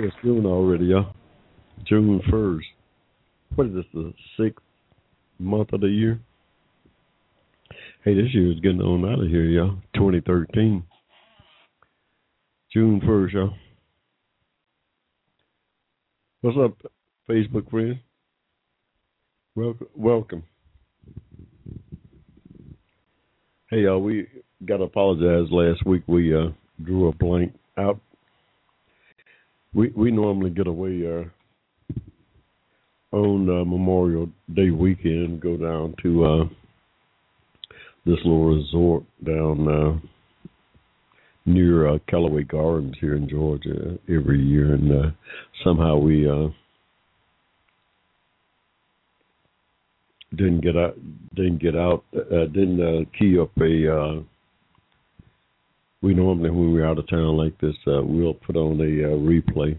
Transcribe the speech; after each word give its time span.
It's 0.00 0.14
June 0.22 0.46
already, 0.46 0.84
y'all. 0.84 1.12
June 1.84 2.20
1st. 2.30 2.62
What 3.56 3.66
is 3.66 3.74
this, 3.74 3.84
the 3.92 4.14
sixth 4.38 4.64
month 5.40 5.72
of 5.72 5.80
the 5.80 5.88
year? 5.88 6.20
Hey, 8.04 8.14
this 8.14 8.32
year 8.32 8.52
is 8.52 8.60
getting 8.60 8.80
on 8.80 9.04
out 9.04 9.24
of 9.24 9.28
here, 9.28 9.42
y'all. 9.42 9.76
2013. 9.94 10.84
June 12.72 13.00
1st, 13.00 13.32
y'all. 13.32 13.54
What's 16.42 16.58
up, 16.62 16.92
Facebook 17.28 17.68
friends? 17.68 17.96
Welcome. 19.56 19.88
Welcome. 19.96 20.44
Hey, 23.68 23.78
y'all, 23.78 24.00
we 24.00 24.28
got 24.64 24.76
to 24.76 24.84
apologize. 24.84 25.50
Last 25.50 25.84
week 25.84 26.04
we 26.06 26.32
uh, 26.32 26.50
drew 26.84 27.08
a 27.08 27.12
blank 27.16 27.52
out. 27.76 27.98
We 29.74 29.88
we 29.96 30.10
normally 30.10 30.50
get 30.50 30.66
away 30.66 31.04
uh, 31.06 31.96
on 33.16 33.48
uh, 33.48 33.64
Memorial 33.64 34.28
Day 34.54 34.70
weekend, 34.70 35.40
go 35.40 35.56
down 35.56 35.94
to 36.02 36.24
uh, 36.24 36.44
this 38.06 38.18
little 38.24 38.56
resort 38.56 39.04
down 39.24 39.68
uh, 39.68 39.98
near 41.44 41.88
uh, 41.88 41.98
Callaway 42.08 42.44
Gardens 42.44 42.96
here 43.00 43.16
in 43.16 43.28
Georgia 43.28 43.98
every 44.08 44.42
year, 44.42 44.74
and 44.74 44.92
uh, 44.92 45.10
somehow 45.64 45.96
we 45.96 46.28
uh, 46.28 46.48
didn't 50.36 50.60
get 50.60 50.76
out, 50.76 50.96
didn't 51.34 51.60
get 51.60 51.76
out, 51.76 52.04
uh, 52.14 52.46
didn't 52.46 52.80
uh, 52.80 53.18
key 53.18 53.38
up 53.38 53.50
a. 53.60 53.94
Uh, 53.94 54.22
we 56.02 56.14
normally, 56.14 56.50
when 56.50 56.72
we're 56.72 56.86
out 56.86 56.98
of 56.98 57.08
town 57.08 57.36
like 57.36 57.58
this, 57.60 57.74
uh, 57.86 58.02
we'll 58.02 58.34
put 58.34 58.56
on 58.56 58.80
a 58.80 58.84
uh, 58.84 59.16
replay. 59.16 59.76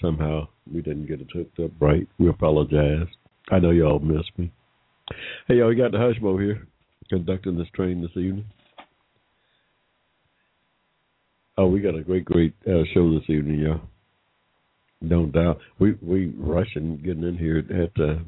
Somehow 0.00 0.46
we 0.72 0.80
didn't 0.80 1.06
get 1.06 1.20
it 1.20 1.28
hooked 1.32 1.58
up 1.58 1.72
right. 1.80 2.06
We 2.18 2.28
apologize. 2.28 3.08
I 3.50 3.58
know 3.58 3.70
y'all 3.70 3.98
missed 3.98 4.30
me. 4.36 4.52
Hey, 5.48 5.56
y'all, 5.56 5.68
we 5.68 5.74
got 5.74 5.90
the 5.90 5.98
Hushmo 5.98 6.40
here 6.40 6.66
conducting 7.08 7.56
this 7.56 7.68
train 7.74 8.02
this 8.02 8.10
evening. 8.12 8.44
Oh, 11.56 11.66
we 11.66 11.80
got 11.80 11.96
a 11.96 12.02
great, 12.02 12.24
great 12.24 12.54
uh, 12.68 12.84
show 12.94 13.12
this 13.18 13.28
evening, 13.28 13.58
y'all. 13.58 13.80
No 15.00 15.26
doubt. 15.26 15.58
We 15.80 15.96
we 16.02 16.32
rushing 16.36 16.98
getting 17.04 17.24
in 17.24 17.36
here. 17.36 17.56
Had 17.56 17.94
to 17.96 18.20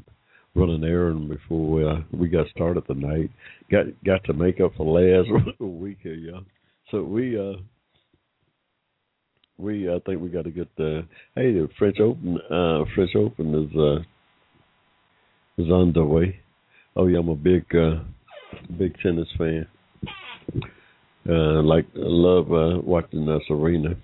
run 0.55 0.71
an 0.71 0.85
errand 0.85 1.29
before 1.29 1.89
uh, 1.89 2.01
we 2.13 2.29
got 2.29 2.49
started 2.49 2.87
tonight. 2.87 3.31
Got 3.71 3.87
got 4.05 4.25
to 4.25 4.33
make 4.33 4.61
up 4.61 4.73
for 4.77 4.87
last 4.87 5.29
week 5.61 5.99
here, 6.03 6.15
y'all. 6.15 6.45
So 6.91 7.05
we 7.05 7.39
uh 7.39 7.61
we 9.59 9.89
I 9.89 9.99
think 10.07 10.21
we 10.21 10.29
got 10.29 10.45
to 10.45 10.51
get 10.51 10.69
the 10.77 11.07
hey 11.35 11.53
the 11.53 11.69
French 11.79 12.01
Open 12.01 12.39
uh 12.51 12.85
French 12.95 13.15
Open 13.15 13.55
is 13.55 13.77
uh 13.77 15.63
is 15.63 15.71
underway. 15.71 16.41
Oh 16.97 17.07
yeah, 17.07 17.19
I'm 17.19 17.29
a 17.29 17.37
big 17.37 17.65
uh 17.75 18.03
big 18.79 18.97
tennis 19.03 19.29
fan. 19.39 19.67
Uh 21.29 21.63
like 21.63 21.87
love 21.95 22.51
uh 22.53 22.81
watching 22.83 23.29
uh, 23.29 23.39
Serena. 23.47 23.95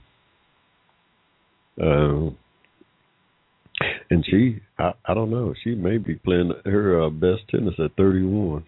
Uh, 1.79 2.31
and 4.11 4.25
she 4.31 4.61
I, 4.79 4.93
I 5.05 5.15
don't 5.15 5.31
know, 5.31 5.55
she 5.65 5.75
may 5.75 5.99
be 5.99 6.15
playing 6.15 6.53
her 6.65 7.03
uh, 7.03 7.11
best 7.11 7.43
tennis 7.51 7.75
at 7.79 7.97
31. 7.97 8.65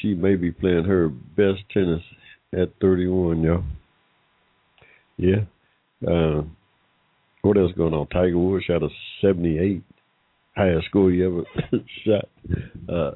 She 0.00 0.14
may 0.14 0.36
be 0.36 0.50
playing 0.50 0.84
her 0.84 1.08
best 1.08 1.60
tennis 1.74 2.00
at 2.52 2.70
31, 2.80 3.42
y'all. 3.42 3.64
Yeah. 5.16 5.44
Uh, 6.06 6.42
what 7.42 7.56
else 7.56 7.72
going 7.76 7.94
on? 7.94 8.06
Tiger 8.08 8.38
Woods 8.38 8.64
shot 8.64 8.82
a 8.82 8.88
78, 9.20 9.82
highest 10.56 10.86
score 10.86 11.10
he 11.10 11.22
ever 11.22 11.42
shot 12.04 12.28
uh, 12.88 13.12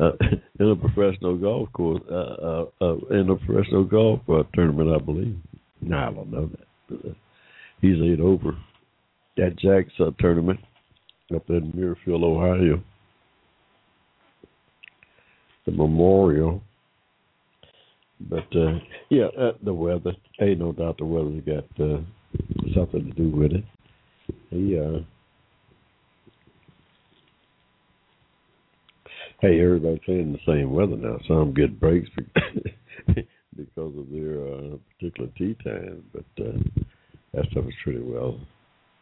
uh, 0.00 0.12
in 0.60 0.70
a 0.70 0.76
professional 0.76 1.36
golf 1.36 1.72
course, 1.72 2.02
uh, 2.10 2.14
uh, 2.14 2.64
uh, 2.80 2.96
in 3.10 3.30
a 3.30 3.36
professional 3.36 3.84
golf 3.84 4.20
tournament, 4.54 4.90
I 4.94 5.04
believe. 5.04 5.36
No, 5.80 5.96
I 5.96 6.10
don't 6.10 6.30
know 6.30 6.50
that. 6.90 7.16
He's 7.80 7.96
eight 8.02 8.20
over 8.20 8.56
that 9.36 9.56
Jack's 9.58 9.92
tournament 10.18 10.58
up 11.34 11.48
in 11.48 11.72
Muirfield, 11.72 12.24
Ohio. 12.24 12.82
The 15.66 15.72
Memorial. 15.72 16.62
But 18.20 18.54
uh, 18.56 18.78
yeah, 19.10 19.26
uh, 19.38 19.52
the 19.62 19.72
weather. 19.72 20.12
Ain't 20.40 20.58
no 20.58 20.72
doubt 20.72 20.98
the 20.98 21.04
weather's 21.04 21.42
got 21.44 21.84
uh, 21.84 22.00
something 22.74 23.04
to 23.04 23.12
do 23.14 23.30
with 23.30 23.52
it. 23.52 23.64
He, 24.50 24.78
uh, 24.78 25.00
hey, 29.40 29.60
everybody's 29.60 30.00
saying 30.06 30.32
the 30.32 30.52
same 30.52 30.72
weather 30.72 30.96
now. 30.96 31.18
Some 31.28 31.54
get 31.54 31.78
breaks 31.78 32.08
because 33.06 33.92
of 33.98 34.10
their 34.10 34.42
uh, 34.42 34.76
particular 34.98 35.30
tee 35.38 35.56
time, 35.64 36.04
but 36.12 36.44
uh, 36.44 36.58
that 37.34 37.46
stuff 37.50 37.64
is 37.66 37.74
pretty 37.84 38.00
well. 38.00 38.40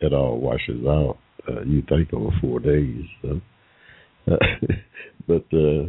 It 0.00 0.12
all 0.12 0.38
washes 0.38 0.84
out. 0.87 1.19
Uh, 1.49 1.62
you 1.62 1.82
think 1.88 2.12
over 2.12 2.31
four 2.41 2.60
days, 2.60 3.05
so. 3.22 3.41
but 5.28 5.44
uh, 5.53 5.88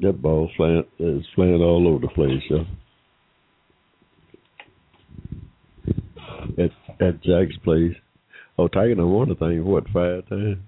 that 0.00 0.22
ball 0.22 0.50
flying 0.56 0.84
is 0.98 1.24
flying 1.34 1.60
all 1.60 1.86
over 1.88 2.00
the 2.00 2.08
place, 2.08 2.42
yeah. 2.50 2.64
At 6.64 6.70
at 7.00 7.22
Jack's 7.22 7.56
place. 7.64 7.94
Oh, 8.58 8.68
Tiger 8.68 8.94
done 8.94 9.10
won 9.10 9.28
the 9.28 9.34
thing 9.34 9.64
what 9.64 9.84
five 9.92 10.28
times? 10.28 10.58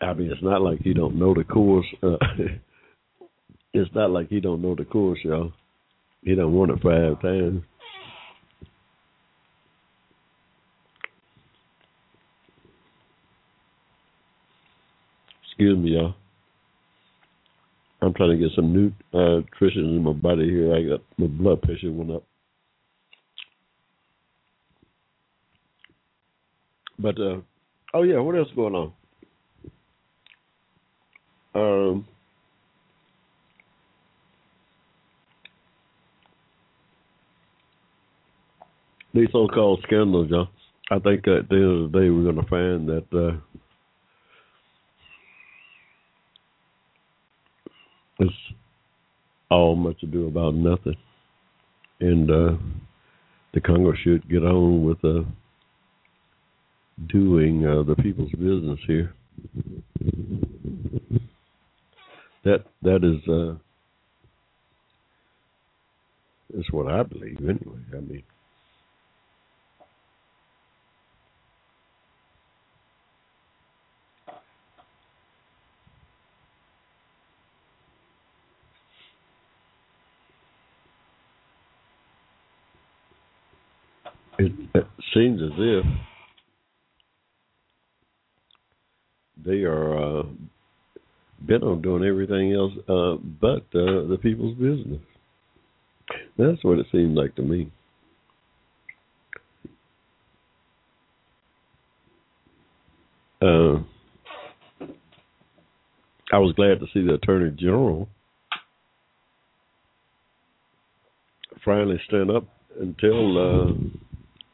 I 0.00 0.14
mean, 0.14 0.30
it's 0.30 0.42
not 0.42 0.62
like 0.62 0.80
he 0.80 0.94
don't 0.94 1.18
know 1.18 1.34
the 1.34 1.44
course. 1.44 1.86
Uh, 2.02 2.16
it's 3.72 3.90
not 3.94 4.10
like 4.10 4.28
he 4.28 4.40
don't 4.40 4.62
know 4.62 4.74
the 4.74 4.84
course, 4.84 5.18
y'all. 5.24 5.52
He 6.22 6.34
done 6.34 6.52
won 6.52 6.70
it 6.70 6.82
five 6.82 7.20
times. 7.20 7.62
Excuse 15.58 15.76
me, 15.76 15.90
y'all. 15.90 16.14
I'm 18.00 18.14
trying 18.14 18.30
to 18.30 18.36
get 18.36 18.54
some 18.54 18.72
new 18.72 18.92
uh, 19.12 19.40
nutrition 19.40 19.86
in 19.86 20.04
my 20.04 20.12
body 20.12 20.48
here. 20.48 20.72
I 20.72 20.82
got 20.84 21.00
my 21.16 21.26
blood 21.26 21.62
pressure 21.62 21.90
went 21.90 22.12
up. 22.12 22.22
But 26.96 27.20
uh, 27.20 27.38
oh 27.92 28.04
yeah, 28.04 28.20
what 28.20 28.36
else 28.36 28.46
going 28.54 28.76
on? 28.76 28.92
Um, 31.56 32.06
these 39.12 39.26
so-called 39.32 39.80
scandals, 39.88 40.30
y'all. 40.30 40.50
I 40.92 41.00
think 41.00 41.26
at 41.26 41.48
the 41.48 41.56
end 41.56 41.84
of 41.84 41.90
the 41.90 41.98
day, 41.98 42.10
we're 42.10 42.32
going 42.32 42.36
to 42.36 42.48
find 42.48 42.88
that 42.88 43.06
uh, 43.12 43.58
it's 48.18 48.32
all 49.50 49.76
much 49.76 50.02
ado 50.02 50.26
about 50.26 50.54
nothing, 50.54 50.96
and 52.00 52.30
uh, 52.30 52.56
the 53.54 53.60
Congress 53.60 53.98
should 54.02 54.28
get 54.28 54.42
on 54.42 54.84
with 54.84 55.04
uh, 55.04 55.22
doing 57.08 57.66
uh, 57.66 57.82
the 57.82 57.94
people's 58.02 58.32
business 58.32 58.78
here. 58.86 59.14
That 62.44 62.64
that 62.82 63.04
is 63.04 63.28
uh, 63.28 63.54
is 66.58 66.66
what 66.70 66.92
I 66.92 67.02
believe 67.02 67.38
anyway. 67.40 67.80
I 67.92 68.00
mean. 68.00 68.22
It, 84.38 84.52
it 84.74 84.86
seems 85.14 85.42
as 85.42 85.50
if 85.58 85.84
they 89.44 89.62
are 89.64 90.20
uh, 90.20 90.22
bent 91.40 91.62
on 91.62 91.82
doing 91.82 92.04
everything 92.04 92.52
else 92.52 92.72
uh, 92.88 93.16
but 93.40 93.62
uh, 93.78 94.06
the 94.08 94.18
people's 94.20 94.56
business. 94.56 95.00
That's 96.36 96.62
what 96.64 96.78
it 96.78 96.86
seems 96.90 97.16
like 97.16 97.34
to 97.36 97.42
me. 97.42 97.70
Uh, 103.40 103.78
I 106.32 106.38
was 106.38 106.52
glad 106.54 106.80
to 106.80 106.86
see 106.92 107.06
the 107.06 107.14
Attorney 107.14 107.50
General 107.56 108.08
finally 111.64 112.00
stand 112.06 112.30
up 112.30 112.44
and 112.80 112.98
tell 112.98 113.38
uh, 113.38 113.72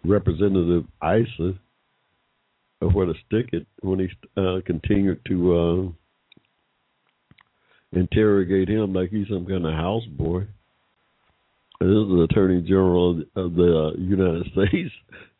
Representative 0.05 0.85
Issa 1.03 1.55
of 2.81 2.95
where 2.95 3.07
to 3.07 3.15
stick 3.27 3.51
it 3.53 3.67
when 3.81 3.99
he 4.01 4.09
uh, 4.37 4.61
continued 4.67 5.21
to 5.27 5.95
uh, 7.95 7.99
interrogate 7.99 8.69
him 8.69 8.93
like 8.93 9.11
he's 9.11 9.29
some 9.29 9.47
kind 9.47 9.65
of 9.65 9.73
houseboy. 9.73 10.47
This 11.81 11.89
is 11.89 12.09
the 12.09 12.27
Attorney 12.31 12.63
General 12.63 13.23
of 13.37 13.55
the 13.55 13.93
uh, 13.95 14.01
United 14.01 14.47
States. 14.53 14.91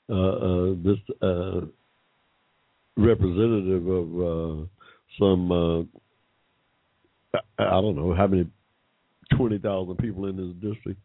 Uh, 0.09 0.15
uh, 0.15 0.75
this 0.85 0.99
uh, 1.23 1.61
representative 2.97 3.87
of 3.87 4.21
uh, 4.21 4.67
some 5.19 5.53
uh, 5.53 5.81
I, 7.59 7.65
I 7.65 7.81
don't 7.81 7.97
know 7.97 8.15
how 8.15 8.27
many 8.27 8.47
twenty 9.37 9.59
thousand 9.59 9.97
people 9.97 10.27
in 10.27 10.37
this 10.37 10.73
district. 10.73 11.01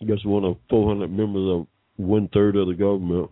I 0.00 0.04
guess 0.04 0.24
one 0.24 0.44
of 0.44 0.56
four 0.68 0.88
hundred 0.88 1.10
members 1.10 1.48
of 1.50 1.66
one 1.96 2.28
third 2.28 2.56
of 2.56 2.68
the 2.68 2.74
government. 2.74 3.30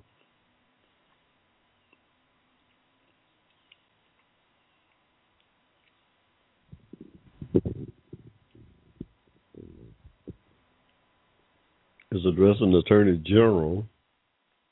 Is 12.11 12.25
addressing 12.27 12.71
the 12.71 12.79
Attorney 12.79 13.21
General 13.27 13.85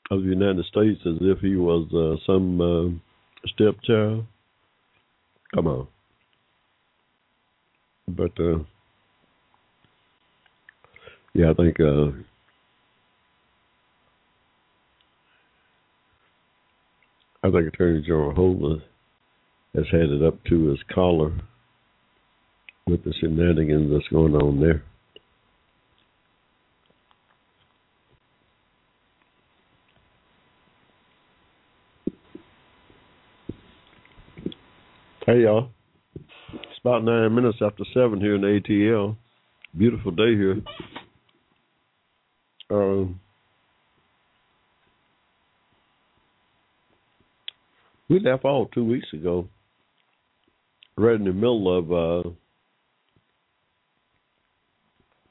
of 0.09 0.23
the 0.23 0.29
United 0.29 0.65
States 0.65 1.01
as 1.05 1.17
if 1.19 1.39
he 1.39 1.57
was 1.57 1.87
uh, 1.93 2.15
some 2.25 2.61
uh, 2.61 3.47
stepchild. 3.47 4.25
Come 5.53 5.67
on. 5.67 5.87
But 8.07 8.31
uh, 8.39 8.59
yeah, 11.33 11.51
I 11.51 11.53
think 11.53 11.79
uh, 11.79 12.11
I 17.43 17.51
think 17.51 17.73
Attorney 17.73 18.01
General 18.01 18.33
Holder 18.33 18.83
has 19.75 19.85
had 19.91 20.09
it 20.09 20.23
up 20.23 20.43
to 20.45 20.67
his 20.67 20.79
collar 20.93 21.33
with 22.87 23.03
the 23.03 23.13
shenanigans 23.19 23.91
that's 23.91 24.07
going 24.09 24.35
on 24.35 24.59
there. 24.59 24.83
Hey 35.25 35.43
y'all. 35.43 35.69
It's 36.53 36.79
about 36.83 37.03
nine 37.05 37.33
minutes 37.33 37.59
after 37.61 37.83
seven 37.93 38.19
here 38.19 38.35
in 38.35 38.41
ATL. 38.41 39.15
Beautiful 39.75 40.11
day 40.11 40.35
here. 40.35 40.61
Um, 42.73 43.19
we 48.09 48.19
left 48.19 48.45
all 48.45 48.65
two 48.73 48.83
weeks 48.83 49.05
ago, 49.13 49.47
right 50.97 51.15
in 51.15 51.25
the 51.25 51.33
middle 51.33 51.77
of 51.77 52.25
uh, 52.25 52.29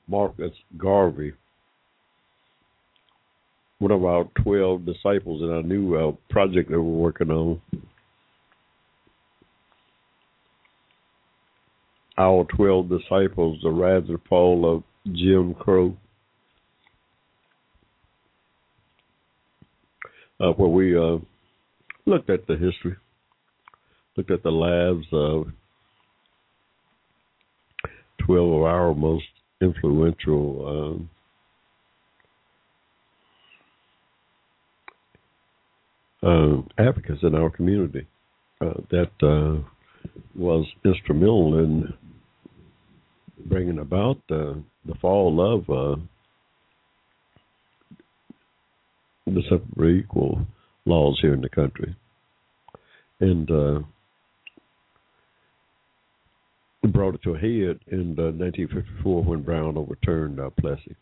Marcus 0.06 0.52
Garvey, 0.78 1.32
one 3.80 3.90
of 3.90 4.04
our 4.04 4.24
12 4.44 4.86
disciples 4.86 5.42
in 5.42 5.50
our 5.50 5.64
new 5.64 5.96
uh, 5.96 6.12
project 6.30 6.70
that 6.70 6.80
we're 6.80 7.02
working 7.02 7.30
on. 7.32 7.60
Our 12.16 12.46
12 12.54 12.88
disciples, 12.88 13.58
the 13.64 13.70
rise 13.70 14.04
fall 14.28 14.76
of 14.76 14.84
Jim 15.12 15.54
Crow. 15.54 15.96
Where 20.50 20.68
we 20.68 20.96
uh, 20.96 21.18
looked 22.06 22.30
at 22.30 22.46
the 22.46 22.56
history, 22.56 22.96
looked 24.16 24.30
at 24.30 24.42
the 24.42 24.50
lives 24.50 25.06
of 25.12 25.46
12 28.26 28.52
of 28.52 28.62
our 28.62 28.94
most 28.94 29.24
influential 29.60 30.98
um, 31.02 31.10
uh, 36.22 36.82
advocates 36.82 37.22
in 37.22 37.34
our 37.34 37.50
community 37.50 38.06
uh, 38.60 38.74
that 38.90 39.10
uh, 39.22 39.62
was 40.34 40.66
instrumental 40.84 41.58
in 41.58 41.92
bringing 43.46 43.78
about 43.78 44.18
the 44.28 44.62
fall 45.00 45.54
of 45.54 45.70
uh, 45.70 46.00
the 49.26 49.42
separate 49.48 49.98
equal 49.98 50.46
laws 50.84 51.18
here 51.20 51.34
in 51.34 51.40
the 51.40 51.48
country. 51.48 51.94
And 53.20 53.50
uh, 53.50 53.80
brought 56.88 57.14
it 57.14 57.22
to 57.22 57.34
a 57.34 57.38
head 57.38 57.78
in 57.90 58.16
uh, 58.18 58.32
1954 58.34 59.24
when 59.24 59.42
Brown 59.42 59.76
overturned 59.76 60.40
uh, 60.40 60.50
Plessy. 60.60 60.96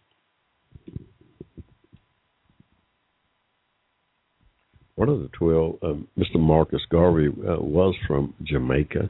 One 4.96 5.08
of 5.08 5.20
the 5.20 5.28
12, 5.28 5.78
um, 5.82 6.08
Mr. 6.19 6.38
Marcus 6.38 6.82
Garvey, 6.90 7.28
uh, 7.28 7.56
was 7.58 7.94
from 8.06 8.34
Jamaica. 8.44 9.08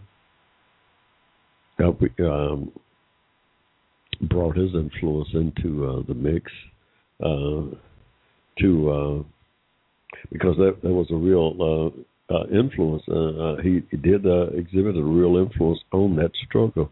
Um, 1.81 2.71
brought 4.21 4.57
his 4.57 4.75
influence 4.75 5.31
into 5.33 5.87
uh, 5.87 6.03
the 6.07 6.15
mix. 6.15 6.53
To 8.61 8.91
uh, 8.91 9.23
because 10.33 10.57
that 10.57 10.79
that 10.83 10.93
was 10.93 11.07
a 11.11 11.17
real 11.17 11.57
uh, 11.61 12.35
uh, 12.35 12.47
influence. 12.49 13.03
Uh, 13.09 13.15
uh, 13.15 13.57
he, 13.63 13.83
he 13.91 13.97
did 13.97 14.27
uh, 14.27 14.47
exhibit 14.49 14.97
a 14.97 15.03
real 15.03 15.37
influence 15.37 15.81
on 15.93 16.17
that 16.17 16.31
struggle, 16.47 16.91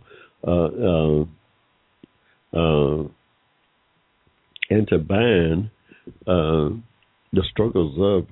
and 4.71 4.89
to 4.89 4.99
ban 4.99 5.71
the 6.27 7.43
struggles 7.51 7.95
of 7.99 8.29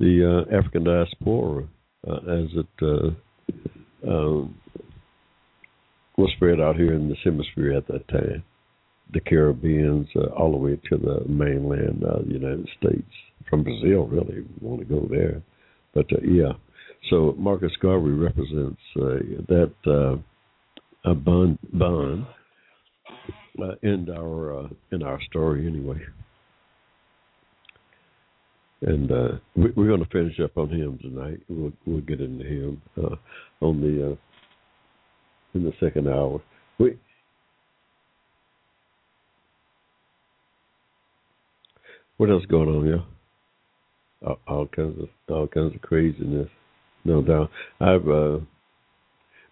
the 0.00 0.46
African 0.52 0.84
diaspora 0.84 1.68
as 2.06 2.48
it 2.54 3.16
um, 4.06 4.54
was 6.16 6.32
spread 6.36 6.60
out 6.60 6.76
here 6.76 6.94
in 6.94 7.08
this 7.08 7.18
hemisphere 7.24 7.76
at 7.76 7.86
that 7.88 8.08
time 8.08 8.42
the 9.12 9.20
Caribbeans 9.20 10.08
uh, 10.16 10.26
all 10.36 10.52
the 10.52 10.58
way 10.58 10.78
to 10.90 10.96
the 10.96 11.28
mainland 11.28 12.04
uh, 12.04 12.20
United 12.26 12.68
States 12.78 13.10
from 13.48 13.62
Brazil. 13.62 14.06
Really, 14.06 14.44
want 14.60 14.80
to 14.80 14.84
go 14.84 15.06
there, 15.10 15.42
but 15.94 16.06
uh, 16.12 16.20
yeah. 16.22 16.52
So 17.10 17.34
Marcus 17.38 17.72
Garvey 17.80 18.10
represents 18.10 18.80
uh, 18.96 19.18
that 19.48 20.20
uh, 21.04 21.14
bond 21.14 21.58
bond 21.72 22.26
uh, 23.62 23.74
in 23.82 24.08
our 24.10 24.64
uh, 24.64 24.68
in 24.92 25.02
our 25.02 25.20
story 25.30 25.66
anyway. 25.66 26.00
And 28.82 29.10
we, 29.56 29.70
we're 29.74 29.88
going 29.88 30.04
to 30.04 30.10
finish 30.10 30.38
up 30.38 30.56
on 30.56 30.68
him 30.70 30.98
tonight. 30.98 31.40
We'll, 31.48 31.72
we'll 31.84 32.00
get 32.02 32.20
into 32.20 32.44
him 32.44 32.82
on 33.60 33.80
the 33.80 34.16
in 35.54 35.64
the 35.64 35.72
second 35.80 36.08
hour. 36.08 36.40
We 36.78 36.96
What 42.18 42.30
else 42.30 42.44
going 42.46 42.68
on 42.68 42.84
here? 42.84 43.02
All, 44.26 44.38
all 44.48 44.66
kinds 44.66 45.00
of 45.00 45.08
all 45.28 45.46
kinds 45.46 45.74
of 45.74 45.80
craziness, 45.80 46.48
no 47.04 47.22
doubt. 47.22 47.50
I've 47.80 48.08
uh, 48.08 48.38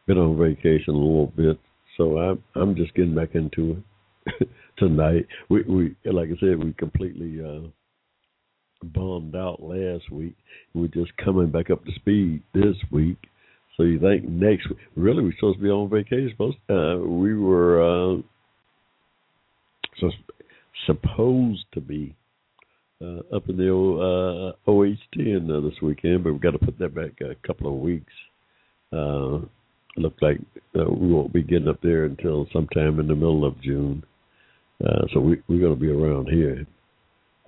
been 0.06 0.18
on 0.18 0.37
vacation 0.37 0.94
a 0.94 0.99
little 0.99 1.32
bit, 1.37 1.58
so 1.96 2.18
I'm 2.18 2.42
I'm 2.56 2.75
just 2.75 2.92
getting 2.94 3.14
back 3.14 3.37
into 3.37 3.82
it 4.26 4.49
tonight. 4.78 5.26
We 5.49 5.62
we 5.62 5.96
like 6.12 6.28
I 6.28 6.40
said, 6.40 6.58
we 6.58 6.73
completely 6.73 7.38
uh, 7.40 7.68
bombed 8.82 9.37
out 9.37 9.62
last 9.62 10.11
week. 10.11 10.35
We're 10.75 10.88
just 10.88 11.16
coming 11.18 11.52
back 11.52 11.70
up 11.70 11.85
to 11.85 11.92
speed 11.94 12.42
this 12.52 12.76
week. 12.90 13.18
So 13.76 13.85
you 13.85 14.00
think 14.00 14.25
next 14.25 14.68
week? 14.68 14.78
Really, 14.96 15.23
we're 15.23 15.35
supposed 15.37 15.58
to 15.58 15.62
be 15.62 15.70
on 15.70 15.88
vacation. 15.88 16.30
Supposed 16.32 16.56
uh, 16.68 16.99
we 16.99 17.32
were 17.38 18.16
uh, 18.16 18.16
supposed 20.85 21.64
to 21.73 21.80
be 21.80 22.16
uh, 23.02 23.36
up 23.36 23.48
in 23.48 23.56
the 23.56 23.68
old, 23.68 24.00
uh, 24.00 24.70
OH10 24.70 25.50
uh, 25.50 25.60
this 25.60 25.80
weekend, 25.82 26.24
but 26.24 26.32
we've 26.32 26.42
got 26.42 26.52
to 26.52 26.58
put 26.58 26.78
that 26.78 26.94
back 26.94 27.20
a 27.20 27.34
couple 27.46 27.68
of 27.68 27.80
weeks. 27.80 28.12
Uh, 28.92 29.38
looks 29.96 30.20
like 30.20 30.38
uh, 30.78 30.84
we 30.90 31.12
won't 31.12 31.32
be 31.32 31.42
getting 31.42 31.68
up 31.68 31.80
there 31.82 32.04
until 32.04 32.46
sometime 32.52 33.00
in 33.00 33.08
the 33.08 33.14
middle 33.14 33.44
of 33.44 33.60
June. 33.62 34.04
Uh, 34.84 35.06
so 35.12 35.20
we, 35.20 35.42
we're 35.48 35.60
going 35.60 35.74
to 35.74 35.80
be 35.80 35.90
around 35.90 36.28
here. 36.28 36.66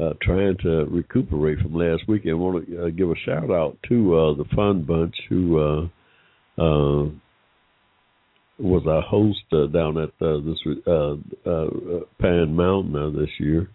Uh, 0.01 0.13
trying 0.23 0.57
to 0.63 0.85
recuperate 0.85 1.59
from 1.59 1.75
last 1.75 2.03
weekend. 2.07 2.31
I 2.31 2.35
want 2.35 2.69
to 2.69 2.85
uh, 2.85 2.89
give 2.91 3.11
a 3.11 3.17
shout 3.27 3.51
out 3.51 3.77
to 3.89 4.17
uh, 4.17 4.35
the 4.35 4.45
Fun 4.55 4.85
Bunch 4.85 5.15
who 5.29 5.59
uh, 5.59 5.83
uh, 6.57 7.11
was 8.61 8.85
our 8.87 9.03
host 9.03 9.41
uh, 9.53 9.67
down 9.67 9.99
at 9.99 10.11
this 10.21 10.59
Pine 12.21 12.55
Mountain 12.55 13.17
this 13.19 13.31
year, 13.41 13.69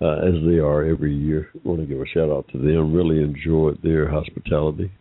uh, 0.00 0.18
as 0.18 0.34
they 0.46 0.58
are 0.58 0.84
every 0.84 1.14
year. 1.14 1.48
I 1.54 1.68
want 1.68 1.80
to 1.80 1.86
give 1.86 2.00
a 2.00 2.06
shout 2.06 2.30
out 2.30 2.46
to 2.52 2.58
them. 2.58 2.92
Really 2.92 3.20
enjoyed 3.22 3.80
their 3.82 4.08
hospitality. 4.08 4.92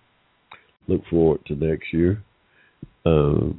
Look 0.88 1.02
forward 1.10 1.46
to 1.48 1.56
next 1.56 1.94
year. 1.94 2.24
Uh, 3.06 3.52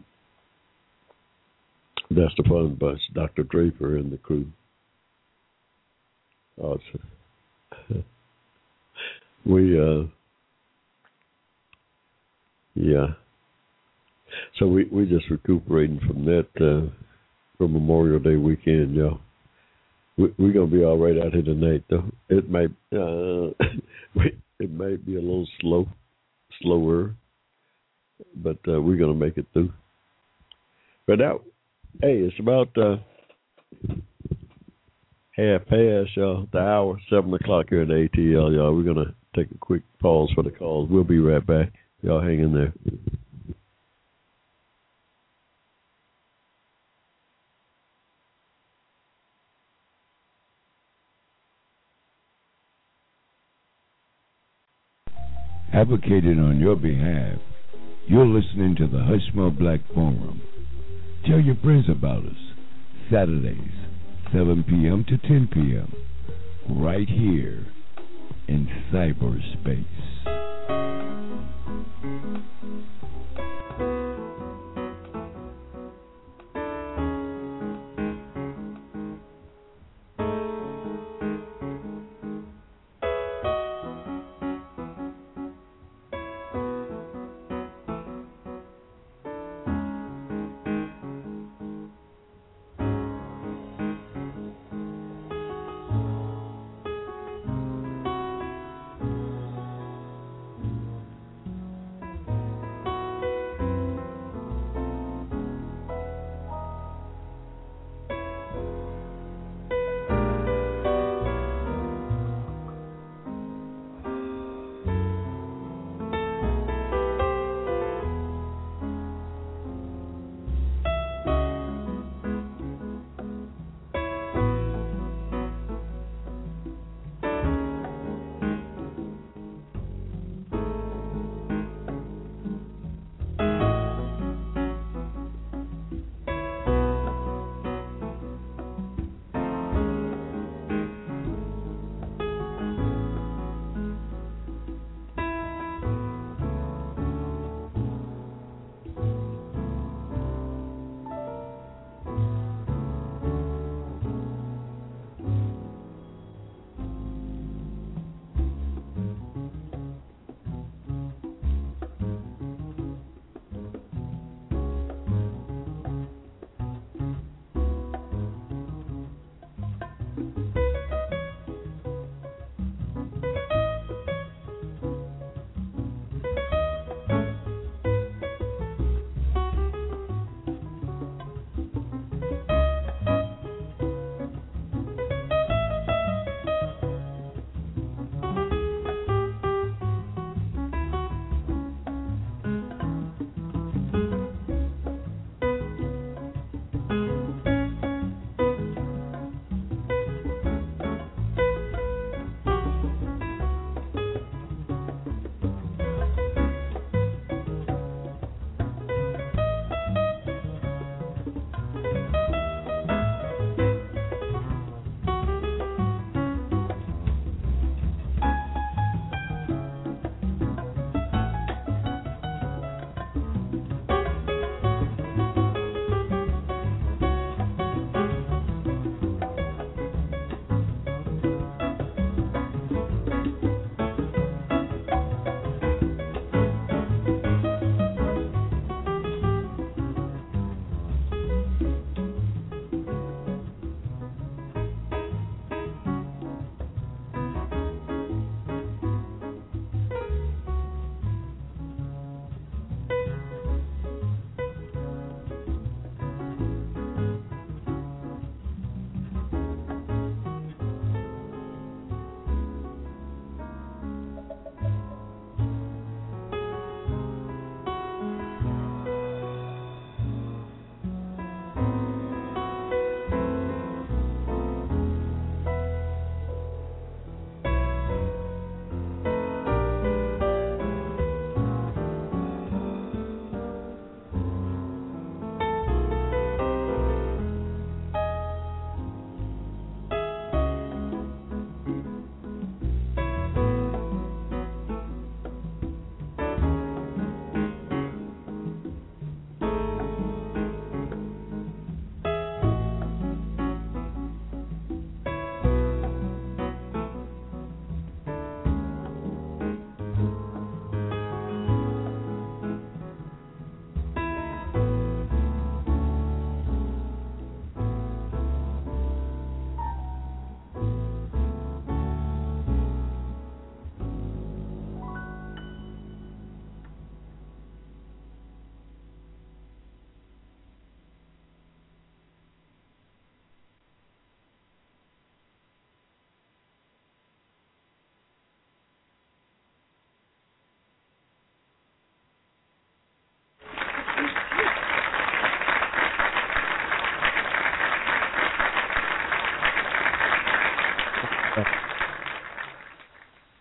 that's 2.10 2.34
the 2.36 2.44
fun 2.48 2.76
bunch, 2.80 3.00
Dr. 3.14 3.42
Draper 3.44 3.96
and 3.96 4.10
the 4.10 4.16
crew. 4.16 4.46
Awesome. 6.58 7.06
we, 9.44 9.78
uh, 9.78 10.04
yeah. 12.74 13.08
So 14.58 14.66
we 14.66 14.84
we 14.84 15.06
just 15.06 15.30
recuperating 15.30 16.00
from 16.06 16.24
that 16.24 16.48
uh, 16.56 16.90
from 17.56 17.72
Memorial 17.72 18.18
Day 18.18 18.36
weekend, 18.36 18.94
y'all. 18.94 19.20
We, 20.18 20.34
we're 20.36 20.52
gonna 20.52 20.66
be 20.66 20.84
all 20.84 20.98
right 20.98 21.16
out 21.16 21.32
here 21.32 21.42
tonight, 21.42 21.84
though. 21.88 22.04
It 22.28 22.50
might 22.50 22.70
uh, 22.92 23.54
it 24.58 24.72
might 24.72 25.06
be 25.06 25.16
a 25.16 25.20
little 25.20 25.46
slow, 25.60 25.86
slower, 26.60 27.14
but 28.34 28.58
uh, 28.66 28.80
we're 28.82 28.98
gonna 28.98 29.14
make 29.14 29.38
it 29.38 29.46
through. 29.52 29.72
But 31.06 31.20
now, 31.20 31.40
hey, 32.02 32.18
it's 32.18 32.38
about 32.40 32.76
uh, 32.76 32.96
half 35.30 35.66
past, 35.66 36.16
y'all. 36.16 36.48
The 36.52 36.58
hour, 36.58 37.00
seven 37.08 37.32
o'clock 37.34 37.66
here 37.70 37.82
at 37.82 37.88
ATL, 37.88 38.54
y'all. 38.54 38.74
We're 38.74 38.92
gonna 38.92 39.14
take 39.36 39.50
a 39.52 39.58
quick 39.58 39.82
pause 40.00 40.30
for 40.34 40.42
the 40.42 40.50
calls. 40.50 40.90
We'll 40.90 41.04
be 41.04 41.20
right 41.20 41.46
back. 41.46 41.72
Y'all 42.02 42.20
hang 42.20 42.40
in 42.40 42.52
there. 42.52 42.72
Advocating 55.72 56.38
on 56.38 56.58
your 56.58 56.76
behalf. 56.76 57.38
You're 58.06 58.26
listening 58.26 58.74
to 58.76 58.86
the 58.86 58.98
Hushmo 58.98 59.56
Black 59.56 59.80
Forum. 59.94 60.40
Tell 61.26 61.40
your 61.40 61.56
friends 61.56 61.86
about 61.90 62.24
us. 62.24 62.36
Saturdays, 63.10 63.72
7 64.32 64.64
p.m. 64.64 65.04
to 65.08 65.18
10 65.18 65.48
p.m. 65.52 65.92
Right 66.68 67.08
here 67.08 67.66
in 68.46 68.68
cyberspace. 68.92 69.84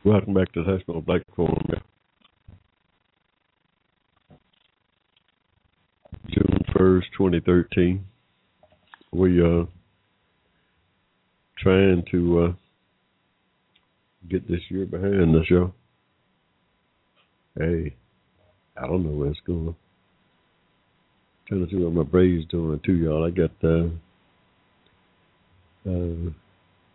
Welcome 0.08 0.36
back 0.36 0.54
to 0.54 0.64
the 0.64 0.72
National 0.72 1.02
Black 1.02 1.22
Forum. 1.36 1.68
June 6.30 6.60
first, 6.74 7.08
twenty 7.18 7.42
thirteen. 7.42 8.06
We 9.12 9.42
uh 9.42 9.66
trying 11.60 12.06
to 12.12 12.40
uh 12.40 12.54
get 14.30 14.48
this 14.48 14.62
year 14.70 14.86
behind 14.86 15.36
us, 15.36 15.44
y'all. 15.50 15.74
Hey, 17.58 17.94
I 18.82 18.88
don't 18.88 19.04
know 19.04 19.12
where 19.12 19.32
it's 19.32 19.42
going. 19.46 19.76
Trying 21.50 21.66
to 21.66 21.70
see 21.70 21.84
what 21.84 21.92
my 21.92 22.04
Braves 22.04 22.46
doing 22.50 22.80
too, 22.86 22.94
y'all. 22.94 23.26
I 23.26 23.30
got 23.32 23.52
uh 23.62 23.90
uh 25.86 26.32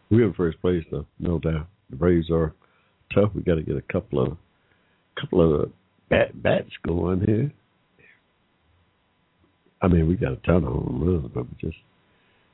we're 0.09 0.29
in 0.29 0.33
first 0.35 0.63
place 0.63 0.85
though, 0.91 1.05
no 1.19 1.39
doubt. 1.39 1.69
The 1.91 1.97
Braves 1.97 2.31
are 2.31 2.55
tough. 3.15 3.31
We 3.35 3.43
got 3.43 3.57
to 3.57 3.63
get 3.63 3.77
a 3.77 3.93
couple 3.93 4.23
of 4.23 4.37
couple 5.21 5.63
of 5.63 5.73
bat 6.09 6.43
bats 6.43 6.71
going 6.87 7.23
here. 7.27 7.53
I 9.81 9.89
mean, 9.89 10.07
we 10.07 10.15
got 10.15 10.33
a 10.33 10.37
ton 10.37 10.65
of 10.65 10.73
home 10.73 11.03
runs, 11.05 11.31
but 11.35 11.45
we 11.45 11.57
just 11.61 11.79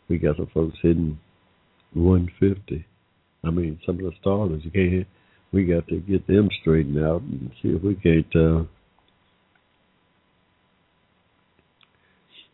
we 0.08 0.18
got 0.18 0.36
some 0.36 0.48
folks 0.52 0.78
hitting 0.82 1.18
150. 1.94 2.86
I 3.44 3.50
mean, 3.50 3.78
some 3.84 3.96
of 3.96 4.02
the 4.02 4.12
starters 4.20 4.62
you 4.64 4.70
can't. 4.70 5.06
We 5.52 5.64
got 5.64 5.86
to 5.88 6.00
get 6.00 6.26
them 6.26 6.48
straightened 6.60 7.02
out 7.02 7.22
and 7.22 7.50
see 7.62 7.68
if 7.68 7.82
we 7.82 7.94
can't. 7.94 8.36
Uh, 8.36 8.64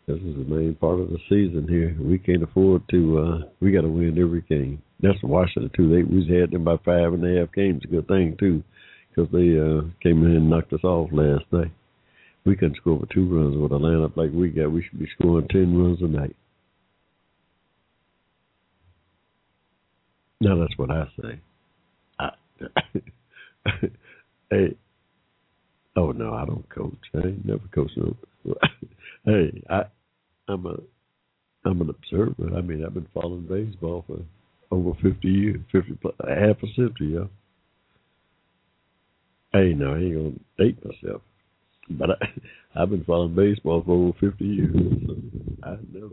this 0.06 0.16
is 0.18 0.36
the 0.36 0.44
main 0.44 0.74
part 0.74 1.00
of 1.00 1.08
the 1.08 1.18
season 1.30 1.66
here. 1.68 1.96
We 1.98 2.18
can't 2.18 2.42
afford 2.42 2.82
to. 2.90 3.18
uh 3.18 3.48
We 3.60 3.72
got 3.72 3.82
to 3.82 3.88
win 3.88 4.18
every 4.18 4.42
game. 4.42 4.82
That's 5.00 5.20
the 5.20 5.28
Washington 5.28 5.70
too. 5.74 5.88
They 5.88 6.02
we 6.02 6.26
had 6.40 6.50
them 6.50 6.64
by 6.64 6.76
five 6.84 7.14
and 7.14 7.24
a 7.24 7.40
half 7.40 7.52
games. 7.54 7.82
A 7.84 7.88
good 7.88 8.06
thing 8.08 8.36
too, 8.38 8.62
because 9.08 9.30
they 9.32 9.58
uh 9.58 9.88
came 10.02 10.24
in 10.24 10.36
and 10.36 10.50
knocked 10.50 10.72
us 10.74 10.84
off 10.84 11.10
last 11.12 11.44
night. 11.52 11.72
We 12.44 12.56
couldn't 12.56 12.76
score 12.76 13.00
for 13.00 13.06
two 13.14 13.26
runs 13.34 13.56
with 13.56 13.72
a 13.72 13.76
lineup 13.76 14.16
like 14.16 14.30
we 14.32 14.50
got. 14.50 14.70
We 14.70 14.82
should 14.82 14.98
be 14.98 15.08
scoring 15.18 15.48
ten 15.48 15.76
runs 15.78 16.02
a 16.02 16.06
night. 16.06 16.36
No, 20.40 20.60
that's 20.60 20.76
what 20.76 20.90
I 20.90 21.04
say. 21.22 21.40
I, 22.18 22.30
hey, 24.50 24.76
oh 25.96 26.12
no, 26.12 26.34
I 26.34 26.44
don't 26.44 26.68
coach. 26.68 26.92
I 27.14 27.28
ain't 27.28 27.46
never 27.46 27.66
coached 27.74 27.96
no. 27.96 28.14
hey, 29.24 29.62
I, 29.70 29.82
I'm 30.48 30.66
a, 30.66 30.76
I'm 31.64 31.80
an 31.80 31.90
observer. 31.90 32.56
I 32.56 32.60
mean, 32.60 32.84
I've 32.84 32.94
been 32.94 33.08
following 33.14 33.46
baseball 33.46 34.04
for 34.06 34.18
over 34.70 34.92
fifty 35.02 35.28
years, 35.28 35.60
fifty 35.72 35.94
plus, 36.00 36.14
half 36.20 36.56
a 36.62 36.66
century, 36.74 37.14
yeah. 37.14 37.26
Hey, 39.52 39.72
no, 39.74 39.92
I 39.94 39.98
ain't 39.98 40.14
gonna 40.14 40.32
date 40.58 40.84
myself, 40.84 41.22
but 41.90 42.10
I, 42.10 42.14
I've 42.82 42.90
been 42.90 43.04
following 43.04 43.34
baseball 43.34 43.82
for 43.84 43.92
over 43.92 44.18
fifty 44.20 44.46
years. 44.46 44.74
So 45.06 45.16
I 45.62 45.76
know. 45.92 46.10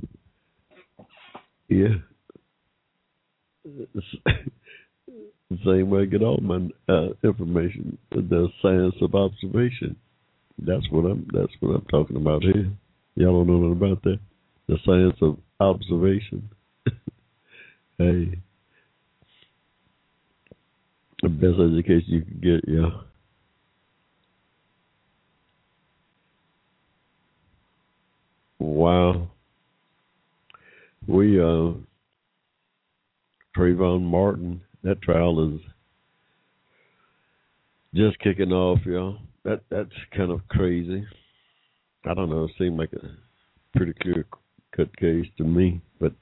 Yeah. 1.70 1.96
the 5.52 5.58
same 5.66 5.90
way 5.90 6.02
I 6.02 6.06
get 6.06 6.24
all 6.24 6.40
my 6.42 6.70
uh, 6.90 7.10
information, 7.24 7.98
the 8.12 8.50
science 8.62 8.96
of 9.02 9.16
observation. 9.16 9.96
That's 10.60 10.86
what 10.92 11.06
I'm. 11.06 11.28
That's 11.34 11.52
what 11.60 11.76
I'm 11.76 11.86
talking 11.86 12.18
about 12.18 12.44
here. 12.44 12.72
Y'all 13.16 13.44
don't 13.44 13.48
know 13.48 13.68
nothing 13.68 13.90
about 13.90 14.04
that. 14.04 14.20
The 14.68 14.78
science 14.86 15.18
of 15.22 15.38
observation. 15.60 16.50
hey, 17.98 18.40
the 21.22 21.30
best 21.30 21.60
education 21.60 22.06
you 22.08 22.22
can 22.22 22.40
get, 22.42 22.68
yeah. 22.68 22.90
Wow. 28.60 29.28
We 31.08 31.40
uh 31.40 31.74
Trayvon 33.58 34.02
Martin, 34.04 34.62
that 34.84 35.02
trial 35.02 35.54
is 35.54 35.62
just 37.94 38.18
kicking 38.20 38.54
off, 38.54 38.80
y'all. 38.86 39.18
That 39.44 39.62
that's 39.70 39.92
kind 40.16 40.32
of 40.32 40.48
crazy. 40.48 41.06
I 42.06 42.14
don't 42.14 42.30
know. 42.30 42.46
It 42.46 42.52
seemed 42.58 42.78
like 42.78 42.94
a 42.94 43.78
pretty 43.78 43.94
clear 44.02 44.26
cut 44.76 44.96
case 44.98 45.28
to 45.38 45.44
me, 45.44 45.82
but 46.00 46.14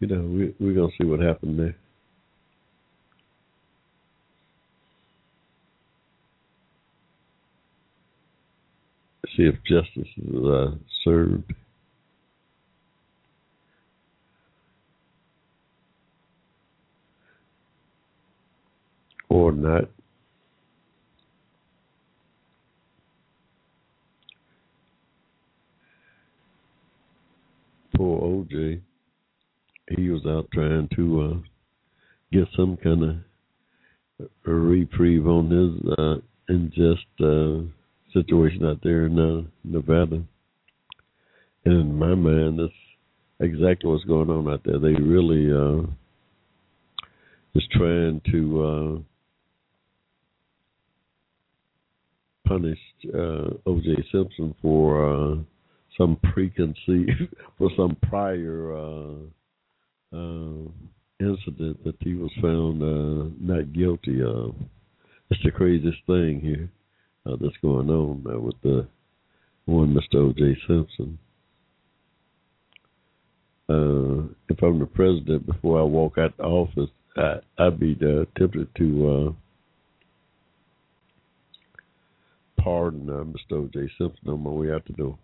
you 0.00 0.06
know, 0.06 0.22
we 0.22 0.54
we're 0.58 0.74
gonna 0.74 0.92
see 0.98 1.06
what 1.06 1.20
happened 1.20 1.58
there. 1.58 1.76
See 9.36 9.44
if 9.44 9.54
justice 9.64 10.08
is 10.16 10.44
uh, 10.44 10.74
served. 11.04 11.54
or 19.30 19.52
not. 19.52 19.84
Poor 28.00 28.18
OJ, 28.18 28.80
he 29.90 30.08
was 30.08 30.24
out 30.24 30.48
trying 30.54 30.88
to 30.96 31.20
uh, 31.20 31.34
get 32.32 32.48
some 32.56 32.78
kind 32.78 33.04
of 33.04 33.16
reprieve 34.46 35.26
on 35.26 35.50
his 35.50 35.92
uh, 35.98 36.14
unjust 36.48 37.04
uh, 37.22 37.60
situation 38.14 38.64
out 38.64 38.80
there 38.82 39.04
in 39.04 39.18
uh, 39.18 39.42
Nevada. 39.64 40.22
And 41.66 41.74
in 41.74 41.94
my 41.94 42.14
mind, 42.14 42.60
that's 42.60 42.72
exactly 43.38 43.90
what's 43.90 44.04
going 44.04 44.30
on 44.30 44.48
out 44.50 44.62
there. 44.64 44.78
They 44.78 44.94
really 44.98 45.52
uh, 45.52 45.82
just 47.54 47.70
trying 47.72 48.22
to 48.32 48.64
uh, 48.64 48.98
punished 52.48 52.80
uh, 53.12 53.50
O.J. 53.66 54.04
Simpson 54.10 54.54
for 54.62 55.34
uh, 55.34 55.36
some 56.00 56.16
preconceived, 56.32 57.34
for 57.58 57.70
some 57.76 57.96
prior 58.08 58.74
uh, 58.74 60.16
uh, 60.16 60.68
incident 61.20 61.84
that 61.84 61.96
he 62.00 62.14
was 62.14 62.30
found 62.40 62.82
uh, 62.82 63.30
not 63.38 63.72
guilty 63.74 64.22
of. 64.22 64.54
It's 65.30 65.42
the 65.44 65.50
craziest 65.50 65.98
thing 66.06 66.40
here 66.40 66.70
uh, 67.26 67.36
that's 67.40 67.56
going 67.60 67.90
on 67.90 68.24
uh, 68.28 68.38
with 68.40 68.56
the 68.62 68.88
one 69.66 69.94
Mr. 69.94 70.16
O.J. 70.16 70.56
Simpson. 70.66 71.18
Uh, 73.68 74.26
if 74.48 74.60
I'm 74.62 74.80
the 74.80 74.86
president, 74.86 75.46
before 75.46 75.78
I 75.80 75.84
walk 75.84 76.18
out 76.18 76.36
the 76.36 76.44
office, 76.44 76.90
I, 77.16 77.36
I'd 77.58 77.78
be 77.78 77.96
uh, 78.02 78.24
tempted 78.38 78.74
to 78.76 79.36
uh, 82.58 82.62
pardon 82.62 83.08
uh, 83.08 83.22
Mr. 83.24 83.58
O.J. 83.58 83.92
Simpson 83.98 84.28
on 84.28 84.42
my 84.42 84.50
way 84.50 84.72
out 84.72 84.86
the 84.86 84.94
door. 84.94 85.18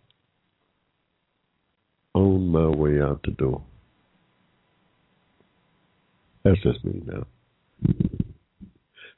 On 2.16 2.48
my 2.48 2.66
way 2.66 3.00
out 3.00 3.20
the 3.24 3.32
door. 3.32 3.62
That's 6.42 6.60
just 6.62 6.82
me 6.82 7.02
now. 7.04 7.26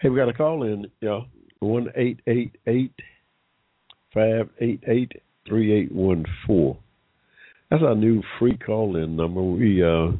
Hey, 0.00 0.08
we 0.08 0.16
got 0.16 0.28
a 0.28 0.32
call 0.32 0.64
in, 0.64 0.90
y'all. 1.00 1.26
One 1.61 1.88
eight 1.94 2.20
eight 2.26 2.56
eight 2.66 2.92
five 4.12 4.48
eight 4.61 4.82
eight 4.88 5.12
three 5.46 5.72
eight 5.72 5.92
one 5.92 6.24
four. 6.44 6.76
That's 7.70 7.84
our 7.84 7.94
new 7.94 8.20
free 8.38 8.58
call 8.58 8.96
in 8.96 9.14
number. 9.14 9.42
We 9.42 9.82
uh 9.82 10.12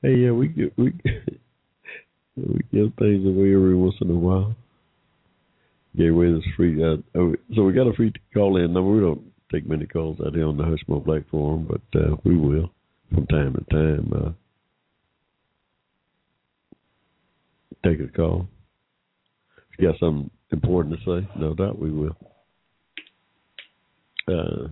hey 0.00 0.16
yeah, 0.16 0.30
we 0.30 0.48
get 0.48 0.78
we 0.78 0.92
we 2.36 2.60
give 2.72 2.94
things 2.98 3.26
away 3.26 3.54
every 3.54 3.74
once 3.74 3.96
in 4.00 4.10
a 4.10 4.14
while 4.14 4.56
gave 5.96 6.12
away 6.12 6.32
this 6.32 6.44
free. 6.56 6.82
Uh, 6.82 6.96
oh, 7.16 7.34
so 7.54 7.64
we 7.64 7.72
got 7.72 7.86
a 7.86 7.92
free 7.92 8.12
call 8.32 8.56
in 8.56 8.72
number. 8.72 8.90
We 8.90 9.00
don't 9.00 9.22
take 9.52 9.68
many 9.68 9.86
calls 9.86 10.18
out 10.24 10.34
here 10.34 10.46
on 10.46 10.56
the 10.56 10.64
Hushmo 10.64 11.04
Black 11.04 11.28
Forum, 11.30 11.68
but 11.68 12.00
uh, 12.00 12.16
we 12.24 12.36
will 12.36 12.70
from 13.12 13.26
time 13.26 13.54
to 13.54 13.64
time. 13.74 14.12
Uh, 14.14 14.30
take 17.88 18.00
a 18.00 18.08
call. 18.12 18.46
If 19.56 19.78
you 19.78 19.88
got 19.88 19.98
something 19.98 20.30
important 20.52 20.96
to 20.98 21.04
say, 21.04 21.28
no 21.36 21.54
doubt 21.54 21.78
we 21.78 21.90
will. 21.90 22.16
Uh, 24.28 24.68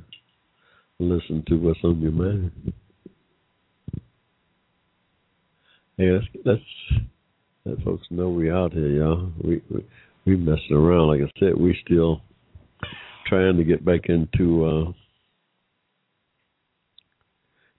listen 0.98 1.42
to 1.48 1.56
what's 1.56 1.80
on 1.82 2.00
your 2.00 2.12
mind. 2.12 2.52
Hey, 5.96 6.10
let's, 6.12 6.26
let's 6.44 6.62
let 7.64 7.84
folks 7.84 8.06
know 8.10 8.28
we 8.28 8.50
out 8.50 8.72
here, 8.72 8.88
y'all. 8.88 9.32
We, 9.42 9.60
we 9.68 9.84
we 10.28 10.36
messing 10.36 10.72
around. 10.72 11.08
Like 11.08 11.22
I 11.22 11.40
said, 11.40 11.56
we 11.56 11.78
still 11.86 12.20
trying 13.28 13.56
to 13.56 13.64
get 13.64 13.84
back 13.84 14.08
into 14.08 14.64
uh 14.64 14.92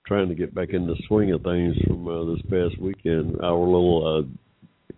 trying 0.07 0.29
to 0.29 0.35
get 0.35 0.55
back 0.55 0.69
in 0.71 0.87
the 0.87 0.95
swing 1.07 1.31
of 1.31 1.43
things 1.43 1.75
from 1.85 2.07
uh, 2.07 2.25
this 2.33 2.41
past 2.49 2.81
weekend. 2.81 3.39
Our 3.41 3.59
little 3.59 4.25
uh 4.25 4.95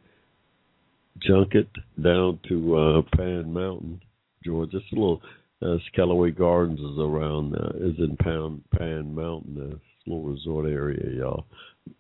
junket 1.22 1.70
down 2.02 2.40
to 2.50 2.78
uh, 2.78 3.02
Pine 3.16 3.54
Mountain, 3.54 4.02
Georgia. 4.44 4.78
It's 4.78 4.92
a 4.92 4.96
little 4.96 5.22
uh, 5.62 5.78
Callaway 5.96 6.32
Gardens 6.32 6.80
is 6.80 6.98
around 6.98 7.56
uh, 7.56 7.70
is 7.78 7.96
in 8.00 8.18
Pine 8.18 8.62
Pine 8.78 9.14
Mountain, 9.14 9.58
uh, 9.58 9.76
a 9.76 10.08
little 10.10 10.32
resort 10.32 10.66
area, 10.68 11.18
y'all. 11.18 11.46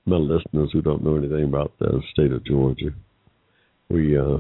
My 0.06 0.18
listeners 0.18 0.70
who 0.74 0.82
don't 0.82 1.04
know 1.04 1.18
anything 1.18 1.44
about 1.44 1.74
the 1.80 2.02
state 2.12 2.32
of 2.32 2.46
Georgia, 2.46 2.92
we 3.90 4.18
uh, 4.18 4.38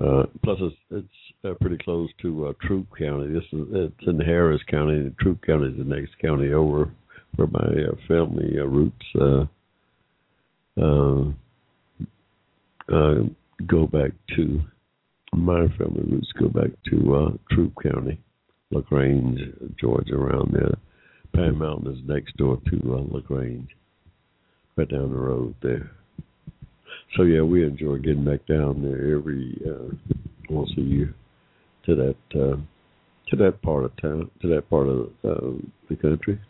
uh, 0.00 0.24
plus 0.42 0.58
it's 0.60 0.76
it's 0.90 1.08
uh, 1.44 1.54
pretty 1.60 1.78
close 1.78 2.10
to 2.22 2.46
uh, 2.46 2.52
Troup 2.62 2.86
County. 2.98 3.32
This 3.32 3.44
is 3.52 3.66
it's 3.72 4.06
in 4.06 4.20
Harris 4.20 4.62
County, 4.70 4.94
and 4.94 5.18
Troup 5.18 5.40
County 5.46 5.68
is 5.68 5.78
the 5.78 5.84
next 5.84 6.18
county 6.20 6.52
over 6.52 6.90
where 7.36 7.48
my 7.48 7.60
uh, 7.60 7.94
family 8.08 8.58
uh, 8.58 8.64
roots 8.64 9.06
uh, 9.20 9.44
uh, 10.80 11.24
uh, 12.92 13.22
go 13.66 13.86
back 13.86 14.12
to. 14.36 14.60
My 15.32 15.68
family 15.78 16.02
roots 16.10 16.32
go 16.38 16.48
back 16.48 16.70
to 16.90 17.14
uh, 17.14 17.54
Troup 17.54 17.72
County, 17.82 18.20
Lagrange, 18.72 19.40
Georgia, 19.80 20.14
around 20.14 20.52
there. 20.52 20.74
Pine 21.32 21.56
Mountain 21.56 21.92
is 21.94 22.00
next 22.08 22.36
door 22.36 22.58
to 22.68 22.94
uh, 22.94 23.14
Lagrange, 23.14 23.70
right 24.76 24.88
down 24.88 25.10
the 25.12 25.16
road 25.16 25.54
there. 25.62 25.92
So 27.16 27.24
yeah, 27.24 27.42
we 27.42 27.64
enjoy 27.64 27.98
getting 27.98 28.24
back 28.24 28.46
down 28.46 28.82
there 28.82 29.16
every 29.16 29.58
uh, 29.66 29.94
once 30.48 30.70
a 30.78 30.80
year 30.80 31.14
to 31.86 31.94
that 31.96 32.40
uh, 32.40 32.56
to 33.28 33.36
that 33.36 33.62
part 33.62 33.84
of 33.84 33.92
town, 34.00 34.30
to 34.42 34.48
that 34.48 34.68
part 34.70 34.88
of 34.88 35.06
uh, 35.24 35.58
the 35.88 35.96
country. 35.96 36.40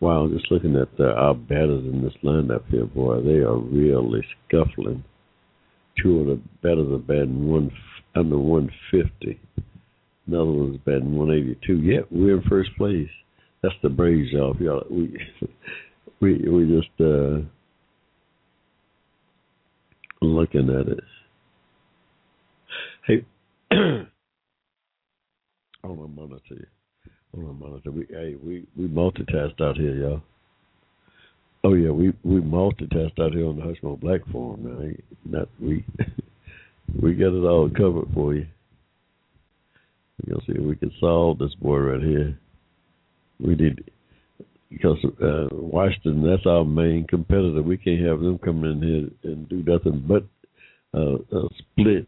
Wow, 0.00 0.28
just 0.32 0.50
looking 0.50 0.76
at 0.76 0.96
the, 0.96 1.12
our 1.12 1.34
batters 1.34 1.84
in 1.84 2.02
this 2.02 2.12
lineup 2.22 2.68
here, 2.68 2.84
boy, 2.84 3.22
they 3.22 3.38
are 3.38 3.56
really 3.56 4.22
scuffling. 4.48 5.04
Two 6.02 6.20
of 6.20 6.26
the 6.26 6.40
batters 6.62 6.92
are 6.92 6.98
batting 6.98 7.48
one 7.48 7.70
under 8.14 8.38
150. 8.38 9.40
Another 10.26 10.50
one's 10.50 10.78
batting 10.84 11.16
182. 11.16 11.74
Yeah, 11.80 12.00
we're 12.10 12.38
in 12.38 12.42
first 12.48 12.70
place. 12.76 13.08
That's 13.62 13.74
the 13.82 13.88
Braves, 13.88 14.30
y'all. 14.32 14.56
y'all 14.60 14.84
we 14.90 15.16
we 16.20 16.34
we 16.48 16.66
just 16.66 17.00
uh, 17.00 17.40
looking 20.24 20.70
at 20.70 20.88
it. 20.88 21.04
Hey, 23.06 23.24
on, 26.04 26.14
monitor 26.14 26.40
you. 26.50 26.66
Hold 27.34 27.48
on, 27.48 27.58
monitor. 27.58 27.90
We 27.90 28.06
hey 28.10 28.36
we 28.42 28.66
we 28.76 28.86
multitask 28.86 29.60
out 29.60 29.76
here, 29.76 29.94
y'all. 29.94 30.22
Oh 31.64 31.74
yeah, 31.74 31.90
we 31.90 32.12
we 32.22 32.40
multitask 32.40 33.18
out 33.18 33.32
here 33.32 33.46
on 33.46 33.56
the 33.56 33.62
Hushmo 33.62 33.98
Black 33.98 34.20
Forum. 34.30 34.64
Now, 34.64 35.38
not 35.38 35.48
we 35.60 35.84
we 37.00 37.14
got 37.14 37.32
it 37.32 37.44
all 37.44 37.68
covered 37.70 38.12
for 38.14 38.34
you. 38.34 38.46
We're 40.22 40.34
gonna 40.34 40.46
see 40.46 40.58
if 40.58 40.64
we 40.64 40.76
can 40.76 40.92
solve 41.00 41.38
this 41.38 41.54
boy 41.56 41.78
right 41.78 42.02
here. 42.02 42.38
We 43.40 43.54
need 43.56 43.90
because 44.74 44.98
uh, 45.22 45.48
Washington, 45.52 46.26
that's 46.28 46.46
our 46.46 46.64
main 46.64 47.06
competitor. 47.06 47.62
We 47.62 47.76
can't 47.76 48.04
have 48.04 48.20
them 48.20 48.38
come 48.38 48.64
in 48.64 48.82
here 48.82 49.32
and 49.32 49.48
do 49.48 49.62
nothing 49.66 50.04
but 50.06 50.24
uh, 50.92 51.16
uh, 51.36 51.48
split 51.58 52.06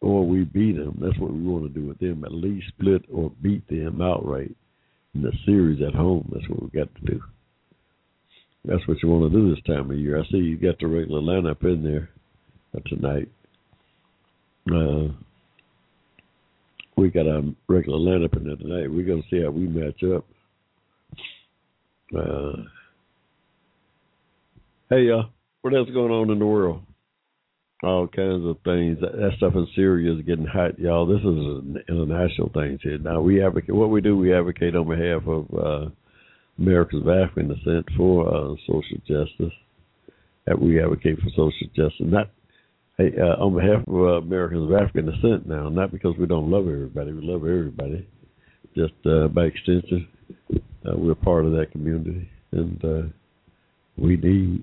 or 0.00 0.26
we 0.26 0.44
beat 0.44 0.76
them. 0.76 0.98
That's 1.00 1.18
what 1.18 1.32
we 1.32 1.42
want 1.42 1.64
to 1.64 1.80
do 1.80 1.86
with 1.86 1.98
them. 1.98 2.24
At 2.24 2.32
least 2.32 2.68
split 2.68 3.04
or 3.12 3.30
beat 3.42 3.66
them 3.68 4.00
outright 4.00 4.54
in 5.14 5.22
the 5.22 5.32
series 5.44 5.82
at 5.82 5.94
home. 5.94 6.30
That's 6.32 6.48
what 6.48 6.62
we 6.62 6.68
got 6.78 6.94
to 6.94 7.12
do. 7.12 7.20
That's 8.64 8.86
what 8.88 9.02
you 9.02 9.08
want 9.08 9.32
to 9.32 9.38
do 9.38 9.54
this 9.54 9.64
time 9.64 9.90
of 9.90 9.98
year. 9.98 10.18
I 10.18 10.26
see 10.30 10.38
you 10.38 10.56
got 10.56 10.78
the 10.78 10.86
regular 10.86 11.20
lineup 11.20 11.62
in 11.64 11.82
there 11.82 12.10
tonight. 12.86 13.28
Uh, 14.70 15.12
we 16.96 17.10
got 17.10 17.26
a 17.26 17.54
regular 17.68 17.98
lineup 17.98 18.36
in 18.36 18.44
there 18.44 18.56
tonight. 18.56 18.90
We're 18.90 19.06
going 19.06 19.22
to 19.22 19.28
see 19.30 19.42
how 19.42 19.50
we 19.50 19.66
match 19.66 20.02
up. 20.02 20.24
Uh, 22.14 22.62
hey, 24.90 25.10
uh, 25.10 25.22
what 25.62 25.74
else 25.74 25.88
going 25.92 26.12
on 26.12 26.30
in 26.30 26.38
the 26.38 26.46
world? 26.46 26.82
All 27.82 28.06
kinds 28.06 28.46
of 28.46 28.56
things. 28.64 28.98
That, 29.00 29.12
that 29.12 29.32
stuff 29.36 29.54
in 29.54 29.66
Syria 29.74 30.14
is 30.14 30.24
getting 30.24 30.46
hot, 30.46 30.78
y'all. 30.78 31.06
This 31.06 31.20
is 31.20 31.26
an 31.26 31.82
international 31.88 32.50
thing 32.54 32.78
here. 32.82 32.98
Now 32.98 33.20
we 33.20 33.44
advocate. 33.44 33.74
What 33.74 33.90
we 33.90 34.00
do, 34.00 34.16
we 34.16 34.32
advocate 34.32 34.76
on 34.76 34.88
behalf 34.88 35.22
of 35.26 35.46
uh, 35.52 35.90
Americans 36.58 37.02
of 37.02 37.08
African 37.08 37.48
descent 37.48 37.86
for 37.96 38.28
uh, 38.28 38.54
social 38.66 38.98
justice. 39.06 39.52
That 40.46 40.60
we 40.60 40.80
advocate 40.80 41.18
for 41.18 41.28
social 41.30 41.66
justice, 41.74 42.06
not 42.06 42.30
hey, 42.98 43.10
uh, 43.18 43.42
on 43.42 43.56
behalf 43.56 43.86
of 43.88 43.94
uh, 43.94 44.24
Americans 44.24 44.70
of 44.70 44.76
African 44.76 45.06
descent. 45.06 45.48
Now, 45.48 45.68
not 45.68 45.90
because 45.90 46.14
we 46.18 46.26
don't 46.26 46.50
love 46.50 46.68
everybody. 46.68 47.12
We 47.12 47.26
love 47.26 47.42
everybody. 47.42 48.08
Just 48.76 48.94
uh, 49.04 49.26
by 49.28 49.46
extension, 49.46 50.06
uh, 50.86 50.96
we're 50.96 51.14
part 51.14 51.44
of 51.44 51.52
that 51.52 51.70
community, 51.72 52.28
and 52.52 52.84
uh, 52.84 53.02
we 53.96 54.16
need 54.16 54.62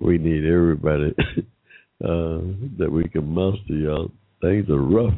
we 0.00 0.18
need 0.18 0.44
everybody 0.44 1.14
uh, 2.04 2.40
that 2.78 2.90
we 2.90 3.08
can 3.08 3.26
muster. 3.26 3.74
Y'all, 3.74 4.10
things 4.40 4.68
are 4.70 4.80
rough. 4.80 5.14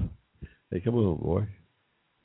Hey, 0.71 0.81
come 0.81 0.97
on, 0.97 1.17
boy. 1.17 1.47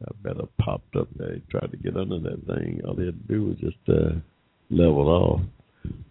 I 0.03 0.11
better 0.23 0.47
popped 0.59 0.95
up 0.95 1.07
there. 1.15 1.35
He 1.35 1.43
tried 1.51 1.71
to 1.71 1.77
get 1.77 1.95
under 1.95 2.19
that 2.19 2.45
thing. 2.47 2.81
All 2.85 2.95
he 2.95 3.05
had 3.05 3.27
to 3.27 3.33
do 3.33 3.47
was 3.47 3.57
just 3.57 3.77
uh, 3.87 4.15
level 4.69 5.07
off. 5.07 5.41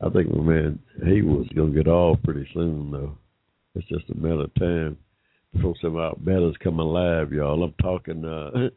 I 0.00 0.08
think 0.10 0.34
my 0.34 0.42
man 0.42 0.78
he 1.06 1.22
was 1.22 1.46
gonna 1.54 1.70
get 1.70 1.88
off 1.88 2.18
pretty 2.24 2.48
soon 2.52 2.90
though. 2.90 3.16
It's 3.74 3.88
just 3.88 4.10
a 4.10 4.16
matter 4.16 4.42
of 4.42 4.54
time 4.54 4.96
before 5.52 5.74
some 5.80 5.96
our 5.96 6.14
batters 6.16 6.56
come 6.62 6.80
alive, 6.80 7.32
y'all. 7.32 7.62
I'm 7.62 7.74
talking 7.80 8.24
uh, 8.24 8.68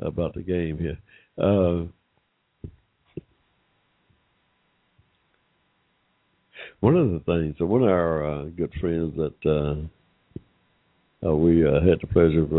about 0.06 0.34
the 0.34 0.42
game 0.42 0.78
here. 0.78 0.98
Uh, 1.38 1.86
one 6.80 6.96
of 6.96 7.10
the 7.10 7.20
things, 7.20 7.54
so 7.58 7.66
one 7.66 7.82
of 7.82 7.88
our 7.88 8.24
uh, 8.24 8.44
good 8.44 8.72
friends 8.80 9.14
that 9.16 9.34
uh, 9.46 11.26
uh, 11.26 11.34
we 11.34 11.66
uh, 11.66 11.80
had 11.80 12.00
the 12.00 12.06
pleasure 12.06 12.42
of 12.42 12.52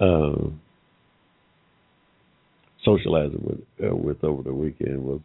uh, 0.00 0.04
uh, 0.04 0.50
socializing 2.84 3.42
with 3.42 3.90
uh, 3.90 3.94
with 3.94 4.22
over 4.22 4.42
the 4.42 4.52
weekend 4.54 5.02
was 5.02 5.20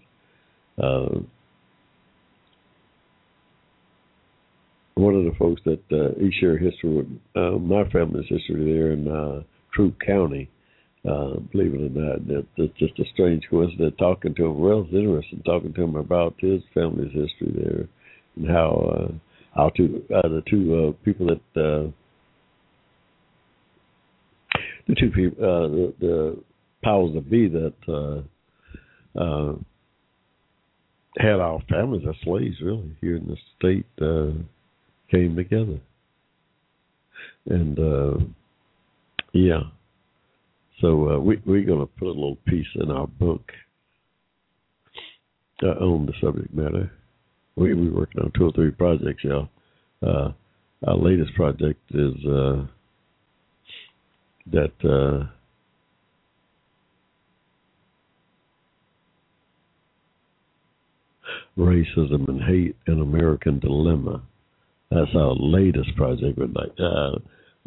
uh, 0.82 1.20
one 4.96 5.16
of 5.16 5.24
the 5.24 5.34
folks 5.38 5.62
that 5.66 5.82
uh, 5.92 6.20
he 6.20 6.32
shared 6.40 6.62
history 6.62 6.90
with 6.90 7.08
uh, 7.36 7.58
my 7.58 7.88
family's 7.90 8.28
history 8.28 8.74
there 8.74 8.92
in 8.92 9.08
uh, 9.08 9.44
Troup 9.74 9.96
County. 10.06 10.50
Uh, 11.08 11.40
believe 11.52 11.74
it 11.74 11.78
or 11.78 12.02
not, 12.02 12.28
that, 12.28 12.76
just 12.78 13.00
a 13.00 13.06
strange 13.14 13.44
coincidence. 13.50 13.96
Talking 13.98 14.36
to 14.36 14.46
him, 14.48 14.60
well, 14.60 14.82
it's 14.82 14.94
interesting 14.94 15.42
talking 15.46 15.74
to 15.74 15.84
him 15.84 15.96
about 15.96 16.36
his 16.40 16.62
family's 16.74 17.14
history 17.14 17.54
there 17.56 17.88
and 18.36 18.50
how 18.50 18.70
uh, 18.94 19.12
how 19.56 19.70
two 19.70 20.04
uh, 20.14 20.28
the 20.28 20.44
two 20.50 20.76
uh, 20.76 21.06
people 21.06 21.28
that 21.28 21.62
uh, 21.62 21.90
the 24.88 24.96
two 25.00 25.10
people 25.10 25.42
uh, 25.42 25.68
the, 25.70 25.94
the 26.02 26.44
powers 26.84 27.12
that 27.14 27.30
be 27.30 27.48
that 27.48 27.74
uh, 27.88 29.20
uh, 29.20 29.56
had 31.18 31.40
our 31.40 31.62
families 31.70 32.06
as 32.08 32.16
slaves 32.24 32.58
really 32.62 32.96
here 33.02 33.16
in 33.16 33.28
the 33.28 33.38
state 33.58 33.86
uh, 34.02 34.34
came 35.10 35.36
together. 35.36 35.80
And 37.46 37.80
uh, 37.80 38.26
yeah, 39.34 39.62
so 40.82 41.10
uh, 41.10 41.20
we 41.20 41.42
we're 41.46 41.66
gonna 41.66 41.86
put 41.86 42.08
a 42.08 42.12
little 42.12 42.38
piece 42.48 42.68
in 42.76 42.92
our 42.92 43.08
book 43.08 43.52
uh, 45.64 45.68
on 45.68 46.06
the 46.06 46.14
subject 46.22 46.54
matter. 46.54 46.92
We 47.56 47.74
we're 47.74 47.94
working 47.94 48.22
on 48.22 48.32
two 48.38 48.46
or 48.46 48.52
three 48.54 48.72
projects, 48.72 49.24
y'all. 49.24 49.50
Uh, 50.06 50.32
our 50.88 50.96
latest 50.96 51.34
project 51.36 51.80
is 51.92 52.14
uh, 52.26 52.66
that 54.52 54.72
uh, 54.84 55.28
racism 61.58 62.28
and 62.30 62.42
hate 62.42 62.76
an 62.88 63.02
American 63.02 63.60
dilemma. 63.60 64.22
That's 64.90 65.14
our 65.16 65.36
latest 65.36 65.96
project. 65.96 66.40
But 66.40 66.54
like, 66.54 66.72
uh, 66.80 67.20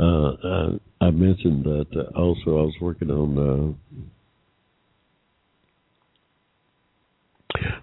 uh, 0.02 0.32
uh, 0.32 0.78
I 1.00 1.10
mentioned 1.10 1.64
that 1.64 1.86
uh, 1.94 2.10
also 2.18 2.58
I 2.58 2.62
was 2.62 2.74
working 2.80 3.10
on 3.10 3.38
uh, 3.38 3.72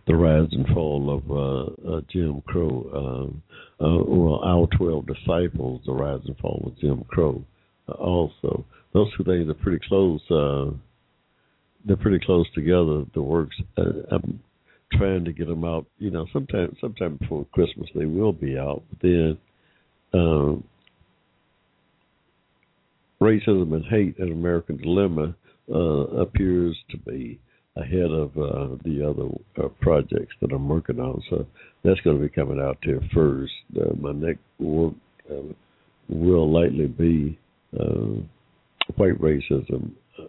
the 0.05 0.15
rise 0.15 0.49
and 0.51 0.67
fall 0.73 1.09
of 1.15 1.31
uh, 1.31 1.67
uh, 1.95 2.01
Jim 2.11 2.41
Crow. 2.45 3.31
Well, 3.79 4.41
our 4.43 4.67
twelve 4.77 5.05
disciples, 5.07 5.81
the 5.85 5.93
rise 5.93 6.19
and 6.25 6.37
fall 6.39 6.61
of 6.65 6.77
Jim 6.79 7.05
Crow. 7.07 7.41
Also, 7.87 8.65
those 8.93 9.07
two 9.15 9.23
things 9.23 9.49
are 9.49 9.53
pretty 9.53 9.79
close. 9.87 10.19
They're 11.85 11.95
pretty 11.95 12.19
close 12.25 12.51
together. 12.53 13.05
The 13.13 13.21
works. 13.21 13.55
I'm 13.77 14.41
trying 14.91 15.23
to 15.23 15.31
get 15.31 15.47
them 15.47 15.63
out. 15.63 15.85
You 15.99 16.11
know, 16.11 16.25
sometime 16.33 16.75
sometime 16.81 17.15
before 17.15 17.45
Christmas 17.53 17.89
they 17.95 18.05
will 18.05 18.33
be 18.33 18.57
out. 18.57 18.83
But 18.89 18.99
then, 19.01 19.37
racism 23.21 23.73
and 23.73 23.85
hate 23.85 24.17
and 24.19 24.31
American 24.31 24.77
Dilemma 24.77 25.35
uh, 25.73 25.77
appears 25.77 26.77
to 26.91 26.97
be 26.97 27.39
ahead 27.75 28.11
of 28.11 28.29
uh, 28.37 28.75
the 28.83 29.05
other 29.07 29.29
uh, 29.63 29.69
projects 29.81 30.33
that 30.41 30.51
I'm 30.51 30.67
working 30.67 30.99
on. 30.99 31.21
So 31.29 31.45
that's 31.83 31.99
going 32.01 32.17
to 32.17 32.23
be 32.23 32.29
coming 32.29 32.59
out 32.59 32.77
there 32.85 32.99
first. 33.13 33.53
Uh, 33.75 33.93
my 33.99 34.11
next 34.11 34.41
work 34.59 34.93
uh, 35.29 35.53
will 36.09 36.51
likely 36.51 36.87
be 36.87 37.39
uh, 37.79 38.21
white 38.95 39.19
racism, 39.21 39.91
uh, 40.17 40.23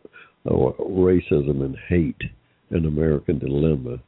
or 0.45 0.75
racism 0.77 1.65
and 1.65 1.77
hate, 1.89 2.21
an 2.71 2.87
American 2.87 3.39
dilemma. 3.39 3.99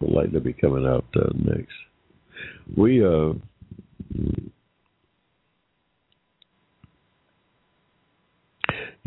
Will 0.00 0.14
likely 0.14 0.38
be 0.38 0.52
coming 0.52 0.86
out 0.86 1.04
next. 1.34 1.72
We 2.76 3.04
uh, 3.04 3.32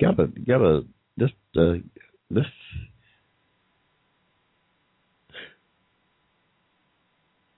gotta 0.01 0.27
gotta 0.47 0.85
just 1.19 1.33
uh, 1.57 1.73
this 2.29 2.45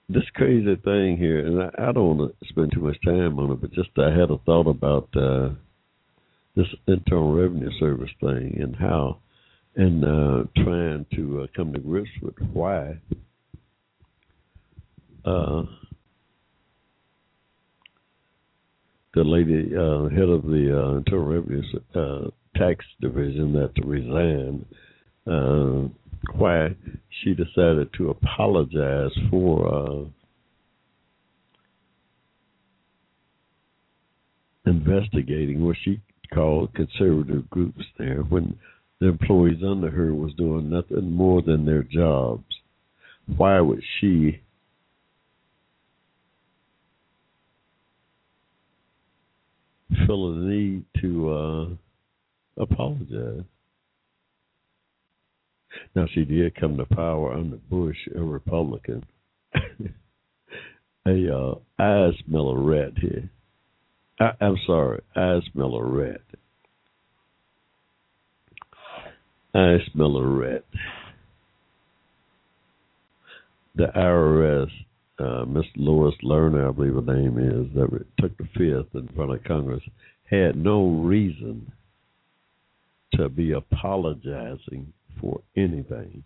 this 0.10 0.24
crazy 0.36 0.76
thing 0.84 1.18
here, 1.18 1.46
and 1.46 1.64
I, 1.64 1.90
I 1.90 1.92
don't 1.92 2.18
want 2.18 2.36
to 2.40 2.48
spend 2.50 2.72
too 2.74 2.82
much 2.82 2.98
time 3.04 3.40
on 3.40 3.52
it, 3.52 3.62
but 3.62 3.74
just 3.74 3.90
I 3.98 4.10
had 4.10 4.30
a 4.30 4.38
thought 4.46 4.68
about 4.68 5.10
uh, 5.16 5.50
this 6.56 6.68
Internal 6.88 7.34
Revenue 7.34 7.72
Service 7.80 8.12
thing 8.20 8.58
and 8.62 8.76
how, 8.76 9.20
and 9.76 10.04
uh, 10.04 10.44
trying 10.64 11.06
to 11.16 11.42
uh, 11.42 11.48
come 11.56 11.74
to 11.74 11.80
grips 11.80 12.10
with 12.22 12.36
why. 12.52 12.98
Uh, 15.26 15.64
the 19.14 19.24
lady 19.24 19.76
uh, 19.76 20.10
head 20.10 20.30
of 20.30 20.44
the 20.44 20.76
uh, 20.76 20.98
Internal 20.98 21.26
Revenue 21.26 21.64
uh, 21.96 22.30
Tax 22.58 22.84
Division 23.00 23.54
that 23.54 23.72
resigned, 23.86 24.66
uh, 25.28 25.88
why 26.36 26.76
she 27.22 27.34
decided 27.34 27.90
to 27.98 28.10
apologize 28.10 29.12
for 29.30 29.68
uh, 29.68 30.06
investigating 34.66 35.64
what 35.64 35.76
she 35.84 36.00
called 36.34 36.74
conservative 36.74 37.50
groups 37.50 37.84
there 38.00 38.22
when 38.22 38.58
the 39.00 39.08
employees 39.08 39.62
under 39.64 39.92
her 39.92 40.14
was 40.14 40.34
doing 40.36 40.70
nothing 40.70 41.12
more 41.12 41.42
than 41.42 41.66
their 41.66 41.84
jobs. 41.84 42.46
Why 43.38 43.60
would 43.60 43.84
she 44.00 44.42
feel 50.06 50.34
a 50.34 50.36
need 50.36 50.86
to 51.02 51.30
uh, 51.30 52.62
apologize? 52.62 53.44
Now 55.96 56.06
she 56.14 56.24
did 56.26 56.56
come 56.56 56.78
to 56.78 56.86
power 56.86 57.34
under 57.34 57.58
Bush, 57.58 57.98
a 58.16 58.22
Republican. 58.22 59.04
hey, 61.06 61.30
uh, 61.30 61.56
I 61.80 62.12
smell 62.26 62.50
a 62.50 62.58
rat 62.58 62.94
here. 63.00 63.30
I, 64.20 64.32
I'm 64.42 64.58
sorry, 64.66 65.02
I 65.16 65.40
smell 65.52 65.76
a 65.76 65.84
rat. 65.84 66.22
I 69.56 69.78
smell 69.92 70.18
a 70.18 70.26
rat. 70.26 70.64
The 73.76 73.88
IRS, 73.96 74.70
uh, 75.20 75.46
Miss 75.46 75.66
Lois 75.76 76.16
Lerner, 76.24 76.70
I 76.70 76.72
believe 76.72 76.96
her 76.96 77.14
name 77.16 77.38
is, 77.38 77.74
that 77.76 78.06
took 78.20 78.38
the 78.38 78.48
fifth 78.58 78.96
in 78.96 79.08
front 79.16 79.32
of 79.34 79.44
Congress, 79.44 79.84
had 80.30 80.56
no 80.56 80.88
reason 80.88 81.72
to 83.16 83.30
be 83.30 83.52
apologizing 83.52 84.92
for 85.22 85.42
anything 85.56 86.24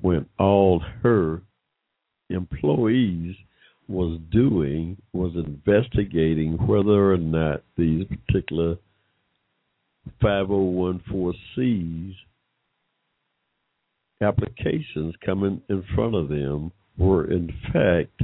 when 0.00 0.26
all 0.38 0.80
her 1.02 1.42
employees 2.30 3.34
was 3.88 4.18
doing 4.30 4.96
was 5.12 5.32
investigating 5.34 6.54
whether 6.66 7.12
or 7.12 7.16
not 7.16 7.62
these 7.76 8.04
particular 8.06 8.76
5014Cs 10.22 12.14
applications 14.20 15.14
coming 15.24 15.60
in 15.68 15.84
front 15.94 16.14
of 16.14 16.28
them 16.28 16.72
were 16.98 17.30
in 17.30 17.48
fact 17.72 18.22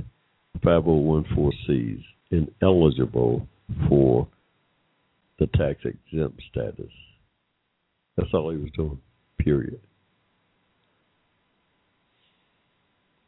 5014Cs 0.65 2.03
ineligible 2.31 3.47
for 3.89 4.27
the 5.39 5.47
tax 5.49 5.81
exempt 5.85 6.41
status. 6.51 6.93
That's 8.17 8.31
all 8.33 8.51
he 8.51 8.59
was 8.59 8.71
doing, 8.77 8.99
period. 9.39 9.81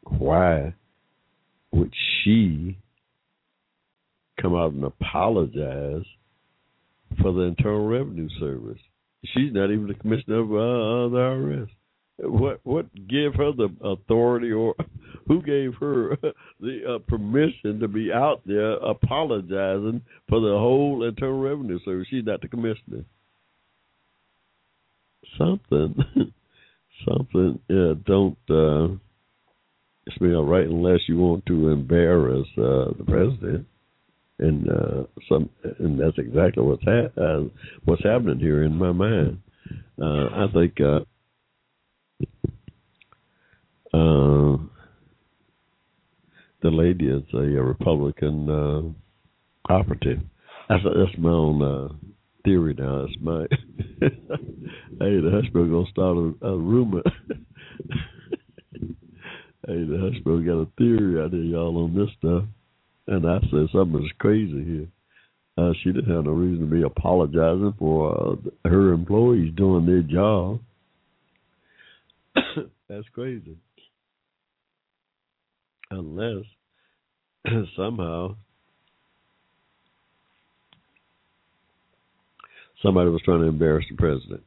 Why 0.03 0.73
would 1.71 1.93
she 2.23 2.77
come 4.41 4.55
out 4.55 4.73
and 4.73 4.83
apologize 4.83 6.05
for 7.21 7.33
the 7.33 7.41
Internal 7.41 7.87
Revenue 7.87 8.29
Service? 8.39 8.79
She's 9.33 9.51
not 9.51 9.71
even 9.71 9.87
the 9.87 9.95
commissioner 9.95 10.39
of 10.39 10.51
uh, 10.51 11.13
the 11.13 11.17
IRS. 11.17 11.69
What 12.17 12.61
what 12.63 12.85
gave 13.07 13.33
her 13.35 13.51
the 13.51 13.69
authority, 13.81 14.51
or 14.51 14.75
who 15.27 15.41
gave 15.41 15.73
her 15.79 16.17
the 16.61 16.95
uh, 16.95 16.99
permission 17.09 17.79
to 17.79 17.87
be 17.87 18.11
out 18.13 18.41
there 18.45 18.73
apologizing 18.73 20.01
for 20.29 20.39
the 20.39 20.57
whole 20.57 21.03
Internal 21.03 21.39
Revenue 21.39 21.79
Service? 21.83 22.07
She's 22.09 22.25
not 22.25 22.41
the 22.41 22.47
commissioner. 22.47 23.03
Something, 25.37 25.95
something. 27.07 27.59
Yeah, 27.67 27.93
don't. 28.05 28.37
Uh, 28.49 28.95
it's 30.07 30.17
been 30.19 30.35
all 30.35 30.45
right 30.45 30.67
unless 30.67 30.99
you 31.07 31.17
want 31.17 31.45
to 31.47 31.69
embarrass 31.69 32.47
uh, 32.57 32.93
the 32.97 33.03
president, 33.05 33.65
and 34.39 34.69
uh, 34.69 35.03
some, 35.27 35.49
and 35.79 35.99
that's 35.99 36.17
exactly 36.17 36.63
what's 36.63 36.83
ha- 36.83 37.21
uh, 37.21 37.43
what's 37.83 38.03
happening 38.03 38.39
here 38.39 38.63
in 38.63 38.77
my 38.77 38.93
mind. 38.93 39.41
Uh, 40.01 40.27
I 40.27 40.45
think 40.53 40.79
uh, 40.79 40.99
uh, 43.95 44.57
the 46.61 46.69
lady 46.69 47.07
is 47.07 47.23
a, 47.33 47.37
a 47.37 47.63
Republican 47.63 48.49
uh, 48.49 49.73
operative. 49.73 50.19
That's, 50.67 50.83
that's 50.83 51.17
my 51.17 51.29
own 51.29 51.61
uh, 51.61 51.93
theory 52.43 52.75
now. 52.77 53.05
It's 53.05 53.15
my 53.21 53.45
hey, 54.01 54.09
the 54.99 55.31
hospital 55.31 55.67
gonna 55.67 55.91
start 55.91 56.17
a, 56.17 56.47
a 56.47 56.57
rumor. 56.57 57.03
hey, 58.71 59.83
the 59.83 60.11
hospital 60.11 60.41
got 60.41 60.61
a 60.61 60.67
theory 60.77 61.21
out 61.23 61.31
here, 61.31 61.41
y'all, 61.41 61.83
on 61.83 61.95
this 61.95 62.09
stuff. 62.17 62.43
And 63.07 63.29
I 63.29 63.39
said 63.51 63.67
something's 63.71 64.11
crazy 64.19 64.63
here. 64.63 64.87
Uh, 65.57 65.71
she 65.83 65.91
didn't 65.91 66.13
have 66.13 66.25
no 66.25 66.31
reason 66.31 66.67
to 66.67 66.75
be 66.75 66.81
apologizing 66.81 67.75
for 67.79 68.11
uh, 68.11 68.35
her 68.69 68.91
employees 68.91 69.53
doing 69.55 69.85
their 69.85 70.01
job. 70.01 70.59
That's 72.89 73.07
crazy. 73.13 73.57
Unless 75.91 76.45
somehow 77.75 78.35
somebody 82.81 83.09
was 83.09 83.21
trying 83.23 83.41
to 83.41 83.47
embarrass 83.47 83.85
the 83.89 83.95
president. 83.95 84.43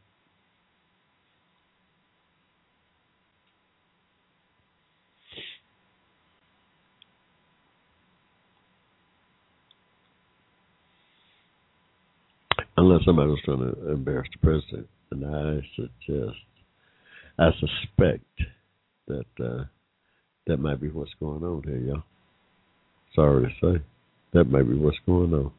Unless 12.77 13.05
somebody 13.05 13.29
was 13.29 13.41
trying 13.45 13.59
to 13.59 13.91
embarrass 13.91 14.29
the 14.33 14.39
president. 14.47 14.89
And 15.11 15.25
I 15.25 15.61
suggest, 15.75 16.39
I 17.39 17.51
suspect 17.59 18.25
that 19.09 19.25
uh, 19.45 19.65
that 20.49 20.61
may 20.61 20.75
be 20.77 20.89
what's 20.89 21.11
going 21.21 21.45
on 21.45 21.63
here, 21.63 21.77
y'all. 21.77 22.03
Sorry 23.15 23.43
to 23.45 23.51
say. 23.61 23.85
That 24.33 24.45
may 24.45 24.63
be 24.63 24.75
what's 24.75 24.97
going 25.05 25.35
on. 25.35 25.53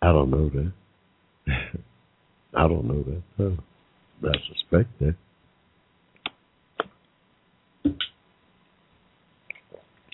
I 0.00 0.12
don't 0.12 0.30
know 0.30 0.48
that. 0.48 0.72
I 2.54 2.68
don't 2.68 2.84
know 2.84 3.02
that. 3.02 3.22
Though. 3.36 3.58
I 4.24 4.34
suspect 4.48 4.98
that. 5.00 5.16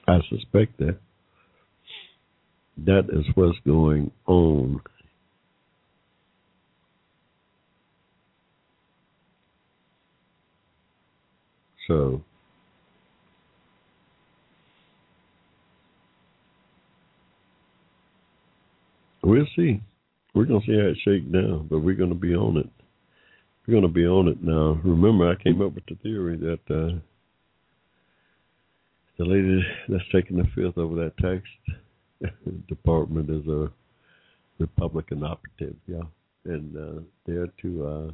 I 0.09 0.21
suspect 0.31 0.79
that. 0.79 0.99
That 2.87 3.11
is 3.13 3.27
what's 3.35 3.59
going 3.67 4.11
on. 4.27 4.81
So 11.87 12.23
we'll 19.23 19.47
see. 19.57 19.81
We're 20.35 20.45
gonna 20.45 20.61
see 20.67 20.79
how 20.79 20.89
it 20.89 20.99
shakes 21.05 21.31
down, 21.33 21.67
but 21.69 21.81
we're 21.81 21.95
gonna 21.95 22.15
be 22.15 22.35
on 22.35 22.57
it. 22.59 22.69
We're 23.67 23.75
gonna 23.75 23.89
be 23.89 24.07
on 24.07 24.29
it 24.29 24.43
now. 24.43 24.81
Remember, 24.85 25.29
I 25.29 25.43
came 25.43 25.61
up 25.63 25.75
with 25.75 25.87
the 25.87 25.97
theory 25.97 26.37
that 26.37 26.61
uh, 26.71 26.99
the 29.19 29.25
lady 29.25 29.61
that's 29.89 30.05
taking 30.13 30.37
the 30.37 30.45
fifth 30.55 30.79
over 30.79 30.95
that 30.97 31.17
tax 31.19 31.43
department 32.69 33.31
is 33.31 33.47
a 33.49 33.71
Republican 34.59 35.25
operative, 35.25 35.77
yeah, 35.87 36.03
and 36.45 36.77
uh, 36.77 37.01
there 37.27 37.49
to 37.63 37.87
uh, 37.87 38.11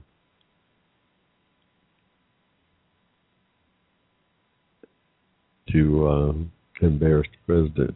to 5.73 6.07
uh, 6.07 6.33
embarrass 6.87 7.27
the 7.33 7.53
president. 7.53 7.95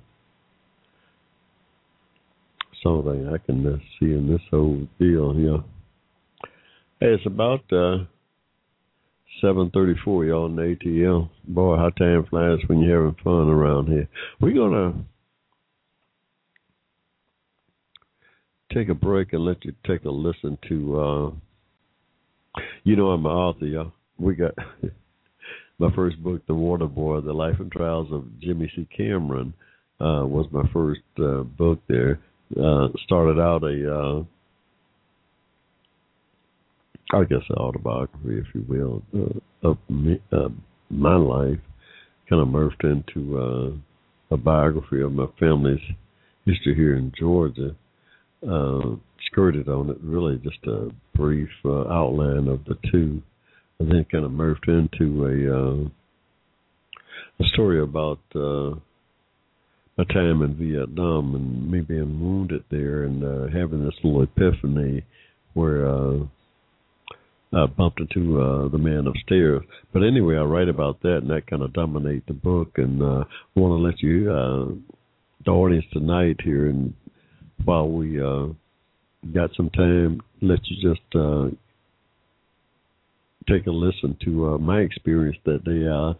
Something 2.83 3.29
I 3.29 3.38
can 3.38 3.67
uh, 3.67 3.77
see 3.99 4.07
in 4.07 4.29
this 4.31 4.41
whole 4.51 4.87
deal 4.99 5.35
here. 5.35 5.59
Hey, 7.01 7.14
it's 7.14 7.27
about 7.27 7.61
uh, 7.73 8.05
seven 9.41 9.71
thirty-four, 9.71 10.25
y'all 10.25 10.47
in 10.47 10.57
ATL. 10.57 11.29
Boy, 11.45 11.77
how 11.77 11.91
time 11.91 12.27
flies 12.29 12.59
when 12.67 12.81
you're 12.81 13.05
having 13.05 13.17
fun 13.23 13.49
around 13.49 13.88
here. 13.88 14.09
We're 14.41 14.55
gonna 14.55 14.95
take 18.73 18.88
a 18.88 18.95
break 18.95 19.33
and 19.33 19.45
let 19.45 19.64
you 19.64 19.73
take 19.87 20.05
a 20.05 20.11
listen 20.11 20.59
to. 20.69 21.01
uh 21.01 22.61
You 22.85 22.97
know, 22.97 23.11
I'm 23.11 23.27
an 23.27 23.33
author, 23.33 23.67
y'all. 23.67 23.93
We 24.19 24.35
got 24.35 24.55
my 25.79 25.93
first 25.95 26.23
book, 26.23 26.47
The 26.47 26.55
Water 26.55 26.87
Boy: 26.87 27.21
The 27.21 27.33
Life 27.33 27.57
and 27.61 27.73
Trials 27.73 28.09
of 28.12 28.25
Jimmy 28.41 28.71
C. 28.75 28.87
Cameron, 28.97 29.53
uh, 30.01 30.25
was 30.27 30.47
my 30.53 30.69
first 30.73 31.01
uh, 31.19 31.43
book. 31.43 31.81
There 31.88 32.21
uh, 32.56 32.88
started 33.04 33.40
out 33.40 33.62
a, 33.62 33.94
uh, 33.94 34.22
I 37.16 37.24
guess, 37.24 37.42
an 37.48 37.56
autobiography, 37.56 38.38
if 38.38 38.46
you 38.54 38.64
will, 38.68 39.02
uh, 39.14 39.68
of 39.68 39.78
me, 39.88 40.20
uh, 40.32 40.48
my 40.90 41.16
life. 41.16 41.58
Kind 42.28 42.42
of 42.42 42.48
morphed 42.48 42.84
into 42.84 43.38
uh, 43.38 44.34
a 44.34 44.37
biography 44.37 45.00
of 45.00 45.12
my 45.12 45.26
family's 45.40 45.80
history 46.44 46.74
here 46.74 46.94
in 46.94 47.12
Georgia. 47.18 47.74
Skirted 49.30 49.68
on 49.68 49.90
it, 49.90 49.98
really 50.02 50.37
just 50.38 50.64
a 50.66 50.90
brief 51.14 51.48
outline 51.64 52.48
of 52.48 52.64
the 52.64 52.78
two 52.90 53.22
and 53.78 53.90
then 53.90 54.06
kind 54.11 54.24
of 54.24 54.30
morphed 54.30 54.68
into 54.68 55.26
a 55.26 55.84
a 57.40 57.48
story 57.48 57.80
about 57.80 58.20
a 59.98 60.04
time 60.04 60.42
in 60.42 60.54
Vietnam 60.54 61.34
and 61.34 61.70
me 61.70 61.80
being 61.80 62.20
wounded 62.20 62.64
there 62.70 63.02
and 63.02 63.24
uh, 63.24 63.48
having 63.52 63.84
this 63.84 63.94
little 64.04 64.22
epiphany 64.22 65.04
where 65.54 65.88
uh, 65.88 66.18
I 67.52 67.66
bumped 67.66 68.00
into 68.00 68.40
uh, 68.40 68.68
the 68.68 68.78
man 68.78 69.06
upstairs. 69.06 69.62
But 69.92 70.04
anyway, 70.04 70.37
I 70.37 70.42
write 70.42 70.68
about 70.68 71.02
that 71.02 71.18
and 71.18 71.30
that 71.30 71.46
kind 71.48 71.62
of 71.62 71.72
dominate 71.72 72.26
the 72.26 72.34
book. 72.34 72.72
And 72.76 73.02
uh, 73.02 73.24
want 73.56 73.72
to 73.72 73.84
let 73.84 74.00
you, 74.00 74.30
uh, 74.30 74.94
the 75.44 75.50
audience 75.50 75.87
tonight 75.92 76.37
here, 76.44 76.68
and 76.68 76.94
while 77.64 77.88
we 77.88 78.20
uh, 78.22 78.48
got 79.34 79.50
some 79.56 79.70
time, 79.70 80.20
let 80.42 80.61
you 80.64 80.90
just 80.90 81.16
uh, 81.16 81.48
take 83.48 83.66
a 83.66 83.70
listen 83.70 84.16
to 84.24 84.48
uh, 84.48 84.58
my 84.58 84.80
experience 84.80 85.38
that 85.44 85.64
day 85.64 85.87
uh, 85.88 86.12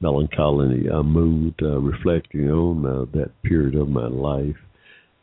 melancholy 0.00 0.88
uh, 0.90 1.02
mood, 1.02 1.54
uh, 1.62 1.78
reflecting 1.78 2.50
on 2.50 2.84
uh, 2.84 3.04
that 3.12 3.30
period 3.42 3.76
of 3.76 3.88
my 3.88 4.06
life. 4.06 4.56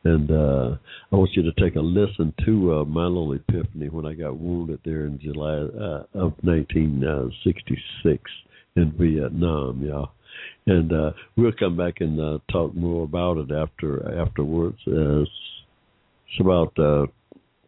And 0.05 0.31
uh, 0.31 0.77
I 1.11 1.15
want 1.15 1.31
you 1.33 1.43
to 1.43 1.51
take 1.61 1.75
a 1.75 1.81
listen 1.81 2.33
to 2.45 2.73
uh, 2.73 2.85
my 2.85 3.03
little 3.03 3.33
epiphany 3.33 3.89
when 3.89 4.05
I 4.05 4.13
got 4.13 4.37
wounded 4.39 4.79
there 4.85 5.05
in 5.05 5.19
July 5.19 5.55
uh, 5.55 6.03
of 6.13 6.33
1966 6.41 8.31
in 8.75 8.93
Vietnam, 8.97 9.81
y'all. 9.83 10.11
And 10.67 10.93
uh, 10.93 11.11
we'll 11.35 11.51
come 11.51 11.75
back 11.75 11.95
and 11.99 12.19
uh, 12.19 12.39
talk 12.51 12.73
more 12.75 13.03
about 13.03 13.37
it 13.37 13.51
after 13.51 14.19
afterwards. 14.21 14.77
Uh, 14.87 15.21
it's 15.21 16.39
about 16.39 16.77
uh, 16.77 17.07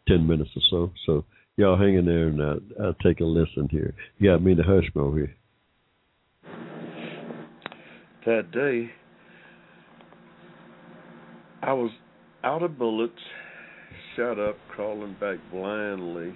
ten 0.07 0.27
minutes 0.27 0.51
or 0.55 0.61
so. 0.69 0.91
So 1.05 1.25
y'all 1.57 1.77
hang 1.77 1.95
in 1.95 2.05
there 2.05 2.27
and 2.27 2.41
uh, 2.41 2.55
uh, 2.81 2.93
take 3.03 3.19
a 3.19 3.25
listen 3.25 3.67
here. 3.69 3.93
You 4.19 4.31
got 4.31 4.43
me 4.43 4.53
the 4.53 4.63
Hushmo 4.63 5.13
here. 5.15 5.35
That 8.25 8.51
day, 8.51 8.91
I 11.63 11.73
was 11.73 11.91
out 12.43 12.63
of 12.63 12.77
bullets, 12.77 13.13
shot 14.15 14.39
up, 14.39 14.55
crawling 14.69 15.15
back 15.19 15.37
blindly 15.51 16.33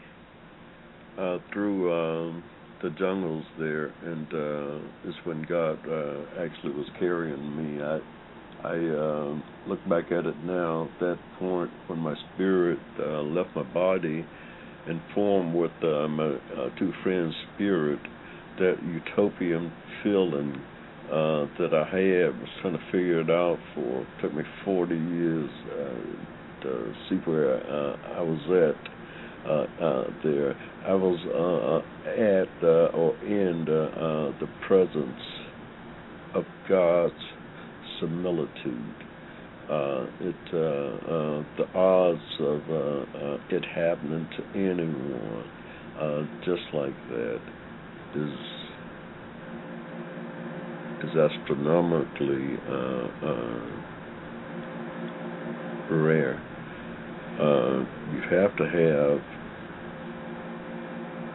uh, 1.17 1.39
through 1.51 1.91
um, 1.91 2.43
the 2.83 2.89
jungles 2.91 3.45
there, 3.57 3.85
and 4.03 4.27
uh, 4.33 5.09
is 5.09 5.15
when 5.23 5.43
God 5.43 5.79
uh, 5.87 6.43
actually 6.43 6.73
was 6.73 6.87
carrying 6.99 7.55
me. 7.55 7.81
I 7.83 7.99
I 8.63 8.77
uh, 8.77 9.39
look 9.67 9.79
back 9.89 10.11
at 10.11 10.25
it 10.25 10.43
now. 10.43 10.89
At 10.93 10.99
that 10.99 11.19
point, 11.39 11.71
when 11.87 11.99
my 11.99 12.15
spirit 12.33 12.79
uh, 12.99 13.21
left 13.21 13.55
my 13.55 13.63
body 13.63 14.25
and 14.87 15.01
formed 15.13 15.53
with 15.55 15.71
uh, 15.83 16.07
my 16.07 16.35
uh, 16.57 16.69
two 16.77 16.91
friends' 17.03 17.33
spirit, 17.55 17.99
that 18.59 18.75
utopian 18.83 19.71
feeling 20.03 20.61
uh, 21.11 21.45
that 21.59 21.73
I 21.73 21.85
had 21.85 22.39
was 22.39 22.49
trying 22.61 22.73
to 22.73 22.85
figure 22.91 23.21
it 23.21 23.29
out 23.29 23.59
for. 23.73 24.05
Took 24.21 24.33
me 24.33 24.43
40 24.63 24.95
years 24.95 25.49
uh, 25.71 26.63
to 26.63 26.93
see 27.09 27.15
where 27.25 27.57
uh, 27.57 27.97
I 28.17 28.21
was 28.21 28.41
at 28.49 29.49
uh, 29.49 29.85
uh, 29.85 30.03
there. 30.23 30.55
I 30.85 30.93
was 30.93 31.19
uh, 31.29 32.09
at 32.09 32.63
uh, 32.63 32.97
or 32.97 33.15
in 33.23 33.65
the, 33.65 33.83
uh, 33.85 34.39
the 34.39 34.47
presence 34.67 35.21
of 36.33 36.45
God's 36.69 37.13
similitude. 37.99 38.95
Uh, 39.69 40.05
it 40.21 40.35
uh, 40.53 40.57
uh, 40.57 41.43
the 41.57 41.67
odds 41.73 42.21
of 42.39 42.61
uh, 42.69 43.17
uh, 43.17 43.37
it 43.49 43.65
happening 43.65 44.27
to 44.37 44.43
anyone 44.53 45.43
uh, 45.99 46.21
just 46.45 46.61
like 46.73 46.93
that 47.09 47.41
is 48.15 48.64
is 51.03 51.15
astronomically 51.15 52.57
uh, 52.67 53.07
uh, 53.25 53.59
rare. 55.93 56.41
Uh, 57.39 57.83
you 58.13 58.21
have 58.29 58.55
to 58.57 58.63
have 58.63 59.21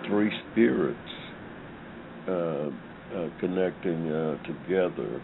three 0.08 0.32
spirits 0.50 0.98
uh, 2.26 2.70
uh, 3.16 3.28
connecting 3.40 4.10
uh, 4.10 4.36
together. 4.46 5.20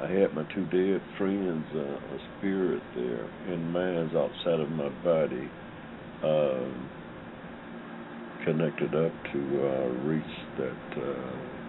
I 0.00 0.08
had 0.08 0.34
my 0.34 0.44
two 0.54 0.64
dead 0.66 1.02
friends, 1.18 1.66
a 1.74 2.18
spirit 2.38 2.82
there, 2.94 3.28
and 3.52 3.72
minds 3.72 4.14
outside 4.14 4.60
of 4.60 4.70
my 4.70 4.88
body, 5.04 5.48
um, 6.22 6.88
connected 8.44 8.94
up 8.94 9.12
to 9.32 9.38
reach 10.04 10.24
that 10.56 11.59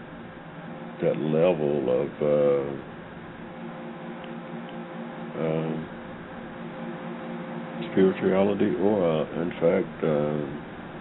that 1.01 1.17
level 1.17 1.89
of 1.89 2.09
uh, 2.21 2.61
um, 5.41 5.89
spirituality, 7.91 8.75
or 8.75 9.01
uh, 9.03 9.41
in 9.41 9.49
fact, 9.59 10.03
uh, 10.03 10.41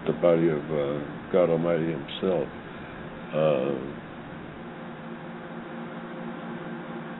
the 0.07 0.13
body 0.19 0.49
of 0.49 0.63
uh, 0.71 0.97
God 1.31 1.49
Almighty 1.51 1.91
Himself 1.91 2.47
uh, 3.29 3.73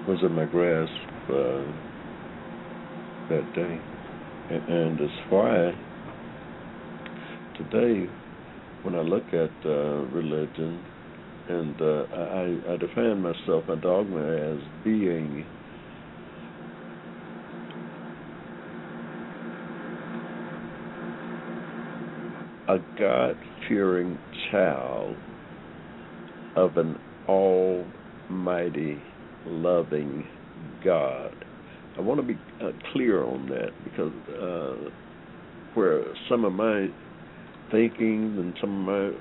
was 0.10 0.18
in 0.24 0.34
my 0.34 0.46
grasp 0.46 0.92
uh, 1.30 1.64
that 3.30 3.54
day. 3.54 3.80
And, 4.50 4.70
and 4.70 5.02
as 5.02 5.30
far 5.30 5.70
as 5.70 5.76
today, 7.58 8.10
when 8.82 8.96
I 8.96 9.02
look 9.02 9.28
at 9.28 9.54
religion, 10.12 10.84
and 11.52 11.82
uh, 11.82 12.06
I, 12.14 12.74
I 12.74 12.78
define 12.78 13.22
myself, 13.22 13.66
my 13.68 13.76
dogma, 13.76 14.22
as 14.22 14.60
being 14.84 15.46
a 22.68 22.78
God 22.98 23.38
fearing 23.68 24.18
child 24.50 25.18
of 26.56 26.78
an 26.78 26.98
almighty, 27.28 29.04
loving 29.46 30.26
God. 30.84 31.36
I 31.98 32.02
want 32.02 32.22
to 32.22 32.26
be 32.26 32.40
uh, 32.62 32.72
clear 32.94 33.26
on 33.26 33.48
that 33.48 33.72
because 33.84 34.14
uh, 34.42 34.90
where 35.74 36.04
some 36.30 36.46
of 36.46 36.54
my 36.54 36.88
thinking 37.72 38.36
and 38.38 38.56
some 38.62 38.88
of 38.88 38.96
my 38.96 39.20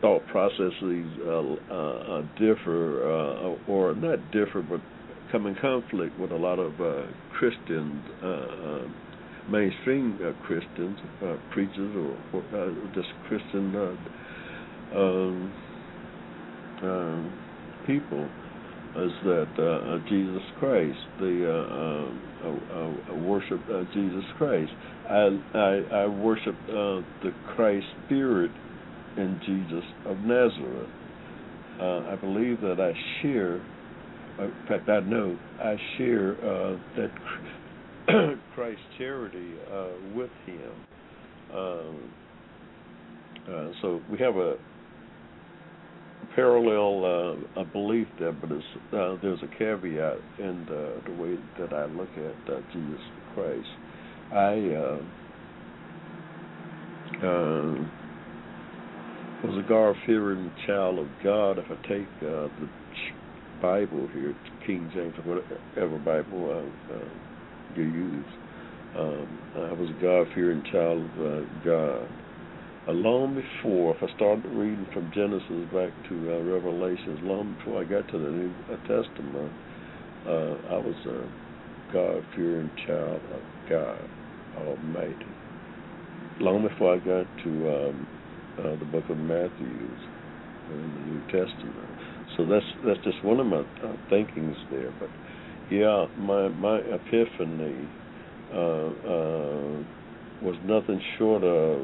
thought 0.00 0.26
processes 0.28 1.06
uh, 1.26 1.74
uh, 1.74 2.22
differ, 2.38 3.02
uh, 3.02 3.70
or 3.70 3.94
not 3.94 4.18
differ, 4.32 4.62
but 4.62 4.80
come 5.32 5.46
in 5.46 5.54
conflict 5.56 6.18
with 6.18 6.30
a 6.30 6.36
lot 6.36 6.58
of 6.58 6.80
uh, 6.80 7.06
Christians, 7.38 8.04
uh, 8.22 8.86
mainstream 9.50 10.18
Christians, 10.44 10.98
preachers, 11.52 12.16
or, 12.32 12.42
or 12.52 12.90
just 12.94 13.08
Christian 13.28 13.72
um, 16.82 17.32
people 17.86 18.28
is 18.96 19.12
that 19.24 19.48
uh, 19.58 19.62
uh, 19.62 19.98
Jesus 20.08 20.42
Christ, 20.58 20.98
the 21.20 21.46
uh, 21.46 22.48
uh, 22.48 22.50
uh 22.50 23.14
worship 23.16 23.60
Jesus 23.92 24.24
Christ. 24.38 24.72
I 25.08 25.38
I, 25.54 26.02
I 26.02 26.06
worship 26.06 26.56
the 26.66 27.32
Christ 27.54 27.86
Spirit 28.06 28.50
in 29.18 29.40
Jesus 29.46 29.84
of 30.06 30.18
Nazareth. 30.18 30.88
I 31.80 32.16
believe 32.20 32.60
that 32.60 32.80
I 32.80 32.92
share. 33.22 33.56
In 34.38 34.52
fact, 34.68 34.88
I 34.88 35.00
know 35.00 35.36
I 35.60 35.76
share 35.96 36.34
that 36.96 37.10
Christ 38.54 38.80
charity 38.96 39.54
with 40.14 40.30
Him. 40.46 40.72
Um, 41.54 42.10
so 43.80 44.00
we 44.10 44.18
have 44.18 44.36
a 44.36 44.56
parallel 46.34 47.04
uh, 47.04 47.60
a 47.60 47.64
belief 47.64 48.06
there, 48.18 48.32
but 48.32 48.50
uh, 48.52 49.16
there's 49.22 49.40
a 49.42 49.58
caveat 49.58 50.18
in 50.38 50.64
the, 50.68 51.00
the, 51.06 51.12
way 51.20 51.36
that 51.58 51.72
I 51.72 51.86
look 51.86 52.10
at 52.16 52.52
uh, 52.52 52.60
Jesus 52.72 53.00
Christ. 53.34 53.66
I 54.32 54.74
uh, 54.76 55.00
uh, 57.26 57.74
was 59.44 59.64
a 59.64 59.68
God-fearing 59.68 60.50
child 60.66 60.98
of 60.98 61.08
God. 61.22 61.58
If 61.58 61.66
I 61.70 61.88
take 61.88 62.08
uh, 62.22 62.48
the 62.60 62.68
Bible 63.62 64.08
here, 64.12 64.34
King 64.66 64.90
James 64.94 65.14
whatever 65.24 65.98
Bible 65.98 66.70
you 67.76 67.82
use, 67.82 68.26
um, 68.96 69.38
I 69.56 69.72
was 69.72 69.90
a 69.90 70.02
God-fearing 70.02 70.64
child 70.72 71.04
of 71.20 71.44
God 71.64 72.08
long 72.92 73.34
before, 73.34 73.94
if 73.96 74.02
I 74.02 74.14
started 74.16 74.46
reading 74.46 74.86
from 74.92 75.10
Genesis 75.14 75.68
back 75.72 75.92
to 76.08 76.14
uh, 76.32 76.40
Revelations, 76.42 77.20
long 77.22 77.54
before 77.58 77.82
I 77.82 77.84
got 77.84 78.08
to 78.08 78.18
the 78.18 78.30
New 78.30 78.52
Testament, 78.88 79.52
uh, 80.26 80.54
I 80.72 80.78
was 80.78 80.96
a 81.06 81.92
God-fearing 81.92 82.70
child 82.86 83.20
of 83.34 83.42
God 83.68 84.08
Almighty. 84.56 85.26
Long 86.40 86.66
before 86.66 86.94
I 86.94 86.98
got 86.98 87.26
to 87.44 87.88
um, 87.88 88.06
uh, 88.58 88.76
the 88.76 88.84
Book 88.84 89.04
of 89.08 89.16
Matthew 89.16 89.88
in 90.70 90.92
the 90.94 91.00
New 91.10 91.20
Testament, 91.26 91.88
so 92.36 92.44
that's 92.46 92.66
that's 92.84 93.00
just 93.04 93.24
one 93.24 93.40
of 93.40 93.46
my 93.46 93.60
uh, 93.82 93.96
thinkings 94.10 94.56
there. 94.70 94.92
But 95.00 95.10
yeah, 95.70 96.06
my 96.18 96.48
my 96.48 96.78
epiphany 96.78 97.88
uh, 98.52 98.56
uh, 98.56 99.82
was 100.42 100.56
nothing 100.64 101.00
short 101.18 101.44
of 101.44 101.80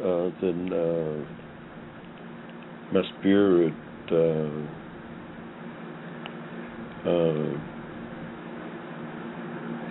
uh, 0.00 0.30
then 0.40 0.72
uh, 0.72 1.24
my 2.92 3.02
spirit 3.18 3.74
uh, 4.10 4.50
uh, 7.08 7.52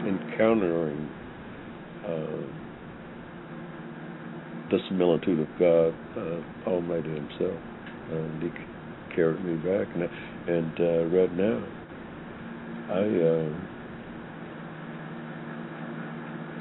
encountering 0.06 1.10
uh, 2.06 2.61
the 4.72 4.80
similitude 4.88 5.40
of 5.40 5.48
God 5.60 5.94
uh, 6.18 6.70
Almighty 6.70 7.14
Himself, 7.14 7.62
and 8.10 8.42
He 8.42 8.52
carried 9.14 9.44
me 9.44 9.56
back. 9.58 9.88
And, 9.94 10.10
and 10.48 10.80
uh, 10.80 11.06
right 11.16 11.32
now, 11.34 11.64
I 12.90 13.02
uh, 13.02 13.50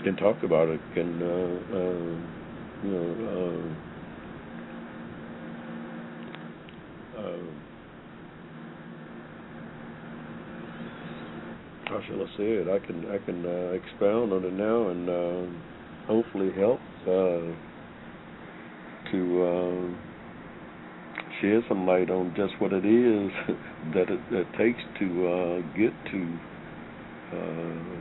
can 0.02 0.16
talk 0.16 0.42
about 0.42 0.68
it. 0.68 0.80
Can 0.94 1.22
uh, 1.22 1.76
uh, 1.76 2.16
you 2.82 2.90
know, 2.90 3.76
how 11.90 12.00
shall 12.06 12.22
I 12.22 12.26
say 12.36 12.44
it? 12.44 12.68
I 12.68 12.78
can 12.78 13.10
I 13.10 13.18
can 13.18 13.44
uh, 13.44 13.72
expound 13.72 14.32
on 14.32 14.44
it 14.44 14.52
now 14.52 14.88
and 14.88 15.08
uh, 15.10 15.46
hopefully 16.06 16.52
help 16.56 16.80
uh, 17.06 17.69
to 19.12 19.44
uh, 19.44 20.10
shed 21.40 21.62
some 21.68 21.86
light 21.86 22.10
on 22.10 22.34
just 22.36 22.54
what 22.60 22.72
it 22.72 22.84
is 22.84 23.30
that 23.94 24.10
it, 24.10 24.20
takes 24.58 24.80
to 24.98 25.06
uh, 25.26 25.60
get 25.76 25.92
to 26.12 26.38
uh, 27.32 28.00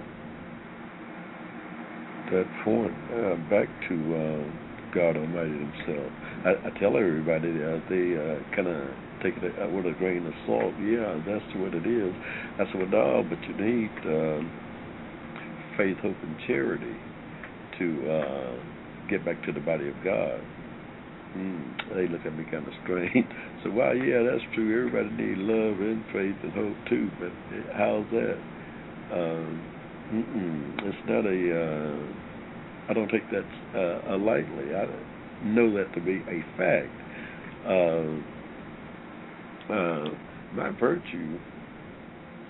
that 2.31 2.45
point, 2.63 2.93
uh, 3.13 3.35
back 3.49 3.67
to 3.89 3.95
uh, 4.13 4.69
God 4.93 5.17
Almighty 5.17 5.57
Himself. 5.57 6.11
I, 6.45 6.51
I 6.67 6.79
tell 6.79 6.97
everybody 6.97 7.49
uh, 7.49 7.79
they 7.89 8.15
uh, 8.17 8.37
kind 8.55 8.67
of 8.67 8.89
take 9.23 9.33
it 9.41 9.73
with 9.73 9.85
a 9.85 9.95
grain 9.97 10.25
of 10.25 10.33
salt. 10.45 10.73
Yeah, 10.81 11.19
that's 11.27 11.45
what 11.57 11.73
it 11.73 11.85
is. 11.85 12.13
I 12.57 12.65
said, 12.71 12.91
well, 12.91 13.23
no, 13.23 13.25
but 13.27 13.39
you 13.47 13.55
need 13.57 13.91
uh, 14.05 14.39
faith, 15.77 15.97
hope, 16.01 16.15
and 16.23 16.35
charity 16.47 16.95
to 17.79 17.85
uh, 18.11 18.55
get 19.09 19.25
back 19.25 19.43
to 19.45 19.51
the 19.51 19.59
body 19.59 19.89
of 19.89 19.95
God. 20.03 20.41
Mm, 21.37 21.95
they 21.95 22.07
look 22.07 22.25
at 22.25 22.35
me 22.35 22.43
kind 22.49 22.67
of 22.67 22.73
strange. 22.83 23.25
so, 23.63 23.69
well, 23.71 23.95
yeah, 23.95 24.23
that's 24.23 24.43
true. 24.55 24.87
Everybody 24.87 25.09
needs 25.15 25.39
love 25.41 25.79
and 25.79 26.03
faith 26.11 26.35
and 26.41 26.53
hope 26.53 26.77
too. 26.89 27.09
But 27.19 27.31
how's 27.75 28.05
that? 28.11 28.37
Um, 29.13 29.61
it's 30.11 30.97
not 31.07 31.25
a 31.25 31.39
uh, 31.53 32.89
I 32.89 32.93
don't 32.93 33.09
take 33.09 33.29
that 33.29 33.45
uh, 33.77 34.17
lightly. 34.17 34.73
I 34.73 34.87
know 35.45 35.71
that 35.77 35.93
to 35.93 36.01
be 36.01 36.23
a 36.27 36.43
fact. 36.57 36.89
Uh, 37.65 38.17
uh, 39.71 40.09
my 40.53 40.71
virtue, 40.79 41.37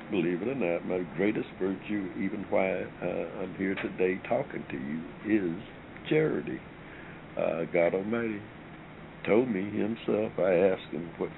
believe 0.09 0.41
it 0.41 0.47
or 0.47 0.55
not, 0.55 0.85
my 0.85 1.03
greatest 1.17 1.49
virtue, 1.59 2.09
even 2.17 2.45
why 2.49 2.83
uh, 3.05 3.41
I'm 3.41 3.53
here 3.57 3.75
today 3.75 4.21
talking 4.29 4.63
to 4.71 4.77
you, 4.77 5.51
is 5.51 5.61
charity. 6.07 6.59
Uh, 7.37 7.65
God 7.73 7.93
Almighty 7.93 8.41
told 9.25 9.49
me 9.49 9.63
Himself. 9.69 10.31
I 10.37 10.53
asked 10.71 10.91
Him, 10.91 11.09
"What? 11.17 11.29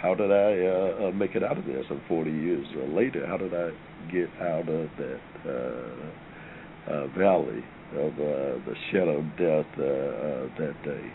How 0.00 0.14
did 0.14 0.30
I 0.32 0.66
uh, 0.66 1.08
uh, 1.08 1.10
make 1.12 1.34
it 1.34 1.42
out 1.42 1.58
of 1.58 1.66
this?" 1.66 1.84
And 1.90 2.00
40 2.08 2.30
years 2.30 2.66
later, 2.88 3.26
how 3.26 3.36
did 3.36 3.54
I 3.54 3.70
get 4.10 4.28
out 4.40 4.68
of 4.68 4.88
that 4.98 5.20
uh, 5.46 6.92
uh, 6.92 7.06
valley? 7.18 7.64
of 7.92 8.12
uh, 8.14 8.62
the 8.66 8.74
shadow 8.90 9.18
of 9.18 9.24
death 9.36 9.66
uh, 9.78 9.82
uh, 9.82 10.46
that 10.58 10.74
day 10.84 11.12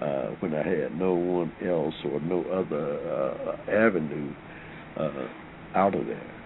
uh, 0.00 0.34
when 0.40 0.54
I 0.54 0.66
had 0.66 0.98
no 0.98 1.14
one 1.14 1.52
else 1.64 1.94
or 2.04 2.20
no 2.20 2.42
other 2.50 2.98
uh, 3.08 3.70
avenue 3.70 4.32
uh, 4.96 5.28
out 5.74 5.94
of 5.94 6.06
there. 6.06 6.39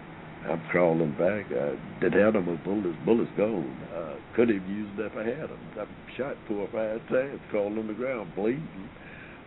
I'm 0.48 0.60
crawling 0.70 1.12
back. 1.12 1.46
I 1.50 1.76
didn't 2.00 2.20
have 2.20 2.34
them 2.34 2.60
bullets. 2.64 2.98
Bullets 3.04 3.30
gone. 3.36 3.88
Uh, 3.94 4.16
could 4.36 4.48
have 4.50 4.66
used 4.68 4.96
them 4.98 5.06
if 5.06 5.16
I 5.16 5.24
had 5.24 5.48
them. 5.48 5.60
I 5.78 6.16
shot 6.16 6.36
four 6.46 6.68
or 6.68 6.68
five 6.68 7.06
times, 7.08 7.40
crawling 7.50 7.78
on 7.78 7.86
the 7.86 7.94
ground, 7.94 8.34
bleeding. 8.34 8.88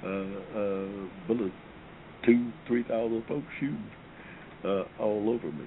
Uh, 0.04 0.58
uh, 0.58 1.08
bullets, 1.28 1.56
two, 2.26 2.52
three 2.68 2.84
thousand 2.84 3.24
folks 3.28 3.48
shooting 3.60 3.92
uh, 4.64 4.84
all 5.00 5.30
over 5.30 5.52
me 5.52 5.66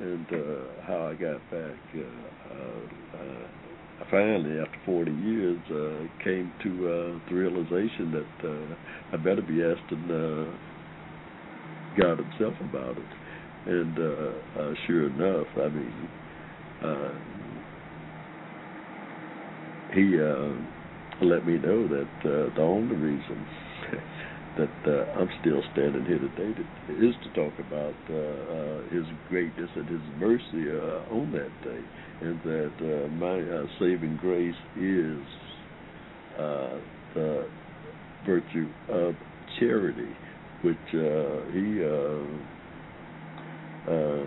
and 0.00 0.26
uh, 0.30 0.82
how 0.86 1.06
I 1.08 1.14
got 1.14 1.40
back. 1.50 1.76
Uh, 1.94 2.54
uh, 3.16 3.46
I 3.98 4.10
finally, 4.10 4.60
after 4.60 4.78
40 4.84 5.10
years, 5.10 5.58
uh, 5.70 6.22
came 6.22 6.52
to 6.62 6.68
uh, 6.68 7.30
the 7.30 7.34
realization 7.34 8.12
that 8.12 8.48
uh, 8.48 8.74
I 9.12 9.16
better 9.16 9.40
be 9.40 9.64
asking 9.64 10.10
uh, 10.10 10.52
God 11.98 12.18
Himself 12.18 12.54
about 12.60 12.98
it. 12.98 13.15
And 13.66 13.98
uh, 13.98 14.60
uh, 14.60 14.74
sure 14.86 15.06
enough, 15.08 15.48
I 15.56 15.68
mean, 15.68 16.08
uh, 16.82 17.12
He 19.92 20.20
uh, 20.20 20.52
let 21.24 21.44
me 21.46 21.58
know 21.58 21.88
that 21.88 22.08
uh, 22.20 22.54
the 22.54 22.62
only 22.62 22.94
reason 22.94 23.46
that 24.56 24.70
uh, 24.86 25.18
I'm 25.18 25.30
still 25.40 25.62
standing 25.72 26.04
here 26.04 26.18
today 26.18 26.52
to, 26.54 27.08
is 27.08 27.14
to 27.24 27.28
talk 27.34 27.52
about 27.58 27.94
uh, 28.08 28.14
uh, 28.14 28.82
His 28.90 29.04
greatness 29.28 29.70
and 29.74 29.88
His 29.88 30.02
mercy 30.18 30.70
uh, 30.70 31.14
on 31.14 31.32
that 31.32 31.50
day, 31.64 31.82
and 32.20 32.40
that 32.42 32.72
uh, 32.80 33.08
my 33.08 33.40
uh, 33.40 33.66
saving 33.80 34.16
grace 34.18 34.54
is 34.76 35.18
uh, 36.38 36.78
the 37.14 37.48
virtue 38.24 38.68
of 38.90 39.14
charity, 39.58 40.14
which 40.62 40.76
uh, 40.94 41.50
he 41.52 41.82
uh, 41.82 42.55
uh, 43.88 44.24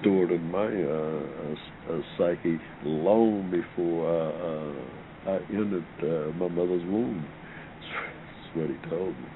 stored 0.00 0.32
in 0.32 0.50
my 0.50 0.66
uh, 0.66 2.00
psyche 2.16 2.58
long 2.84 3.50
before 3.50 4.08
uh, 4.08 5.30
I 5.30 5.36
entered 5.50 5.84
uh, 6.02 6.32
my 6.36 6.48
mother's 6.48 6.84
womb. 6.84 7.24
That's 8.54 8.56
what 8.56 8.70
he 8.70 8.90
told 8.90 9.14
me. 9.16 9.28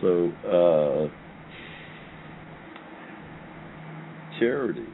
So, 0.00 0.30
uh, 0.46 1.08
charity. 4.38 4.86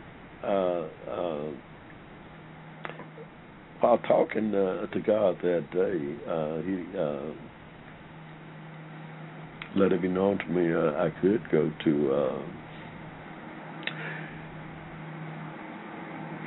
Uh, 0.45 0.87
uh, 1.11 1.51
while 3.81 3.99
talking 4.07 4.55
uh, 4.55 4.87
to 4.87 5.01
God 5.01 5.39
that 5.43 5.65
day, 5.73 6.17
uh, 6.29 6.59
he 6.63 6.85
uh, 6.97 7.33
let 9.77 9.93
it 9.93 10.03
be 10.03 10.09
known 10.09 10.39
to 10.39 10.47
me 10.47 10.73
uh, 10.73 11.03
I 11.03 11.11
could 11.21 11.43
go 11.51 11.71
to 11.85 12.13
uh, 12.13 12.43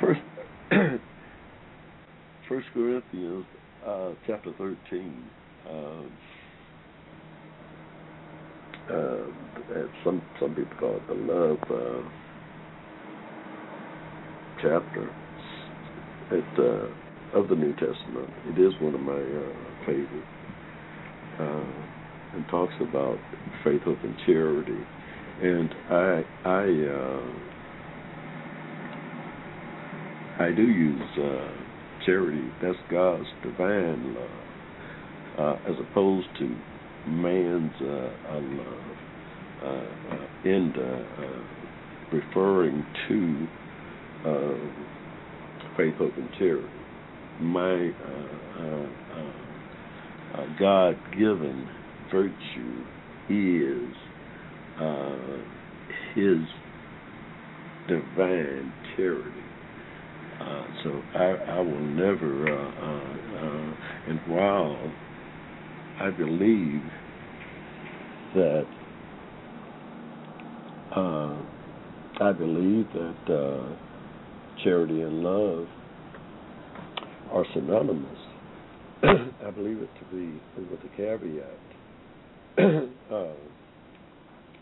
first 0.00 0.20
First 2.48 2.66
Corinthians 2.74 3.44
uh, 3.86 4.10
chapter 4.26 4.52
thirteen. 4.58 5.24
Um, 5.68 6.12
uh, 8.88 9.24
some 10.04 10.22
some 10.40 10.54
people 10.54 10.76
call 10.78 10.96
it 10.96 11.06
the 11.08 11.14
love 11.14 11.58
uh, 11.70 12.08
chapter. 14.62 15.10
It 16.30 16.44
uh, 16.58 17.38
of 17.38 17.48
the 17.48 17.54
New 17.56 17.72
Testament. 17.72 18.30
It 18.46 18.58
is 18.60 18.72
one 18.80 18.94
of 18.94 19.00
my 19.00 19.12
uh, 19.12 19.52
favorite, 19.84 20.24
uh, 21.40 21.64
and 22.36 22.46
talks 22.48 22.74
about 22.80 23.18
faith, 23.64 23.82
hope, 23.82 23.98
and 24.02 24.14
charity. 24.26 24.78
And 25.42 25.74
I 25.90 26.24
I 26.44 26.64
uh, 26.92 27.22
I 30.44 30.52
do 30.54 30.62
use 30.62 31.18
uh, 31.18 31.50
charity. 32.04 32.48
That's 32.62 32.78
God's 32.90 33.26
divine 33.42 34.14
love, 34.14 34.30
uh, 35.38 35.56
as 35.70 35.76
opposed 35.90 36.28
to 36.38 36.56
man's 37.08 37.72
uh, 37.80 38.10
love, 38.34 38.96
and 40.44 40.76
referring 42.12 42.86
to 43.08 43.46
faith, 45.76 45.94
hope, 45.98 46.16
and 46.16 46.30
charity 46.38 46.68
my 47.40 47.90
uh, 48.02 48.86
uh, 52.12 52.16
uh, 52.16 52.22
virtue 52.22 52.84
is 53.28 53.94
His 56.14 56.38
divine 57.88 58.72
charity. 58.96 59.42
Uh, 60.40 60.64
so 60.82 61.02
I, 61.14 61.36
I 61.48 61.60
will 61.60 61.80
never, 61.80 62.46
uh, 62.52 62.70
uh, 63.36 63.74
and 64.08 64.20
while 64.26 64.92
I 66.00 66.10
believe 66.10 66.82
that, 68.34 68.66
I 72.18 72.32
believe 72.32 72.86
that 72.94 73.76
charity 74.64 75.02
and 75.02 75.22
love 75.22 75.68
are 77.30 77.44
synonymous. 77.54 78.18
I 79.02 79.50
believe 79.50 79.82
it 79.82 79.90
to 79.98 80.04
be 80.16 80.40
with 80.70 80.80
a 80.84 80.96
caveat 80.96 81.65
uh, 82.58 83.32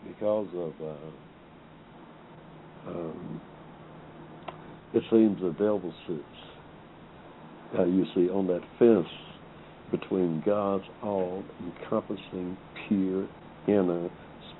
because 0.07 0.47
of 0.53 0.73
uh, 0.81 0.95
um, 2.89 3.41
it 4.93 5.03
seems 5.09 5.39
the 5.41 5.51
devil 5.51 5.93
sits 6.07 6.45
uh, 7.77 7.85
you 7.85 8.05
see 8.13 8.29
on 8.29 8.47
that 8.47 8.61
fence 8.79 9.07
between 9.91 10.41
God's 10.45 10.85
all-encompassing, 11.03 12.57
pure, 12.87 13.27
inner 13.67 14.09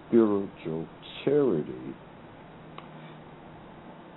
spiritual 0.08 0.88
charity 1.24 1.96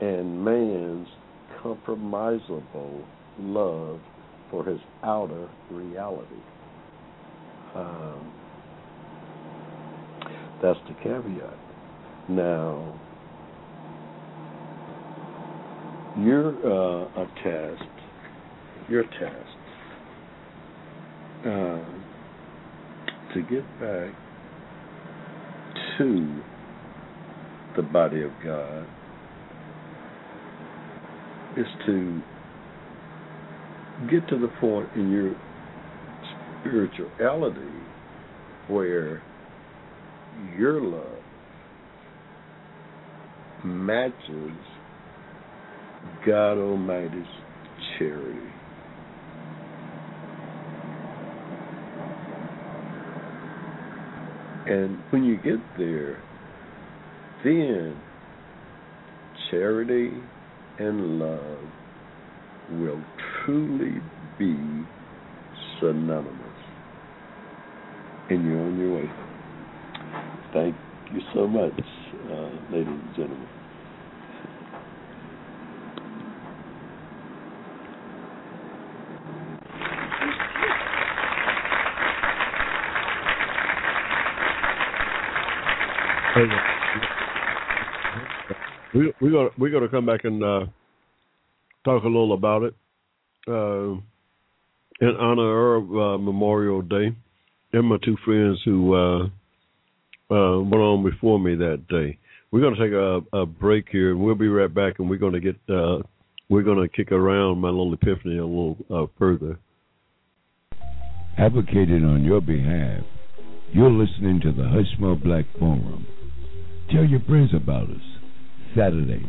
and 0.01 0.45
man's 0.45 1.09
compromisable 1.63 3.05
love 3.41 4.01
for 4.51 4.65
his 4.65 4.81
outer 5.03 5.49
reality. 5.71 6.43
Um, 7.75 8.33
that's 10.63 10.79
the 10.89 10.95
caveat. 11.03 11.59
Now, 12.29 13.01
you're 16.19 16.49
uh, 16.49 17.23
a 17.23 17.27
test. 17.43 17.91
Your 18.89 19.05
test 19.05 19.59
uh, 21.45 21.85
to 23.35 23.43
get 23.51 23.65
back 23.79 24.15
to 25.99 26.43
the 27.77 27.83
body 27.83 28.23
of 28.23 28.31
God 28.43 28.87
is 31.57 31.67
to 31.87 32.21
get 34.11 34.27
to 34.29 34.39
the 34.39 34.49
point 34.61 34.89
in 34.97 35.11
your 35.11 35.35
spirituality 36.61 37.61
where 38.69 39.23
your 40.57 40.81
love 40.81 41.23
matches 43.65 44.53
God 46.27 46.59
Almighty's 46.59 47.27
charity. 47.99 48.39
And 54.67 54.99
when 55.11 55.25
you 55.25 55.37
get 55.37 55.59
there, 55.79 56.23
then 57.43 57.99
charity 59.51 60.11
and 60.79 61.19
love 61.19 61.59
will 62.73 63.03
truly 63.45 64.01
be 64.39 64.55
synonymous. 65.81 66.35
And 68.29 68.45
you're 68.45 68.61
on 68.61 68.79
your 68.79 68.97
way. 68.97 69.28
Thank 70.53 70.77
you 71.11 71.21
so 71.35 71.47
much, 71.47 71.79
uh, 72.25 72.51
ladies 72.71 72.87
and 72.89 73.15
gentlemen. 73.15 73.49
We 88.95 89.13
we 89.21 89.31
got 89.31 89.59
we 89.59 89.71
got 89.71 89.81
to 89.81 89.89
come 89.89 90.07
back 90.07 90.21
and 90.25 90.43
uh, 90.43 90.61
talk 91.85 92.05
a 92.05 92.07
little 92.07 92.33
about 92.33 92.63
it 92.63 92.75
uh, 93.47 94.01
in 95.01 95.17
honor 95.21 95.75
of 95.77 95.85
uh, 95.91 96.19
Memorial 96.19 96.81
Day 96.81 97.15
and 97.73 97.87
my 97.87 97.99
two 98.03 98.17
friends 98.25 98.61
who 98.65 98.95
uh, 100.31 100.61
went 100.61 100.83
on 100.83 101.09
before 101.09 101.39
me 101.39 101.55
that 101.57 101.87
day. 101.89 102.19
We're 102.51 102.61
going 102.61 102.75
to 102.75 102.81
take 102.81 102.93
a, 102.93 103.39
a 103.39 103.47
break 103.47 103.87
here, 103.91 104.11
and 104.11 104.21
we'll 104.21 104.35
be 104.35 104.49
right 104.49 104.73
back. 104.73 104.99
And 104.99 105.09
we're 105.09 105.19
going 105.19 105.35
to 105.35 105.41
get 105.41 105.57
uh, 105.69 106.03
we're 106.49 106.63
going 106.63 106.81
to 106.81 106.89
kick 106.89 107.13
around 107.13 107.59
my 107.59 107.69
little 107.69 107.93
epiphany 107.93 108.39
a 108.39 108.47
little 108.47 108.77
uh, 108.91 109.07
further. 109.19 109.59
Advocated 111.37 112.03
on 112.05 112.25
your 112.25 112.41
behalf, 112.41 113.05
you're 113.73 113.91
listening 113.91 114.41
to 114.41 114.53
the 114.53 114.63
Hushmo 114.63 115.23
Black 115.23 115.45
Forum. 115.59 116.07
Tell 116.91 117.05
your 117.05 117.21
friends 117.21 117.51
about 117.55 117.91
us. 117.91 118.03
Saturdays, 118.75 119.23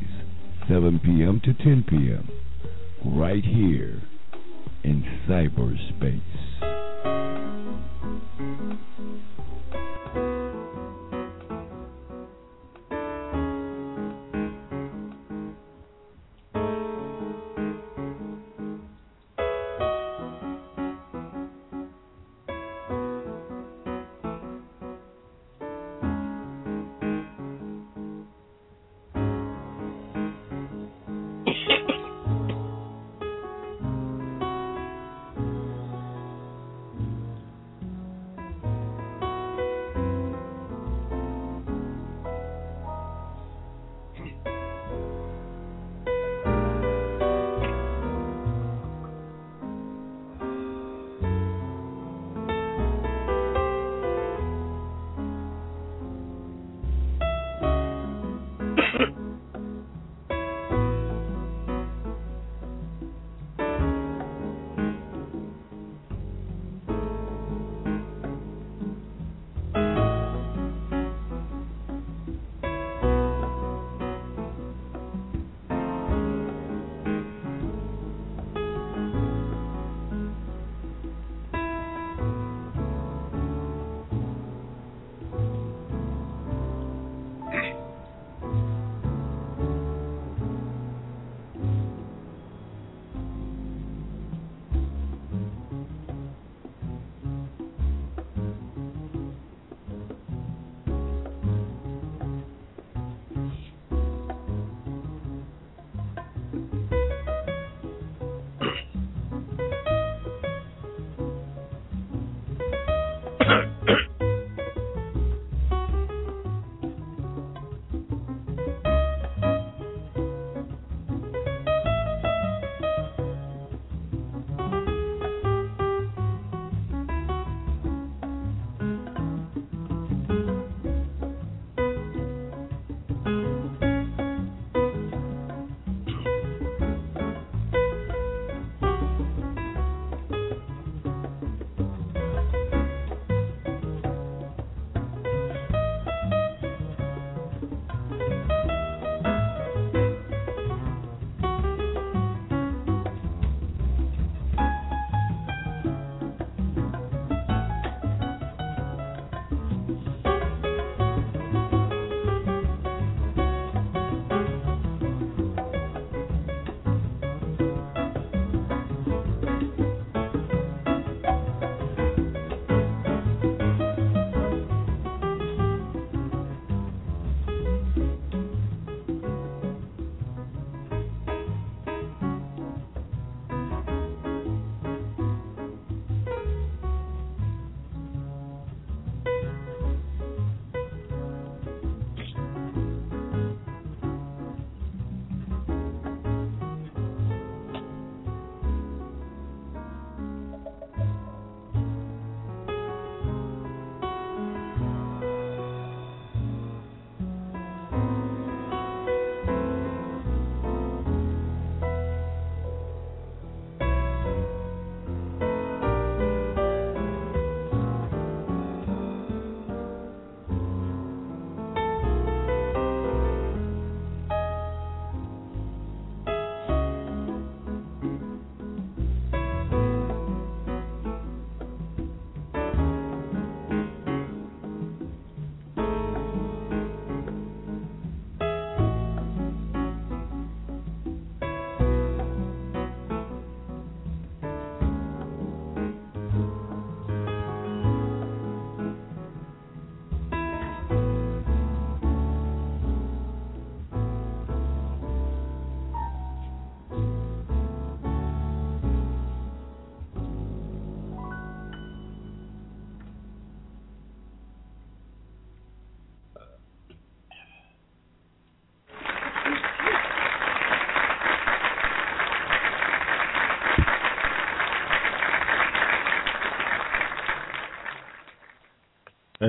7 0.67 0.99
p.m. 1.03 1.41
to 1.43 1.53
10 1.53 1.85
p.m 1.87 2.29
right 3.05 3.43
here 3.43 4.01
in 4.83 5.03
cyberspace. 5.27 6.21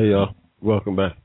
Hey 0.01 0.13
y'all, 0.13 0.35
welcome 0.63 0.97
back. 0.97 1.19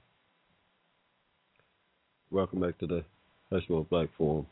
Welcome 2.29 2.59
back 2.59 2.77
to 2.79 2.85
the 2.85 3.05
Hushmo 3.49 3.87
Black 3.87 4.09
Forum, 4.17 4.45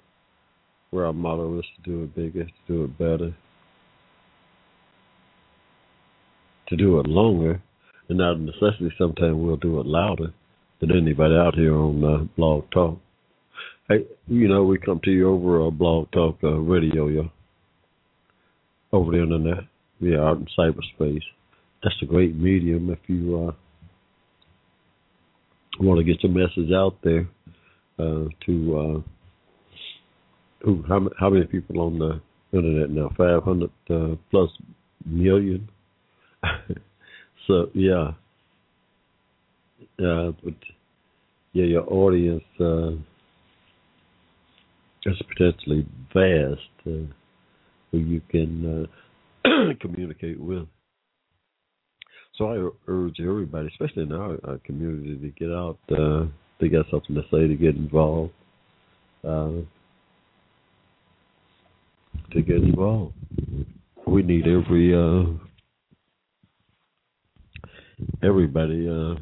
where 0.92 1.08
our 1.08 1.12
motto 1.12 1.60
is 1.60 1.66
to 1.76 1.92
do 1.92 2.04
it 2.04 2.16
bigger, 2.16 2.46
to 2.46 2.52
do 2.66 2.86
it 2.86 2.98
better, 2.98 3.36
to 6.70 6.76
do 6.78 7.02
it 7.02 7.06
longer, 7.06 7.62
and 8.08 8.22
out 8.22 8.36
of 8.36 8.40
necessity, 8.40 8.94
sometimes 8.98 9.36
we'll 9.36 9.58
do 9.58 9.82
it 9.82 9.86
louder 9.86 10.32
than 10.80 10.92
anybody 10.96 11.36
out 11.36 11.56
here 11.56 11.76
on 11.76 12.02
uh, 12.02 12.24
Blog 12.38 12.64
Talk. 12.72 13.00
Hey, 13.90 14.06
you 14.28 14.48
know, 14.48 14.64
we 14.64 14.78
come 14.78 15.02
to 15.04 15.12
you 15.12 15.32
over 15.32 15.68
uh, 15.68 15.70
Blog 15.70 16.10
Talk 16.14 16.38
uh, 16.46 16.52
Radio, 16.52 17.10
y'all, 17.10 17.30
over 18.94 19.12
the 19.12 19.22
internet, 19.22 19.66
We 20.00 20.16
are 20.16 20.30
out 20.30 20.38
in 20.38 20.48
cyberspace. 20.58 21.24
That's 21.84 22.02
a 22.02 22.06
great 22.06 22.38
medium 22.38 22.90
if 22.90 23.00
you 23.08 23.50
uh, 23.50 23.63
want 25.80 26.00
to 26.00 26.04
get 26.04 26.24
your 26.24 26.32
message 26.32 26.72
out 26.72 26.98
there 27.04 27.28
uh, 28.00 28.26
to 28.46 28.78
uh, 28.78 29.02
who, 30.64 30.84
how, 30.88 31.10
how 31.20 31.30
many 31.30 31.46
people 31.46 31.82
on 31.82 32.00
the 32.00 32.22
internet 32.58 32.90
now? 32.90 33.10
Five 33.18 33.44
hundred 33.44 33.72
uh, 33.90 34.16
plus 34.32 34.50
million. 35.06 35.70
so 37.48 37.70
yeah, 37.74 38.12
uh, 40.00 40.32
but 40.44 40.54
yeah, 41.54 41.66
your 41.66 41.92
audience 41.92 42.44
uh, 42.60 42.92
is 45.06 45.22
potentially 45.28 45.86
vast, 46.14 46.60
uh, 46.88 47.06
who 47.92 47.98
you 47.98 48.22
can 48.30 48.88
uh, 49.46 49.50
communicate 49.82 50.40
with. 50.40 50.68
So 52.38 52.52
I 52.52 52.92
urge 52.92 53.20
everybody, 53.20 53.68
especially 53.68 54.04
in 54.04 54.12
our, 54.12 54.40
our 54.44 54.58
community, 54.66 55.18
to 55.18 55.30
get 55.40 55.52
out. 55.52 55.78
Uh, 55.92 56.26
they 56.60 56.68
got 56.68 56.86
something 56.90 57.16
to 57.16 57.22
say, 57.32 57.48
to 57.48 57.56
get 57.56 57.76
involved. 57.76 58.34
Uh, 59.24 59.62
to 62.32 62.42
get 62.42 62.58
involved. 62.58 63.14
We 64.08 64.24
need 64.24 64.48
every 64.48 64.94
uh, 64.94 65.26
everybody 68.24 68.90
uh, 68.90 69.16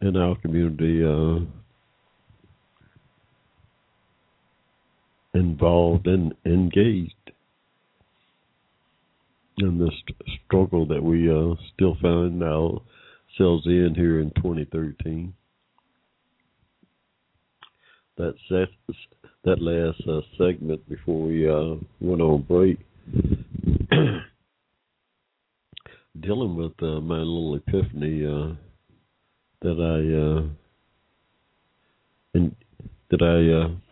in 0.00 0.16
our 0.16 0.36
community 0.36 1.04
uh, 1.04 1.44
involved 5.34 6.06
and 6.06 6.34
engaged 6.44 7.14
in 9.60 9.78
this 9.78 9.94
struggle 10.44 10.86
that 10.86 11.02
we 11.02 11.30
uh, 11.30 11.54
still 11.74 11.96
find 12.00 12.42
ourselves 12.42 13.66
in 13.66 13.92
here 13.94 14.20
in 14.20 14.30
2013. 14.36 15.32
That 18.16 18.34
set, 18.48 18.68
that 19.44 19.62
last 19.62 20.00
uh, 20.08 20.20
segment 20.36 20.88
before 20.88 21.26
we 21.26 21.48
uh, 21.48 21.76
went 22.00 22.20
on 22.20 22.42
break, 22.42 22.78
dealing 26.20 26.56
with 26.56 26.72
uh, 26.82 27.00
my 27.00 27.18
little 27.18 27.54
epiphany 27.54 28.26
uh, 28.26 28.54
that 29.62 29.78
I 29.78 29.98
uh, 30.18 30.48
and 32.34 32.54
that 33.10 33.22
I 33.22 33.87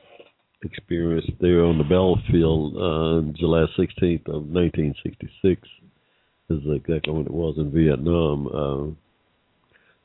uh, 0.66 0.72
experienced 0.72 1.30
there 1.40 1.64
on 1.64 1.78
the 1.78 1.84
battlefield 1.84 2.76
on 2.76 3.34
July 3.38 3.64
16th 3.78 4.28
of 4.28 4.44
1966 4.46 5.60
This 6.48 6.58
is 6.58 6.64
exactly 6.74 7.12
when 7.12 7.26
it 7.26 7.30
was 7.30 7.56
in 7.58 7.70
Vietnam. 7.70 8.46
Uh, 8.46 8.94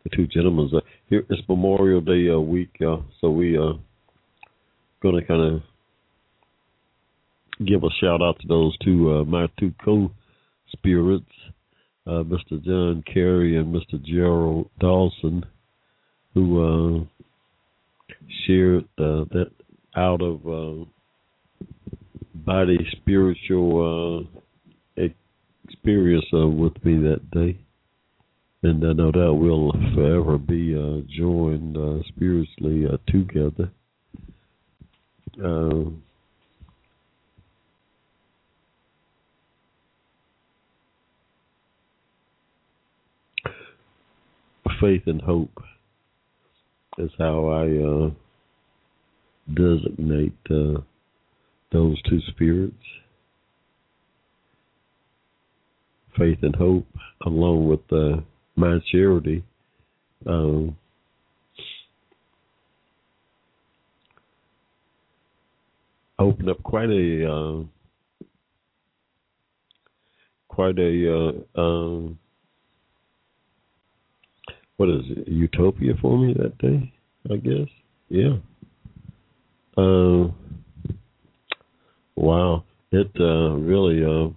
the 0.03 0.09
two 0.15 0.27
gentlemen 0.27 0.69
uh, 0.75 0.79
here. 1.09 1.23
It's 1.29 1.47
Memorial 1.47 2.01
Day 2.01 2.29
uh, 2.29 2.39
week, 2.39 2.71
uh, 2.81 2.97
so 3.19 3.29
we 3.29 3.57
are 3.57 3.71
uh, 3.71 3.77
going 5.01 5.19
to 5.19 5.25
kind 5.27 5.55
of 5.55 5.61
give 7.65 7.83
a 7.83 7.89
shout 7.99 8.21
out 8.21 8.39
to 8.41 8.47
those 8.47 8.75
two, 8.83 9.11
uh, 9.11 9.23
my 9.23 9.47
two 9.59 9.73
co-spirits, 9.83 11.25
uh, 12.07 12.23
Mr. 12.23 12.63
John 12.63 13.03
Kerry 13.11 13.57
and 13.57 13.73
Mr. 13.73 14.03
Gerald 14.03 14.69
Dawson, 14.79 15.45
who 16.33 17.03
uh, 17.03 17.03
shared 18.47 18.85
uh, 18.97 19.25
that 19.31 19.51
out 19.95 20.21
of 20.21 20.47
uh, 20.47 20.85
body 22.33 22.77
spiritual 22.91 24.27
uh, 24.97 25.03
experience 25.67 26.25
uh, 26.33 26.47
with 26.47 26.73
me 26.83 26.97
that 27.09 27.29
day. 27.31 27.57
And 28.63 28.83
I 28.85 28.93
know 28.93 29.11
that 29.11 29.33
we'll 29.33 29.71
forever 29.95 30.37
be 30.37 30.75
uh, 30.75 31.01
joined 31.09 31.77
uh, 31.77 32.03
spiritually 32.07 32.85
uh, 32.85 32.97
together. 33.11 33.71
Uh, 35.43 35.89
faith 44.79 45.03
and 45.05 45.21
hope 45.21 45.63
is 46.97 47.11
how 47.17 47.47
I 47.47 48.07
uh, 48.07 48.11
designate 49.47 50.37
uh, 50.49 50.81
those 51.71 52.01
two 52.03 52.19
spirits. 52.29 52.75
Faith 56.17 56.39
and 56.41 56.55
hope, 56.55 56.85
along 57.25 57.67
with 57.69 57.79
uh, 57.91 58.21
my 58.55 58.79
charity. 58.91 59.43
Um, 60.27 60.77
opened 66.21 66.49
up 66.49 66.61
quite 66.63 66.89
a 66.89 67.31
uh, 67.31 67.63
quite 70.47 70.77
a 70.77 71.41
uh, 71.57 71.59
um, 71.59 72.19
what 74.77 74.89
is 74.89 75.01
it 75.09 75.27
utopia 75.27 75.93
for 76.01 76.17
me 76.17 76.33
that 76.33 76.57
day 76.59 76.91
i 77.31 77.37
guess 77.37 77.67
yeah 78.09 78.37
uh, 79.77 80.27
wow 82.15 82.63
it 82.91 83.11
uh, 83.19 83.55
really 83.55 84.03
uh, 84.03 84.29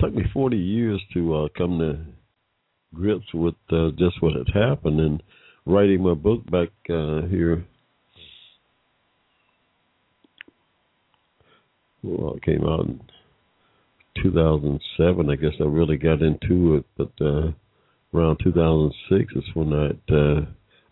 took 0.00 0.14
me 0.14 0.24
40 0.32 0.56
years 0.56 1.00
to 1.14 1.34
uh, 1.34 1.48
come 1.56 1.78
to 1.78 1.98
grips 2.94 3.32
with 3.32 3.54
uh, 3.70 3.90
just 3.98 4.20
what 4.20 4.34
had 4.34 4.48
happened 4.54 5.00
and 5.00 5.22
writing 5.66 6.02
my 6.02 6.14
book 6.14 6.44
back 6.50 6.68
uh, 6.90 7.22
here 7.28 7.64
well, 12.04 12.34
it 12.34 12.42
came 12.42 12.64
out 12.64 12.86
in 12.86 13.00
2007. 14.22 15.30
I 15.30 15.36
guess 15.36 15.52
I 15.58 15.64
really 15.64 15.96
got 15.96 16.22
into 16.22 16.76
it, 16.76 16.84
but 16.96 17.10
uh, 17.24 17.52
around 18.14 18.38
2006 18.44 19.32
is 19.34 19.44
when 19.54 19.72
uh, 19.72 20.46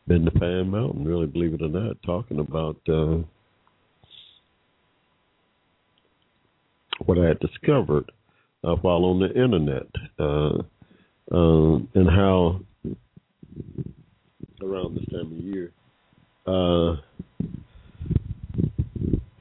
been 0.07 0.24
to 0.24 0.30
Pine 0.30 0.70
Mountain. 0.70 1.05
Really, 1.05 1.26
believe 1.26 1.55
it 1.55 1.62
or 1.62 1.68
not, 1.68 2.03
talking 2.05 2.38
about 2.38 2.76
uh, 2.88 3.18
what 7.07 7.18
I 7.18 7.26
had 7.28 7.40
discovered 7.40 8.11
uh, 8.64 8.74
while 8.76 9.05
on 9.05 9.20
the 9.20 9.28
internet 9.28 9.86
uh, 10.18 10.59
uh, 11.34 11.78
and 11.94 12.11
how 12.11 12.61
around 14.62 14.96
this 14.96 15.05
time 15.11 15.32
of 15.32 15.32
year. 15.32 15.72
Uh, 16.46 16.96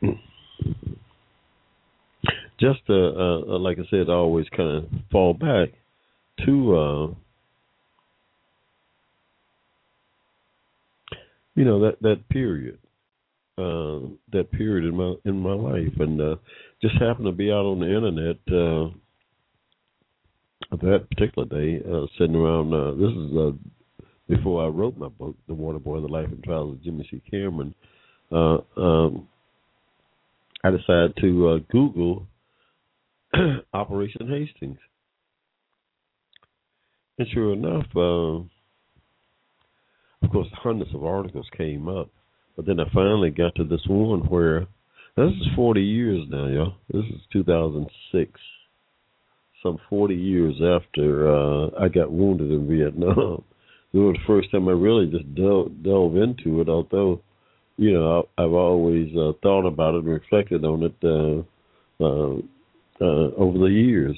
just 2.59 2.81
uh, 2.89 2.93
uh, 2.93 3.59
like 3.59 3.77
I 3.79 3.83
said, 3.89 4.09
I 4.09 4.13
always 4.13 4.47
kind 4.55 4.69
of 4.69 4.85
fall 5.11 5.33
back 5.33 5.69
to 6.45 6.75
uh, 6.75 7.07
you 11.55 11.65
know 11.65 11.79
that 11.81 12.01
that 12.01 12.27
period, 12.29 12.79
uh, 13.57 13.99
that 14.31 14.51
period 14.51 14.85
in 14.85 14.95
my 14.95 15.13
in 15.25 15.39
my 15.39 15.53
life, 15.53 15.93
and 15.99 16.21
uh, 16.21 16.35
just 16.81 16.95
happened 16.95 17.25
to 17.25 17.31
be 17.31 17.51
out 17.51 17.65
on 17.65 17.79
the 17.79 17.87
internet 17.87 18.37
uh, 18.47 18.89
that 20.77 21.09
particular 21.09 21.47
day, 21.47 21.81
uh, 21.85 22.05
sitting 22.17 22.35
around. 22.35 22.73
Uh, 22.73 22.91
this 22.93 23.11
is 23.11 23.37
uh, 23.37 23.51
before 24.29 24.63
I 24.63 24.67
wrote 24.67 24.97
my 24.97 25.09
book, 25.09 25.35
The 25.47 25.53
Water 25.53 25.79
Boy: 25.79 25.99
The 25.99 26.07
Life 26.07 26.29
and 26.29 26.43
Trials 26.43 26.73
of 26.73 26.83
Jimmy 26.83 27.07
C. 27.11 27.21
Cameron. 27.29 27.75
Uh, 28.31 28.59
um, 28.77 29.27
I 30.63 30.69
decided 30.69 31.17
to 31.21 31.49
uh, 31.49 31.59
Google 31.69 32.27
Operation 33.73 34.27
Hastings. 34.27 34.77
And 37.17 37.27
sure 37.33 37.53
enough, 37.53 37.85
uh, 37.95 38.43
of 40.21 40.31
course, 40.31 40.47
hundreds 40.53 40.93
of 40.93 41.03
articles 41.03 41.47
came 41.57 41.87
up. 41.87 42.09
But 42.55 42.65
then 42.65 42.79
I 42.79 42.85
finally 42.93 43.29
got 43.29 43.55
to 43.55 43.63
this 43.63 43.85
one 43.87 44.21
where 44.21 44.67
this 45.15 45.31
is 45.31 45.47
40 45.55 45.81
years 45.81 46.25
now, 46.29 46.47
y'all. 46.47 46.73
This 46.91 47.05
is 47.05 47.21
2006. 47.33 48.39
Some 49.63 49.77
40 49.89 50.15
years 50.15 50.55
after 50.55 51.29
uh, 51.29 51.69
I 51.79 51.87
got 51.87 52.11
wounded 52.11 52.51
in 52.51 52.67
Vietnam. 52.67 53.43
It 53.93 53.97
was 53.97 54.15
the 54.15 54.25
first 54.25 54.49
time 54.51 54.69
I 54.69 54.71
really 54.71 55.07
just 55.07 55.35
delved, 55.35 55.83
delve 55.83 56.15
into 56.15 56.61
it, 56.61 56.69
although, 56.69 57.21
you 57.75 57.91
know, 57.91 58.25
I, 58.37 58.43
I've 58.43 58.53
always 58.53 59.09
uh, 59.17 59.33
thought 59.43 59.67
about 59.67 59.95
it 59.95 60.05
and 60.05 60.13
reflected 60.13 60.63
on 60.63 60.83
it. 60.83 60.95
Uh, 61.03 61.43
uh, 62.01 62.37
uh, 63.01 63.31
over 63.35 63.57
the 63.57 63.65
years, 63.65 64.15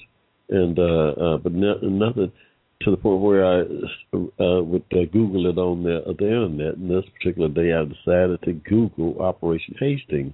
and 0.50 0.78
uh, 0.78 1.12
uh, 1.12 1.38
but 1.38 1.54
no, 1.54 1.76
nothing 1.82 2.32
to 2.84 2.92
the 2.92 2.98
point 2.98 3.22
where 3.22 3.46
I 3.46 3.62
uh, 3.62 4.62
would 4.64 4.84
uh, 4.92 5.06
Google 5.12 5.48
it 5.48 5.58
on 5.58 5.84
the, 5.84 5.98
uh, 5.98 6.14
the 6.18 6.26
internet. 6.26 6.78
And 6.78 6.90
this 6.90 7.10
particular 7.18 7.50
day, 7.50 7.74
I 7.74 7.84
decided 7.86 8.42
to 8.44 8.54
Google 8.54 9.22
Operation 9.22 9.76
Hastings. 9.80 10.34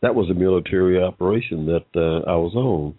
That 0.00 0.14
was 0.14 0.28
a 0.30 0.34
military 0.34 1.00
operation 1.02 1.66
that 1.66 1.86
uh, 1.94 2.28
I 2.28 2.36
was 2.36 2.54
on 2.54 2.94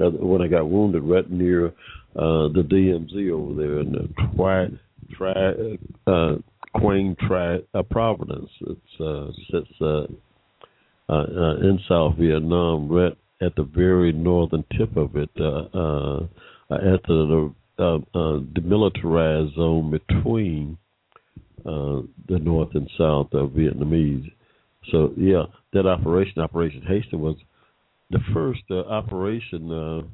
uh, 0.00 0.10
when 0.24 0.42
I 0.42 0.46
got 0.46 0.68
wounded 0.68 1.02
right 1.02 1.28
near 1.28 1.66
uh, 1.66 2.48
the 2.48 2.64
DMZ 2.68 3.30
over 3.32 3.54
there 3.60 3.80
in 3.80 3.92
the 3.92 4.08
tri, 4.36 4.68
tri, 5.16 5.76
uh, 6.06 6.36
Quang 6.78 7.16
Tri 7.26 7.58
uh, 7.74 7.82
Providence. 7.82 8.50
It's 8.60 9.00
uh, 9.00 9.84
uh, 9.84 10.06
uh, 11.08 11.12
uh, 11.12 11.56
in 11.56 11.80
South 11.88 12.16
Vietnam, 12.16 12.88
right 12.88 13.16
at 13.42 13.54
the 13.56 13.64
very 13.64 14.12
northern 14.12 14.64
tip 14.78 14.96
of 14.96 15.16
it, 15.16 15.30
uh, 15.38 15.66
uh, 15.76 16.26
at 16.74 17.02
the 17.06 17.52
uh, 17.78 17.96
uh, 17.96 18.38
demilitarized 18.52 19.54
zone 19.56 19.90
between 19.90 20.78
uh, 21.66 22.02
the 22.28 22.38
north 22.38 22.74
and 22.74 22.88
south 22.96 23.32
of 23.32 23.50
Vietnamese. 23.50 24.30
So 24.90 25.12
yeah, 25.16 25.44
that 25.72 25.86
operation, 25.86 26.40
Operation 26.42 26.82
Hastings, 26.82 27.22
was 27.22 27.36
the 28.10 28.20
first 28.32 28.62
uh, 28.70 28.80
operation 28.80 30.06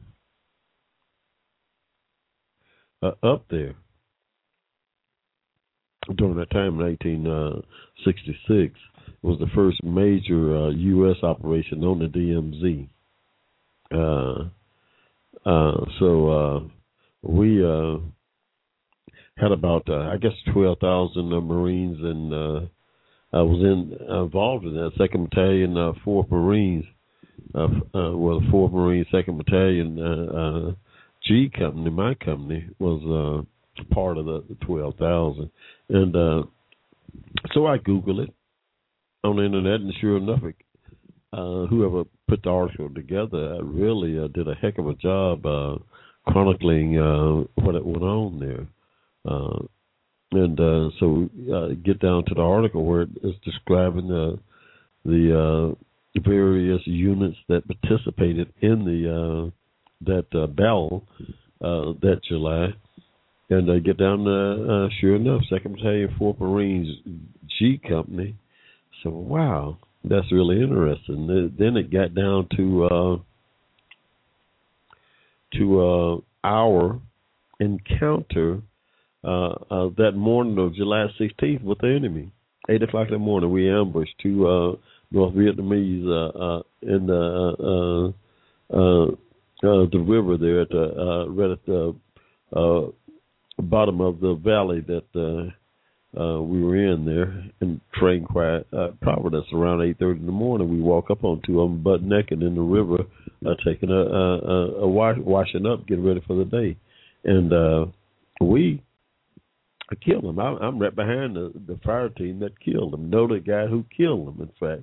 uh, 3.03 3.07
uh, 3.07 3.15
up 3.23 3.45
there 3.51 3.75
during 6.17 6.37
that 6.37 6.51
time 6.51 6.81
in 6.81 6.87
1866 6.87 8.75
was 9.23 9.39
the 9.39 9.47
first 9.55 9.83
major 9.85 10.57
uh, 10.57 10.71
U.S. 10.71 11.17
operation 11.23 11.85
on 11.85 11.99
the 11.99 12.07
DMZ. 12.07 12.89
Uh, 13.93 14.49
uh, 15.47 15.73
so 15.99 16.31
uh, 16.31 16.61
we 17.23 17.65
uh, 17.65 17.99
had 19.37 19.53
about, 19.53 19.89
uh, 19.89 20.11
I 20.13 20.17
guess, 20.17 20.33
12,000 20.53 21.29
Marines, 21.47 21.99
and 22.01 22.69
I 23.33 23.43
was 23.43 23.61
in 23.61 23.97
involved 24.15 24.65
in 24.67 24.75
that 24.75 24.93
second 24.99 25.31
battalion, 25.31 25.77
uh, 25.77 25.93
fourth 26.05 26.31
Marines. 26.31 26.85
Uh, 27.55 27.69
uh, 27.95 28.17
well, 28.17 28.41
fourth 28.51 28.73
Marine, 28.73 29.07
second 29.11 29.39
battalion, 29.39 30.77
G 31.27 31.51
company, 31.57 31.91
my 31.91 32.15
company, 32.15 32.67
was 32.79 33.47
uh, 33.79 33.85
part 33.95 34.19
of 34.19 34.27
the 34.27 34.57
12,000, 34.67 35.51
and 35.91 36.17
uh, 36.17 36.43
so 37.53 37.67
I 37.67 37.79
Googled 37.79 38.25
it 38.25 38.35
on 39.23 39.37
the 39.37 39.45
internet, 39.45 39.81
and 39.81 39.93
sure 40.01 40.17
enough, 40.17 40.41
uh, 41.33 41.67
whoever 41.67 42.05
put 42.29 42.43
the 42.43 42.51
article 42.51 42.91
together 42.95 43.59
really 43.63 44.19
uh, 44.19 44.29
did 44.29 44.49
a 44.49 44.55
heck 44.55 44.79
of 44.79 44.89
a 44.89 44.95
job 44.95 45.45
uh, 45.47 45.77
chronicling 46.27 46.99
uh, 46.99 47.63
what 47.63 47.75
it 47.75 47.85
went 47.85 48.03
on 48.03 48.39
there. 48.39 48.67
Uh, 49.25 49.63
and 50.33 50.61
uh, 50.61 50.91
so 50.99 51.29
uh, 51.53 51.69
get 51.85 52.01
down 52.01 52.25
to 52.25 52.35
the 52.35 52.41
article 52.41 52.85
where 52.85 53.03
it's 53.23 53.39
describing 53.45 54.09
the 54.09 54.39
the 55.05 55.75
uh, 55.75 56.21
various 56.21 56.81
units 56.85 57.37
that 57.49 57.63
participated 57.67 58.53
in 58.61 58.85
the 58.85 59.11
uh, 59.11 59.51
that 60.05 60.27
uh, 60.39 60.47
battle 60.47 61.05
uh, 61.63 61.93
that 62.01 62.21
July, 62.29 62.69
and 63.51 63.69
uh, 63.69 63.79
get 63.81 63.99
down 63.99 64.25
to 64.25 64.87
uh, 64.87 64.89
sure 65.01 65.17
enough, 65.17 65.43
Second 65.51 65.77
Battalion, 65.77 66.15
Fourth 66.19 66.39
Marines 66.39 66.89
G 67.59 67.81
Company 67.89 68.37
so 69.03 69.11
wow, 69.11 69.79
that's 70.05 70.31
really 70.33 70.63
interesting. 70.63 71.53
Then 71.59 71.77
it 71.77 71.93
got 71.93 72.15
down 72.15 72.49
to 72.57 72.85
uh, 72.85 73.17
to 75.59 75.81
uh, 75.81 76.21
our 76.45 77.01
encounter 77.59 78.63
uh, 79.23 79.49
uh, 79.71 79.89
that 79.99 80.13
morning 80.15 80.59
of 80.59 80.75
July 80.75 81.07
16th 81.21 81.63
with 81.63 81.79
the 81.79 81.89
enemy. 81.89 82.33
Eight 82.69 82.83
o'clock 82.83 83.09
in 83.09 83.15
the 83.15 83.19
morning, 83.19 83.51
we 83.51 83.71
ambushed 83.71 84.15
two 84.23 84.47
uh, 84.47 84.77
North 85.11 85.35
Vietnamese 85.35 86.07
uh, 86.07 86.39
uh, 86.39 86.63
in 86.83 87.07
the 87.07 88.15
uh, 88.73 88.77
uh, 88.77 89.07
uh, 89.63 89.87
the 89.93 89.99
river 89.99 90.37
there 90.39 90.63
at 90.63 90.71
the 90.71 90.85
uh, 90.85 91.27
right 91.29 91.51
at 91.51 91.67
the 91.67 91.95
uh, 92.57 93.63
bottom 93.63 94.01
of 94.01 94.21
the 94.21 94.35
valley 94.35 94.81
that 94.81 95.05
uh, 95.15 95.51
uh, 96.19 96.43
we 96.43 96.63
were 96.63 96.77
in 96.77 97.05
there, 97.05 97.45
and 97.61 97.81
train 97.95 98.25
quiet. 98.25 98.67
Uh, 98.73 98.89
that's 99.01 99.53
around 99.53 99.83
eight 99.83 99.99
thirty 99.99 100.19
in 100.19 100.27
the 100.27 100.33
morning. 100.33 100.69
We 100.69 100.81
walk 100.81 101.11
up 101.11 101.23
on 101.23 101.41
two 101.47 101.61
of 101.61 101.71
them 101.71 101.83
butt 101.83 102.03
naked 102.03 102.43
in 102.43 102.55
the 102.57 102.61
river, 102.61 103.05
uh, 103.47 103.55
taking 103.65 103.91
a, 103.91 103.95
a, 103.95 104.39
a, 104.39 104.75
a 104.83 104.89
wash, 104.89 105.19
washing 105.19 105.67
up, 105.67 105.87
getting 105.87 106.05
ready 106.05 106.21
for 106.27 106.37
the 106.37 106.45
day, 106.45 106.77
and 107.25 107.53
uh, 107.53 107.87
we 108.41 108.83
killed 110.05 110.25
him. 110.25 110.39
I, 110.39 110.57
I'm 110.61 110.79
right 110.79 110.95
behind 110.95 111.37
the, 111.37 111.53
the 111.67 111.79
fire 111.85 112.09
team 112.09 112.41
that 112.41 112.59
killed 112.61 112.95
him. 112.95 113.11
Know 113.11 113.29
the 113.29 113.39
guy 113.41 113.67
who 113.67 113.85
killed 113.97 114.29
him. 114.29 114.41
In 114.41 114.51
fact, 114.59 114.83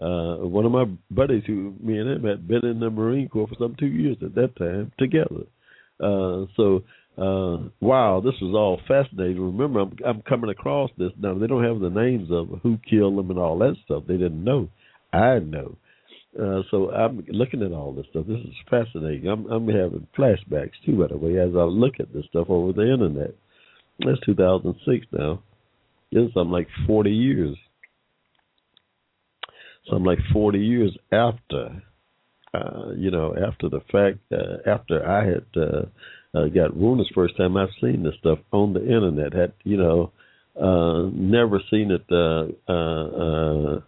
uh, 0.00 0.44
one 0.44 0.64
of 0.64 0.72
my 0.72 0.86
buddies 1.10 1.44
who 1.46 1.74
me 1.80 1.98
and 1.98 2.10
him 2.10 2.24
had 2.24 2.48
been 2.48 2.64
in 2.64 2.80
the 2.80 2.90
Marine 2.90 3.28
Corps 3.28 3.46
for 3.46 3.56
some 3.58 3.76
two 3.78 3.86
years 3.86 4.16
at 4.22 4.34
that 4.34 4.56
time 4.56 4.90
together. 4.98 5.46
Uh, 6.00 6.46
so 6.56 6.82
uh, 7.16 7.68
wow, 7.80 8.20
this 8.24 8.34
is 8.34 8.54
all 8.54 8.80
fascinating. 8.88 9.56
Remember, 9.56 9.80
I'm, 9.80 9.96
I'm 10.04 10.22
coming 10.22 10.50
across 10.50 10.90
this 10.98 11.12
now. 11.18 11.38
They 11.38 11.46
don't 11.46 11.64
have 11.64 11.80
the 11.80 11.90
names 11.90 12.28
of 12.30 12.60
who 12.62 12.78
killed 12.88 13.16
them 13.16 13.30
and 13.30 13.38
all 13.38 13.58
that 13.58 13.76
stuff. 13.84 14.04
They 14.08 14.16
didn't 14.16 14.42
know. 14.42 14.68
I 15.12 15.38
know. 15.38 15.76
Uh, 16.36 16.62
so 16.70 16.90
I'm 16.90 17.24
looking 17.28 17.62
at 17.62 17.72
all 17.72 17.92
this 17.92 18.06
stuff. 18.10 18.26
This 18.26 18.40
is 18.40 18.54
fascinating. 18.68 19.28
I'm, 19.28 19.46
I'm 19.46 19.68
having 19.68 20.08
flashbacks 20.18 20.72
too, 20.84 20.98
by 20.98 21.06
the 21.06 21.16
way, 21.16 21.38
as 21.38 21.54
I 21.54 21.62
look 21.62 21.94
at 22.00 22.12
this 22.12 22.24
stuff 22.28 22.50
over 22.50 22.72
the 22.72 22.92
internet. 22.92 23.34
That's 24.00 24.18
2006 24.26 25.06
now. 25.12 25.40
It's 26.10 26.34
something 26.34 26.50
like 26.50 26.66
40 26.88 27.10
years. 27.10 27.56
Something 29.88 30.06
like 30.06 30.18
40 30.32 30.58
years 30.58 30.96
after, 31.12 31.82
uh, 32.54 32.92
you 32.96 33.10
know, 33.10 33.34
after 33.36 33.68
the 33.68 33.80
fact, 33.92 34.18
uh, 34.32 34.70
after 34.70 35.06
I 35.06 35.24
had 35.26 35.44
uh, 35.56 36.38
uh, 36.38 36.46
got 36.48 36.76
wounded 36.76 37.06
first 37.14 37.36
time 37.36 37.56
I've 37.56 37.68
seen 37.80 38.02
this 38.02 38.14
stuff 38.20 38.38
on 38.52 38.72
the 38.72 38.80
internet. 38.80 39.32
Had 39.32 39.52
you 39.64 39.76
know, 39.76 40.12
uh, 40.60 41.10
never 41.12 41.60
seen 41.70 41.90
it, 41.90 42.04
uh, 42.10 42.72
uh, 42.72 43.06
uh, 43.06 43.80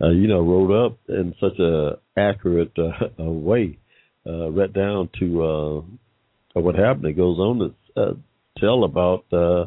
uh, 0.00 0.10
you 0.10 0.28
know, 0.28 0.40
wrote 0.40 0.86
up 0.86 0.98
in 1.08 1.34
such 1.40 1.58
a 1.58 1.98
accurate 2.16 2.72
uh, 2.78 3.22
way, 3.24 3.78
uh, 4.26 4.50
right 4.50 4.72
down 4.72 5.08
to 5.18 5.44
uh, 5.44 6.60
what 6.60 6.74
happened. 6.74 7.06
It 7.06 7.16
goes 7.16 7.38
on 7.38 7.58
to 7.94 8.00
uh, 8.00 8.14
tell 8.58 8.84
about 8.84 9.24
uh, 9.32 9.66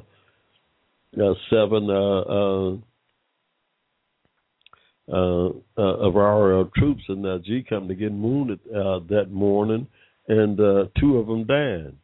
uh, 1.21 1.33
seven 1.49 1.89
uh, 1.89 2.19
uh, 2.21 2.75
uh, 5.11 5.47
uh, 5.47 5.51
of 5.77 6.17
our 6.17 6.61
uh, 6.61 6.63
troops 6.75 7.03
in 7.09 7.21
the 7.21 7.39
G 7.45 7.63
Company 7.67 7.95
getting 7.95 8.21
wounded 8.21 8.59
uh, 8.69 8.99
that 9.09 9.27
morning, 9.31 9.87
and 10.27 10.59
uh, 10.59 10.85
two 10.99 11.17
of 11.17 11.27
them 11.27 11.45
died. 11.45 11.95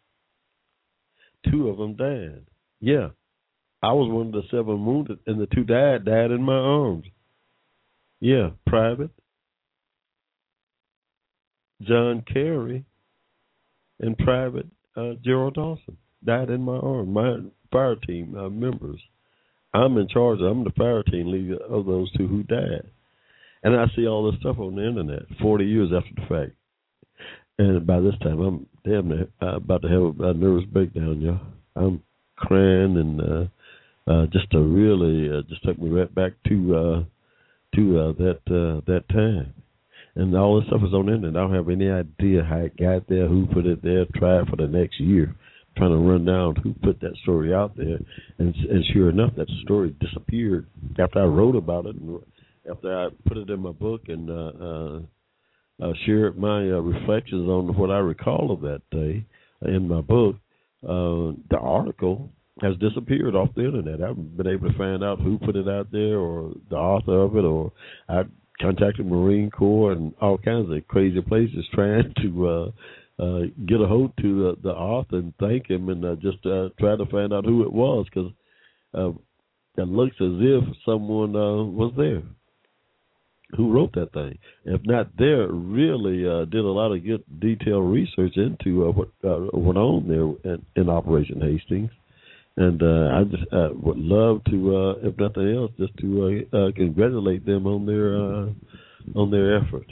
Two 1.49 1.69
of 1.69 1.77
them 1.77 1.95
died. 1.95 2.45
Yeah, 2.79 3.09
I 3.81 3.93
was 3.93 4.11
one 4.11 4.27
of 4.27 4.33
the 4.33 4.43
seven 4.51 4.85
wounded, 4.85 5.19
and 5.25 5.39
the 5.39 5.47
two 5.47 5.63
died 5.63 6.05
died 6.05 6.31
in 6.31 6.43
my 6.43 6.53
arms. 6.53 7.05
Yeah, 8.19 8.51
Private 8.67 9.09
John 11.81 12.23
Kerry 12.31 12.85
and 13.99 14.17
Private 14.17 14.67
uh, 14.95 15.13
Gerald 15.23 15.55
Dawson 15.55 15.97
died 16.23 16.49
in 16.49 16.61
my 16.61 16.77
arms. 16.77 17.09
My 17.09 17.37
fire 17.71 17.95
team 17.95 18.35
uh, 18.37 18.49
members. 18.49 18.99
I'm 19.73 19.97
in 19.97 20.07
charge. 20.07 20.39
I'm 20.39 20.63
the 20.63 20.71
fire 20.71 21.03
team 21.03 21.31
leader 21.31 21.57
of 21.57 21.85
those 21.85 22.11
two 22.17 22.27
who 22.27 22.43
died. 22.43 22.89
And 23.63 23.75
I 23.75 23.85
see 23.95 24.07
all 24.07 24.29
this 24.29 24.39
stuff 24.39 24.57
on 24.59 24.75
the 24.75 24.87
internet 24.87 25.23
40 25.41 25.65
years 25.65 25.91
after 25.95 26.09
the 26.15 26.27
fact. 26.27 26.57
And 27.57 27.85
by 27.85 27.99
this 27.99 28.15
time, 28.21 28.39
I'm 28.39 28.65
damn 28.83 29.09
near 29.09 29.27
about 29.39 29.83
to 29.83 29.87
have 29.87 30.19
a 30.19 30.33
nervous 30.33 30.65
breakdown, 30.65 31.21
y'all. 31.21 31.39
I'm 31.75 32.01
crying 32.35 32.97
and 32.97 33.21
uh, 33.21 34.11
uh, 34.11 34.25
just 34.27 34.49
to 34.51 34.59
really 34.59 35.29
uh, 35.29 35.43
just 35.47 35.63
took 35.63 35.79
me 35.79 35.89
right 35.89 36.13
back 36.13 36.33
to 36.47 36.75
uh, 36.75 37.03
to 37.75 37.99
uh, 37.99 38.11
that 38.13 38.39
uh, 38.47 38.81
that 38.87 39.03
time. 39.09 39.53
And 40.15 40.35
all 40.35 40.59
this 40.59 40.67
stuff 40.67 40.81
is 40.85 40.93
on 40.93 41.05
the 41.05 41.13
internet. 41.13 41.37
I 41.37 41.47
don't 41.47 41.55
have 41.55 41.69
any 41.69 41.89
idea 41.89 42.43
how 42.43 42.57
it 42.57 42.77
got 42.77 43.07
there, 43.07 43.27
who 43.27 43.45
put 43.45 43.65
it 43.65 43.81
there. 43.83 44.05
Try 44.15 44.43
for 44.49 44.57
the 44.57 44.67
next 44.67 44.99
year 44.99 45.35
trying 45.77 45.91
to 45.91 45.97
run 45.97 46.25
down 46.25 46.55
who 46.57 46.73
put 46.83 46.99
that 47.01 47.15
story 47.23 47.53
out 47.53 47.75
there, 47.75 47.99
and 48.39 48.55
and 48.55 48.85
sure 48.93 49.09
enough, 49.09 49.35
that 49.37 49.49
story 49.63 49.95
disappeared 49.99 50.67
after 50.99 51.19
I 51.19 51.25
wrote 51.25 51.55
about 51.55 51.85
it, 51.85 51.95
and 51.95 52.19
after 52.69 53.05
I 53.05 53.09
put 53.27 53.37
it 53.37 53.49
in 53.49 53.61
my 53.61 53.71
book 53.71 54.01
and 54.07 54.29
uh, 54.29 54.51
uh, 54.63 54.99
uh, 55.81 55.93
shared 56.05 56.37
my 56.37 56.59
uh, 56.59 56.79
reflections 56.79 57.47
on 57.49 57.75
what 57.77 57.89
I 57.89 57.97
recall 57.97 58.51
of 58.51 58.61
that 58.61 58.81
day 58.91 59.25
in 59.65 59.87
my 59.87 60.01
book. 60.01 60.35
Uh, 60.83 61.37
the 61.49 61.59
article 61.59 62.29
has 62.61 62.75
disappeared 62.77 63.35
off 63.35 63.49
the 63.55 63.65
internet. 63.65 64.03
I 64.03 64.09
haven't 64.09 64.37
been 64.37 64.47
able 64.47 64.69
to 64.69 64.77
find 64.77 65.03
out 65.03 65.19
who 65.19 65.37
put 65.39 65.55
it 65.55 65.67
out 65.67 65.91
there 65.91 66.19
or 66.19 66.53
the 66.69 66.75
author 66.75 67.21
of 67.21 67.35
it, 67.35 67.45
or 67.45 67.71
I 68.09 68.23
contacted 68.59 69.05
Marine 69.05 69.49
Corps 69.49 69.93
and 69.93 70.13
all 70.21 70.37
kinds 70.37 70.71
of 70.71 70.87
crazy 70.87 71.21
places 71.21 71.65
trying 71.73 72.13
to 72.21 72.47
uh, 72.47 72.71
uh, 73.21 73.41
get 73.67 73.81
a 73.81 73.87
hold 73.87 74.11
to 74.17 74.43
the, 74.43 74.57
the 74.63 74.73
author 74.73 75.17
and 75.17 75.33
thank 75.39 75.69
him 75.69 75.89
and 75.89 76.03
uh, 76.03 76.15
just 76.15 76.43
uh, 76.45 76.69
try 76.79 76.95
to 76.95 77.05
find 77.05 77.31
out 77.33 77.45
who 77.45 77.63
it 77.63 77.71
was 77.71 78.05
because 78.05 78.31
uh, 78.93 79.09
it 79.77 79.87
looks 79.87 80.15
as 80.19 80.33
if 80.39 80.63
someone 80.85 81.35
uh, 81.35 81.63
was 81.63 81.93
there 81.95 82.23
who 83.55 83.71
wrote 83.71 83.93
that 83.93 84.13
thing. 84.13 84.37
If 84.65 84.81
not 84.85 85.15
there, 85.17 85.47
really 85.47 86.27
uh, 86.27 86.45
did 86.45 86.63
a 86.63 86.71
lot 86.71 86.93
of 86.93 87.03
good 87.03 87.23
detailed 87.39 87.91
research 87.91 88.37
into 88.37 88.87
uh, 88.87 88.91
what 88.91 89.09
uh, 89.23 89.47
went 89.53 89.77
on 89.77 90.07
there 90.07 90.53
in, 90.53 90.65
in 90.75 90.89
Operation 90.89 91.41
Hastings. 91.41 91.91
And 92.57 92.81
uh, 92.81 93.15
I 93.15 93.23
just 93.23 93.53
uh, 93.53 93.69
would 93.73 93.97
love 93.97 94.43
to, 94.45 94.75
uh, 94.75 95.07
if 95.07 95.17
nothing 95.17 95.55
else, 95.55 95.71
just 95.77 95.97
to 95.99 96.45
uh, 96.53 96.57
uh, 96.57 96.71
congratulate 96.75 97.45
them 97.45 97.65
on 97.65 97.85
their 97.85 98.15
uh, 98.15 99.19
on 99.19 99.31
their 99.31 99.57
effort. 99.57 99.85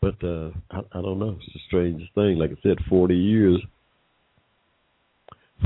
But 0.00 0.22
uh, 0.22 0.50
I, 0.70 0.80
I 0.92 1.02
don't 1.02 1.18
know. 1.18 1.36
It's 1.40 1.52
the 1.52 1.60
strangest 1.66 2.14
thing. 2.14 2.38
Like 2.38 2.50
I 2.50 2.62
said, 2.62 2.78
forty 2.88 3.16
years. 3.16 3.60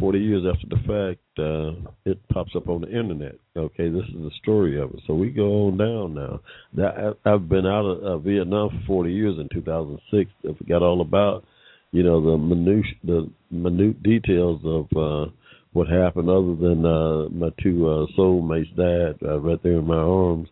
Forty 0.01 0.20
years 0.20 0.45
after 0.51 0.66
the 0.68 0.83
fact, 0.89 1.20
uh, 1.39 1.91
it 2.11 2.18
pops 2.33 2.57
up 2.57 2.66
on 2.66 2.80
the 2.80 2.89
internet. 2.89 3.35
Okay, 3.55 3.91
this 3.91 4.05
is 4.05 4.14
the 4.14 4.30
story 4.43 4.80
of 4.80 4.91
it. 4.95 5.01
So 5.07 5.12
we 5.12 5.28
go 5.28 5.66
on 5.66 5.76
down 5.76 6.14
now. 6.14 6.41
That 6.72 7.18
I've 7.26 7.47
been 7.47 7.66
out 7.66 7.85
of 7.85 8.03
uh, 8.03 8.18
Vietnam 8.18 8.70
for 8.70 8.87
forty 8.87 9.12
years. 9.12 9.39
In 9.39 9.51
two 9.53 9.61
thousand 9.61 10.01
six, 10.11 10.30
I 10.49 10.57
forgot 10.57 10.83
all 10.83 11.03
about 11.03 11.45
you 11.91 12.03
know 12.03 12.24
the 12.24 12.39
minute 12.39 12.87
the 13.05 13.30
minute 13.51 14.03
details 14.03 14.62
of 14.64 14.87
uh, 14.97 15.30
what 15.74 15.89
happened, 15.89 16.30
other 16.30 16.57
than 16.57 16.87
uh, 16.87 17.28
my 17.28 17.51
two 17.62 17.87
uh, 17.87 18.07
soulmates 18.18 18.74
died 18.74 19.18
uh, 19.28 19.41
right 19.41 19.62
there 19.62 19.78
in 19.78 19.87
my 19.87 19.97
arms 19.97 20.49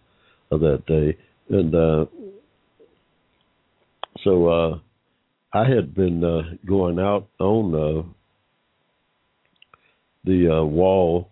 that 0.51 0.83
day, 0.87 1.16
and 1.49 1.74
uh, 1.74 2.05
so 4.24 4.48
uh, 4.48 4.78
I 5.52 5.68
had 5.68 5.94
been 5.94 6.22
uh, 6.22 6.42
going 6.66 6.98
out 6.98 7.28
on 7.38 7.74
uh, 7.74 8.02
the 10.24 10.58
uh, 10.58 10.64
wall, 10.64 11.30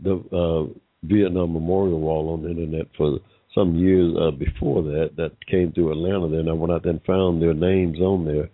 the 0.00 0.14
uh, 0.32 0.72
Vietnam 1.02 1.52
Memorial 1.52 2.00
Wall 2.00 2.32
on 2.32 2.42
the 2.42 2.50
internet 2.50 2.86
for 2.96 3.18
some 3.54 3.76
years 3.76 4.14
uh, 4.18 4.30
before 4.30 4.82
that. 4.82 5.10
That 5.16 5.32
came 5.46 5.72
through 5.72 5.92
Atlanta. 5.92 6.34
Then 6.34 6.48
I 6.48 6.52
went 6.52 6.72
out 6.72 6.86
and 6.86 7.00
found 7.04 7.42
their 7.42 7.54
names 7.54 7.98
on 8.00 8.24
there. 8.24 8.48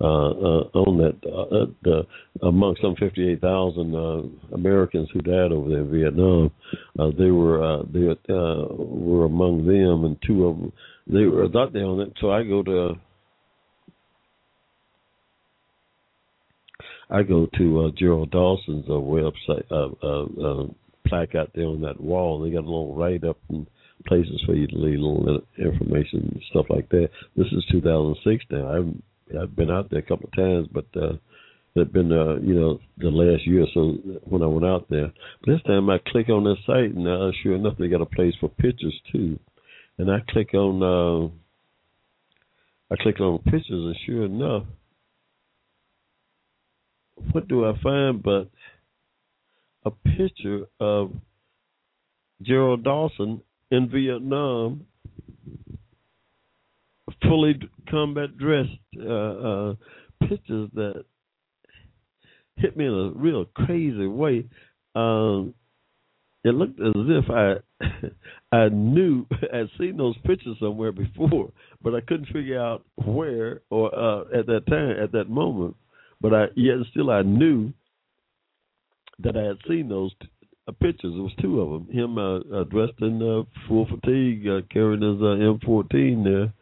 On 0.00 0.96
that, 0.98 1.16
uh, 1.26 1.66
the, 1.82 2.06
among 2.42 2.76
some 2.80 2.94
58,000 3.00 3.94
uh, 3.96 4.54
Americans 4.54 5.08
who 5.12 5.20
died 5.20 5.50
over 5.50 5.68
there 5.68 5.80
in 5.80 5.90
Vietnam, 5.90 6.52
they 7.18 7.32
were 7.32 7.60
uh, 7.60 7.82
they 7.92 8.06
uh, 8.08 8.74
were 8.76 9.24
among 9.24 9.66
them, 9.66 10.04
and 10.04 10.16
two 10.24 10.46
of 10.46 10.56
them 10.56 10.72
they 11.08 11.24
were 11.24 11.48
not 11.48 11.72
there 11.72 11.86
on 11.86 12.00
it. 12.00 12.12
So 12.20 12.30
I 12.30 12.42
go 12.42 12.62
to 12.62 12.94
I 17.10 17.22
go 17.22 17.46
to 17.56 17.80
uh, 17.80 17.90
Gerald 17.96 18.30
Dawson's 18.30 18.84
uh, 18.88 18.92
website 18.92 19.64
uh, 19.70 19.88
uh, 20.02 20.24
uh, 20.24 20.66
plaque 21.06 21.34
out 21.34 21.50
there 21.54 21.66
on 21.66 21.80
that 21.80 22.00
wall. 22.00 22.40
They 22.40 22.50
got 22.50 22.64
a 22.64 22.68
little 22.68 22.94
write 22.94 23.24
up 23.24 23.38
and 23.48 23.66
places 24.06 24.42
for 24.44 24.54
you 24.54 24.66
to 24.66 24.76
leave 24.76 24.98
little 24.98 25.40
information 25.58 26.30
and 26.32 26.42
stuff 26.50 26.66
like 26.68 26.88
that. 26.90 27.08
This 27.36 27.46
is 27.46 27.64
2006 27.72 28.44
now. 28.50 28.68
I've 28.70 29.40
I've 29.40 29.56
been 29.56 29.70
out 29.70 29.90
there 29.90 30.00
a 30.00 30.02
couple 30.02 30.28
of 30.28 30.36
times, 30.36 30.68
but 30.72 30.86
uh, 31.00 31.14
it's 31.74 31.92
been 31.92 32.12
uh, 32.12 32.36
you 32.42 32.54
know 32.54 32.78
the 32.98 33.08
last 33.08 33.46
year 33.46 33.62
or 33.62 33.68
so 33.72 33.96
when 34.24 34.42
I 34.42 34.46
went 34.46 34.66
out 34.66 34.86
there. 34.90 35.10
But 35.40 35.52
this 35.52 35.62
time 35.62 35.88
I 35.88 35.98
click 36.08 36.28
on 36.28 36.44
this 36.44 36.58
site 36.66 36.94
and 36.94 37.08
uh, 37.08 37.30
sure 37.42 37.54
enough 37.54 37.78
they 37.78 37.88
got 37.88 38.02
a 38.02 38.06
place 38.06 38.34
for 38.38 38.48
pictures 38.50 38.98
too 39.12 39.38
and 39.98 40.10
I 40.10 40.20
click 40.30 40.54
on 40.54 40.82
uh, 40.82 41.28
I 42.90 42.96
click 43.02 43.20
on 43.20 43.38
pictures, 43.38 43.64
and 43.70 43.96
sure 44.06 44.24
enough, 44.24 44.64
what 47.32 47.48
do 47.48 47.66
I 47.66 47.72
find 47.82 48.22
but 48.22 48.48
a 49.84 49.90
picture 50.16 50.66
of 50.80 51.12
Gerald 52.42 52.84
Dawson 52.84 53.42
in 53.70 53.88
Vietnam, 53.88 54.86
fully 57.22 57.58
combat 57.90 58.36
dressed. 58.38 58.70
Uh, 58.98 59.08
uh, 59.10 59.74
pictures 60.28 60.68
that 60.74 61.04
hit 62.56 62.76
me 62.76 62.86
in 62.86 62.92
a 62.92 63.10
real 63.14 63.44
crazy 63.54 64.06
way. 64.06 64.44
Um, 64.94 65.54
it 66.48 66.54
looked 66.54 66.80
as 66.80 66.92
if 66.96 67.30
I 67.30 67.56
I 68.56 68.68
knew 68.68 69.26
I'd 69.52 69.70
seen 69.78 69.96
those 69.96 70.16
pictures 70.24 70.56
somewhere 70.60 70.92
before, 70.92 71.50
but 71.82 71.94
I 71.94 72.00
couldn't 72.00 72.26
figure 72.26 72.60
out 72.60 72.84
where 72.96 73.60
or 73.70 73.94
uh, 73.94 74.22
at 74.38 74.46
that 74.46 74.66
time 74.66 74.96
at 75.02 75.12
that 75.12 75.28
moment. 75.28 75.76
But 76.20 76.34
I 76.34 76.46
yet 76.56 76.76
still 76.90 77.10
I 77.10 77.22
knew 77.22 77.72
that 79.20 79.36
I 79.36 79.42
had 79.42 79.58
seen 79.68 79.88
those 79.88 80.12
t- 80.20 80.28
uh, 80.66 80.72
pictures. 80.72 81.14
It 81.14 81.20
was 81.20 81.32
two 81.40 81.60
of 81.60 81.70
them. 81.70 81.94
Him 81.94 82.18
uh, 82.18 82.38
uh, 82.38 82.64
dressed 82.64 83.00
in 83.00 83.22
uh, 83.22 83.42
full 83.66 83.86
fatigue, 83.86 84.46
uh, 84.46 84.60
carrying 84.70 85.02
his 85.02 85.20
uh, 85.20 85.36
M14 85.66 86.24
there, 86.24 86.52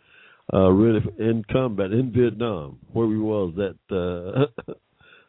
uh, 0.53 0.71
ready 0.71 1.01
for, 1.01 1.23
in 1.23 1.45
combat 1.51 1.93
in 1.93 2.13
Vietnam, 2.13 2.79
where 2.93 3.07
we 3.07 3.19
was 3.19 3.55
that 3.57 3.77
uh, 4.69 4.73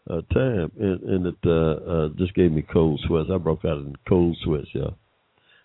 uh, 0.09 0.21
time, 0.33 0.71
and, 0.79 1.03
and 1.03 1.25
it 1.27 1.35
uh, 1.45 1.91
uh, 1.91 2.09
just 2.17 2.33
gave 2.33 2.51
me 2.51 2.61
cold 2.61 2.99
sweats. 3.07 3.29
I 3.33 3.37
broke 3.37 3.65
out 3.65 3.77
in 3.77 3.95
cold 4.07 4.37
sweats, 4.43 4.67
y'all. 4.73 4.95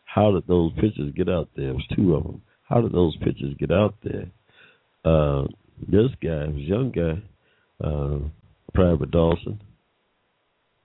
How 0.05 0.33
did 0.33 0.47
those 0.47 0.73
pictures 0.75 1.13
get 1.17 1.29
out 1.29 1.49
there? 1.57 1.71
It 1.71 1.75
was 1.75 1.87
two 1.97 2.15
of 2.15 2.25
them. 2.25 2.43
How 2.69 2.81
did 2.81 2.93
those 2.93 3.17
pictures 3.17 3.55
get 3.59 3.71
out 3.71 3.95
there? 4.03 4.31
Uh, 5.05 5.45
this 5.81 6.11
guy, 6.23 6.47
was 6.47 6.57
a 6.57 6.61
young 6.61 6.91
guy, 6.91 7.87
uh, 7.87 8.19
Private 8.75 9.11
Dawson. 9.11 9.61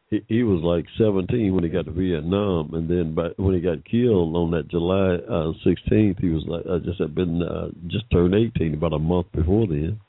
He, 0.09 0.23
he 0.27 0.43
was 0.43 0.61
like 0.63 0.85
17 0.97 1.53
when 1.53 1.63
he 1.63 1.69
got 1.69 1.85
to 1.85 1.91
Vietnam, 1.91 2.73
and 2.73 2.89
then 2.89 3.13
by, 3.13 3.29
when 3.37 3.55
he 3.55 3.61
got 3.61 3.83
killed 3.85 4.35
on 4.35 4.51
that 4.51 4.69
July 4.69 5.15
uh, 5.15 5.51
16th, 5.65 6.19
he 6.19 6.29
was 6.29 6.43
like 6.47 6.65
I 6.65 6.79
just 6.79 6.99
had 6.99 7.13
been 7.13 7.41
uh, 7.41 7.69
just 7.87 8.09
turned 8.11 8.33
18 8.33 8.73
about 8.73 8.93
a 8.93 8.99
month 8.99 9.27
before 9.33 9.67
then. 9.67 9.99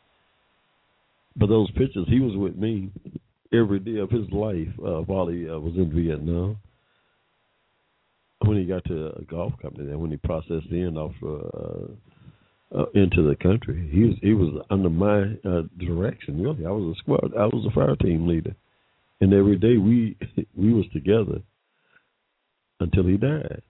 But 1.36 1.48
those 1.48 1.70
pictures, 1.72 2.06
he 2.08 2.20
was 2.20 2.36
with 2.36 2.56
me 2.56 2.90
every 3.52 3.78
day 3.78 3.98
of 3.98 4.10
his 4.10 4.28
life 4.30 4.68
uh, 4.80 5.00
while 5.02 5.28
he 5.28 5.48
uh, 5.48 5.58
was 5.58 5.74
in 5.76 5.92
Vietnam. 5.94 6.58
When 8.44 8.56
he 8.56 8.64
got 8.64 8.84
to 8.84 9.08
a 9.16 9.24
golf 9.24 9.52
company 9.60 9.90
and 9.90 10.00
when 10.00 10.12
he 10.12 10.16
processed 10.16 10.70
in 10.70 10.96
off 10.96 11.14
uh, 11.24 12.78
uh, 12.78 12.86
into 12.94 13.28
the 13.28 13.36
country, 13.42 13.88
he 13.92 14.04
was 14.04 14.14
he 14.22 14.32
was 14.32 14.64
under 14.70 14.88
my 14.88 15.22
uh, 15.44 15.62
direction. 15.78 16.40
Really, 16.40 16.64
I 16.64 16.70
was 16.70 16.96
a 16.96 16.98
squad, 16.98 17.32
I 17.36 17.46
was 17.46 17.66
a 17.66 17.74
fire 17.74 17.96
team 17.96 18.28
leader, 18.28 18.54
and 19.20 19.32
every 19.34 19.56
day 19.56 19.76
we 19.76 20.16
we 20.56 20.72
was 20.72 20.84
together 20.92 21.42
until 22.78 23.06
he 23.06 23.16
died. 23.16 23.62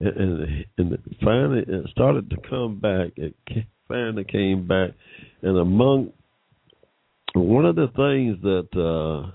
And 0.00 0.16
and, 0.16 0.66
and 0.76 1.16
finally 1.24 1.64
it 1.66 1.90
started 1.90 2.28
to 2.30 2.36
come 2.50 2.80
back. 2.80 3.12
It 3.16 3.34
finally 3.88 4.24
came 4.24 4.66
back, 4.66 4.90
and 5.40 5.56
among 5.56 6.12
one 7.34 7.64
of 7.64 7.76
the 7.76 7.88
things 7.96 8.40
that 8.42 8.68
uh 8.78 9.30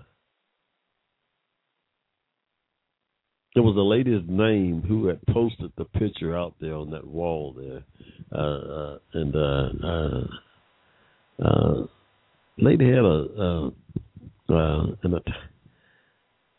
there 3.58 3.64
was 3.64 3.76
a 3.76 3.82
lady's 3.82 4.22
name 4.28 4.84
who 4.88 5.08
had 5.08 5.20
posted 5.34 5.72
the 5.78 5.86
picture 5.86 6.38
out 6.38 6.54
there 6.62 6.76
on 6.76 6.92
that 6.92 7.08
wall 7.08 7.56
there, 7.58 7.84
uh, 8.32 8.38
uh, 8.38 8.98
and 9.14 9.36
uh, 9.36 9.70
uh, 9.84 10.28
uh, 11.44 11.88
lady 12.60 12.86
had 12.86 13.04
a 13.04 13.28
uh, 13.36 13.70
uh, 14.54 14.86
and 15.02 15.14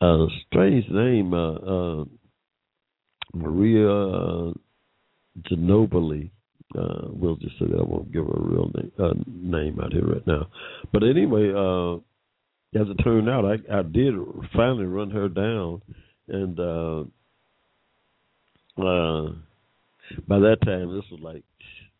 a, 0.01 0.27
strange 0.47 0.89
name, 0.91 1.33
uh, 1.33 1.55
uh, 1.55 2.05
Maria 3.33 4.53
Ginobili. 5.49 6.31
Uh, 6.77 7.09
we'll 7.09 7.37
just 7.37 7.59
say 7.59 7.65
that 7.65 7.79
I 7.79 7.83
won't 7.83 8.13
give 8.13 8.27
her 8.27 8.33
a 8.33 8.43
real 8.43 8.71
name, 8.75 8.93
uh, 8.99 9.15
name 9.27 9.81
out 9.81 9.93
here 9.93 10.07
right 10.07 10.27
now. 10.27 10.49
But 10.93 11.03
anyway, 11.03 11.51
uh, 11.51 11.95
as 12.79 12.87
it 12.89 13.03
turned 13.03 13.29
out, 13.29 13.47
I, 13.47 13.79
I 13.79 13.83
did 13.83 14.15
finally 14.55 14.85
run 14.85 15.11
her 15.11 15.31
down, 15.31 15.81
and 16.29 16.61
uh, 16.61 17.01
uh, 18.79 19.33
by 20.27 20.39
that 20.41 20.59
time, 20.63 20.95
this 20.95 21.11
was 21.11 21.21
like 21.23 21.43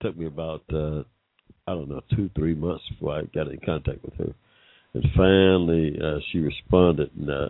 took 0.03 0.19
me 0.19 0.27
about 0.27 0.63
uh, 0.71 1.03
I 1.67 1.73
don't 1.73 1.89
know 1.89 2.03
two 2.15 2.29
three 2.35 2.55
months 2.55 2.85
before 2.91 3.19
I 3.19 3.23
got 3.35 3.49
in 3.49 3.61
contact 3.65 4.05
with 4.05 4.15
her, 4.19 4.35
and 4.93 5.05
finally 5.17 5.99
uh, 5.99 6.19
she 6.31 6.41
responded, 6.41 7.11
and 7.17 7.31
uh, 7.31 7.49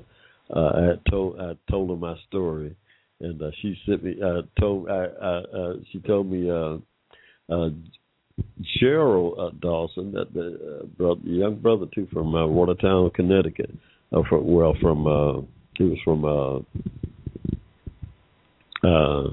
uh, 0.55 0.73
I 0.77 0.83
had 0.85 1.01
told 1.11 1.41
I 1.41 1.57
told 1.69 1.91
her 1.91 1.97
my 1.97 2.15
story, 2.29 2.77
and 3.21 3.43
uh, 3.43 3.51
she 3.61 3.77
sent 3.87 4.05
me 4.05 4.15
uh, 4.25 4.43
told 4.61 4.89
I, 4.89 5.07
I 5.21 5.37
uh, 5.39 5.73
she 5.91 5.99
told 5.99 6.31
me. 6.31 6.49
Uh, 6.49 6.79
uh, 7.49 7.71
Gerald 8.81 9.39
uh, 9.39 9.51
Dawson, 9.61 10.13
that 10.13 10.33
the 10.33 10.81
uh, 10.83 10.87
brother, 10.87 11.21
young 11.25 11.57
brother 11.57 11.87
too, 11.95 12.07
from 12.13 12.35
uh, 12.35 12.47
Watertown, 12.47 13.11
Connecticut. 13.11 13.71
Uh, 14.13 14.23
from, 14.29 14.47
well, 14.47 14.75
from 14.81 15.07
uh, 15.07 15.41
he 15.75 15.85
was 15.85 15.99
from 16.05 16.25
uh, 16.25 16.59
uh, 18.87 19.29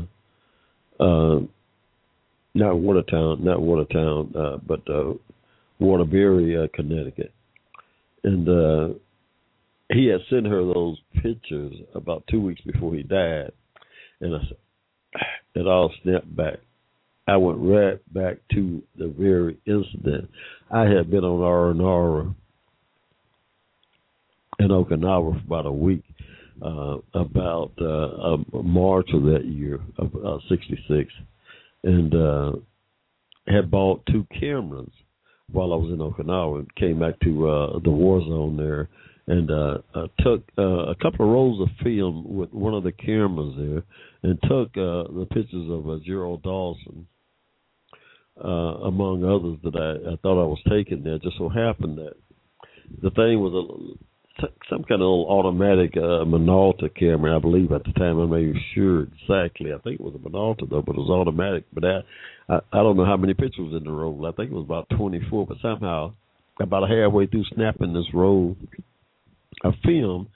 uh, 1.00 1.40
not 2.54 2.78
Watertown, 2.78 3.44
not 3.44 3.62
Watertown, 3.62 4.34
uh, 4.38 4.58
but 4.66 4.82
uh, 4.90 5.14
Waterbury, 5.80 6.58
uh, 6.58 6.68
Connecticut, 6.74 7.34
and 8.24 8.50
uh, 8.50 8.90
he 9.94 10.08
had 10.08 10.22
sent 10.30 10.46
her 10.48 10.66
those 10.66 10.98
pictures 11.22 11.74
about 11.94 12.24
two 12.30 12.42
weeks 12.42 12.62
before 12.62 12.94
he 12.94 13.04
died, 13.04 13.52
and 14.22 14.36
I, 14.36 14.40
it 15.56 15.68
all 15.68 15.92
snapped 16.04 16.36
back. 16.36 16.60
I 17.28 17.38
went 17.38 17.58
right 17.60 18.14
back 18.14 18.38
to 18.54 18.84
the 18.98 19.08
very 19.08 19.58
incident. 19.66 20.30
I 20.72 20.84
had 20.84 21.10
been 21.10 21.24
on 21.24 21.82
R 21.82 22.36
in 24.60 24.70
Okinawa 24.70 25.34
for 25.34 25.46
about 25.46 25.66
a 25.66 25.72
week, 25.72 26.04
uh, 26.62 26.98
about 27.16 27.72
uh, 27.82 28.34
uh, 28.34 28.62
March 28.62 29.10
of 29.14 29.24
that 29.24 29.46
year 29.46 29.80
of 29.98 30.16
uh, 30.16 30.38
'66, 30.50 31.12
and 31.84 32.16
uh, 32.16 32.52
had 33.48 33.72
bought 33.72 34.06
two 34.06 34.28
cameras 34.40 34.92
while 35.52 35.74
I 35.74 35.78
was 35.78 35.92
in 35.92 35.98
Okinawa 35.98 36.60
and 36.60 36.76
came 36.76 37.00
back 37.00 37.20
to 37.22 37.50
uh, 37.50 37.80
the 37.80 37.92
war 37.92 38.22
zone 38.22 38.56
there 38.56 38.88
and 39.28 39.50
uh, 39.50 39.78
uh, 39.96 40.08
took 40.20 40.44
uh, 40.58 40.62
a 40.62 40.96
couple 40.96 41.26
of 41.26 41.32
rolls 41.32 41.60
of 41.62 41.70
film 41.84 42.24
with 42.28 42.54
one 42.54 42.76
of 42.76 42.84
the 42.84 42.92
cameras 42.92 43.56
there 43.58 43.84
and 44.24 44.40
took 44.44 44.70
uh, 44.78 45.10
the 45.12 45.28
pictures 45.32 45.68
of 45.70 46.04
Gerald 46.04 46.44
Dawson 46.44 47.08
uh, 48.44 48.88
among 48.88 49.24
others 49.24 49.60
that 49.64 49.80
I, 49.80 50.14
I 50.14 50.16
thought 50.18 50.42
I 50.42 50.48
was 50.48 50.60
taking 50.70 51.04
there. 51.04 51.20
Just 51.20 51.38
so 51.38 51.50
happened 51.50 51.98
that 51.98 52.14
the 53.02 53.10
thing 53.12 53.40
was 53.40 53.54
a 53.54 54.06
some 54.70 54.84
kind 54.84 55.02
of 55.02 55.08
little 55.08 55.28
automatic 55.30 55.96
uh, 55.96 56.26
Minolta 56.26 56.94
camera, 56.94 57.38
I 57.38 57.40
believe 57.40 57.72
at 57.72 57.84
the 57.86 57.94
time. 57.94 58.20
I'm 58.20 58.30
not 58.30 58.40
even 58.40 58.62
sure 58.74 59.04
exactly. 59.04 59.72
I 59.74 59.78
think 59.80 60.00
it 60.00 60.04
was 60.04 60.16
a 60.16 60.18
Minolta 60.18 60.70
though, 60.70 60.82
but 60.82 60.96
it 60.96 61.00
was 61.00 61.10
automatic. 61.10 61.64
But 61.74 61.86
I, 61.86 62.00
I, 62.50 62.56
I 62.74 62.84
don't 62.84 62.98
know 62.98 63.06
how 63.06 63.18
many 63.18 63.34
pictures 63.34 63.74
in 63.74 63.84
the 63.86 63.92
roll. 63.92 64.26
I 64.26 64.32
think 64.34 64.52
it 64.52 64.56
was 64.56 64.66
about 64.66 64.90
24. 64.98 65.48
But 65.48 65.58
somehow, 65.62 66.14
about 66.60 66.90
halfway 66.90 67.28
through 67.28 67.46
snapping 67.54 67.94
this 67.94 68.14
roll 68.14 68.58
of 69.64 69.74
film, 69.84 70.28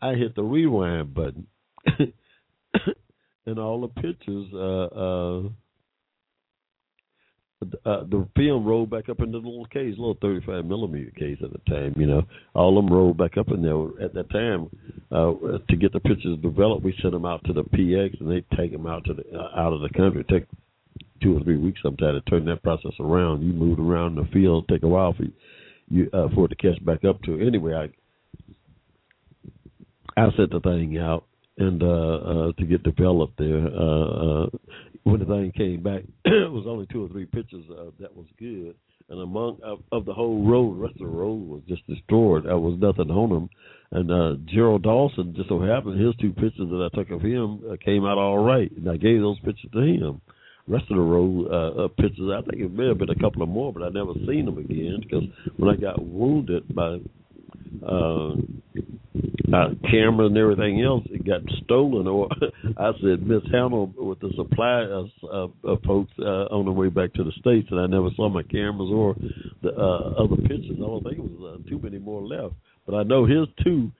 I 0.00 0.14
hit 0.14 0.34
the 0.34 0.42
rewind 0.42 1.14
button, 1.14 1.46
and 3.46 3.58
all 3.58 3.82
the 3.82 3.88
pictures. 3.88 4.46
uh 4.54 4.86
uh 4.86 5.48
uh, 7.84 8.04
the 8.04 8.26
film 8.36 8.64
rolled 8.64 8.90
back 8.90 9.08
up 9.08 9.20
into 9.20 9.40
the 9.40 9.46
little 9.46 9.66
case, 9.66 9.94
little 9.96 10.16
35 10.20 10.64
millimeter 10.64 11.10
case 11.12 11.38
at 11.42 11.52
the 11.52 11.58
time. 11.70 11.94
You 11.96 12.06
know, 12.06 12.22
all 12.54 12.78
of 12.78 12.84
them 12.84 12.92
rolled 12.92 13.16
back 13.16 13.36
up 13.36 13.48
in 13.48 13.62
there 13.62 14.04
at 14.04 14.14
that 14.14 14.30
time. 14.30 14.68
Uh, 15.10 15.58
to 15.68 15.76
get 15.76 15.92
the 15.92 16.00
pictures 16.00 16.38
developed, 16.42 16.84
we 16.84 16.94
sent 17.00 17.12
them 17.12 17.26
out 17.26 17.44
to 17.44 17.52
the 17.52 17.64
PX, 17.64 18.20
and 18.20 18.30
they 18.30 18.44
take 18.56 18.72
them 18.72 18.86
out 18.86 19.04
to 19.04 19.14
the 19.14 19.24
uh, 19.36 19.60
out 19.60 19.72
of 19.72 19.80
the 19.80 19.90
country. 19.90 20.24
Take 20.28 20.46
two 21.22 21.36
or 21.36 21.40
three 21.40 21.58
weeks 21.58 21.80
sometimes 21.82 22.22
to 22.22 22.30
turn 22.30 22.44
that 22.46 22.62
process 22.62 22.92
around. 23.00 23.42
You 23.42 23.52
move 23.52 23.78
around 23.78 24.16
the 24.16 24.28
field, 24.32 24.66
take 24.68 24.82
a 24.82 24.88
while 24.88 25.14
for 25.14 25.24
you, 25.24 25.32
you 25.88 26.10
uh, 26.12 26.28
for 26.34 26.46
it 26.46 26.48
to 26.48 26.56
catch 26.56 26.84
back 26.84 27.04
up 27.04 27.22
to. 27.22 27.40
Anyway, 27.40 27.74
I 27.74 27.88
I 30.20 30.30
sent 30.36 30.50
the 30.50 30.60
thing 30.60 30.98
out 30.98 31.24
and 31.58 31.82
uh, 31.82 31.86
uh, 31.86 32.52
to 32.52 32.64
get 32.64 32.82
developed 32.82 33.38
there. 33.38 33.66
Uh, 33.66 34.44
uh, 34.44 34.46
when 35.04 35.20
the 35.20 35.26
thing 35.26 35.52
came 35.56 35.82
back, 35.82 36.02
it 36.24 36.50
was 36.50 36.64
only 36.66 36.86
two 36.92 37.04
or 37.04 37.08
three 37.08 37.26
pictures 37.26 37.64
uh, 37.70 37.90
that 38.00 38.14
was 38.14 38.26
good, 38.38 38.74
and 39.08 39.20
among 39.20 39.58
of, 39.62 39.80
of 39.90 40.04
the 40.04 40.12
whole 40.14 40.46
road, 40.46 40.76
the 40.76 40.80
rest 40.82 40.94
of 40.94 41.00
the 41.00 41.06
road 41.06 41.48
was 41.48 41.60
just 41.68 41.86
destroyed. 41.86 42.44
There 42.44 42.58
was 42.58 42.78
nothing 42.78 43.10
on 43.10 43.28
them. 43.30 43.50
And 43.90 44.10
uh, 44.10 44.40
Gerald 44.46 44.82
Dawson 44.84 45.34
just 45.36 45.48
so 45.48 45.60
happened 45.60 46.00
his 46.00 46.14
two 46.16 46.32
pictures 46.32 46.70
that 46.70 46.88
I 46.90 46.96
took 46.96 47.10
of 47.10 47.20
him 47.20 47.60
uh, 47.70 47.76
came 47.84 48.06
out 48.06 48.16
all 48.16 48.38
right, 48.38 48.70
and 48.74 48.88
I 48.88 48.96
gave 48.96 49.20
those 49.20 49.38
pictures 49.40 49.70
to 49.72 49.80
him. 49.80 50.20
Rest 50.68 50.84
of 50.90 50.96
the 50.96 51.02
road 51.02 51.48
uh, 51.50 51.84
uh, 51.84 51.88
pictures, 51.88 52.30
I 52.32 52.40
think 52.48 52.62
it 52.62 52.72
may 52.72 52.86
have 52.86 52.98
been 52.98 53.10
a 53.10 53.18
couple 53.18 53.42
of 53.42 53.48
more, 53.48 53.72
but 53.72 53.82
I 53.82 53.88
never 53.88 54.14
seen 54.26 54.46
them 54.46 54.58
again 54.58 54.98
because 55.02 55.24
when 55.56 55.68
I 55.68 55.76
got 55.76 56.02
wounded 56.02 56.72
by 56.74 56.98
uh, 57.86 58.34
uh, 59.52 59.68
camera 59.90 60.26
and 60.26 60.36
everything 60.36 60.82
else 60.82 61.04
it 61.10 61.26
got 61.26 61.40
stolen. 61.64 62.06
Or 62.06 62.28
I 62.78 62.92
said 63.00 63.26
Miss 63.26 63.42
mishandled 63.44 63.94
with 63.96 64.20
the 64.20 64.30
supply 64.36 64.82
uh, 64.82 65.44
uh, 65.44 65.76
folks 65.86 66.12
uh, 66.18 66.48
on 66.50 66.64
the 66.64 66.72
way 66.72 66.88
back 66.88 67.12
to 67.14 67.24
the 67.24 67.32
states, 67.32 67.68
and 67.70 67.80
I 67.80 67.86
never 67.86 68.08
saw 68.16 68.28
my 68.28 68.42
cameras 68.42 68.90
or 68.92 69.14
the 69.62 69.70
uh, 69.70 70.22
other 70.22 70.36
pictures. 70.36 70.76
I 70.76 70.80
don't 70.80 71.02
think 71.02 71.18
it 71.18 71.24
was 71.38 71.58
uh, 71.60 71.68
too 71.68 71.78
many 71.78 71.98
more 71.98 72.22
left, 72.22 72.54
but 72.86 72.94
I 72.94 73.02
know 73.02 73.26
his 73.26 73.48
two 73.62 73.90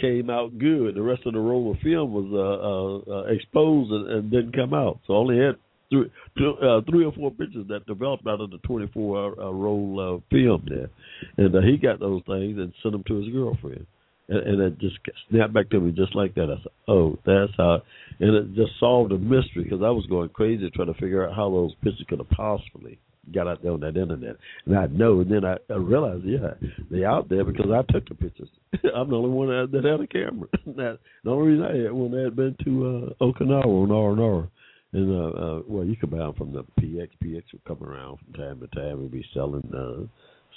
came 0.00 0.30
out 0.30 0.58
good. 0.58 0.94
The 0.94 1.02
rest 1.02 1.26
of 1.26 1.34
the 1.34 1.40
roll 1.40 1.70
of 1.70 1.78
film 1.80 2.12
was 2.12 2.28
uh, 2.32 3.12
uh, 3.12 3.18
uh, 3.18 3.24
exposed 3.32 3.90
and, 3.90 4.10
and 4.10 4.30
didn't 4.30 4.56
come 4.56 4.74
out, 4.74 5.00
so 5.06 5.14
only 5.14 5.38
had 5.38 5.56
three, 5.92 6.10
two, 6.38 6.54
uh, 6.62 6.80
three 6.90 7.04
or 7.04 7.12
four 7.12 7.30
pictures 7.30 7.66
that 7.68 7.86
developed 7.86 8.26
out 8.26 8.40
of 8.40 8.50
the 8.50 8.58
24 8.58 9.40
uh, 9.40 9.50
roll 9.50 10.16
uh, 10.16 10.34
film 10.34 10.66
there, 10.68 10.88
and 11.36 11.54
uh, 11.54 11.60
he 11.60 11.76
got 11.76 12.00
those 12.00 12.22
things 12.26 12.58
and 12.58 12.72
sent 12.82 12.92
them 12.92 13.04
to 13.06 13.16
his 13.16 13.28
girlfriend, 13.32 13.86
and, 14.28 14.38
and 14.38 14.60
it 14.60 14.78
just 14.78 14.96
snapped 15.30 15.52
back 15.52 15.68
to 15.70 15.80
me 15.80 15.92
just 15.92 16.14
like 16.16 16.34
that. 16.34 16.44
I 16.50 16.62
said, 16.62 16.72
"Oh, 16.88 17.18
that's 17.26 17.52
how," 17.56 17.82
and 18.20 18.34
it 18.34 18.54
just 18.54 18.72
solved 18.80 19.12
a 19.12 19.18
mystery 19.18 19.64
because 19.64 19.82
I 19.82 19.90
was 19.90 20.06
going 20.06 20.30
crazy 20.30 20.70
trying 20.70 20.92
to 20.92 21.00
figure 21.00 21.28
out 21.28 21.36
how 21.36 21.50
those 21.50 21.74
pictures 21.82 22.06
could 22.08 22.18
have 22.18 22.30
possibly 22.30 22.98
got 23.32 23.46
out 23.46 23.62
there 23.62 23.72
on 23.72 23.80
that 23.80 23.96
internet. 23.96 24.36
And 24.66 24.76
I 24.76 24.86
know, 24.86 25.20
and 25.20 25.30
then 25.30 25.44
I, 25.44 25.56
I 25.70 25.76
realized, 25.76 26.24
yeah, 26.24 26.54
they're 26.90 27.08
out 27.08 27.28
there 27.28 27.44
because 27.44 27.70
I 27.70 27.82
took 27.92 28.08
the 28.08 28.14
pictures. 28.14 28.48
I'm 28.94 29.10
the 29.10 29.16
only 29.16 29.30
one 29.30 29.48
that, 29.48 29.68
that 29.72 29.84
had 29.84 30.00
a 30.00 30.06
camera. 30.06 30.48
that, 30.76 30.98
the 31.22 31.30
only 31.30 31.52
reason 31.52 31.64
I 31.64 31.84
had 31.84 31.92
one 31.92 32.10
that 32.12 32.24
had 32.24 32.36
been 32.36 32.56
to 32.64 33.14
uh, 33.20 33.24
Okinawa 33.24 33.64
on 33.64 34.18
R 34.18 34.48
and 34.92 35.10
uh, 35.10 35.38
uh, 35.38 35.62
well, 35.66 35.84
you 35.84 35.96
could 35.96 36.10
buy 36.10 36.18
them 36.18 36.34
from 36.34 36.52
the 36.52 36.64
PX. 36.80 37.08
PX 37.22 37.42
would 37.52 37.64
come 37.66 37.82
around 37.82 38.18
from 38.18 38.34
time 38.34 38.60
to 38.60 38.66
time 38.68 38.98
and 39.00 39.10
be 39.10 39.24
selling 39.32 39.70
uh, 39.74 40.04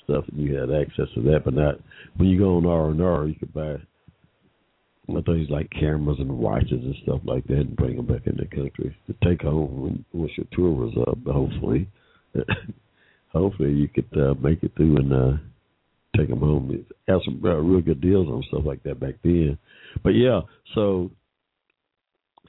stuff, 0.04 0.26
and 0.32 0.42
you 0.42 0.56
had 0.56 0.72
access 0.72 1.08
to 1.16 1.22
that. 1.24 1.42
But 1.46 1.54
not 1.54 1.76
when 2.18 2.30
you 2.30 2.40
go 2.40 2.58
on 2.58 2.66
R 2.66 2.90
and 2.90 3.02
R, 3.02 3.28
you 3.28 3.36
could 3.36 3.54
buy 3.54 3.78
things 5.26 5.50
like 5.50 5.70
cameras 5.72 6.18
and 6.20 6.38
watches 6.38 6.72
and 6.72 6.96
stuff 7.04 7.22
like 7.24 7.46
that, 7.48 7.60
and 7.60 7.76
bring 7.76 7.96
them 7.96 8.08
back 8.08 8.28
in 8.28 8.36
the 8.36 8.46
country 8.46 8.96
to 9.08 9.16
take 9.24 9.42
home 9.42 9.82
when 9.82 10.06
once 10.14 10.32
your 10.38 10.48
tour 10.52 10.72
was 10.72 10.94
up. 11.08 11.18
Hopefully, 11.26 11.88
hopefully 13.32 13.72
you 13.74 13.88
could 13.88 14.20
uh, 14.20 14.34
make 14.42 14.64
it 14.64 14.74
through 14.76 14.98
and 14.98 15.14
uh, 15.14 15.38
take 16.18 16.30
them 16.30 16.40
home. 16.40 16.86
Have 17.08 17.22
some 17.24 17.42
uh, 17.44 17.56
real 17.56 17.82
good 17.82 18.02
deals 18.02 18.28
on 18.28 18.44
stuff 18.50 18.64
like 18.66 18.84
that 18.84 19.00
back 19.00 19.16
then. 19.24 19.58
But 20.04 20.10
yeah, 20.10 20.42
so 20.74 21.12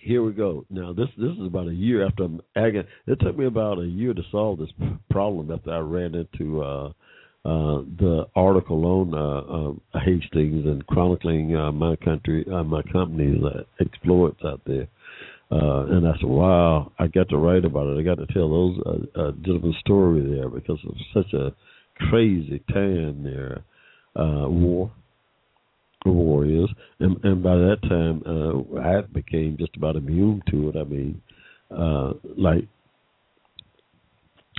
here 0.06 0.22
we 0.22 0.32
go. 0.32 0.64
Now 0.70 0.92
this 0.92 1.08
this 1.18 1.32
is 1.32 1.46
about 1.46 1.66
a 1.68 1.74
year 1.74 2.06
after 2.06 2.24
I'm 2.24 2.40
ag- 2.54 2.86
It 3.06 3.20
took 3.20 3.36
me 3.36 3.46
about 3.46 3.78
a 3.80 3.86
year 3.86 4.14
to 4.14 4.22
solve 4.30 4.58
this 4.58 4.70
problem 5.10 5.50
after 5.50 5.72
I 5.72 5.80
ran 5.80 6.14
into 6.14 6.62
uh, 6.62 6.88
uh, 7.44 7.82
the 7.98 8.26
article 8.34 8.84
on 8.86 9.14
uh, 9.14 9.98
uh, 9.98 10.00
Hastings 10.00 10.64
and 10.66 10.86
chronicling 10.86 11.56
uh, 11.56 11.72
my 11.72 11.96
country, 11.96 12.46
uh, 12.52 12.62
my 12.62 12.82
company's 12.92 13.42
uh, 13.44 13.64
exploits 13.80 14.40
out 14.44 14.60
there. 14.66 14.88
Uh, 15.50 15.86
and 15.86 16.08
I 16.08 16.12
said, 16.14 16.28
"Wow, 16.28 16.92
I 16.98 17.06
got 17.08 17.28
to 17.28 17.36
write 17.36 17.64
about 17.64 17.86
it. 17.88 17.98
I 17.98 18.02
got 18.02 18.18
to 18.18 18.32
tell 18.32 18.48
those 18.48 18.78
uh, 18.86 19.20
uh, 19.20 19.32
gentlemen's 19.42 19.76
story 19.78 20.20
there 20.22 20.48
because 20.48 20.78
it 20.82 20.90
was 20.90 21.06
such 21.14 21.32
a 21.34 21.52
crazy 22.10 22.62
time 22.72 23.22
there, 23.22 23.62
uh, 24.16 24.48
war, 24.48 24.90
war 26.10 26.44
is, 26.44 26.68
and, 27.00 27.22
and 27.24 27.42
by 27.42 27.56
that 27.56 27.78
time, 27.88 28.22
uh, 28.26 28.80
I 28.80 29.00
became 29.02 29.56
just 29.58 29.76
about 29.76 29.96
immune 29.96 30.42
to 30.50 30.68
it. 30.70 30.76
I 30.76 30.84
mean, 30.84 31.22
uh, 31.70 32.12
like 32.36 32.66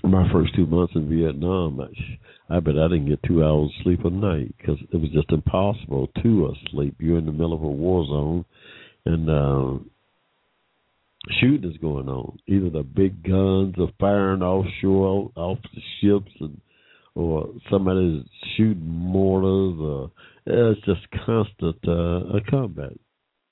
my 0.03 0.31
first 0.31 0.55
two 0.55 0.65
months 0.65 0.93
in 0.95 1.09
Vietnam, 1.09 1.81
I, 1.81 2.55
I 2.55 2.59
bet 2.59 2.77
I 2.77 2.87
didn't 2.87 3.09
get 3.09 3.23
two 3.23 3.43
hours 3.43 3.71
sleep 3.83 4.05
a 4.05 4.09
night 4.09 4.53
because 4.57 4.77
it 4.91 4.97
was 4.97 5.09
just 5.11 5.31
impossible 5.31 6.07
to 6.23 6.53
sleep. 6.71 6.95
You're 6.99 7.19
in 7.19 7.25
the 7.25 7.31
middle 7.31 7.53
of 7.53 7.61
a 7.61 7.67
war 7.67 8.05
zone, 8.05 8.45
and 9.05 9.29
uh, 9.29 9.83
shooting 11.39 11.69
is 11.69 11.77
going 11.77 12.07
on. 12.07 12.37
Either 12.47 12.69
the 12.69 12.83
big 12.83 13.23
guns 13.23 13.75
are 13.79 13.91
firing 13.99 14.41
offshore 14.41 15.31
off 15.35 15.59
the 15.73 15.81
ships, 16.01 16.31
and 16.39 16.59
or 17.17 17.49
somebody's 17.71 18.23
shooting 18.55 18.87
mortars. 18.87 19.77
Or 19.79 20.11
it's 20.45 20.81
just 20.85 21.01
constant 21.25 21.77
uh, 21.87 22.39
combat. 22.49 22.93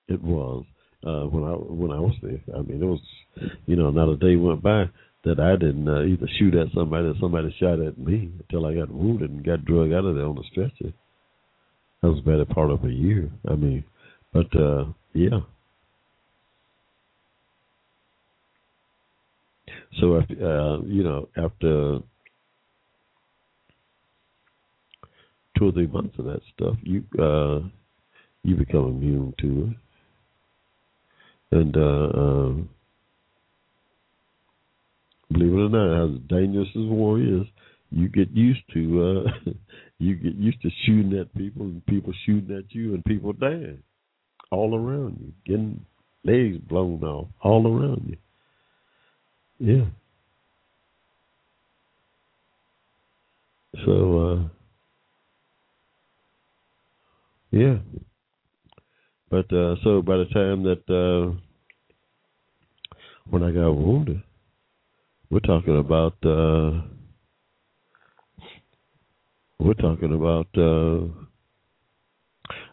It 0.08 0.22
was 0.22 0.64
uh, 1.06 1.26
when 1.26 1.44
I 1.44 1.54
when 1.54 1.92
I 1.92 2.00
was 2.00 2.14
there. 2.22 2.40
I 2.56 2.62
mean, 2.62 2.82
it 2.82 2.86
was 2.86 3.02
you 3.66 3.76
know 3.76 3.90
not 3.90 4.10
a 4.10 4.18
day 4.18 4.36
went 4.36 4.62
by 4.62 4.86
that 5.24 5.40
I 5.40 5.56
didn't 5.56 5.88
uh, 5.90 6.04
either 6.04 6.28
shoot 6.38 6.54
at 6.54 6.68
somebody 6.76 7.08
or 7.08 7.16
somebody 7.20 7.56
shot 7.60 7.80
at 7.80 7.98
me 7.98 8.32
until 8.40 8.68
I 8.68 8.76
got 8.76 8.92
wounded 8.92 9.32
and 9.32 9.44
got 9.44 9.66
dragged 9.66 9.94
out 9.94 10.06
of 10.06 10.16
there 10.16 10.26
on 10.26 10.38
a 10.38 10.44
stretcher. 10.52 10.94
That 12.02 12.10
was 12.10 12.20
about 12.20 12.42
a 12.42 12.46
part 12.46 12.70
of 12.70 12.84
a 12.86 12.92
year. 12.92 13.32
I 13.50 13.56
mean, 13.56 13.84
but 14.32 14.56
uh, 14.56 14.86
yeah. 15.14 15.40
So 20.00 20.18
if 20.18 20.30
uh, 20.30 20.86
you 20.86 21.04
know 21.04 21.30
after 21.36 22.00
two 25.58 25.70
or 25.70 25.72
three 25.72 25.88
months 25.88 26.18
of 26.20 26.26
that 26.26 26.42
stuff, 26.54 26.76
you 26.84 27.04
uh, 27.20 27.60
you 28.44 28.56
become 28.56 28.88
immune 28.88 29.34
to 29.40 29.74
it, 31.52 31.58
and 31.58 31.78
uh, 31.78 32.20
um, 32.20 32.70
believe 35.32 35.54
it 35.54 35.56
or 35.56 35.70
not, 35.70 36.06
as 36.06 36.20
dangerous 36.28 36.70
as 36.70 36.84
war 36.84 37.20
is, 37.20 37.44
you 37.92 38.08
get 38.10 38.30
used 38.32 38.62
to 38.74 39.26
uh, 39.26 39.52
you 40.00 40.16
get 40.16 40.36
used 40.36 40.62
to 40.62 40.70
shooting 40.86 41.18
at 41.20 41.34
people 41.36 41.64
and 41.64 41.86
people 41.86 42.14
shooting 42.26 42.56
at 42.58 42.74
you 42.76 42.94
and 42.94 43.04
people 43.06 43.34
dying 43.34 43.82
all 44.52 44.76
around 44.76 45.18
you, 45.20 45.34
getting 45.46 45.86
legs 46.24 46.58
blown 46.68 47.04
off 47.04 47.28
all 47.42 47.66
around 47.68 48.06
you. 48.08 48.18
Yeah. 49.60 49.86
So 53.86 54.20
uh 54.20 54.65
yeah. 57.56 57.78
But 59.30 59.52
uh 59.54 59.76
so 59.84 60.02
by 60.02 60.18
the 60.18 60.26
time 60.26 60.64
that 60.64 60.84
uh 60.90 61.40
when 63.30 63.44
I 63.44 63.52
got 63.52 63.72
wounded, 63.72 64.22
we're 65.30 65.40
talking 65.40 65.78
about 65.80 66.14
uh 66.24 66.82
we're 69.60 69.74
talking 69.80 70.14
about 70.14 70.48
uh 70.58 71.08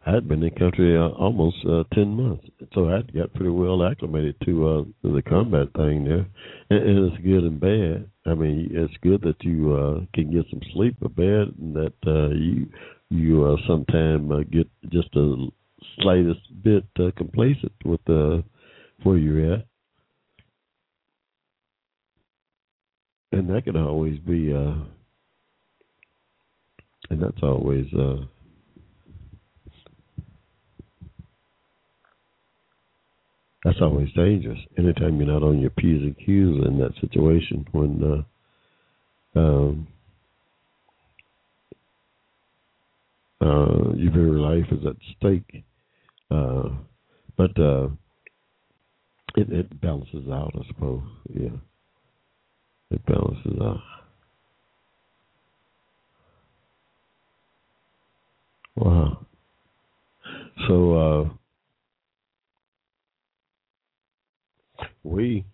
I 0.05 0.15
had 0.15 0.27
been 0.27 0.43
in 0.43 0.53
the 0.53 0.59
country 0.59 0.97
uh, 0.97 1.11
almost 1.11 1.59
uh, 1.65 1.85
ten 1.95 2.17
months, 2.17 2.45
so 2.75 2.89
I 2.89 3.03
got 3.17 3.33
pretty 3.35 3.51
well 3.51 3.85
acclimated 3.85 4.35
to 4.45 4.69
uh, 4.69 4.85
the 5.05 5.23
combat 5.23 5.69
thing 5.77 6.05
there, 6.05 6.27
and, 6.71 6.89
and 6.89 7.13
it's 7.13 7.23
good 7.23 7.45
and 7.45 7.61
bad. 7.61 8.11
I 8.27 8.35
mean, 8.35 8.69
it's 8.73 8.95
good 9.03 9.21
that 9.23 9.43
you 9.45 9.73
uh, 9.75 10.01
can 10.13 10.33
get 10.33 10.47
some 10.51 10.61
sleep, 10.73 10.97
but 11.01 11.15
bad 11.15 11.55
that 11.75 11.93
uh, 12.05 12.35
you 12.35 12.67
you 13.11 13.45
uh, 13.45 13.57
sometimes 13.69 14.31
uh, 14.33 14.41
get 14.51 14.69
just 14.91 15.15
a 15.15 15.47
slightest 16.01 16.41
bit 16.65 16.85
uh, 16.99 17.13
complacent 17.17 17.73
with 17.85 18.01
uh, 18.09 18.43
where 19.05 19.19
you're 19.19 19.55
at, 19.55 19.67
and 23.31 23.49
that 23.51 23.63
can 23.65 23.77
always 23.77 24.19
be, 24.19 24.53
uh, 24.53 24.75
and 27.11 27.23
that's 27.23 27.43
always. 27.43 27.87
Uh, 27.95 28.25
that's 33.65 33.81
always 33.81 34.13
dangerous. 34.15 34.59
Anytime 34.77 35.19
you're 35.19 35.33
not 35.33 35.43
on 35.43 35.61
your 35.61 35.71
P's 35.71 36.03
and 36.03 36.17
Q's 36.19 36.67
in 36.67 36.79
that 36.79 36.95
situation, 37.01 37.67
when 37.73 38.25
uh, 39.35 39.39
um, 39.39 39.87
uh, 43.41 43.95
your 43.95 44.13
very 44.13 44.39
life 44.39 44.67
is 44.73 44.87
at 44.87 44.97
stake. 45.17 45.65
Uh, 46.31 46.71
but 47.37 47.59
uh, 47.59 47.89
it, 49.37 49.51
it 49.53 49.81
balances 49.81 50.29
out, 50.31 50.53
I 50.55 50.67
suppose. 50.69 51.03
Yeah, 51.33 51.57
it 52.91 53.05
balances 53.07 53.61
out. 53.61 53.81
Wow. 58.77 59.27
So. 60.67 60.95
Uh, 60.97 61.42
we 65.05 65.45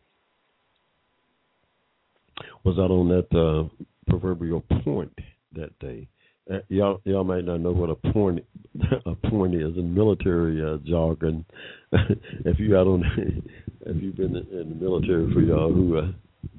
was 2.64 2.78
out 2.78 2.90
on 2.90 3.08
that 3.08 3.38
uh, 3.38 3.68
proverbial 4.08 4.62
point 4.84 5.12
that 5.54 5.76
day. 5.78 6.08
Uh, 6.50 6.58
y'all, 6.68 7.00
y'all 7.04 7.24
might 7.24 7.44
not 7.44 7.60
know 7.60 7.72
what 7.72 7.90
a 7.90 8.12
point 8.12 8.42
a 9.06 9.14
point 9.28 9.54
is 9.54 9.76
in 9.76 9.94
military 9.94 10.62
uh, 10.62 10.78
jargon. 10.86 11.44
if 11.92 12.58
you 12.58 12.76
out 12.76 12.86
on, 12.86 13.04
if 13.86 14.02
you've 14.02 14.16
been 14.16 14.36
in 14.36 14.68
the 14.70 14.84
military 14.84 15.32
for 15.32 15.40
y'all 15.40 15.72
who 15.72 15.98
uh, 15.98 16.08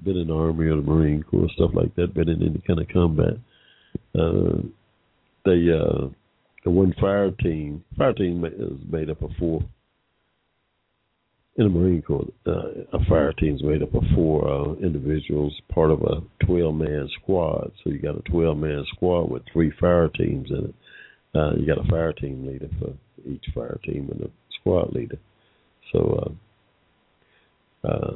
been 0.04 0.18
in 0.18 0.28
the 0.28 0.34
army 0.34 0.68
or 0.68 0.76
the 0.76 0.82
marine 0.82 1.24
corps 1.24 1.50
stuff 1.56 1.72
like 1.74 1.96
that, 1.96 2.14
been 2.14 2.30
in 2.30 2.42
any 2.44 2.62
kind 2.68 2.80
of 2.80 2.88
combat, 2.90 3.34
uh, 4.16 4.62
they 5.46 5.68
uh, 5.72 6.10
one 6.70 6.94
fire 7.00 7.32
team. 7.32 7.84
Fire 7.98 8.14
team 8.14 8.46
is 8.46 8.92
made 8.92 9.10
up 9.10 9.22
of 9.22 9.32
four. 9.40 9.64
In 11.60 11.66
the 11.66 11.78
Marine 11.78 12.02
Corps, 12.02 12.26
uh, 12.48 12.70
a 12.94 13.04
fire 13.10 13.34
team 13.34 13.54
is 13.58 13.64
made 13.64 13.84
up 13.84 13.94
of 13.94 14.04
four 14.16 14.48
uh, 14.48 14.76
individuals, 14.76 15.54
part 15.68 15.92
of 15.92 16.02
a 16.04 16.22
12-man 16.46 17.10
squad. 17.22 17.74
So 17.84 17.90
you 17.90 18.00
got 18.00 18.16
a 18.16 18.22
12-man 18.32 18.86
squad 18.96 19.30
with 19.30 19.44
three 19.52 19.70
fire 19.78 20.08
teams 20.08 20.50
in 20.52 20.68
it. 20.68 20.76
Uh, 21.36 21.56
you 21.58 21.68
got 21.68 21.86
a 21.86 21.90
fire 21.90 22.14
team 22.14 22.48
leader 22.48 22.70
for 22.80 22.94
each 23.30 23.44
fire 23.54 23.78
team 23.84 24.08
and 24.10 24.22
a 24.22 24.30
squad 24.58 24.94
leader. 24.94 25.18
So, 25.92 26.38
uh, 27.84 27.88
uh, 27.90 28.16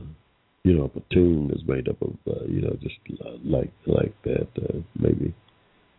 you 0.64 0.78
know, 0.78 0.86
a 0.86 0.88
platoon 0.88 1.52
is 1.54 1.68
made 1.68 1.90
up 1.90 2.02
of, 2.02 2.14
uh, 2.26 2.46
you 2.48 2.62
know, 2.62 2.78
just 2.82 2.96
like 3.44 3.74
like 3.86 4.14
that, 4.24 4.48
uh, 4.58 4.78
maybe. 4.98 5.34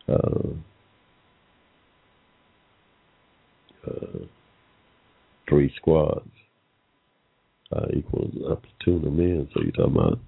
Uh, 0.09 0.49
uh, 3.85 4.25
three 5.47 5.71
squads 5.75 6.25
uh, 7.73 7.85
equals 7.95 8.33
a 8.49 8.55
platoon 8.55 9.07
of 9.07 9.13
men. 9.13 9.47
So 9.53 9.61
you're 9.61 9.71
talking 9.71 9.95
about 9.95 10.19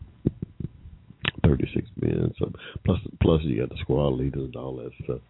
36 1.46 1.88
men. 2.02 2.34
So 2.40 2.52
plus 2.86 3.00
plus 3.22 3.42
you 3.44 3.60
got 3.60 3.70
the 3.70 3.78
squad 3.82 4.14
leaders 4.14 4.46
and 4.46 4.56
all 4.56 4.76
that 4.78 4.92
stuff. 5.04 5.22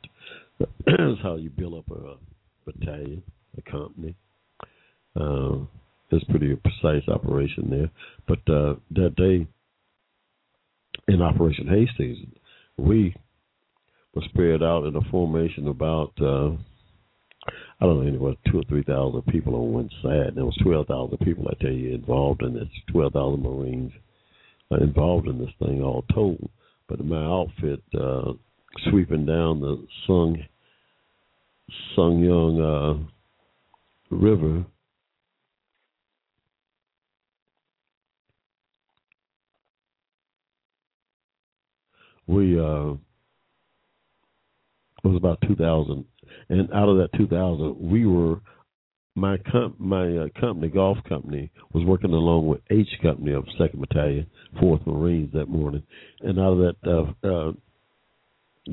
That's 0.85 1.21
how 1.21 1.35
you 1.35 1.49
build 1.49 1.75
up 1.75 1.91
a 1.91 2.15
battalion, 2.65 3.23
a 3.57 3.69
company. 3.69 4.15
Uh, 5.19 5.65
it's 6.11 6.23
pretty 6.25 6.55
precise 6.55 7.07
operation 7.07 7.69
there. 7.69 7.91
But 8.27 8.53
uh, 8.53 8.75
that 8.91 9.15
day 9.15 9.47
in 11.07 11.21
Operation 11.21 11.67
Hastings, 11.67 12.17
we 12.77 13.15
were 14.13 14.21
spread 14.29 14.63
out 14.63 14.85
in 14.85 14.95
a 14.95 15.11
formation 15.11 15.67
about 15.67 16.13
uh, 16.21 16.51
I 17.80 17.86
don't 17.86 18.02
know, 18.02 18.07
anywhere 18.07 18.34
two 18.52 18.60
or 18.60 18.64
three 18.64 18.84
thousand 18.84 19.22
people 19.28 19.56
on 19.56 19.72
one 19.72 19.90
side. 20.02 20.36
There 20.36 20.45
was 20.45 20.57
twelve 20.64 20.88
thousand 20.88 21.18
people, 21.19 21.48
I 21.48 21.61
tell 21.61 21.72
you, 21.72 21.94
involved 21.94 22.41
in 22.44 22.53
this. 22.53 22.68
Twelve 22.91 23.14
thousand 23.14 23.44
Marines 23.44 23.91
uh, 24.72 24.78
involved 24.78 25.28
in 25.28 25.38
this 25.40 25.53
thing, 25.60 25.82
all 25.82 26.03
told. 26.14 26.49
But 26.88 27.03
my 27.03 27.24
outfit 27.24 27.82
uh, 27.99 28.34
sweeping 28.90 29.26
down 29.26 29.60
the 29.61 29.86
Sung 30.06 30.38
Sung 31.95 32.19
Young 32.19 32.61
uh, 34.11 34.15
River. 34.15 34.65
We 42.26 42.60
uh, 42.60 42.94
it 45.03 45.07
was 45.07 45.15
about 45.15 45.40
two 45.48 45.56
thousand 45.56 46.06
and 46.49 46.72
out 46.74 46.90
of 46.90 46.98
that 46.98 47.10
2000, 47.18 47.78
we 47.80 48.06
were 48.06 48.40
my 49.18 49.38
com- 49.52 49.76
my 49.80 50.06
uh, 50.15 50.28
company, 50.40 50.69
golf 50.69 50.98
company, 51.10 51.49
was 51.74 51.84
working 51.84 52.14
along 52.14 52.45
with 52.45 52.61
H 52.69 52.88
Company 53.02 53.34
of 53.34 53.45
Second 53.57 53.82
Battalion, 53.82 54.28
Fourth 54.60 54.86
Marines 54.86 55.34
that 55.34 55.49
morning, 55.49 55.82
and 56.22 56.40
out 56.40 56.53
of 56.53 56.60
that, 56.60 56.76
uh, 56.86 57.28
uh, 57.28 57.52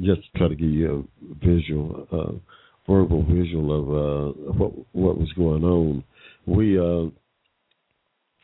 just 0.03 0.21
to 0.23 0.39
try 0.39 0.49
to 0.49 0.55
give 0.55 0.69
you 0.69 1.09
a 1.31 1.47
visual, 1.47 2.07
uh, 2.13 2.93
verbal 2.93 3.25
visual 3.25 3.73
of 3.73 3.89
uh, 3.89 4.53
what 4.53 4.73
what 4.93 5.19
was 5.19 5.33
going 5.33 5.65
on, 5.65 6.05
we 6.47 6.79
uh, 6.79 7.09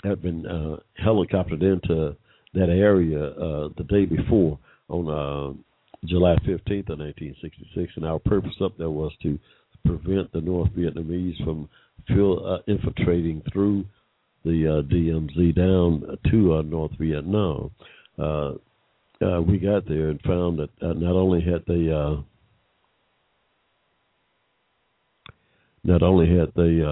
had 0.08 0.22
been 0.22 0.46
uh, 0.46 0.76
helicoptered 1.04 1.62
into 1.62 2.16
that 2.54 2.70
area 2.70 3.22
uh, 3.22 3.68
the 3.76 3.84
day 3.88 4.06
before 4.06 4.58
on. 4.88 5.62
July 6.06 6.34
15th 6.46 6.88
of 6.88 6.98
1966, 6.98 7.92
and 7.96 8.06
our 8.06 8.18
purpose 8.18 8.54
up 8.62 8.76
there 8.78 8.90
was 8.90 9.12
to 9.22 9.38
prevent 9.84 10.32
the 10.32 10.40
North 10.40 10.70
Vietnamese 10.70 11.42
from 11.44 11.68
uh, 12.08 12.58
infiltrating 12.66 13.42
through 13.52 13.84
the 14.44 14.66
uh, 14.66 14.82
DMZ 14.92 15.54
down 15.54 16.18
to 16.30 16.54
uh, 16.54 16.62
North 16.62 16.92
Vietnam. 16.98 17.70
Uh, 18.18 18.52
uh, 19.22 19.40
we 19.42 19.58
got 19.58 19.86
there 19.86 20.08
and 20.08 20.20
found 20.22 20.58
that 20.58 20.70
uh, 20.82 20.94
not 20.94 21.14
only 21.14 21.42
had 21.42 21.62
they 21.66 21.88
not 25.82 26.02
only 26.02 26.26
had 26.26 26.52
they 26.56 26.82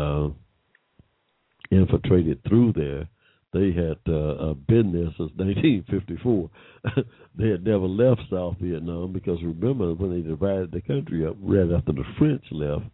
infiltrated 1.71 2.43
through 2.49 2.73
there, 2.73 3.09
they 3.53 3.73
had 3.73 3.99
uh, 4.13 4.55
been 4.69 4.93
there 4.93 5.13
since 5.17 5.33
1954. 5.37 6.51
they 7.39 7.49
had 7.49 7.65
never 7.65 7.87
left 7.87 8.21
South 8.31 8.57
Vietnam 8.61 9.13
because 9.13 9.39
remember 9.43 9.95
when 9.95 10.11
they 10.11 10.29
divided 10.29 10.71
the 10.71 10.83
country 10.83 11.27
up 11.27 11.37
right 11.41 11.71
after 11.73 11.93
the 11.93 12.05
French 12.19 12.45
left 12.51 12.85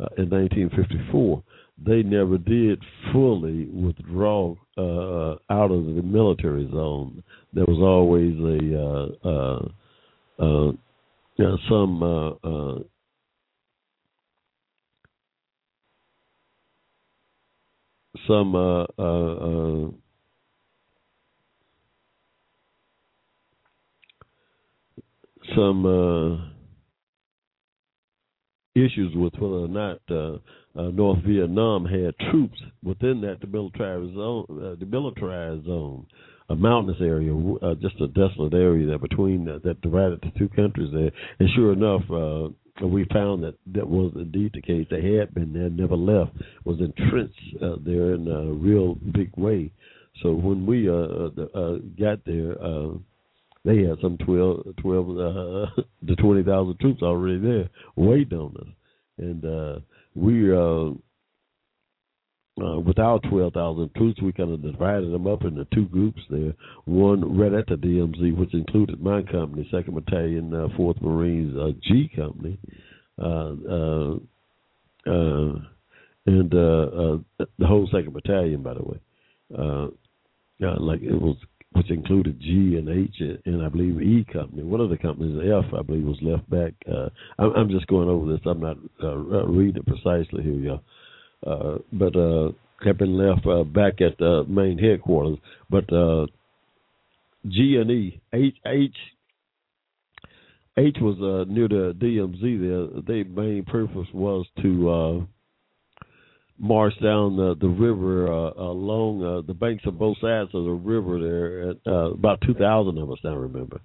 uh, 0.00 0.06
in 0.16 0.30
1954, 0.30 1.42
they 1.84 2.02
never 2.02 2.38
did 2.38 2.82
fully 3.12 3.66
withdraw 3.66 4.54
uh, 4.76 5.32
out 5.50 5.70
of 5.70 5.84
the 5.86 6.02
military 6.02 6.68
zone. 6.70 7.22
There 7.52 7.66
was 7.66 7.78
always 7.80 8.34
a 8.38 8.78
uh, 8.78 9.28
uh, 9.28 9.68
uh, 10.38 10.72
some 11.68 12.02
uh, 12.02 12.30
uh, 12.42 12.78
some 18.26 18.54
uh, 18.54 18.84
uh, 18.98 19.34
uh, 19.34 19.90
some 25.54 25.86
uh, 25.86 26.36
issues 28.74 29.14
with 29.14 29.34
whether 29.34 29.54
or 29.54 29.68
not 29.68 30.00
uh, 30.10 30.38
uh, 30.78 30.90
North 30.90 31.22
Vietnam 31.24 31.84
had 31.84 32.14
troops 32.30 32.58
within 32.82 33.20
that 33.22 33.40
demilitarized 33.40 34.14
zone, 34.14 34.76
demilitarized 34.80 35.64
zone, 35.64 36.06
a 36.50 36.54
mountainous 36.54 37.00
area, 37.00 37.32
just 37.80 38.00
a 38.00 38.06
desolate 38.08 38.54
area 38.54 38.86
there 38.86 38.98
between 38.98 39.44
that 39.44 39.80
divided 39.80 40.20
the 40.20 40.38
two 40.38 40.48
countries 40.50 40.90
there. 40.92 41.10
And 41.40 41.48
sure 41.56 41.72
enough, 41.72 42.02
uh, 42.82 42.86
we 42.86 43.04
found 43.12 43.42
that 43.42 43.54
that 43.66 43.88
was 43.88 44.12
indeed 44.14 44.52
the 44.54 44.62
case. 44.62 44.86
They 44.90 45.16
had 45.16 45.34
been 45.34 45.52
there, 45.52 45.70
never 45.70 45.96
left, 45.96 46.32
was 46.64 46.80
entrenched 46.80 47.56
uh, 47.62 47.76
there 47.84 48.14
in 48.14 48.28
a 48.28 48.52
real 48.52 48.94
big 48.94 49.30
way. 49.36 49.72
So 50.22 50.32
when 50.32 50.66
we 50.66 50.88
uh, 50.88 50.92
uh, 50.92 51.58
uh 51.58 51.78
got 51.98 52.24
there, 52.24 52.60
uh, 52.62 52.94
they 53.64 53.82
had 53.82 53.98
some 54.00 54.16
12, 54.18 54.76
12 54.80 55.08
uh, 55.10 55.82
to 56.06 56.16
20,000 56.16 56.80
troops 56.80 57.02
already 57.02 57.38
there 57.38 57.68
waiting 57.96 58.38
on 58.38 58.56
us. 58.56 58.68
And 59.18 59.44
uh, 59.44 59.80
we, 60.14 60.52
uh, 60.52 60.90
uh, 62.62 62.78
with 62.80 62.98
our 62.98 63.20
12,000 63.20 63.94
troops, 63.94 64.20
we 64.22 64.32
kind 64.32 64.52
of 64.52 64.62
divided 64.62 65.12
them 65.12 65.26
up 65.26 65.44
into 65.44 65.66
two 65.74 65.86
groups 65.86 66.20
there. 66.30 66.54
One 66.84 67.36
right 67.36 67.52
at 67.52 67.66
the 67.66 67.74
DMZ, 67.74 68.36
which 68.36 68.54
included 68.54 69.00
my 69.00 69.22
company, 69.22 69.68
2nd 69.72 69.94
Battalion, 69.94 70.52
uh, 70.52 70.68
4th 70.78 71.00
Marines, 71.00 71.56
uh, 71.56 71.70
G 71.82 72.10
Company, 72.14 72.58
uh, 73.20 73.54
uh, 73.70 74.14
uh, 75.06 75.58
and 76.26 76.50
the 76.50 77.22
whole 77.66 77.88
2nd 77.92 78.12
Battalion, 78.12 78.62
by 78.62 78.74
the 78.74 78.82
way. 78.82 79.00
Like 80.60 81.02
it 81.02 81.20
was 81.20 81.36
which 81.72 81.90
included 81.90 82.40
G 82.40 82.76
and 82.76 82.88
H 82.88 83.16
and 83.44 83.62
I 83.62 83.68
believe 83.68 84.00
E 84.00 84.26
company. 84.32 84.62
One 84.62 84.80
of 84.80 84.88
the 84.88 84.96
companies, 84.96 85.38
F, 85.44 85.72
I 85.78 85.82
believe, 85.82 86.04
was 86.04 86.18
left 86.22 86.48
back. 86.48 86.72
Uh, 86.90 87.10
I'm, 87.38 87.52
I'm 87.54 87.70
just 87.70 87.86
going 87.88 88.08
over 88.08 88.32
this. 88.32 88.40
I'm 88.46 88.60
not 88.60 88.78
reading 89.48 89.76
it 89.76 89.86
precisely 89.86 90.42
here, 90.42 90.54
y'all. 90.54 90.82
Uh, 91.46 91.78
but 91.92 92.16
uh, 92.16 92.50
have 92.84 92.98
been 92.98 93.16
left 93.16 93.46
uh, 93.46 93.64
back 93.64 94.00
at 94.00 94.18
the 94.18 94.44
main 94.48 94.78
headquarters. 94.78 95.38
But 95.70 95.92
uh, 95.92 96.26
G 97.46 97.76
and 97.80 97.90
E, 97.90 98.20
H, 98.32 98.54
H, 98.66 98.96
H 100.76 100.96
was 101.00 101.16
uh, 101.18 101.50
near 101.52 101.68
the 101.68 101.94
DMZ. 101.98 102.40
There, 102.42 103.02
their 103.02 103.24
main 103.24 103.64
purpose 103.64 104.06
was 104.12 104.46
to 104.62 104.90
uh, 104.90 105.20
march 106.58 106.94
down 107.02 107.36
the 107.36 107.56
the 107.60 107.68
river 107.68 108.32
uh, 108.32 108.52
along 108.54 109.24
uh, 109.24 109.40
the 109.46 109.54
banks 109.54 109.84
of 109.86 109.98
both 109.98 110.16
sides 110.20 110.50
of 110.54 110.64
the 110.64 110.70
river 110.70 111.20
there. 111.20 111.70
At, 111.70 111.76
uh, 111.86 112.12
about 112.12 112.40
two 112.42 112.54
thousand 112.54 112.98
of 112.98 113.10
us, 113.10 113.18
I 113.24 113.28
remember, 113.28 113.80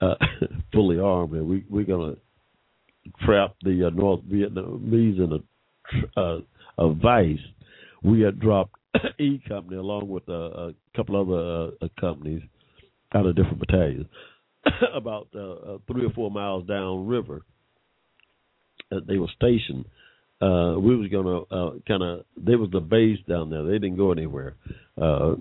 uh, 0.00 0.14
fully 0.72 0.98
armed, 0.98 1.32
and 1.34 1.48
we 1.48 1.64
we're 1.68 1.84
gonna 1.84 2.16
trap 3.24 3.54
the 3.62 3.86
uh, 3.86 3.90
North 3.90 4.20
Vietnamese 4.24 5.18
in 5.18 5.32
a 5.32 6.20
uh, 6.20 6.40
a 6.78 6.92
vice. 6.92 7.38
We 8.02 8.20
had 8.20 8.40
dropped 8.40 8.74
E 9.20 9.40
Company 9.48 9.76
along 9.76 10.08
with 10.08 10.28
uh, 10.28 10.32
a 10.32 10.74
couple 10.96 11.20
other 11.20 11.72
uh, 11.82 11.88
companies 12.00 12.42
out 13.14 13.26
of 13.26 13.36
different 13.36 13.60
battalions, 13.60 14.06
about 14.94 15.28
uh, 15.34 15.52
uh, 15.52 15.78
three 15.90 16.06
or 16.06 16.10
four 16.10 16.30
miles 16.30 16.66
down 16.66 17.06
river. 17.06 17.42
Uh, 18.92 19.00
they 19.06 19.18
were 19.18 19.28
stationed 19.36 19.84
uh, 20.40 20.74
we 20.78 20.96
was 20.96 21.08
gonna 21.10 21.40
uh, 21.50 21.78
kind 21.86 22.02
of. 22.02 22.24
There 22.36 22.58
was 22.58 22.70
the 22.70 22.80
base 22.80 23.18
down 23.28 23.50
there. 23.50 23.64
They 23.64 23.72
didn't 23.78 23.98
go 23.98 24.10
anywhere. 24.10 24.54
Uh, 25.00 25.34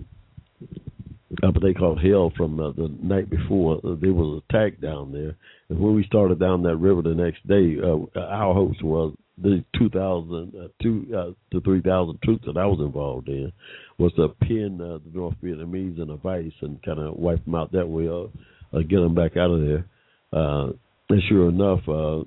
uh, 1.41 1.51
but 1.51 1.61
they 1.61 1.73
called 1.73 2.03
hell 2.03 2.33
from 2.35 2.59
uh, 2.59 2.71
the 2.71 2.93
night 3.01 3.29
before. 3.29 3.77
Uh, 3.77 3.95
there 4.01 4.13
was 4.13 4.41
attack 4.49 4.81
down 4.81 5.13
there, 5.13 5.37
and 5.69 5.79
when 5.79 5.95
we 5.95 6.03
started 6.03 6.39
down 6.39 6.63
that 6.63 6.75
river 6.75 7.01
the 7.01 7.13
next 7.13 7.47
day, 7.47 7.77
uh, 7.81 8.19
our 8.19 8.53
hopes 8.53 8.81
was 8.83 9.15
the 9.41 9.63
2000 9.77 10.53
uh, 10.55 10.67
two 10.81 11.05
uh, 11.15 11.31
the 11.51 11.61
3000 11.61 12.19
troops 12.23 12.43
that 12.45 12.57
I 12.57 12.65
was 12.65 12.79
involved 12.79 13.27
in 13.27 13.51
was 13.97 14.13
to 14.13 14.29
pin 14.41 14.79
uh, 14.81 14.99
the 15.05 15.17
North 15.17 15.35
Vietnamese 15.43 16.01
in 16.01 16.09
a 16.09 16.17
vice 16.17 16.51
and 16.61 16.81
kind 16.83 16.99
of 16.99 17.15
wipe 17.15 17.43
them 17.45 17.55
out 17.55 17.71
that 17.71 17.87
way, 17.87 18.07
or 18.07 18.29
uh, 18.73 18.79
get 18.79 18.99
them 18.99 19.15
back 19.15 19.37
out 19.37 19.51
of 19.51 19.61
there. 19.61 19.85
Uh, 20.31 20.71
and 21.09 21.21
sure 21.27 21.49
enough, 21.49 21.81
uh, 21.87 22.19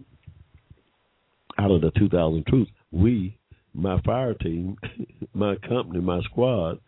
out 1.58 1.70
of 1.70 1.80
the 1.82 1.92
2,000 1.98 2.44
troops, 2.46 2.70
we, 2.90 3.36
my 3.74 4.00
fire 4.02 4.34
team, 4.34 4.76
my 5.34 5.54
company, 5.68 6.00
my 6.00 6.20
squad, 6.22 6.78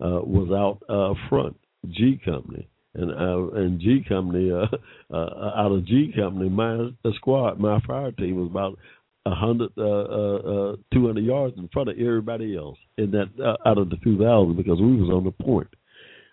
uh, 0.00 0.20
was 0.22 0.50
out 0.50 0.82
uh, 0.88 1.14
front, 1.28 1.56
G 1.90 2.20
Company. 2.24 2.68
And 2.94 3.10
uh, 3.10 3.56
and 3.56 3.80
G 3.80 4.04
Company, 4.06 4.50
uh, 4.52 4.66
uh, 5.14 5.52
out 5.56 5.72
of 5.72 5.86
G 5.86 6.12
Company, 6.14 6.50
my 6.50 6.90
squad, 7.14 7.58
my 7.58 7.80
fire 7.86 8.12
team 8.12 8.36
was 8.36 8.50
about 8.50 8.78
a 9.26 9.34
hundred, 9.34 9.70
uh, 9.78 9.82
uh, 9.82 10.36
uh, 10.36 10.76
two 10.92 11.06
hundred 11.06 11.24
yards 11.24 11.56
in 11.56 11.68
front 11.68 11.88
of 11.88 11.98
everybody 11.98 12.56
else 12.56 12.78
in 12.98 13.10
that 13.12 13.28
uh, 13.42 13.56
out 13.68 13.78
of 13.78 13.90
the 13.90 13.96
two 14.02 14.18
thousand 14.18 14.56
because 14.56 14.80
we 14.80 14.96
was 14.96 15.10
on 15.10 15.24
the 15.24 15.44
point. 15.44 15.68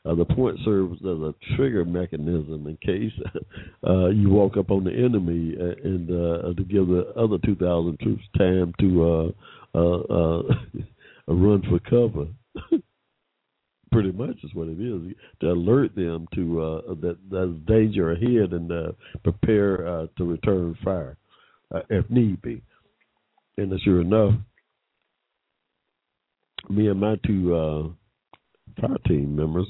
Uh, 0.05 0.15
the 0.15 0.25
point 0.25 0.57
serves 0.63 0.97
as 1.01 1.19
a 1.19 1.33
trigger 1.55 1.83
mechanism 1.83 2.65
in 2.67 2.77
case 2.77 3.11
uh, 3.87 4.07
you 4.07 4.29
walk 4.29 4.55
up 4.55 4.71
on 4.71 4.83
the 4.83 4.91
enemy 4.91 5.55
and 5.83 6.09
uh, 6.09 6.53
to 6.53 6.63
give 6.63 6.87
the 6.87 7.05
other 7.17 7.37
2,000 7.45 7.99
troops 7.99 8.23
time 8.37 8.73
to 8.79 9.03
uh, 9.03 9.31
uh, 9.75 9.99
uh, 9.99 10.41
run 11.27 11.61
for 11.69 11.79
cover. 11.79 12.27
Pretty 13.91 14.11
much 14.11 14.37
is 14.43 14.53
what 14.53 14.67
it 14.67 14.79
is 14.79 15.15
to 15.41 15.47
alert 15.47 15.95
them 15.95 16.27
to 16.35 16.61
uh, 16.61 16.93
that 17.01 17.17
there's 17.29 17.55
danger 17.67 18.11
ahead 18.11 18.53
and 18.53 18.71
uh, 18.71 18.91
prepare 19.23 19.87
uh, 19.87 20.07
to 20.17 20.25
return 20.25 20.77
fire 20.83 21.17
uh, 21.73 21.81
if 21.89 22.09
need 22.09 22.41
be. 22.41 22.61
And 23.61 23.79
sure 23.81 24.01
enough, 24.01 24.33
me 26.69 26.87
and 26.87 26.99
my 26.99 27.15
two 27.25 27.55
uh, 27.55 28.81
fire 28.81 28.97
team 29.07 29.35
members 29.35 29.67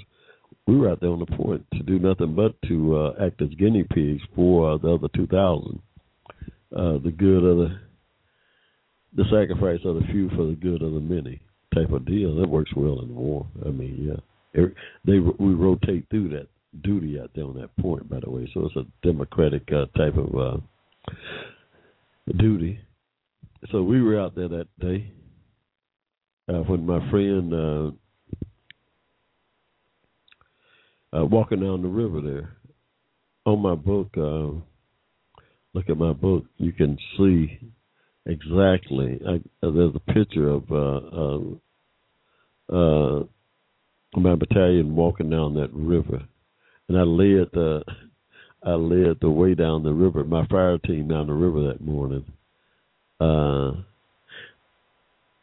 we 0.70 0.78
were 0.78 0.92
out 0.92 1.00
there 1.02 1.10
on 1.10 1.20
the 1.20 1.26
point 1.26 1.66
to 1.74 1.80
do 1.80 1.98
nothing 1.98 2.36
but 2.36 2.54
to 2.68 2.96
uh, 2.96 3.26
act 3.26 3.42
as 3.42 3.50
guinea 3.58 3.84
pigs 3.84 4.22
for 4.36 4.74
uh, 4.74 4.78
the 4.78 4.94
other 4.94 5.08
2,000. 5.16 5.82
Uh, 6.76 7.00
the 7.04 7.12
good 7.12 7.44
of 7.44 7.58
the 7.58 7.80
the 9.16 9.24
sacrifice 9.24 9.80
of 9.86 9.96
the 9.96 10.04
few 10.12 10.30
for 10.30 10.46
the 10.46 10.56
good 10.62 10.84
of 10.84 10.94
the 10.94 11.00
many 11.00 11.42
type 11.74 11.92
of 11.92 12.06
deal. 12.06 12.36
That 12.36 12.48
works 12.48 12.70
well 12.76 13.02
in 13.02 13.16
war. 13.16 13.48
I 13.66 13.70
mean, 13.70 14.14
yeah, 14.54 14.62
they 15.04 15.18
we 15.18 15.54
rotate 15.56 16.06
through 16.12 16.30
that 16.30 16.48
duty 16.84 17.20
out 17.20 17.32
there 17.34 17.46
on 17.46 17.60
that 17.60 17.76
point. 17.78 18.08
By 18.08 18.20
the 18.20 18.30
way, 18.30 18.48
so 18.54 18.68
it's 18.68 18.76
a 18.76 18.86
democratic 19.02 19.68
uh, 19.74 19.86
type 19.98 20.16
of 20.16 20.36
uh, 20.36 20.58
duty. 22.38 22.80
So 23.72 23.84
we 23.84 24.02
were 24.02 24.20
out 24.20 24.36
there 24.36 24.48
that 24.48 24.68
day 24.80 25.12
uh, 26.48 26.64
when 26.64 26.86
my 26.86 27.00
friend 27.12 27.54
uh, 27.54 27.92
uh, 31.18 31.26
walking 31.26 31.60
down 31.60 31.82
the 31.82 31.90
river 31.90 32.22
there. 32.22 32.56
On 33.46 33.60
my 33.62 33.76
book, 33.76 34.10
uh, 34.18 34.52
look 35.74 35.90
at 35.90 35.98
my 35.98 36.14
book. 36.14 36.46
You 36.58 36.72
can 36.72 36.98
see 37.18 37.60
exactly. 38.26 39.20
I, 39.28 39.36
uh, 39.66 39.72
there's 39.72 39.96
a 39.96 40.14
picture 40.14 40.50
of 40.50 40.72
uh, 42.72 43.26
my 44.16 44.36
battalion 44.36 44.96
walking 44.96 45.30
down 45.30 45.56
that 45.56 45.74
river, 45.74 46.22
and 46.88 46.98
I 46.98 47.04
led 47.04 47.50
the 47.54 47.84
I 48.64 48.72
led 48.72 49.20
the 49.22 49.30
way 49.30 49.54
down 49.56 49.84
the 49.84 49.94
river. 49.94 50.24
My 50.24 50.46
fire 50.48 50.78
team 50.80 51.08
down 51.10 51.28
the 51.28 51.34
river 51.34 51.68
that 51.68 51.82
morning. 51.82 52.26
Uh, 53.20 53.74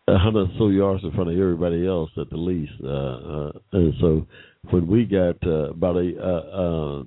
a 0.09 0.19
hundred 0.19 0.49
so 0.59 0.69
yards 0.69 1.03
in 1.03 1.11
front 1.13 1.31
of 1.31 1.39
everybody 1.39 1.87
else 1.87 2.11
at 2.17 2.31
the 2.31 2.37
least. 2.37 2.73
Uh, 2.83 2.89
uh, 2.89 3.53
and 3.73 3.95
so 4.01 4.27
when 4.71 4.87
we 4.87 5.05
got 5.05 5.37
uh, 5.47 5.71
about 5.71 5.97
a 5.97 6.13
uh, 6.19 7.01
uh, 7.01 7.05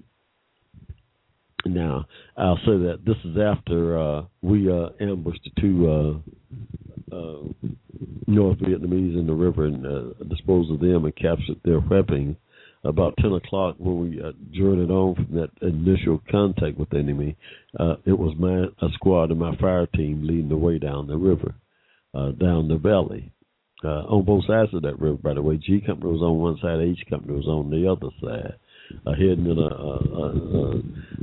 now 1.66 2.06
I'll 2.38 2.58
say 2.58 2.78
that 2.78 3.02
this 3.06 3.18
is 3.24 3.38
after 3.38 3.98
uh, 4.00 4.24
we 4.42 4.70
ambushed 5.02 5.44
the 5.44 5.62
two 5.62 6.22
North 8.28 8.60
Vietnamese 8.60 9.18
in 9.18 9.28
the 9.28 9.34
river 9.34 9.66
and 9.66 10.30
disposed 10.30 10.72
of 10.72 10.80
them 10.80 11.06
and 11.06 11.16
captured 11.16 11.60
their 11.64 11.80
weapons. 11.80 12.36
About 12.84 13.14
ten 13.18 13.34
o'clock, 13.34 13.76
when 13.78 14.00
we 14.00 14.22
uh, 14.22 14.32
journeyed 14.54 14.90
on 14.90 15.16
from 15.16 15.36
that 15.36 15.50
initial 15.62 16.22
contact 16.32 16.78
with 16.78 16.90
the 16.90 17.00
enemy, 17.00 17.36
uh, 17.78 17.96
it 18.06 18.18
was 18.18 18.34
my 18.40 18.68
squad 18.94 19.32
and 19.32 19.40
my 19.40 19.56
fire 19.58 19.86
team 19.88 20.26
leading 20.26 20.50
the 20.50 20.56
way 20.58 20.80
down 20.80 21.08
the 21.08 21.18
river 21.18 21.54
uh, 22.14 22.32
down 22.32 22.68
the 22.68 22.78
valley. 22.78 23.32
Uh, 23.84 24.04
on 24.08 24.26
both 24.26 24.46
sides 24.46 24.74
of 24.74 24.82
that 24.82 25.00
river, 25.00 25.18
by 25.18 25.34
the 25.34 25.42
way, 25.42 25.58
G 25.58 25.82
Company 25.86 26.12
was 26.12 26.22
on 26.22 26.38
one 26.38 26.58
side, 26.62 26.82
H 26.82 27.00
Company 27.10 27.34
was 27.34 27.48
on 27.48 27.70
the 27.70 27.90
other 27.90 28.10
side, 28.22 28.56
uh, 29.08 29.12
heading 29.12 29.46
in 29.46 29.58
a, 29.58 29.62
a, 29.62 29.96
a, 30.16 30.78
a 30.78 30.82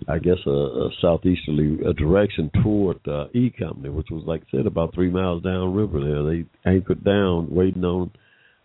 I 0.08 0.18
guess, 0.18 0.38
a, 0.46 0.50
a 0.50 0.90
southeasterly 1.02 1.78
a 1.86 1.92
direction 1.92 2.50
toward 2.62 3.06
uh, 3.06 3.26
E 3.34 3.50
Company, 3.50 3.90
which 3.90 4.08
was, 4.10 4.24
like 4.26 4.42
I 4.48 4.56
said, 4.56 4.66
about 4.66 4.94
three 4.94 5.10
miles 5.10 5.42
downriver. 5.42 6.00
There, 6.00 6.22
they 6.22 6.70
anchored 6.70 7.04
down, 7.04 7.54
waiting 7.54 7.84
on, 7.84 8.10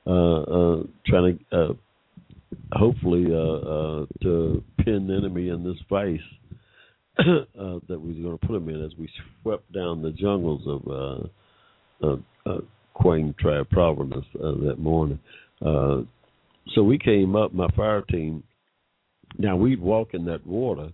uh, 0.08 0.42
uh, 0.42 0.84
trying 1.06 1.40
to, 1.52 1.58
uh, 1.58 1.74
hopefully, 2.74 3.26
uh, 3.32 3.38
uh, 3.38 4.06
to 4.22 4.64
pin 4.84 5.08
the 5.08 5.16
enemy 5.16 5.50
in 5.50 5.64
this 5.64 5.78
vice. 5.90 6.20
uh, 7.20 7.80
that 7.90 8.00
we 8.00 8.14
were 8.14 8.30
going 8.30 8.38
to 8.40 8.48
put 8.48 8.54
them 8.54 8.70
in 8.70 8.84
as 8.86 8.94
we 8.98 9.10
swept 9.44 9.70
down 9.74 10.02
the 10.02 10.12
jungles 10.12 10.62
of 10.66 11.30
uh, 12.02 12.58
Quang 12.94 13.36
Tri 13.38 13.62
Providence 13.70 14.26
uh, 14.36 14.54
that 14.66 14.78
morning. 14.80 15.20
So 15.62 16.84
we 16.84 16.98
came 16.98 17.36
up, 17.36 17.54
my 17.54 17.68
fire 17.76 18.02
team. 18.04 18.44
Now 19.38 19.58
we'd 19.58 19.82
walk 19.82 20.14
in 20.14 20.24
that 20.26 20.48
water 20.48 20.92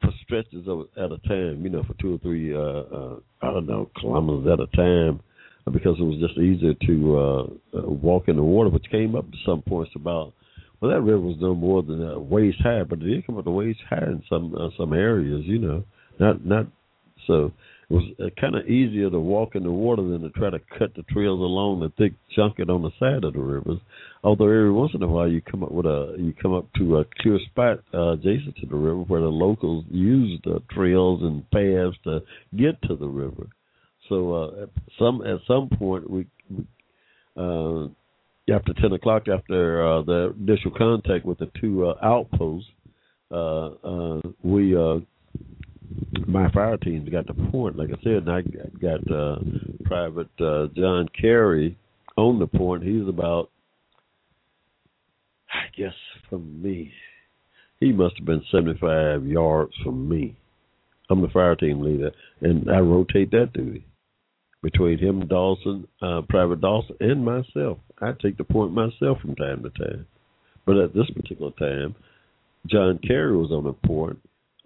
for 0.00 0.10
stretches 0.24 0.66
of 0.68 0.86
at 0.96 1.12
a 1.12 1.18
time, 1.28 1.62
you 1.62 1.70
know, 1.70 1.82
for 1.84 1.94
two 1.94 2.14
or 2.14 2.18
three, 2.18 2.54
uh, 2.54 2.58
uh, 2.58 3.16
I 3.42 3.52
don't 3.52 3.66
know, 3.66 3.90
kilometers 3.98 4.52
at 4.52 4.60
a 4.60 4.76
time, 4.76 5.20
because 5.68 5.96
it 5.98 6.02
was 6.02 6.18
just 6.18 6.38
easier 6.38 6.74
to 6.74 7.18
uh, 7.18 7.78
uh, 7.78 7.90
walk 7.90 8.28
in 8.28 8.36
the 8.36 8.42
water. 8.42 8.70
Which 8.70 8.90
came 8.90 9.14
up 9.14 9.30
to 9.30 9.36
some 9.46 9.62
points 9.62 9.92
about, 9.94 10.32
well, 10.80 10.90
that 10.90 11.00
river 11.00 11.20
was 11.20 11.36
no 11.40 11.54
more 11.54 11.82
than 11.82 12.06
uh, 12.06 12.18
waist 12.18 12.58
high, 12.62 12.84
but 12.84 13.00
it 13.00 13.04
did 13.04 13.26
come 13.26 13.38
up 13.38 13.44
to 13.44 13.50
waist 13.50 13.80
high 13.88 14.06
in 14.06 14.22
some 14.28 14.54
uh, 14.54 14.68
some 14.78 14.92
areas, 14.92 15.42
you 15.44 15.58
know, 15.58 15.84
not 16.18 16.44
not 16.44 16.66
so 17.26 17.52
it 17.90 17.94
was 17.94 18.04
uh, 18.20 18.28
kind 18.38 18.54
of 18.54 18.66
easier 18.66 19.08
to 19.08 19.18
walk 19.18 19.54
in 19.54 19.62
the 19.62 19.70
water 19.70 20.02
than 20.02 20.20
to 20.20 20.30
try 20.30 20.50
to 20.50 20.60
cut 20.78 20.94
the 20.94 21.02
trails 21.04 21.40
along 21.40 21.80
the 21.80 21.90
thick 21.96 22.12
junket 22.36 22.68
on 22.68 22.82
the 22.82 22.90
side 22.98 23.24
of 23.24 23.32
the 23.32 23.40
rivers. 23.40 23.78
Although 24.22 24.44
every 24.44 24.72
once 24.72 24.92
in 24.94 25.02
a 25.02 25.08
while 25.08 25.28
you 25.28 25.40
come 25.40 25.62
up 25.62 25.70
with 25.70 25.86
a 25.86 26.14
you 26.18 26.34
come 26.40 26.52
up 26.52 26.66
to 26.76 26.98
a 26.98 27.04
clear 27.22 27.38
spot 27.50 27.78
uh, 27.94 28.12
adjacent 28.12 28.56
to 28.56 28.66
the 28.66 28.76
river 28.76 29.00
where 29.00 29.22
the 29.22 29.28
locals 29.28 29.84
use 29.90 30.38
the 30.44 30.60
trails 30.70 31.22
and 31.22 31.50
paths 31.50 31.96
to 32.04 32.20
get 32.56 32.80
to 32.82 32.96
the 32.96 33.08
river. 33.08 33.46
So 34.08 34.34
uh, 34.34 34.62
at 34.62 34.68
some 34.98 35.22
at 35.22 35.40
some 35.46 35.68
point 35.78 36.08
we, 36.08 36.26
we 36.50 36.66
uh, 37.36 37.88
after 38.52 38.72
ten 38.80 38.92
o'clock 38.92 39.28
after 39.28 39.86
uh, 39.86 40.02
the 40.02 40.34
initial 40.38 40.70
contact 40.70 41.24
with 41.24 41.38
the 41.38 41.50
two 41.60 41.88
uh, 41.88 41.94
outposts, 42.02 42.70
uh, 43.30 43.66
uh, 43.84 44.20
we 44.42 44.76
uh, 44.76 45.00
my 46.26 46.50
fire 46.52 46.76
team's 46.78 47.08
got 47.08 47.26
the 47.26 47.34
point. 47.50 47.76
Like 47.76 47.90
I 47.90 48.02
said, 48.02 48.26
and 48.26 48.30
I 48.30 48.42
got 48.80 49.10
uh, 49.10 49.36
Private 49.84 50.30
uh, 50.40 50.68
John 50.74 51.08
Carey 51.20 51.78
on 52.16 52.38
the 52.38 52.46
point. 52.46 52.82
He's 52.82 53.08
about, 53.08 53.50
I 55.52 55.68
guess, 55.76 55.94
from 56.28 56.62
me. 56.62 56.92
He 57.80 57.92
must 57.92 58.16
have 58.16 58.26
been 58.26 58.42
75 58.50 59.26
yards 59.26 59.72
from 59.84 60.08
me. 60.08 60.36
I'm 61.10 61.22
the 61.22 61.28
fire 61.28 61.54
team 61.54 61.80
leader, 61.80 62.10
and 62.40 62.70
I 62.70 62.80
rotate 62.80 63.30
that 63.30 63.52
duty 63.54 63.84
between 64.62 64.98
him, 64.98 65.26
Dawson, 65.26 65.86
uh, 66.02 66.22
Private 66.28 66.60
Dawson, 66.60 66.96
and 67.00 67.24
myself. 67.24 67.78
I 68.00 68.12
take 68.20 68.36
the 68.38 68.44
point 68.44 68.72
myself 68.72 69.20
from 69.20 69.34
time 69.36 69.62
to 69.62 69.70
time. 69.70 70.06
But 70.66 70.78
at 70.78 70.94
this 70.94 71.08
particular 71.14 71.52
time, 71.52 71.94
John 72.66 72.98
Carey 73.06 73.36
was 73.36 73.50
on 73.50 73.64
the 73.64 73.72
point, 73.72 74.18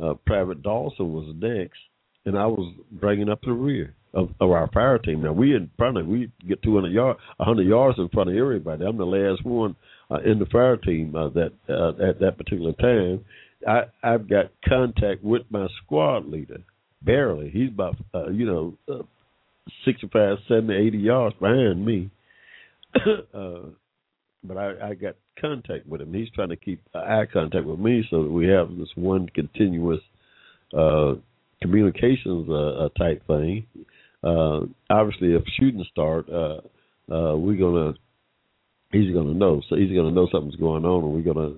uh, 0.02 0.14
Private 0.26 0.62
Dawson 0.62 1.12
was 1.12 1.32
next, 1.36 1.78
and 2.24 2.38
I 2.38 2.46
was 2.46 2.74
bringing 2.90 3.28
up 3.28 3.40
the 3.42 3.52
rear 3.52 3.94
of, 4.14 4.30
of 4.40 4.50
our 4.50 4.68
fire 4.72 4.98
team. 4.98 5.22
Now 5.22 5.32
we 5.32 5.54
in 5.54 5.70
front 5.76 5.96
of 5.96 6.06
we 6.06 6.30
get 6.48 6.62
200 6.62 6.92
yards, 6.92 7.20
100 7.36 7.62
yards 7.62 7.98
in 7.98 8.08
front 8.08 8.30
of 8.30 8.36
everybody. 8.36 8.84
I'm 8.84 8.96
the 8.96 9.04
last 9.04 9.44
one 9.44 9.76
uh, 10.10 10.18
in 10.24 10.38
the 10.38 10.46
fire 10.46 10.76
team 10.76 11.14
uh, 11.14 11.28
that 11.30 11.52
uh, 11.68 11.90
at 12.02 12.18
that 12.20 12.36
particular 12.36 12.72
time. 12.72 13.24
I 13.66 13.82
I've 14.02 14.28
got 14.28 14.50
contact 14.68 15.22
with 15.22 15.42
my 15.50 15.68
squad 15.82 16.26
leader 16.26 16.58
barely. 17.02 17.50
He's 17.50 17.68
about 17.68 17.96
uh, 18.14 18.28
you 18.30 18.46
know 18.46 18.74
uh, 18.88 19.02
65, 19.84 20.38
70, 20.48 20.74
80 20.74 20.98
yards 20.98 21.36
behind 21.40 21.84
me. 21.84 22.10
uh, 23.34 23.60
but 24.44 24.56
I, 24.56 24.90
I 24.90 24.94
got 24.94 25.16
contact 25.40 25.86
with 25.86 26.00
him. 26.00 26.12
He's 26.12 26.30
trying 26.30 26.50
to 26.50 26.56
keep 26.56 26.82
eye 26.94 27.26
contact 27.32 27.64
with 27.64 27.78
me 27.78 28.04
so 28.10 28.24
that 28.24 28.30
we 28.30 28.48
have 28.48 28.76
this 28.76 28.90
one 28.96 29.28
continuous 29.28 30.00
uh, 30.76 31.14
communications 31.60 32.48
uh, 32.50 32.88
type 32.98 33.26
thing. 33.26 33.66
Uh, 34.24 34.60
obviously, 34.90 35.34
if 35.34 35.42
shooting 35.58 35.84
start, 35.90 36.28
uh, 36.28 36.60
uh, 37.12 37.36
we're 37.36 37.58
gonna 37.58 37.94
he's 38.92 39.12
gonna 39.12 39.34
know. 39.34 39.62
So 39.68 39.76
he's 39.76 39.94
gonna 39.94 40.12
know 40.12 40.28
something's 40.30 40.56
going 40.56 40.84
on, 40.84 41.04
and 41.04 41.12
we're 41.12 41.34
gonna. 41.34 41.54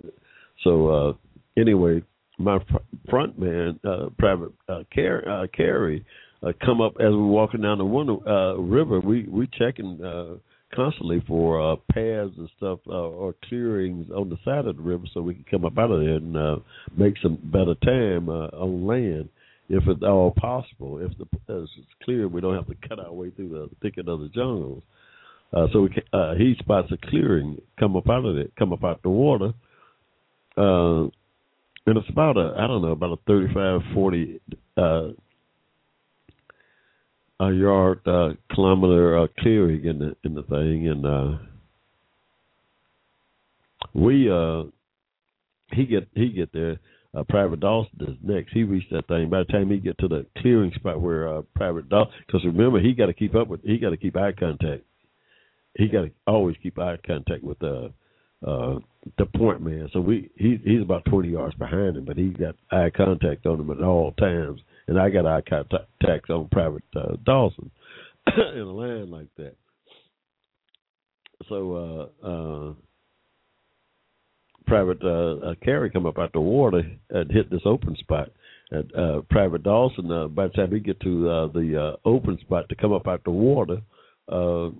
So 0.62 0.88
uh, 0.88 1.12
anyway, 1.60 2.02
my 2.38 2.58
fr- 2.70 3.10
front 3.10 3.38
man, 3.38 3.78
uh, 3.84 4.06
Private 4.18 4.52
uh, 4.68 4.82
Car- 4.94 5.28
uh, 5.28 5.46
Carey, 5.54 6.04
uh, 6.44 6.52
come 6.64 6.80
up 6.80 6.94
as 7.00 7.10
we're 7.10 7.26
walking 7.26 7.62
down 7.62 7.78
the 7.78 8.30
uh, 8.30 8.54
river. 8.56 9.00
We 9.00 9.24
we 9.24 9.48
checking 9.58 10.02
uh, 10.04 10.34
constantly 10.74 11.22
for 11.26 11.72
uh, 11.72 11.76
paths 11.92 12.32
and 12.36 12.50
stuff 12.56 12.80
uh, 12.88 12.92
or 12.92 13.34
clearings 13.48 14.10
on 14.10 14.28
the 14.28 14.36
side 14.44 14.66
of 14.66 14.76
the 14.76 14.82
river, 14.82 15.04
so 15.12 15.22
we 15.22 15.34
can 15.34 15.44
come 15.50 15.64
up 15.64 15.78
out 15.78 15.90
of 15.90 16.00
there 16.00 16.16
and 16.16 16.36
uh, 16.36 16.56
make 16.96 17.14
some 17.22 17.38
better 17.44 17.74
time 17.76 18.28
uh, 18.28 18.48
on 18.48 18.86
land 18.86 19.28
if 19.68 19.82
it's 19.86 20.02
all 20.02 20.32
possible. 20.36 20.98
If 20.98 21.16
the 21.16 21.24
if 21.48 21.68
it's 21.78 21.94
clear, 22.04 22.28
we 22.28 22.40
don't 22.40 22.56
have 22.56 22.66
to 22.66 22.88
cut 22.88 22.98
our 22.98 23.12
way 23.12 23.30
through 23.30 23.50
the 23.50 23.70
thicket 23.82 24.08
of 24.08 24.20
the 24.20 24.28
jungles. 24.28 24.82
Uh, 25.52 25.68
so 25.72 25.82
we 25.82 25.88
can, 25.88 26.02
uh, 26.12 26.34
he 26.34 26.56
spots 26.58 26.90
a 26.90 26.96
clearing, 27.08 27.60
come 27.78 27.96
up 27.96 28.10
out 28.10 28.24
of 28.24 28.36
it, 28.36 28.52
come 28.58 28.72
up 28.72 28.82
out 28.82 29.00
the 29.02 29.08
water, 29.08 29.52
uh, 30.56 31.02
and 31.86 31.96
it's 31.96 32.08
about 32.10 32.36
a 32.36 32.54
I 32.58 32.66
don't 32.66 32.82
know 32.82 32.90
about 32.90 33.12
a 33.12 33.22
thirty-five, 33.26 33.80
forty 33.94 34.40
uh, 34.76 35.08
a 37.40 37.52
yard 37.52 38.00
uh, 38.06 38.30
kilometer 38.52 39.18
uh, 39.18 39.26
clearing 39.40 39.84
in 39.84 39.98
the 39.98 40.16
in 40.24 40.34
the 40.34 40.42
thing, 40.44 40.88
and 40.88 41.06
uh, 41.06 41.38
we 43.92 44.30
uh, 44.30 44.64
he 45.72 45.86
get 45.86 46.08
he 46.14 46.28
get 46.30 46.52
there. 46.52 46.78
Uh, 47.16 47.22
Private 47.28 47.60
Dawson 47.60 47.96
is 48.00 48.16
next. 48.22 48.52
He 48.52 48.64
reached 48.64 48.90
that 48.90 49.06
thing. 49.06 49.30
By 49.30 49.38
the 49.38 49.44
time 49.44 49.70
he 49.70 49.78
get 49.78 49.96
to 49.98 50.08
the 50.08 50.26
clearing 50.38 50.72
spot 50.74 51.00
where 51.00 51.28
uh, 51.28 51.42
Private 51.54 51.88
Dawson, 51.88 52.12
because 52.26 52.44
remember 52.44 52.80
he 52.80 52.92
got 52.92 53.06
to 53.06 53.14
keep 53.14 53.34
up 53.34 53.48
with 53.48 53.62
he 53.62 53.78
got 53.78 53.90
to 53.90 53.96
keep 53.96 54.16
eye 54.16 54.32
contact. 54.32 54.82
He 55.76 55.88
got 55.88 56.02
to 56.02 56.10
always 56.26 56.56
keep 56.62 56.78
eye 56.78 56.98
contact 57.04 57.42
with 57.42 57.58
the 57.58 57.92
uh, 58.44 58.48
uh, 58.48 58.78
the 59.18 59.26
point 59.26 59.60
man. 59.62 59.88
So 59.92 60.00
we 60.00 60.30
he 60.36 60.60
he's 60.64 60.82
about 60.82 61.04
twenty 61.06 61.30
yards 61.30 61.54
behind 61.56 61.96
him, 61.96 62.04
but 62.04 62.16
he 62.16 62.28
got 62.30 62.56
eye 62.70 62.90
contact 62.90 63.46
on 63.46 63.60
him 63.60 63.70
at 63.70 63.82
all 63.82 64.12
times 64.12 64.60
and 64.86 64.98
I 64.98 65.10
got 65.10 65.26
eye 65.26 65.42
contact 65.48 66.30
on 66.30 66.48
Private 66.50 66.84
uh, 66.96 67.16
Dawson 67.24 67.70
in 68.36 68.60
a 68.60 68.72
line 68.72 69.10
like 69.10 69.28
that. 69.36 69.56
So 71.48 72.10
uh, 72.22 72.26
uh, 72.26 72.72
Private 74.66 75.02
uh, 75.02 75.46
uh, 75.46 75.54
Carey 75.62 75.90
come 75.90 76.06
up 76.06 76.18
out 76.18 76.32
the 76.32 76.40
water 76.40 76.82
and 77.10 77.30
hit 77.30 77.50
this 77.50 77.62
open 77.64 77.96
spot. 77.96 78.30
And 78.70 78.94
uh, 78.94 79.20
Private 79.28 79.62
Dawson, 79.62 80.10
uh, 80.10 80.28
by 80.28 80.46
the 80.46 80.52
time 80.54 80.72
he 80.72 80.80
get 80.80 81.00
to 81.00 81.28
uh, 81.28 81.46
the 81.48 81.96
uh, 82.04 82.08
open 82.08 82.38
spot 82.40 82.68
to 82.70 82.74
come 82.74 82.92
up 82.92 83.06
out 83.06 83.22
the 83.24 83.30
water, 83.30 83.82
uh, 84.28 84.70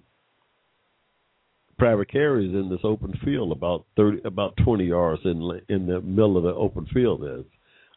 Private 1.77 2.11
Carey 2.11 2.49
is 2.49 2.55
in 2.55 2.71
this 2.71 2.81
open 2.85 3.19
field 3.25 3.53
about 3.53 3.85
thirty, 3.97 4.21
about 4.25 4.57
twenty 4.65 4.85
yards 4.85 5.21
in 5.25 5.61
in 5.69 5.87
the 5.87 6.01
middle 6.01 6.37
of 6.37 6.45
the 6.45 6.55
open 6.55 6.87
field. 6.95 7.23
There, 7.23 7.41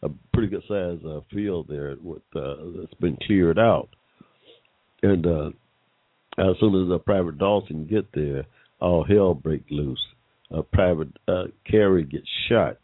a 0.04 0.10
pretty 0.34 0.48
good 0.50 0.64
size 0.68 1.00
uh, 1.08 1.22
field 1.34 1.68
there 1.70 1.96
with 2.02 2.22
uh, 2.36 2.56
that's 2.78 2.94
been 3.00 3.18
cleared 3.26 3.60
out. 3.60 3.90
And 5.04 5.26
uh, 5.26 5.50
as 6.38 6.56
soon 6.60 6.86
as 6.86 6.94
a 6.94 7.00
private 7.00 7.38
Dawson 7.38 7.88
get 7.88 8.12
there, 8.14 8.46
all 8.80 9.04
hell 9.04 9.34
break 9.34 9.64
loose. 9.70 10.04
A 10.52 10.64
private 10.64 11.10
uh, 11.28 11.46
Carey 11.70 12.04
gets 12.04 12.28
shot 12.48 12.78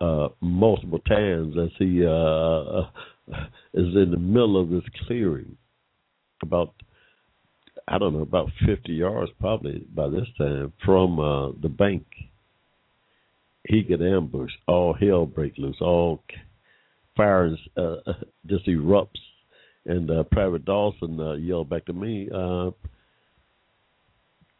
uh, 0.00 0.28
multiple 0.40 1.00
times 1.00 1.56
as 1.60 1.70
he 1.78 2.04
uh, 2.06 2.82
is 3.74 3.94
in 3.94 4.10
the 4.10 4.18
middle 4.18 4.60
of 4.60 4.70
this 4.70 4.88
clearing, 5.06 5.56
about 6.42 6.74
I 7.88 7.98
don't 7.98 8.14
know 8.14 8.22
about 8.22 8.50
50 8.66 8.92
yards 8.92 9.32
probably 9.40 9.84
by 9.94 10.08
this 10.08 10.26
time 10.38 10.72
from 10.84 11.18
uh, 11.18 11.52
the 11.60 11.68
bank 11.68 12.04
he 13.66 13.82
get 13.82 14.00
ambushed. 14.00 14.56
All 14.66 14.94
hell 14.94 15.26
break 15.26 15.58
loose. 15.58 15.76
All 15.80 16.22
fires 17.16 17.58
uh, 17.76 17.96
just 18.46 18.66
erupts. 18.66 19.20
And 19.86 20.10
uh, 20.10 20.24
Private 20.24 20.64
Dawson 20.64 21.18
uh, 21.18 21.34
yelled 21.34 21.70
back 21.70 21.86
to 21.86 21.92
me, 21.92 22.28
uh, 22.34 22.70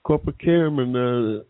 Corporal 0.02 0.36
Cameron, 0.40 0.96
uh, 0.96 1.42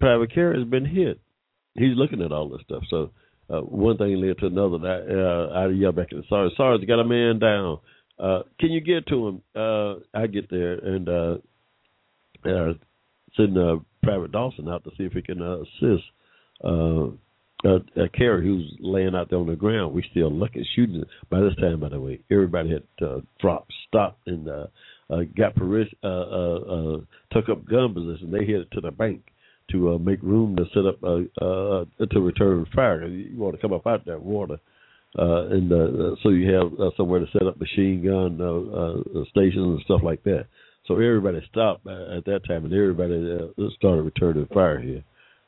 Private 0.00 0.34
Carey 0.34 0.58
has 0.58 0.68
been 0.68 0.84
hit. 0.84 1.20
He's 1.74 1.96
looking 1.96 2.20
at 2.20 2.32
all 2.32 2.48
this 2.48 2.62
stuff. 2.62 2.82
So 2.90 3.10
uh, 3.48 3.60
one 3.60 3.96
thing 3.96 4.16
led 4.16 4.38
to 4.38 4.46
another. 4.46 4.78
I, 4.84 5.60
uh, 5.60 5.60
I 5.60 5.68
yelled 5.68 5.96
back 5.96 6.08
at 6.10 6.18
the 6.18 6.24
sergeant, 6.28 6.56
Sergeant, 6.56 6.88
got 6.88 7.00
a 7.00 7.04
man 7.04 7.38
down. 7.38 7.78
Uh, 8.18 8.42
can 8.58 8.70
you 8.70 8.80
get 8.80 9.06
to 9.08 9.28
him? 9.28 9.42
Uh, 9.54 9.94
I 10.14 10.26
get 10.26 10.50
there, 10.50 10.74
and 10.74 11.08
uh, 11.08 11.36
uh, 12.44 12.72
send 13.36 13.58
uh, 13.58 13.76
Private 14.02 14.32
Dawson 14.32 14.68
out 14.68 14.84
to 14.84 14.90
see 14.96 15.04
if 15.04 15.12
he 15.12 15.22
can 15.22 15.42
uh, 15.42 15.58
assist 15.62 16.04
uh, 16.64 17.06
uh, 17.64 17.78
uh, 17.96 18.08
who's 18.18 18.72
laying 18.80 19.14
out 19.14 19.30
there 19.30 19.38
on 19.38 19.46
the 19.46 19.56
ground. 19.56 19.94
We 19.94 20.04
still 20.10 20.30
looking, 20.32 20.64
shooting. 20.74 21.04
By 21.30 21.40
this 21.40 21.56
time, 21.60 21.80
by 21.80 21.88
the 21.88 22.00
way, 22.00 22.20
everybody 22.30 22.70
had 22.70 23.06
uh, 23.06 23.20
dropped, 23.40 23.72
stopped, 23.88 24.26
and 24.26 24.48
uh, 24.48 24.66
uh, 25.10 25.20
got 25.36 25.54
permission, 25.56 25.96
uh, 26.04 26.06
uh, 26.06 26.58
uh, 26.58 27.00
took 27.32 27.48
up 27.48 27.66
gun 27.66 27.94
position. 27.94 28.30
They 28.30 28.44
headed 28.46 28.70
to 28.72 28.80
the 28.80 28.90
bank 28.90 29.22
to 29.72 29.94
uh, 29.94 29.98
make 29.98 30.22
room 30.22 30.56
to 30.56 30.64
set 30.72 30.86
up 30.86 31.02
uh, 31.02 31.44
uh, 31.44 31.84
to 32.10 32.20
return 32.20 32.66
fire. 32.74 33.06
You 33.06 33.38
want 33.38 33.56
to 33.56 33.60
come 33.60 33.72
up 33.72 33.86
out 33.86 34.04
that 34.06 34.22
water. 34.22 34.58
Uh, 35.18 35.46
and 35.48 35.72
uh, 35.72 36.14
so 36.22 36.28
you 36.28 36.52
have 36.52 36.72
uh, 36.78 36.90
somewhere 36.96 37.20
to 37.20 37.26
set 37.32 37.46
up 37.46 37.58
machine 37.58 38.04
gun 38.04 38.38
uh, 38.38 39.20
uh, 39.20 39.24
stations 39.30 39.56
and 39.66 39.80
stuff 39.86 40.02
like 40.04 40.22
that. 40.24 40.46
So 40.86 40.94
everybody 40.94 41.40
stopped 41.50 41.86
at 41.86 42.24
that 42.26 42.42
time, 42.46 42.64
and 42.64 42.72
everybody 42.72 43.14
uh, 43.14 43.68
started 43.76 44.02
returning 44.02 44.46
fire 44.52 44.80
here. 44.80 45.02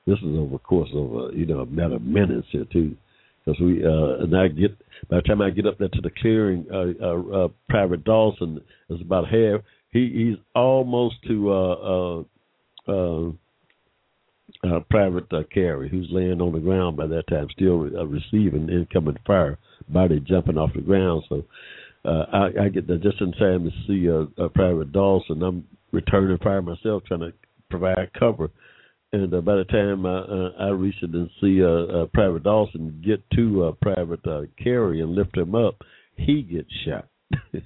This 0.07 0.19
is 0.19 0.39
over 0.39 0.53
the 0.53 0.59
course 0.59 0.89
of 0.95 1.35
you 1.37 1.47
know 1.47 1.61
about 1.61 1.69
a 1.69 1.77
matter 1.77 1.95
of 1.97 2.03
minutes 2.03 2.49
here 2.51 2.65
too, 2.73 2.97
because 3.45 3.61
we 3.61 3.85
uh, 3.85 4.23
and 4.25 4.37
I 4.37 4.49
get 4.49 4.77
by 5.11 5.17
the 5.17 5.23
time 5.23 5.43
I 5.43 5.51
get 5.51 5.67
up 5.67 5.79
there 5.79 5.89
to 5.89 6.01
the 6.01 6.11
clearing, 6.21 6.67
uh, 6.73 7.05
uh, 7.05 7.45
uh, 7.45 7.49
Private 7.69 8.05
Dawson 8.05 8.61
is 8.91 9.01
about 9.01 9.29
half. 9.29 9.61
He 9.91 10.11
he's 10.13 10.45
almost 10.55 11.17
to 11.29 11.53
uh, 11.53 12.25
uh, 12.89 13.29
uh, 13.29 13.33
uh, 14.65 14.81
Private 14.91 15.33
uh, 15.33 15.43
Carey, 15.53 15.89
who's 15.89 16.09
laying 16.11 16.41
on 16.41 16.53
the 16.53 16.59
ground 16.59 16.97
by 16.97 17.07
that 17.07 17.29
time, 17.29 17.49
still 17.53 17.83
uh, 17.97 18.07
receiving 18.07 18.69
incoming 18.71 19.19
fire, 19.27 19.59
body 19.89 20.21
jumping 20.21 20.59
off 20.59 20.71
the 20.75 20.81
ground. 20.81 21.23
So 21.29 21.45
uh, 22.05 22.25
I, 22.33 22.65
I 22.65 22.69
get 22.69 22.87
there 22.87 22.99
just 22.99 23.21
in 23.21 23.33
time 23.33 23.65
to 23.65 23.71
see 23.87 24.07
a, 24.07 24.45
a 24.45 24.49
Private 24.49 24.93
Dawson. 24.93 25.43
I'm 25.43 25.65
returning 25.93 26.39
fire 26.39 26.63
myself, 26.63 27.03
trying 27.07 27.21
to 27.21 27.33
provide 27.71 28.11
cover. 28.19 28.51
And 29.13 29.33
uh, 29.33 29.41
by 29.41 29.57
the 29.57 29.65
time 29.65 30.05
I, 30.05 30.19
uh, 30.19 30.67
I 30.67 30.69
reach 30.71 30.97
it 31.03 31.11
and 31.11 31.31
see 31.41 31.63
uh, 31.63 32.03
uh, 32.03 32.07
Private 32.13 32.43
Dawson 32.43 33.03
get 33.05 33.23
to 33.37 33.65
uh, 33.65 33.73
Private 33.81 34.27
uh, 34.27 34.43
Carey 34.63 35.01
and 35.01 35.15
lift 35.15 35.37
him 35.37 35.55
up, 35.55 35.77
he 36.17 36.43
gets 36.43 36.69
shot. 36.85 37.09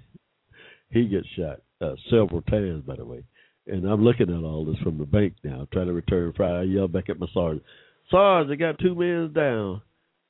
he 0.91 1.09
gets 1.09 1.27
shot 1.37 1.61
uh, 1.81 1.95
several 2.11 2.43
times, 2.43 2.85
by 2.87 2.97
the 2.97 3.05
way. 3.05 3.25
And 3.67 3.85
I'm 3.87 4.03
looking 4.03 4.29
at 4.29 4.45
all 4.45 4.65
this 4.65 4.81
from 4.83 4.99
the 4.99 5.05
bank 5.05 5.35
now, 5.45 5.67
trying 5.73 5.87
to 5.87 5.93
return 5.93 6.33
fire. 6.37 6.61
I 6.61 6.63
yell 6.63 6.89
back 6.89 7.09
at 7.09 7.19
my 7.19 7.27
sergeant, 7.33 7.63
Sarge, 8.11 8.49
I 8.51 8.55
got 8.57 8.79
two 8.79 8.95
men 8.95 9.33
down. 9.33 9.83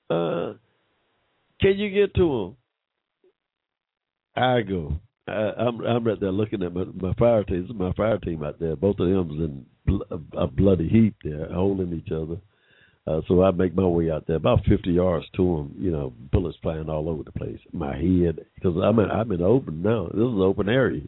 Uh, 0.08 0.54
can 1.60 1.78
you 1.78 1.90
get 1.90 2.14
to 2.14 2.20
them? 2.20 2.56
I 4.34 4.62
go. 4.62 4.94
I, 5.28 5.32
I'm 5.32 5.80
I'm 5.80 6.04
right 6.04 6.18
there 6.18 6.32
looking 6.32 6.62
at 6.62 6.74
my 6.74 6.84
my 6.84 7.14
fire 7.14 7.44
team. 7.44 7.62
This 7.62 7.70
is 7.70 7.76
my 7.76 7.92
fire 7.92 8.18
team 8.18 8.42
out 8.42 8.59
there. 8.59 8.76
Both 8.76 8.98
of 8.98 9.09
them's 9.09 9.40
in 9.40 9.66
bl- 9.86 10.14
a 10.36 10.46
bloody 10.46 10.88
heap 10.88 11.16
there, 11.22 11.52
holding 11.52 11.92
each 11.92 12.12
other. 12.12 12.38
Uh, 13.04 13.20
so 13.26 13.42
I 13.42 13.50
make 13.50 13.74
my 13.74 13.86
way 13.86 14.12
out 14.12 14.28
there, 14.28 14.36
about 14.36 14.64
50 14.68 14.90
yards 14.90 15.26
to 15.36 15.42
them. 15.42 15.74
You 15.76 15.90
know, 15.90 16.12
bullets 16.30 16.59
flying 16.62 16.88
all 16.88 17.09
over 17.09 17.24
the 17.24 17.32
place. 17.32 17.59
My 17.72 17.96
head, 17.96 18.46
because 18.54 18.76
I'm 18.82 18.98
in 18.98 19.10
I'm 19.10 19.32
in 19.32 19.42
open 19.42 19.82
now. 19.82 20.04
This 20.04 20.14
is 20.14 20.34
an 20.34 20.40
open 20.40 20.68
area, 20.68 21.02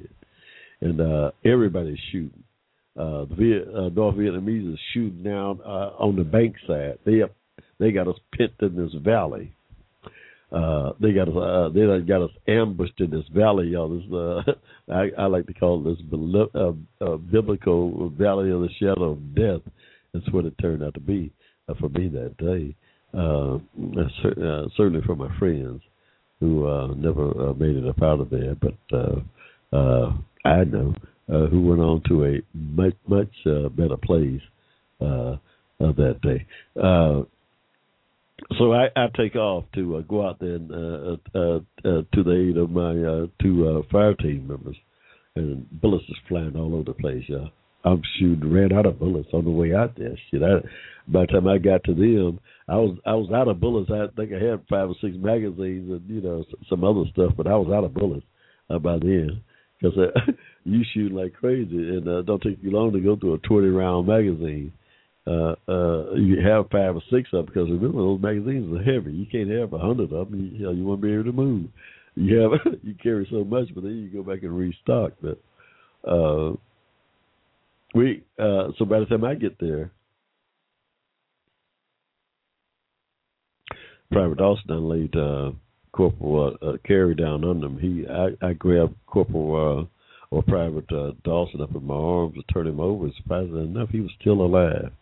and 0.81 1.01
uh, 1.01 1.31
everybody's 1.45 1.99
shooting. 2.13 2.45
Uh, 2.97 3.25
the 3.25 3.35
Viet, 3.37 3.69
uh, 3.75 3.89
North 3.89 4.17
Vietnamese 4.17 4.73
is 4.73 4.79
shooting 4.93 5.23
down 5.25 5.61
uh, 5.65 5.91
on 5.99 6.15
the 6.15 6.25
bank 6.25 6.57
side. 6.67 6.99
They 7.05 7.23
they 7.79 7.91
got 7.91 8.09
us 8.09 8.19
pinned 8.37 8.53
in 8.61 8.77
this 8.77 8.95
valley 9.03 9.54
uh, 10.53 10.93
they 11.01 11.13
got 11.13 11.29
us, 11.29 11.35
uh, 11.37 11.69
they 11.75 12.01
got 12.07 12.23
us 12.23 12.31
ambushed 12.47 13.01
in 13.01 13.11
this 13.11 13.25
valley, 13.35 13.69
y'all. 13.69 13.89
This, 13.89 14.13
uh, 14.13 14.53
I, 14.93 15.23
I 15.23 15.27
like 15.27 15.47
to 15.47 15.55
call 15.55 15.83
this 15.83 15.99
uh, 16.13 17.05
uh, 17.05 17.17
biblical 17.17 18.11
valley 18.11 18.51
of 18.51 18.61
the 18.61 18.69
shadow 18.79 19.13
of 19.13 19.35
death. 19.35 19.61
That's 20.13 20.31
what 20.31 20.45
it 20.45 20.55
turned 20.61 20.83
out 20.83 20.95
to 20.95 21.01
be 21.01 21.33
uh, 21.69 21.75
for 21.81 21.89
me 21.89 22.09
that 22.09 22.37
day. 22.37 22.75
Uh, 23.13 23.57
uh, 23.57 24.67
certainly 24.77 25.01
for 25.07 25.15
my 25.15 25.37
friends 25.39 25.81
who 26.41 26.67
uh, 26.67 26.89
never 26.95 27.51
uh, 27.51 27.55
made 27.55 27.77
it 27.77 27.87
up 27.87 28.03
out 28.03 28.21
of 28.21 28.29
there, 28.31 28.57
but 28.57 28.75
uh, 28.93 29.77
uh, 29.77 30.13
I 30.45 30.65
know 30.65 30.95
uh, 31.33 31.47
who 31.47 31.63
went 31.63 31.81
on 31.81 32.03
to 32.09 32.25
a 32.25 32.43
much 32.53 32.95
much 33.07 33.31
uh, 33.47 33.69
better 33.71 33.97
place 33.97 34.41
uh, 35.01 35.37
uh, 35.81 35.93
that 35.93 36.19
day. 36.23 36.47
Uh, 36.81 37.23
so 38.59 38.73
I, 38.73 38.87
I 38.97 39.07
take 39.17 39.37
off 39.37 39.65
to 39.75 39.97
uh, 39.97 40.01
go 40.03 40.27
out 40.27 40.39
there 40.39 40.57
and 40.57 40.71
uh, 40.71 41.17
uh, 41.35 41.57
uh, 41.85 42.03
to 42.15 42.23
the 42.23 42.49
aid 42.51 42.57
of 42.57 42.71
my 42.71 42.91
uh, 42.91 43.27
two 43.43 43.69
uh, 43.69 43.83
fire 43.91 44.15
team 44.15 44.47
members, 44.47 44.77
and 45.37 45.69
bullets 45.81 46.05
is 46.09 46.17
flying 46.29 46.57
all 46.57 46.75
over 46.75 46.85
the 46.85 46.95
place, 46.95 47.25
y'all. 47.29 47.51
I'm 47.85 48.03
shooting, 48.19 48.51
ran 48.51 48.73
out 48.73 48.87
of 48.87 48.99
bullets 48.99 49.29
on 49.33 49.45
the 49.45 49.51
way 49.51 49.75
out 49.75 49.97
there. 49.97 50.17
Shit, 50.31 50.43
I, 50.43 50.61
by 51.07 51.23
the 51.23 51.33
time 51.33 51.49
I 51.49 51.59
got 51.59 51.85
to 51.85 51.95
them, 51.95 52.41
I 52.67 52.77
was 52.77 52.97
I 53.05 53.15
was 53.15 53.31
out 53.35 53.49
of 53.49 53.61
bullets. 53.61 53.91
I 53.91 54.07
think 54.17 54.33
I 54.33 54.43
had 54.43 54.65
five 54.71 54.89
or 54.89 54.95
six 55.01 55.15
magazines 55.19 55.91
and 55.91 56.03
you 56.09 56.23
know 56.23 56.45
some 56.69 56.83
other 56.83 57.05
stuff, 57.13 57.33
but 57.37 57.47
I 57.47 57.57
was 57.57 57.71
out 57.73 57.85
of 57.85 57.93
bullets 57.93 58.25
uh, 58.71 58.79
by 58.79 58.99
then 58.99 59.43
because 59.79 59.99
uh, 59.99 60.33
you 60.65 60.83
shoot 60.95 61.13
like 61.13 61.35
crazy, 61.35 61.77
and 61.77 62.09
uh, 62.09 62.23
don't 62.23 62.43
take 62.43 62.59
you 62.63 62.71
long 62.71 62.93
to 62.93 63.01
go 63.01 63.17
through 63.17 63.35
a 63.35 63.39
20 63.39 63.69
round 63.69 64.07
magazine. 64.07 64.73
Uh, 65.27 65.55
uh, 65.69 66.13
you 66.15 66.39
have 66.45 66.69
five 66.71 66.95
or 66.95 67.03
six 67.11 67.31
of 67.33 67.47
them 67.47 67.47
because 67.47 67.71
remember 67.71 67.99
those 67.99 68.21
magazines 68.21 68.77
are 68.77 68.83
heavy. 68.83 69.13
You 69.13 69.27
can't 69.27 69.51
have 69.51 69.73
a 69.73 69.79
hundred 69.79 70.13
of 70.13 70.31
them. 70.31 70.51
You, 70.53 70.59
you 70.59 70.65
know 70.65 70.73
you 70.73 70.85
want 70.85 71.01
to 71.01 71.07
be 71.07 71.15
able 71.15 71.25
to 71.25 71.33
move. 71.33 71.69
You 72.15 72.39
have 72.41 72.53
you 72.83 72.95
carry 73.03 73.27
so 73.31 73.45
much, 73.45 73.69
but 73.75 73.85
then 73.85 73.97
you 73.97 74.11
go 74.11 74.23
back 74.23 74.43
and 74.43 74.57
restock. 74.57 75.13
But 75.23 75.41
uh, 76.09 76.53
we 77.95 78.23
uh, 78.39 78.69
so 78.79 78.85
by 78.85 79.01
the 79.01 79.07
time 79.07 79.25
I 79.25 79.35
get 79.35 79.59
there, 79.59 79.91
Private 84.13 84.39
Dawson 84.39 84.67
done 84.69 84.89
laid 84.89 85.17
uh, 85.17 85.53
Corporal 85.93 86.57
uh, 86.61 86.67
uh, 86.67 86.77
Carey 86.87 87.15
down 87.15 87.45
under 87.45 87.67
him. 87.67 87.79
He 87.79 88.07
I, 88.07 88.47
I 88.47 88.53
grabbed 88.53 88.95
Corporal 89.07 89.89
uh, 90.31 90.35
or 90.35 90.43
Private 90.43 90.91
uh, 90.93 91.13
Dawson 91.25 91.63
up 91.63 91.75
in 91.75 91.87
my 91.87 91.95
arms 91.95 92.35
to 92.35 92.53
turn 92.53 92.67
him 92.67 92.81
over. 92.81 93.09
Surprisingly 93.17 93.63
enough, 93.63 93.89
he 93.91 94.01
was 94.01 94.11
still 94.21 94.43
alive. 94.43 94.93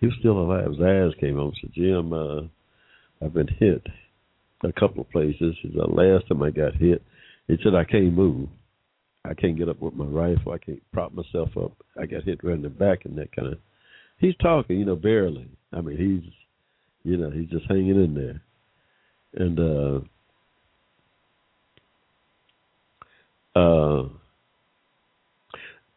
He 0.00 0.06
was 0.06 0.16
still 0.18 0.38
alive. 0.38 0.70
His 0.70 0.80
eyes 0.80 1.12
came 1.20 1.38
on. 1.38 1.52
Said, 1.60 1.72
"Jim, 1.74 2.12
uh, 2.12 2.42
I've 3.22 3.34
been 3.34 3.48
hit 3.48 3.86
a 4.62 4.72
couple 4.72 5.02
of 5.02 5.10
places. 5.10 5.56
The 5.62 5.86
last 5.86 6.26
time 6.28 6.42
I 6.42 6.50
got 6.50 6.74
hit, 6.74 7.02
he 7.46 7.58
said 7.62 7.74
I 7.74 7.84
can't 7.84 8.14
move. 8.14 8.48
I 9.24 9.34
can't 9.34 9.58
get 9.58 9.68
up 9.68 9.80
with 9.80 9.94
my 9.94 10.06
rifle. 10.06 10.52
I 10.52 10.58
can't 10.58 10.82
prop 10.92 11.12
myself 11.12 11.56
up. 11.56 11.72
I 12.00 12.06
got 12.06 12.24
hit 12.24 12.42
right 12.42 12.54
in 12.54 12.62
the 12.62 12.70
back 12.70 13.04
and 13.04 13.16
that 13.18 13.34
kind 13.34 13.52
of. 13.52 13.58
He's 14.18 14.36
talking, 14.36 14.78
you 14.78 14.84
know, 14.84 14.96
barely. 14.96 15.48
I 15.72 15.80
mean, 15.80 15.96
he's, 15.96 16.22
you 17.04 17.16
know, 17.16 17.30
he's 17.30 17.48
just 17.48 17.66
hanging 17.68 18.02
in 18.02 18.14
there, 18.14 18.42
and 19.34 19.58
uh, 19.58 20.00
uh, 23.58 24.08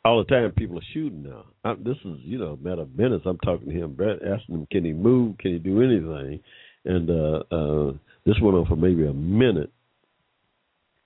all 0.05 0.17
the 0.19 0.25
time 0.25 0.51
people 0.51 0.77
are 0.77 0.89
shooting 0.93 1.23
now. 1.23 1.45
I, 1.63 1.75
this 1.75 1.97
is, 2.03 2.17
you 2.23 2.37
know, 2.37 2.57
matter 2.61 2.81
of 2.81 2.97
minutes. 2.97 3.23
I'm 3.25 3.37
talking 3.39 3.69
to 3.69 3.73
him, 3.73 3.97
asking 4.01 4.55
him, 4.55 4.67
can 4.69 4.85
he 4.85 4.93
move? 4.93 5.37
Can 5.37 5.53
he 5.53 5.59
do 5.59 5.81
anything? 5.81 6.39
And 6.85 7.09
uh, 7.09 7.43
uh, 7.55 7.93
this 8.25 8.35
went 8.41 8.57
on 8.57 8.65
for 8.67 8.75
maybe 8.75 9.05
a 9.05 9.13
minute, 9.13 9.71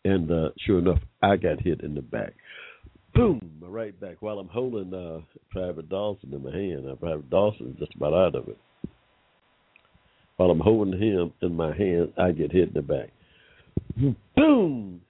and 0.04 0.32
uh, 0.32 0.50
sure 0.66 0.80
enough, 0.80 1.00
I 1.22 1.36
got 1.36 1.62
hit 1.62 1.82
in 1.82 1.94
the 1.94 2.02
back. 2.02 2.34
Boom! 3.14 3.42
Right 3.62 4.00
back 4.00 4.18
while 4.22 4.40
I'm 4.40 4.48
holding 4.48 4.94
uh, 4.94 5.20
Private 5.52 5.90
Dawson 5.90 6.34
in 6.34 6.44
my 6.44 6.52
hand. 6.52 6.90
Uh, 6.90 6.96
Private 6.96 7.30
Dawson 7.30 7.72
is 7.72 7.80
just 7.80 7.96
about 7.96 8.14
out 8.14 8.36
of 8.36 8.48
it. 8.48 8.58
While 10.38 10.52
I'm 10.52 10.60
holding 10.60 11.00
him 11.00 11.34
in 11.42 11.56
my 11.56 11.76
hand, 11.76 12.14
I 12.18 12.32
get 12.32 12.52
hit 12.52 12.70
in 12.70 12.74
the 12.74 12.82
back. 12.82 13.12
Boom! 14.36 15.02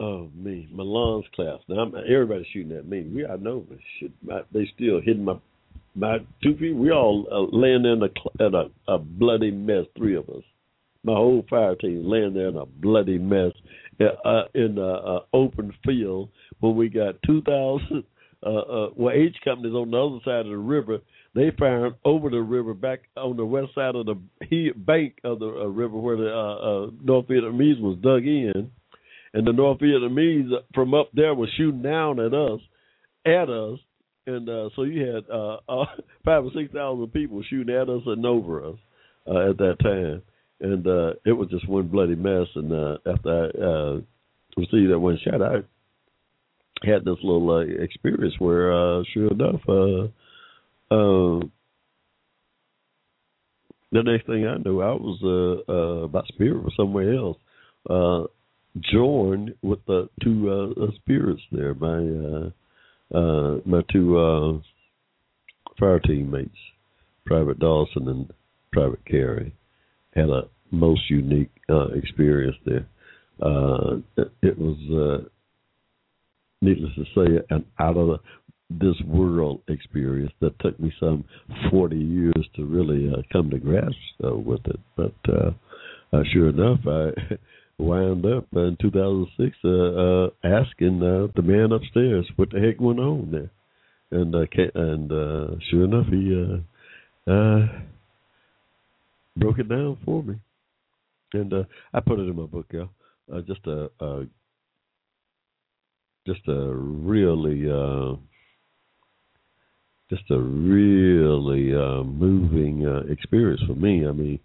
Oh 0.00 0.30
me, 0.34 0.68
my 0.72 0.84
lungs 0.84 1.24
collapsed. 1.34 1.68
Now 1.68 1.80
I'm, 1.80 1.94
everybody's 1.96 2.46
shooting 2.52 2.76
at 2.76 2.86
me. 2.86 3.02
We 3.02 3.26
I 3.26 3.36
know, 3.36 3.64
but 3.68 3.78
shit, 3.98 4.12
my, 4.22 4.42
they 4.52 4.68
still 4.74 5.00
hitting 5.00 5.24
my 5.24 5.34
my 5.94 6.18
two 6.42 6.56
feet. 6.56 6.74
We 6.74 6.92
all 6.92 7.26
uh, 7.30 7.56
laying 7.56 7.82
there 7.82 7.94
in 7.94 8.02
a, 8.02 8.46
in 8.46 8.54
a, 8.54 8.92
a 8.92 8.98
bloody 8.98 9.50
mess. 9.50 9.86
Three 9.96 10.16
of 10.16 10.28
us 10.28 10.44
my 11.04 11.14
whole 11.14 11.44
fire 11.48 11.74
team 11.76 12.02
laying 12.04 12.34
there 12.34 12.48
in 12.48 12.56
a 12.56 12.66
bloody 12.66 13.18
mess 13.18 13.52
uh, 14.00 14.28
uh 14.28 14.44
in 14.54 14.78
a, 14.78 14.82
a 14.82 15.20
open 15.32 15.72
field 15.84 16.28
when 16.60 16.76
we 16.76 16.88
got 16.88 17.14
2,000. 17.26 18.04
Uh, 18.40 18.50
uh, 18.50 18.90
well, 18.94 19.12
H 19.12 19.34
companies 19.44 19.74
on 19.74 19.90
the 19.90 19.98
other 19.98 20.20
side 20.24 20.46
of 20.46 20.52
the 20.52 20.56
river. 20.56 20.98
They 21.34 21.50
found 21.58 21.96
over 22.04 22.30
the 22.30 22.40
river, 22.40 22.72
back 22.72 23.00
on 23.16 23.36
the 23.36 23.44
west 23.44 23.74
side 23.74 23.96
of 23.96 24.06
the 24.06 24.14
he, 24.48 24.70
bank 24.76 25.14
of 25.24 25.40
the 25.40 25.46
uh, 25.46 25.64
river, 25.66 25.98
where 25.98 26.16
the 26.16 26.32
uh, 26.32 26.54
uh, 26.54 26.90
North 27.02 27.26
Vietnamese 27.26 27.80
was 27.80 27.98
dug 28.00 28.24
in, 28.24 28.70
and 29.34 29.46
the 29.46 29.52
North 29.52 29.80
Vietnamese 29.80 30.50
from 30.74 30.94
up 30.94 31.10
there 31.12 31.34
was 31.34 31.48
shooting 31.56 31.82
down 31.82 32.20
at 32.20 32.34
us, 32.34 32.60
at 33.26 33.48
us, 33.50 33.78
and 34.26 34.48
uh, 34.48 34.68
so 34.76 34.82
you 34.82 35.06
had 35.06 35.24
uh, 35.30 35.58
uh, 35.68 35.86
five 36.24 36.44
or 36.44 36.50
six 36.54 36.72
thousand 36.72 37.08
people 37.12 37.42
shooting 37.48 37.74
at 37.74 37.88
us 37.88 38.02
and 38.06 38.24
over 38.26 38.64
us 38.64 38.76
uh, 39.26 39.50
at 39.50 39.58
that 39.58 39.76
time. 39.82 40.22
And 40.60 40.86
uh, 40.86 41.12
it 41.24 41.32
was 41.32 41.48
just 41.50 41.68
one 41.68 41.88
bloody 41.88 42.16
mess. 42.16 42.48
And 42.56 42.72
uh, 42.72 42.98
after 43.06 43.30
I 43.30 43.64
uh, 43.64 44.00
received 44.56 44.90
that 44.90 44.98
one 44.98 45.18
shot, 45.22 45.40
I 45.40 45.62
had 46.82 47.04
this 47.04 47.16
little 47.22 47.50
uh, 47.50 47.82
experience 47.82 48.34
where, 48.38 48.72
uh, 48.72 49.02
sure 49.12 49.30
enough, 49.30 49.60
uh, 49.68 50.04
uh, 50.90 51.40
the 53.90 54.02
next 54.02 54.26
thing 54.26 54.46
I 54.46 54.56
knew, 54.58 54.82
I 54.82 54.92
was 54.92 55.18
uh, 55.22 55.72
uh, 55.72 56.04
about 56.04 56.26
spirit 56.28 56.72
somewhere 56.76 57.14
else, 57.14 57.38
uh, 57.88 58.24
joined 58.92 59.54
with 59.62 59.84
the 59.86 60.08
two 60.22 60.50
uh, 60.50 60.84
uh, 60.84 60.90
spirits 60.96 61.42
there, 61.52 61.74
my 61.74 61.98
uh, 61.98 62.50
uh, 63.18 63.60
my 63.64 63.80
two 63.90 64.18
uh, 64.18 64.58
fire 65.78 66.00
teammates, 66.00 66.56
Private 67.24 67.58
Dawson 67.58 68.08
and 68.08 68.30
Private 68.72 69.04
Carey 69.06 69.54
had 70.14 70.28
a 70.28 70.48
most 70.70 71.02
unique 71.08 71.50
uh, 71.70 71.88
experience 71.88 72.56
there. 72.66 72.86
Uh, 73.40 73.96
it, 74.16 74.32
it, 74.42 74.58
was, 74.58 74.76
uh, 74.90 75.28
needless 76.60 76.92
to 76.96 77.04
say, 77.14 77.44
an 77.50 77.64
out 77.78 77.96
of 77.96 78.20
this 78.68 78.96
world 79.06 79.60
experience 79.68 80.32
that 80.40 80.58
took 80.60 80.78
me 80.78 80.92
some 81.00 81.24
40 81.70 81.96
years 81.96 82.48
to 82.56 82.64
really 82.66 83.10
uh, 83.10 83.22
come 83.32 83.48
to 83.50 83.58
grasp 83.58 83.94
uh, 84.24 84.34
with 84.34 84.60
it. 84.66 84.80
But 84.96 85.14
uh, 85.32 86.22
sure 86.32 86.50
enough, 86.50 86.80
I 86.86 87.10
wound 87.78 88.26
up 88.26 88.46
in 88.52 88.76
2006 88.80 89.56
asking 90.44 91.00
the 91.00 91.42
man 91.42 91.72
upstairs 91.72 92.26
what 92.36 92.50
the 92.50 92.60
heck 92.60 92.80
went 92.80 92.98
on 92.98 93.30
there. 93.30 93.50
And 94.10 94.34
and 94.34 95.60
sure 95.70 95.84
enough, 95.84 96.06
he 96.06 96.62
broke 99.38 99.58
it 99.58 99.68
down 99.68 99.96
for 100.04 100.22
me, 100.22 100.36
and 101.32 101.52
uh, 101.52 101.64
I 101.94 102.00
put 102.00 102.18
it 102.18 102.28
in 102.28 102.36
my 102.36 102.46
book, 102.46 102.66
yeah. 102.72 102.86
Uh, 103.32 103.40
just 103.42 103.66
a, 103.66 103.90
a 104.00 104.26
just 106.26 106.46
a 106.48 106.72
really 106.74 107.70
uh, 107.70 108.16
just 110.10 110.30
a 110.30 110.38
really 110.38 111.74
uh, 111.74 112.02
moving 112.02 112.86
uh, 112.86 113.12
experience 113.12 113.60
for 113.66 113.74
me. 113.74 114.06
I 114.06 114.12
mean, 114.12 114.40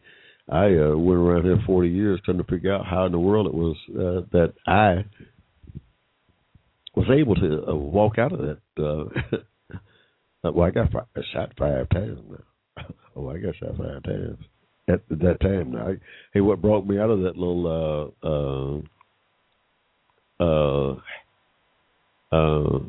I 0.49 0.65
uh, 0.77 0.95
went 0.97 1.19
around 1.19 1.43
here 1.43 1.59
40 1.65 1.89
years 1.89 2.19
trying 2.25 2.37
to 2.37 2.43
figure 2.43 2.73
out 2.73 2.85
how 2.85 3.05
in 3.05 3.11
the 3.11 3.19
world 3.19 3.47
it 3.47 3.53
was 3.53 3.77
uh, 3.91 4.27
that 4.31 4.53
I 4.67 5.05
was 6.95 7.07
able 7.09 7.35
to 7.35 7.65
uh, 7.67 7.75
walk 7.75 8.17
out 8.17 8.33
of 8.33 8.39
that. 8.39 8.59
Uh, 8.77 9.37
well, 10.51 10.67
I 10.67 10.71
got 10.71 10.91
five, 10.91 11.05
shot 11.33 11.53
five 11.57 11.89
times 11.89 12.19
now. 12.29 12.85
oh, 13.15 13.29
I 13.29 13.37
got 13.37 13.55
shot 13.55 13.77
five 13.77 14.03
times 14.03 14.37
at 14.89 15.01
that 15.09 15.39
time. 15.41 15.71
Now, 15.71 15.93
hey, 16.33 16.41
what 16.41 16.61
brought 16.61 16.85
me 16.85 16.99
out 16.99 17.09
of 17.09 17.21
that 17.21 17.37
little 17.37 18.11
uh, 18.21 18.81
uh, 20.43 20.95
uh, 20.95 20.95
uh, 22.35 22.79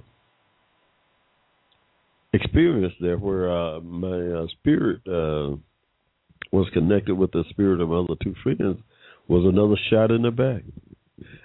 experience 2.32 2.94
there, 3.00 3.16
where 3.16 3.50
uh, 3.50 3.80
my 3.80 4.42
uh, 4.42 4.46
spirit 4.60 5.00
uh, 5.06 5.56
was 6.54 6.68
connected 6.72 7.16
with 7.16 7.32
the 7.32 7.42
spirit 7.50 7.80
of 7.80 7.92
other 7.92 8.14
two 8.22 8.34
friends, 8.44 8.78
was 9.26 9.44
another 9.44 9.74
shot 9.90 10.12
in 10.12 10.22
the 10.22 10.30
back. 10.30 10.62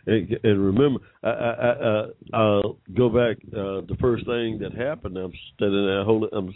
And, 0.05 0.37
and 0.43 0.65
remember, 0.65 0.99
I, 1.23 1.29
I, 1.29 1.71
I, 1.71 2.05
I'll 2.33 2.77
go 2.95 3.09
back. 3.09 3.37
Uh, 3.47 3.81
the 3.89 3.97
first 3.99 4.25
thing 4.25 4.59
that 4.59 4.73
happened, 4.77 5.17
I'm 5.17 5.33
standing 5.55 5.85
there, 5.85 6.03
holding, 6.03 6.29
I'm 6.31 6.53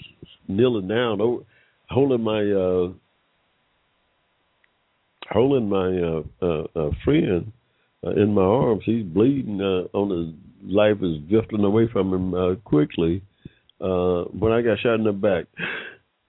kneeling 0.47 0.87
down, 0.87 1.19
over, 1.19 1.43
holding 1.89 2.21
my 2.21 2.41
uh, 2.41 2.93
holding 5.31 5.67
my 5.69 5.89
uh, 5.97 6.23
uh, 6.45 6.79
uh, 6.79 6.91
friend 7.03 7.51
uh, 8.05 8.11
in 8.11 8.35
my 8.35 8.43
arms. 8.43 8.83
He's 8.85 9.03
bleeding 9.03 9.61
uh, 9.61 9.97
on 9.97 10.09
his 10.09 10.71
life 10.71 10.97
is 11.01 11.17
drifting 11.27 11.63
away 11.63 11.89
from 11.91 12.13
him 12.13 12.33
uh, 12.33 12.55
quickly. 12.63 13.23
Uh, 13.81 14.23
when 14.25 14.51
I 14.51 14.61
got 14.61 14.79
shot 14.79 14.95
in 14.95 15.03
the 15.03 15.11
back, 15.11 15.45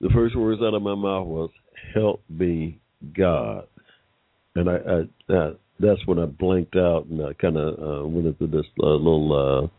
the 0.01 0.09
first 0.15 0.37
words 0.37 0.63
out 0.63 0.75
of 0.75 0.83
my 0.83 0.95
mouth 0.95 1.27
was 1.27 1.51
"Help 1.95 2.23
me, 2.29 2.81
God," 3.17 3.67
and 4.55 4.69
I, 4.69 4.77
I, 5.29 5.51
that's 5.81 6.07
when 6.07 6.19
I 6.19 6.27
blanked 6.27 6.77
out 6.77 7.07
and 7.07 7.23
I 7.23 7.33
kind 7.35 7.57
of 7.57 7.79
uh, 7.79 8.07
went 8.07 8.27
into 8.27 8.47
this 8.47 8.67
uh, 8.83 8.95
little 8.95 9.71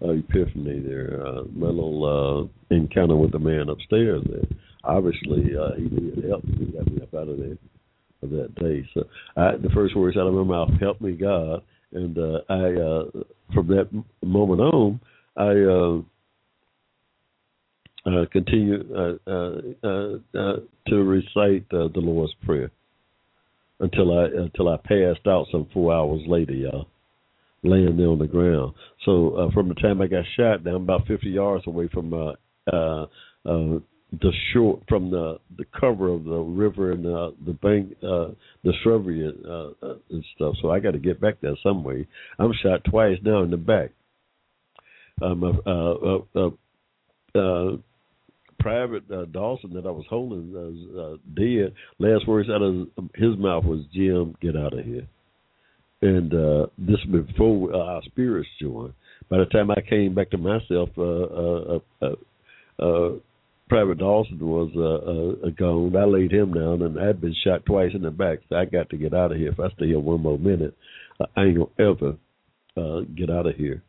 uh, 0.00 0.08
epiphany 0.10 0.80
there, 0.80 1.24
uh, 1.26 1.42
my 1.54 1.68
little 1.68 2.50
uh, 2.70 2.74
encounter 2.74 3.16
with 3.16 3.32
the 3.32 3.38
man 3.38 3.68
upstairs 3.68 4.22
there. 4.28 4.46
Obviously, 4.84 5.56
uh, 5.56 5.74
he 5.76 5.88
did 5.88 6.24
help 6.24 6.44
me. 6.44 6.72
Got 6.72 6.90
me 6.90 7.02
up 7.02 7.14
out 7.14 7.28
of 7.28 7.38
there 7.38 7.56
of 8.22 8.30
that 8.30 8.54
day. 8.56 8.88
So 8.94 9.04
I, 9.36 9.56
the 9.56 9.70
first 9.74 9.96
words 9.96 10.16
out 10.16 10.26
of 10.26 10.34
my 10.34 10.42
mouth, 10.42 10.70
"Help 10.80 11.00
me, 11.00 11.12
God." 11.12 11.62
And 11.92 12.16
uh, 12.18 12.40
I, 12.48 12.72
uh, 12.72 13.22
from 13.54 13.66
that 13.68 13.88
moment 14.24 14.60
on, 14.60 15.00
I 15.36 15.50
uh, 15.50 16.02
uh, 18.04 18.24
continue 18.32 18.82
uh, 18.96 19.30
uh, 19.30 19.60
uh, 20.34 20.56
to 20.88 20.96
recite 20.96 21.68
the 21.70 21.90
Lord's 21.94 22.34
Prayer 22.44 22.70
until 23.80 24.18
I 24.18 24.24
until 24.24 24.68
I 24.68 24.76
passed 24.76 25.26
out 25.26 25.46
some 25.52 25.68
four 25.72 25.92
hours 25.92 26.22
later, 26.26 26.52
y'all, 26.52 26.88
laying 27.62 27.96
there 27.96 28.08
on 28.08 28.18
the 28.18 28.26
ground. 28.26 28.74
So 29.04 29.50
from 29.54 29.68
the 29.68 29.74
time 29.74 30.00
I 30.00 30.08
got 30.08 30.24
shot, 30.36 30.64
now 30.64 30.76
I'm 30.76 30.82
about 30.82 31.06
50 31.06 31.28
yards 31.28 31.66
away 31.66 31.88
from 31.88 32.10
the 32.10 32.34
shore, 34.52 34.80
from 34.88 35.10
the 35.10 35.38
the 35.56 35.64
cover 35.78 36.08
of 36.08 36.24
the 36.24 36.38
river 36.38 36.92
and 36.92 37.06
uh, 37.06 37.30
the 37.46 37.52
bank, 37.52 37.96
uh, 38.02 38.28
the 38.64 38.72
shrubbery 38.82 39.26
and, 39.26 39.46
uh, 39.46 39.94
and 40.10 40.24
stuff. 40.34 40.56
So 40.60 40.70
I 40.70 40.80
got 40.80 40.92
to 40.92 40.98
get 40.98 41.20
back 41.20 41.40
there 41.40 41.54
some 41.62 41.84
way. 41.84 42.06
I'm 42.38 42.52
shot 42.62 42.84
twice 42.84 43.18
now 43.22 43.42
in 43.42 43.50
the 43.50 43.56
back. 43.56 43.90
Um, 45.20 45.44
uh, 45.44 45.70
uh, 45.70 46.18
uh, 46.34 46.50
uh, 47.38 47.76
Private 48.62 49.02
uh, 49.10 49.24
Dawson 49.26 49.74
that 49.74 49.86
I 49.86 49.90
was 49.90 50.06
holding 50.08 50.52
was 50.52 50.74
uh, 50.96 51.16
dead. 51.34 51.74
Last 51.98 52.26
words 52.28 52.48
out 52.48 52.62
of 52.62 52.88
his 53.14 53.36
mouth 53.36 53.64
was, 53.64 53.80
"Jim, 53.92 54.36
get 54.40 54.56
out 54.56 54.78
of 54.78 54.84
here." 54.84 55.06
And 56.00 56.32
uh, 56.32 56.66
this 56.78 57.04
before 57.10 57.74
uh, 57.74 57.78
our 57.78 58.02
spirits 58.04 58.48
joined. 58.60 58.94
By 59.28 59.38
the 59.38 59.46
time 59.46 59.70
I 59.70 59.80
came 59.80 60.14
back 60.14 60.30
to 60.30 60.38
myself, 60.38 60.90
uh, 60.96 61.02
uh, 61.02 61.78
uh, 62.02 62.14
uh, 62.78 63.10
Private 63.68 63.98
Dawson 63.98 64.38
was 64.38 64.70
uh, 64.76 65.46
uh, 65.46 65.50
gone. 65.50 65.96
I 65.96 66.04
laid 66.04 66.32
him 66.32 66.52
down, 66.52 66.82
and 66.82 67.00
I'd 67.00 67.20
been 67.20 67.34
shot 67.42 67.64
twice 67.64 67.92
in 67.94 68.02
the 68.02 68.10
back. 68.10 68.40
So 68.48 68.56
I 68.56 68.64
got 68.66 68.90
to 68.90 68.96
get 68.96 69.14
out 69.14 69.32
of 69.32 69.38
here. 69.38 69.50
If 69.50 69.60
I 69.60 69.70
stay 69.70 69.86
here 69.86 69.98
one 69.98 70.20
more 70.20 70.38
minute, 70.38 70.76
uh, 71.18 71.24
I 71.36 71.44
ain't 71.44 71.58
gonna 71.58 71.90
ever 71.90 72.16
uh, 72.76 73.00
get 73.16 73.30
out 73.30 73.46
of 73.46 73.56
here. 73.56 73.82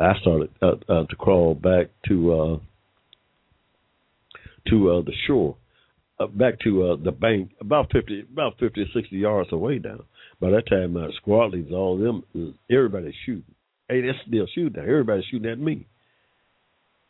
I 0.00 0.18
started 0.20 0.50
uh, 0.62 0.74
uh, 0.88 1.04
to 1.06 1.16
crawl 1.16 1.54
back 1.54 1.88
to 2.08 2.32
uh, 2.32 2.58
to 4.68 4.90
uh, 4.90 5.02
the 5.02 5.12
shore, 5.26 5.56
uh, 6.18 6.26
back 6.26 6.60
to 6.60 6.84
uh, 6.84 6.96
the 7.02 7.12
bank, 7.12 7.50
about 7.60 7.90
fifty, 7.92 8.24
about 8.32 8.58
fifty 8.58 8.82
or 8.82 8.86
sixty 8.94 9.16
yards 9.16 9.52
away 9.52 9.78
down. 9.78 10.02
By 10.40 10.50
that 10.50 10.68
time, 10.68 10.94
my 10.94 11.08
squad 11.16 11.52
leaders, 11.52 11.72
all 11.72 11.98
them, 11.98 12.54
everybody's 12.70 13.14
shooting. 13.26 13.54
Hey, 13.88 14.00
they're 14.00 14.14
still 14.26 14.46
shooting. 14.54 14.82
Now. 14.82 14.88
Everybody's 14.88 15.24
shooting 15.30 15.50
at 15.50 15.58
me, 15.58 15.86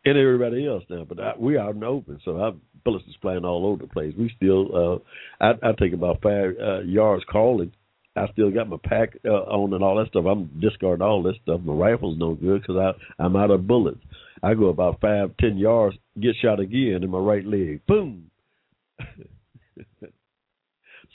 and 0.04 0.18
everybody 0.18 0.66
else 0.66 0.84
now. 0.88 1.04
But 1.08 1.20
I, 1.20 1.32
we 1.38 1.58
out 1.58 1.74
in 1.74 1.80
the 1.80 1.86
open, 1.86 2.20
so 2.24 2.42
I 2.42 2.50
bullets 2.84 3.04
is 3.08 3.14
flying 3.20 3.44
all 3.44 3.66
over 3.66 3.82
the 3.82 3.88
place. 3.88 4.14
We 4.18 4.32
still, 4.36 5.02
uh, 5.40 5.44
I, 5.44 5.50
I 5.62 5.72
take 5.78 5.92
about 5.92 6.22
five 6.22 6.54
uh, 6.60 6.80
yards 6.80 7.24
calling. 7.30 7.72
I 8.16 8.26
still 8.32 8.50
got 8.50 8.68
my 8.68 8.78
pack 8.82 9.16
uh, 9.24 9.28
on 9.28 9.72
and 9.72 9.84
all 9.84 9.96
that 9.96 10.08
stuff. 10.08 10.24
I'm 10.26 10.50
discarding 10.60 11.02
all 11.02 11.22
this 11.22 11.36
stuff. 11.42 11.60
My 11.62 11.74
rifle's 11.74 12.18
no 12.18 12.34
good 12.34 12.62
because 12.62 12.76
I 12.76 13.22
I'm 13.22 13.36
out 13.36 13.50
of 13.50 13.68
bullets. 13.68 14.00
I 14.42 14.54
go 14.54 14.68
about 14.68 15.00
five, 15.00 15.36
ten 15.38 15.58
yards, 15.58 15.96
get 16.18 16.34
shot 16.40 16.60
again 16.60 17.02
in 17.02 17.10
my 17.10 17.18
right 17.18 17.44
leg. 17.44 17.82
Boom. 17.86 18.30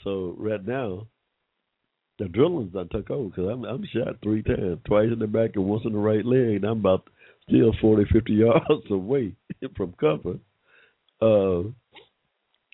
so 0.04 0.34
right 0.38 0.64
now, 0.64 1.06
the 2.18 2.26
adrenaline's 2.26 2.72
done 2.72 2.88
took 2.90 3.10
over 3.10 3.28
because 3.28 3.48
I'm 3.50 3.64
I'm 3.64 3.84
shot 3.92 4.16
three 4.22 4.42
times, 4.42 4.78
twice 4.86 5.08
in 5.12 5.18
the 5.18 5.26
back 5.26 5.50
and 5.54 5.64
once 5.64 5.82
in 5.84 5.92
the 5.92 5.98
right 5.98 6.24
leg, 6.24 6.56
and 6.56 6.64
I'm 6.64 6.78
about 6.78 7.08
still 7.48 7.72
40, 7.80 8.04
50 8.12 8.32
yards 8.34 8.90
away 8.90 9.32
from 9.76 9.94
cover. 10.00 10.38
Uh, 11.20 11.70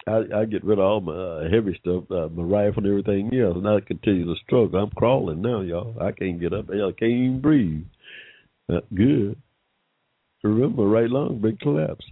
I, 0.07 0.41
I 0.41 0.45
get 0.47 0.65
rid 0.65 0.79
of 0.79 0.85
all 0.85 1.01
my 1.01 1.12
uh, 1.12 1.51
heavy 1.51 1.79
stuff, 1.81 2.05
uh, 2.11 2.29
my 2.29 2.43
rifle 2.43 2.85
and 2.85 2.87
everything 2.87 3.39
else, 3.39 3.57
and 3.57 3.69
I 3.69 3.81
continue 3.81 4.24
to 4.24 4.41
struggle. 4.45 4.81
I'm 4.81 4.91
crawling 4.91 5.43
now, 5.43 5.61
y'all. 5.61 5.97
I 6.01 6.11
can't 6.11 6.41
get 6.41 6.53
up. 6.53 6.66
I 6.70 6.91
can't 6.99 7.12
even 7.12 7.41
breathe. 7.41 7.85
Uh, 8.69 8.81
good. 8.95 9.37
Remember, 10.43 10.85
right 10.85 11.09
lung 11.09 11.40
been 11.40 11.56
collapsed. 11.56 12.10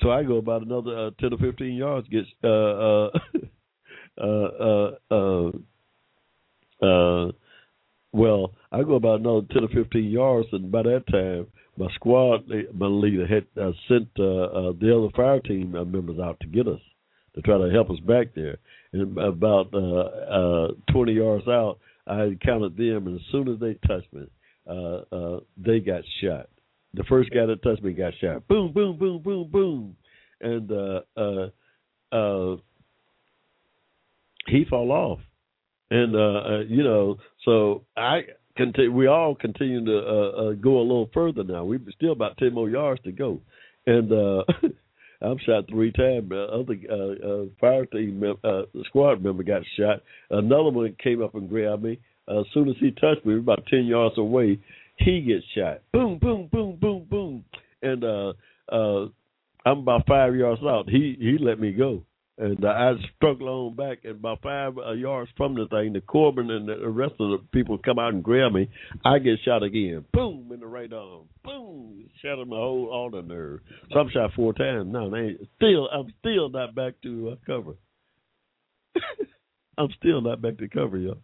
So 0.00 0.10
I 0.10 0.22
go 0.24 0.36
about 0.36 0.62
another 0.62 1.06
uh, 1.06 1.10
ten 1.20 1.32
or 1.32 1.38
fifteen 1.38 1.74
yards. 1.74 2.08
Gets 2.08 2.28
uh 2.42 2.48
uh 2.48 3.10
uh 4.20 4.90
uh 5.10 5.50
uh. 6.82 6.86
uh 6.86 7.32
well, 8.12 8.52
I 8.70 8.82
go 8.82 8.94
about 8.94 9.20
another 9.20 9.46
ten 9.52 9.64
or 9.64 9.68
fifteen 9.68 10.10
yards, 10.10 10.48
and 10.52 10.70
by 10.70 10.82
that 10.82 11.04
time, 11.10 11.46
my 11.76 11.88
squad, 11.94 12.44
my 12.72 12.86
leader, 12.86 13.26
had 13.26 13.46
uh, 13.60 13.72
sent 13.88 14.08
uh, 14.18 14.22
uh, 14.22 14.72
the 14.80 14.96
other 14.96 15.10
fire 15.16 15.40
team 15.40 15.72
members 15.72 16.20
out 16.20 16.38
to 16.40 16.46
get 16.46 16.68
us 16.68 16.80
to 17.34 17.42
try 17.42 17.58
to 17.58 17.70
help 17.70 17.90
us 17.90 17.98
back 18.00 18.28
there. 18.34 18.58
And 18.92 19.18
about 19.18 19.74
uh, 19.74 20.68
uh, 20.68 20.68
20 20.92 21.12
yards 21.12 21.48
out, 21.48 21.78
I 22.06 22.24
encountered 22.24 22.76
them, 22.76 23.08
and 23.08 23.16
as 23.16 23.26
soon 23.32 23.48
as 23.48 23.58
they 23.58 23.74
touched 23.86 24.12
me, 24.12 24.26
uh, 24.68 25.14
uh, 25.14 25.40
they 25.56 25.80
got 25.80 26.02
shot. 26.22 26.48
The 26.94 27.04
first 27.04 27.30
guy 27.30 27.46
that 27.46 27.62
touched 27.62 27.82
me 27.82 27.92
got 27.92 28.12
shot. 28.20 28.46
Boom, 28.48 28.72
boom, 28.72 28.96
boom, 28.96 29.20
boom, 29.22 29.48
boom, 29.50 29.96
and 30.40 30.70
uh, 30.70 31.00
uh, 31.16 32.14
uh, 32.14 32.56
he 34.46 34.64
fall 34.68 34.92
off. 34.92 35.20
And 35.90 36.14
uh, 36.14 36.18
uh, 36.18 36.60
you 36.68 36.82
know, 36.82 37.18
so 37.44 37.84
I 37.96 38.22
continue. 38.56 38.92
We 38.92 39.06
all 39.06 39.34
continue 39.34 39.84
to 39.84 39.98
uh, 39.98 40.28
uh, 40.30 40.52
go 40.52 40.78
a 40.78 40.82
little 40.82 41.10
further 41.12 41.44
now. 41.44 41.64
We've 41.64 41.86
still 41.96 42.12
about 42.12 42.38
ten 42.38 42.54
more 42.54 42.70
yards 42.70 43.02
to 43.04 43.12
go, 43.12 43.40
and 43.86 44.10
uh, 44.12 44.44
I'm 45.20 45.38
shot 45.38 45.64
three 45.68 45.92
times. 45.92 46.28
The 46.28 46.44
other 46.44 46.76
uh, 46.90 47.28
uh, 47.28 47.44
fire 47.60 47.86
team 47.86 48.20
mem- 48.20 48.38
uh, 48.44 48.62
squad 48.86 49.22
member 49.22 49.42
got 49.42 49.62
shot. 49.78 50.00
Another 50.30 50.70
one 50.70 50.96
came 51.02 51.22
up 51.22 51.34
and 51.34 51.48
grabbed 51.48 51.82
me. 51.82 51.98
As 52.28 52.44
soon 52.54 52.68
as 52.68 52.76
he 52.80 52.90
touched 52.92 53.26
me, 53.26 53.38
about 53.38 53.66
ten 53.66 53.84
yards 53.84 54.16
away, 54.16 54.58
he 54.96 55.20
gets 55.22 55.44
shot. 55.56 55.82
Boom, 55.92 56.18
boom, 56.18 56.48
boom, 56.50 56.78
boom, 56.80 57.06
boom, 57.10 57.44
and 57.82 58.04
uh, 58.04 58.32
uh, 58.70 59.08
I'm 59.66 59.78
about 59.78 60.06
five 60.06 60.34
yards 60.34 60.62
out. 60.62 60.88
He 60.88 61.16
he 61.18 61.36
let 61.38 61.58
me 61.58 61.72
go, 61.72 62.02
and 62.38 62.64
uh, 62.64 62.68
I 62.68 62.92
struggle 63.16 63.48
on 63.48 63.76
back. 63.76 63.98
And 64.04 64.16
about 64.16 64.42
five 64.42 64.78
uh, 64.78 64.92
yards 64.92 65.30
from 65.36 65.54
the 65.54 65.66
thing, 65.68 65.92
the 65.92 66.00
Corbin 66.00 66.50
and 66.50 66.68
the 66.68 66.88
rest 66.88 67.14
of 67.20 67.30
the 67.30 67.38
people 67.52 67.78
come 67.78 67.98
out 67.98 68.14
and 68.14 68.22
grab 68.22 68.52
me. 68.52 68.68
I 69.04 69.18
get 69.18 69.38
shot 69.44 69.62
again. 69.62 70.04
Boom 70.12 70.50
in 70.52 70.60
the 70.60 70.66
right 70.66 70.92
arm. 70.92 71.28
Boom, 71.42 72.08
shattered 72.22 72.48
my 72.48 72.56
whole 72.56 72.90
ulnar 72.92 73.22
nerve. 73.22 73.60
So 73.92 73.98
I'm 73.98 74.10
shot 74.10 74.32
four 74.34 74.52
times. 74.52 74.92
No, 74.92 75.10
they 75.10 75.36
still 75.56 75.88
I'm 75.88 76.12
still 76.20 76.48
not 76.50 76.74
back 76.74 76.94
to 77.02 77.30
uh, 77.30 77.36
cover. 77.46 77.74
I'm 79.78 79.88
still 79.98 80.20
not 80.20 80.40
back 80.40 80.58
to 80.58 80.68
cover, 80.68 80.98
y'all 80.98 81.18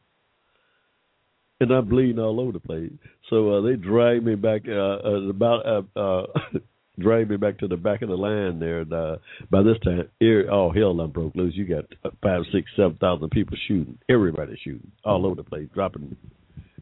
and 1.61 1.71
I'm 1.71 1.89
bleeding 1.89 2.19
all 2.19 2.41
over 2.41 2.53
the 2.53 2.61
place. 2.61 2.91
So 3.29 3.55
uh, 3.55 3.61
they 3.61 3.77
drag 3.77 4.25
me 4.25 4.35
back 4.35 4.63
uh, 4.67 4.73
uh, 5.05 5.29
about 5.29 5.67
uh, 5.67 5.99
uh, 5.99 6.27
drag 6.99 7.31
me 7.31 7.37
back 7.37 7.59
to 7.59 7.69
the 7.69 7.77
back 7.77 8.03
of 8.03 8.09
the 8.09 8.17
line 8.17 8.59
there. 8.59 8.81
And 8.81 8.93
uh, 8.93 9.17
by 9.51 9.63
this 9.63 9.77
time, 9.85 10.09
er- 10.23 10.51
all 10.51 10.73
hell 10.73 10.95
done 10.95 11.11
broke 11.11 11.35
loose. 11.37 11.55
You 11.55 11.67
got 11.67 11.85
five, 12.23 12.43
six, 12.53 12.71
seven 12.77 12.97
thousand 12.97 13.31
people 13.31 13.57
shooting. 13.69 13.99
Everybody 14.09 14.59
shooting 14.65 14.91
all 15.05 15.27
over 15.27 15.37
the 15.37 15.45
place, 15.45 15.69
dropping 15.75 16.17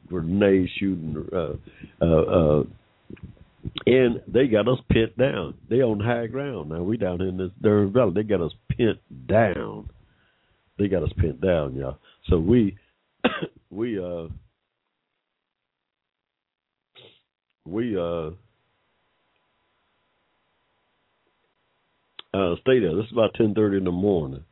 grenades, 0.08 0.70
shooting. 0.78 1.26
Uh, 1.32 1.54
uh, 2.00 2.22
uh, 2.22 2.62
and 3.86 4.22
they 4.28 4.46
got 4.46 4.68
us 4.68 4.78
pinned 4.90 5.16
down. 5.18 5.54
They 5.68 5.82
on 5.82 6.00
high 6.00 6.28
ground 6.28 6.70
now. 6.70 6.82
We 6.82 6.96
down 6.96 7.20
in 7.20 7.36
this 7.36 7.50
Durham 7.60 7.92
Valley. 7.92 8.12
They 8.14 8.22
got 8.22 8.40
us 8.40 8.52
pinned 8.70 9.00
down. 9.26 9.90
They 10.78 10.86
got 10.86 11.02
us 11.02 11.12
pinned 11.18 11.40
down, 11.40 11.74
y'all. 11.74 11.98
So 12.28 12.38
we 12.38 12.76
we 13.70 13.98
uh 13.98 14.28
we 17.70 17.96
uh 17.96 18.30
uh 22.34 22.54
stayed 22.62 22.80
there. 22.80 22.94
This 22.94 23.06
is 23.06 23.12
about 23.12 23.34
ten 23.34 23.54
thirty 23.54 23.76
in 23.76 23.84
the 23.84 23.92
morning 23.92 24.44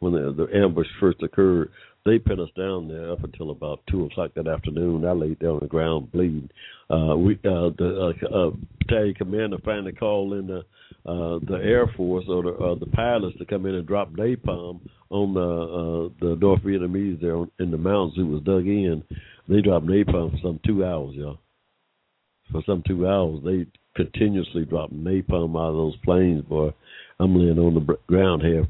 when 0.00 0.12
the, 0.12 0.32
the 0.32 0.56
ambush 0.56 0.86
first 1.00 1.22
occurred. 1.22 1.70
They 2.04 2.18
pinned 2.18 2.40
us 2.40 2.50
down 2.56 2.88
there 2.88 3.12
up 3.12 3.24
until 3.24 3.50
about 3.50 3.80
two 3.90 4.04
o'clock 4.04 4.32
that 4.34 4.46
afternoon. 4.46 5.06
I 5.06 5.12
laid 5.12 5.38
down 5.38 5.52
on 5.52 5.60
the 5.60 5.66
ground 5.66 6.12
bleeding. 6.12 6.50
Uh 6.90 7.16
we 7.16 7.34
uh 7.36 7.70
the 7.78 8.14
uh, 8.22 8.26
uh 8.26 8.50
battalion 8.80 9.14
commander 9.14 9.56
finally 9.64 9.92
called 9.92 10.34
in 10.34 10.46
the 10.46 10.58
uh 11.06 11.38
the 11.48 11.60
Air 11.62 11.86
Force 11.96 12.24
or 12.28 12.42
the 12.42 12.52
uh, 12.52 12.74
the 12.74 12.86
pilots 12.86 13.38
to 13.38 13.46
come 13.46 13.66
in 13.66 13.74
and 13.74 13.86
drop 13.86 14.12
napalm 14.12 14.80
on 15.10 15.34
the 15.34 15.40
uh 15.40 16.08
the 16.20 16.36
North 16.36 16.62
Vietnamese 16.62 17.20
there 17.20 17.36
in 17.58 17.70
the 17.70 17.78
mountains 17.78 18.16
who 18.16 18.26
was 18.26 18.42
dug 18.42 18.66
in. 18.66 19.02
They 19.48 19.60
dropped 19.60 19.86
napalm 19.86 20.32
for 20.32 20.38
some 20.42 20.60
two 20.64 20.84
hours, 20.84 21.14
y'all 21.14 21.38
for 22.50 22.62
some 22.66 22.82
two 22.86 23.06
hours. 23.06 23.40
They 23.44 23.66
continuously 23.96 24.64
drop 24.64 24.90
napalm 24.90 25.56
out 25.56 25.70
of 25.70 25.76
those 25.76 25.96
planes, 26.04 26.44
boy. 26.44 26.72
I'm 27.20 27.36
laying 27.36 27.58
on 27.58 27.74
the 27.74 27.96
ground 28.06 28.42
half 28.42 28.66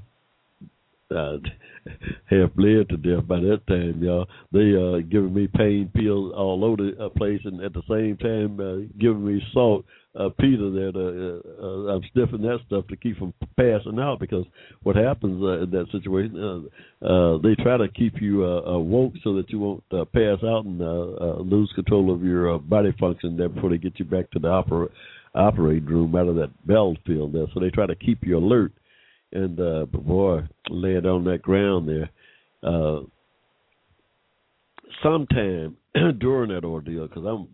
uh, 1.15 1.39
half 2.31 2.53
bled 2.55 2.89
to 2.89 2.97
death 2.97 3.27
by 3.27 3.41
that 3.41 3.67
time, 3.69 4.03
y'all. 4.03 4.27
They 4.53 4.75
uh 4.75 5.07
giving 5.11 5.35
me 5.35 5.49
pain 5.49 5.91
pills 5.95 6.33
all 6.37 6.65
over 6.65 6.77
the 6.77 7.05
uh, 7.05 7.09
place, 7.11 7.41
and 7.45 7.61
at 7.61 7.73
the 7.73 7.83
same 7.89 8.17
time 8.17 8.61
uh, 8.61 8.87
giving 8.99 9.25
me 9.25 9.43
salt 9.53 9.85
uh, 10.19 10.29
Peter 10.39 10.71
that 10.71 10.93
uh, 10.95 11.65
uh, 11.65 11.95
I'm 11.95 12.03
sniffing 12.13 12.43
that 12.43 12.61
stuff 12.67 12.87
to 12.89 12.97
keep 12.97 13.19
from 13.19 13.35
passing 13.57 13.99
out 13.99 14.21
because 14.21 14.45
what 14.83 14.97
happens 14.97 15.43
uh, 15.43 15.63
in 15.63 15.71
that 15.71 15.87
situation, 15.91 16.71
uh, 17.03 17.07
uh, 17.07 17.39
they 17.39 17.55
try 17.57 17.77
to 17.77 17.89
keep 17.89 18.21
you 18.21 18.45
uh, 18.45 18.63
awoke 18.63 19.15
so 19.25 19.35
that 19.35 19.51
you 19.51 19.59
won't 19.59 19.83
uh, 19.93 20.05
pass 20.05 20.39
out 20.45 20.65
and 20.65 20.81
uh, 20.81 20.85
uh, 20.85 21.37
lose 21.41 21.71
control 21.75 22.15
of 22.15 22.23
your 22.23 22.55
uh, 22.55 22.59
body 22.59 22.95
function 22.99 23.37
there 23.37 23.49
before 23.49 23.71
they 23.71 23.79
get 23.79 23.99
you 23.99 24.05
back 24.05 24.31
to 24.31 24.39
the 24.39 24.49
opera, 24.49 24.87
operating 25.35 25.87
room 25.87 26.15
out 26.15 26.29
of 26.29 26.37
that 26.37 26.51
bell 26.67 26.97
field 27.07 27.33
there. 27.33 27.47
So 27.53 27.61
they 27.61 27.71
try 27.71 27.87
to 27.87 27.97
keep 27.97 28.21
you 28.23 28.39
alert. 28.39 28.73
And 29.33 29.59
uh, 29.59 29.87
but 29.91 30.07
boy, 30.07 30.43
laying 30.71 31.07
on 31.07 31.25
that 31.25 31.43
ground 31.43 31.89
there, 31.89 32.11
uh, 32.63 33.01
sometime 35.03 35.77
during 36.19 36.51
that 36.51 36.65
ordeal, 36.65 37.09
because 37.09 37.25
I'm 37.25 37.49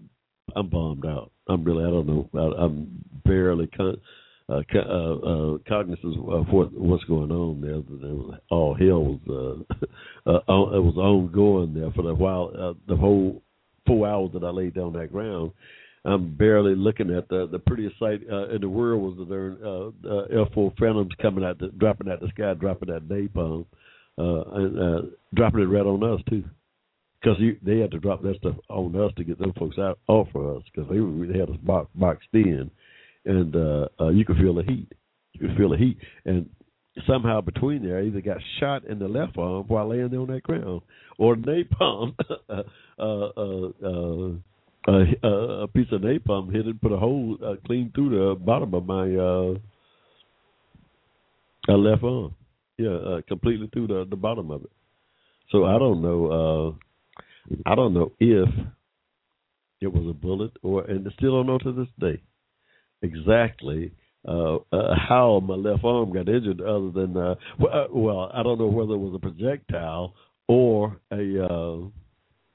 I'm 0.57 0.69
bombed 0.69 1.07
out. 1.07 1.31
I'm 1.49 1.65
really 1.65 1.85
I 1.85 1.91
don't 1.91 2.07
know. 2.07 2.29
I, 2.35 2.65
I'm 2.65 3.05
barely 3.25 3.67
con, 3.69 3.97
uh, 4.49 4.63
uh, 4.75 4.79
uh, 4.79 5.59
cognizant 5.69 6.17
of 6.29 6.49
what 6.49 6.73
what's 6.73 7.05
going 7.05 7.31
on 7.31 7.61
there. 7.61 7.77
Was, 7.77 8.41
all 8.51 8.75
hell 8.75 9.21
was 9.27 9.67
uh, 10.27 10.31
uh, 10.31 10.77
it 10.77 10.83
was 10.83 10.97
ongoing 10.97 11.75
there 11.75 11.91
for 11.93 12.03
the 12.03 12.15
while. 12.15 12.51
Uh, 12.59 12.75
the 12.89 12.97
whole 12.97 13.43
four 13.87 14.07
hours 14.07 14.31
that 14.35 14.45
I 14.45 14.51
laid 14.51 14.75
down 14.75 14.93
that 14.95 15.13
ground. 15.13 15.53
I'm 16.05 16.35
barely 16.35 16.75
looking 16.75 17.15
at 17.15 17.29
the 17.29 17.47
the 17.51 17.59
prettiest 17.59 17.99
sight 17.99 18.21
uh, 18.31 18.49
in 18.49 18.63
the 18.63 18.69
world 18.69 19.19
was 19.19 19.29
the 19.29 19.95
uh, 20.05 20.09
uh, 20.09 20.47
F4 20.47 20.77
Phantoms 20.79 21.13
coming 21.21 21.45
out, 21.45 21.59
the, 21.59 21.69
dropping 21.77 22.11
out 22.11 22.21
the 22.21 22.29
sky, 22.29 22.55
dropping 22.55 22.89
that 22.89 23.07
napalm, 23.07 23.67
uh, 24.19 24.43
and 24.57 24.79
uh, 24.79 25.03
dropping 25.35 25.61
it 25.61 25.65
right 25.65 25.85
on 25.85 26.03
us 26.03 26.21
too 26.31 26.45
because 27.21 27.39
they 27.63 27.79
had 27.79 27.91
to 27.91 27.99
drop 27.99 28.23
that 28.23 28.37
stuff 28.37 28.57
on 28.69 28.97
us 28.97 29.13
to 29.17 29.25
get 29.25 29.39
them 29.39 29.53
folks 29.59 29.79
out 29.79 29.99
off 30.09 30.29
of 30.35 30.57
us 30.57 30.63
because 30.73 30.89
they, 30.91 31.33
they 31.33 31.39
had 31.39 31.51
us 31.51 31.57
box, 31.63 31.89
boxed 31.95 32.29
in, 32.33 32.71
and 33.27 33.55
uh, 33.55 33.89
uh, 34.01 34.09
you 34.09 34.25
could 34.25 34.37
feel 34.37 34.55
the 34.55 34.63
heat. 34.63 34.91
You 35.33 35.49
could 35.49 35.57
feel 35.57 35.71
the 35.71 35.77
heat, 35.77 35.99
and 36.25 36.49
somehow 37.07 37.41
between 37.41 37.85
there, 37.85 37.99
I 37.99 38.07
either 38.07 38.21
got 38.21 38.39
shot 38.59 38.85
in 38.85 38.99
the 38.99 39.09
left 39.09 39.37
arm 39.39 39.65
while 39.69 39.89
laying 39.89 40.09
there 40.09 40.21
on 40.21 40.29
that 40.29 40.43
ground, 40.43 40.83
or 41.19 41.37
napalm, 41.37 42.15
uh, 42.49 42.63
uh, 42.99 43.31
uh, 43.37 44.33
uh, 44.89 45.05
uh, 45.23 45.63
a 45.63 45.69
piece 45.69 45.89
of 45.93 46.01
napalm 46.01 46.53
hit 46.53 46.67
and 46.67 46.81
put 46.81 46.93
a 46.93 46.97
hole 46.97 47.37
uh, 47.45 47.55
clean 47.67 47.93
through 47.95 48.11
the 48.11 48.35
bottom 48.41 48.75
of 48.75 48.87
my 48.87 49.15
uh, 49.15 49.55
uh, 51.69 51.77
left 51.77 52.03
arm. 52.03 52.35
Yeah, 52.79 52.95
uh, 52.95 53.21
completely 53.29 53.69
through 53.73 53.89
the 53.89 54.07
the 54.09 54.17
bottom 54.17 54.51
of 54.51 54.65
it. 54.65 54.71
So 55.51 55.67
I 55.67 55.79
don't 55.79 56.01
know. 56.01 56.77
Uh, 56.79 56.90
I 57.67 57.75
don't 57.75 57.95
know 57.95 58.13
if 58.21 58.49
it 59.81 59.93
was 59.93 60.07
a 60.09 60.13
bullet 60.13 60.53
or, 60.63 60.85
and 60.85 61.11
still 61.17 61.33
don't 61.33 61.47
know 61.47 61.59
to 61.59 61.73
this 61.73 61.89
day 61.99 62.21
exactly 63.03 63.93
uh, 64.29 64.57
uh, 64.73 64.95
how 65.09 65.41
my 65.41 65.55
left 65.55 65.85
arm 65.85 66.13
got 66.13 66.29
injured. 66.29 66.61
Other 66.61 66.91
than 66.91 67.17
uh, 67.17 67.35
well, 67.59 67.73
uh, 67.73 67.87
well, 67.91 68.31
I 68.35 68.43
don't 68.43 68.59
know 68.59 68.67
whether 68.67 68.95
it 68.95 68.99
was 68.99 69.15
a 69.15 69.19
projectile 69.19 70.15
or 70.47 70.97
a 71.11 71.45
uh, 71.45 71.79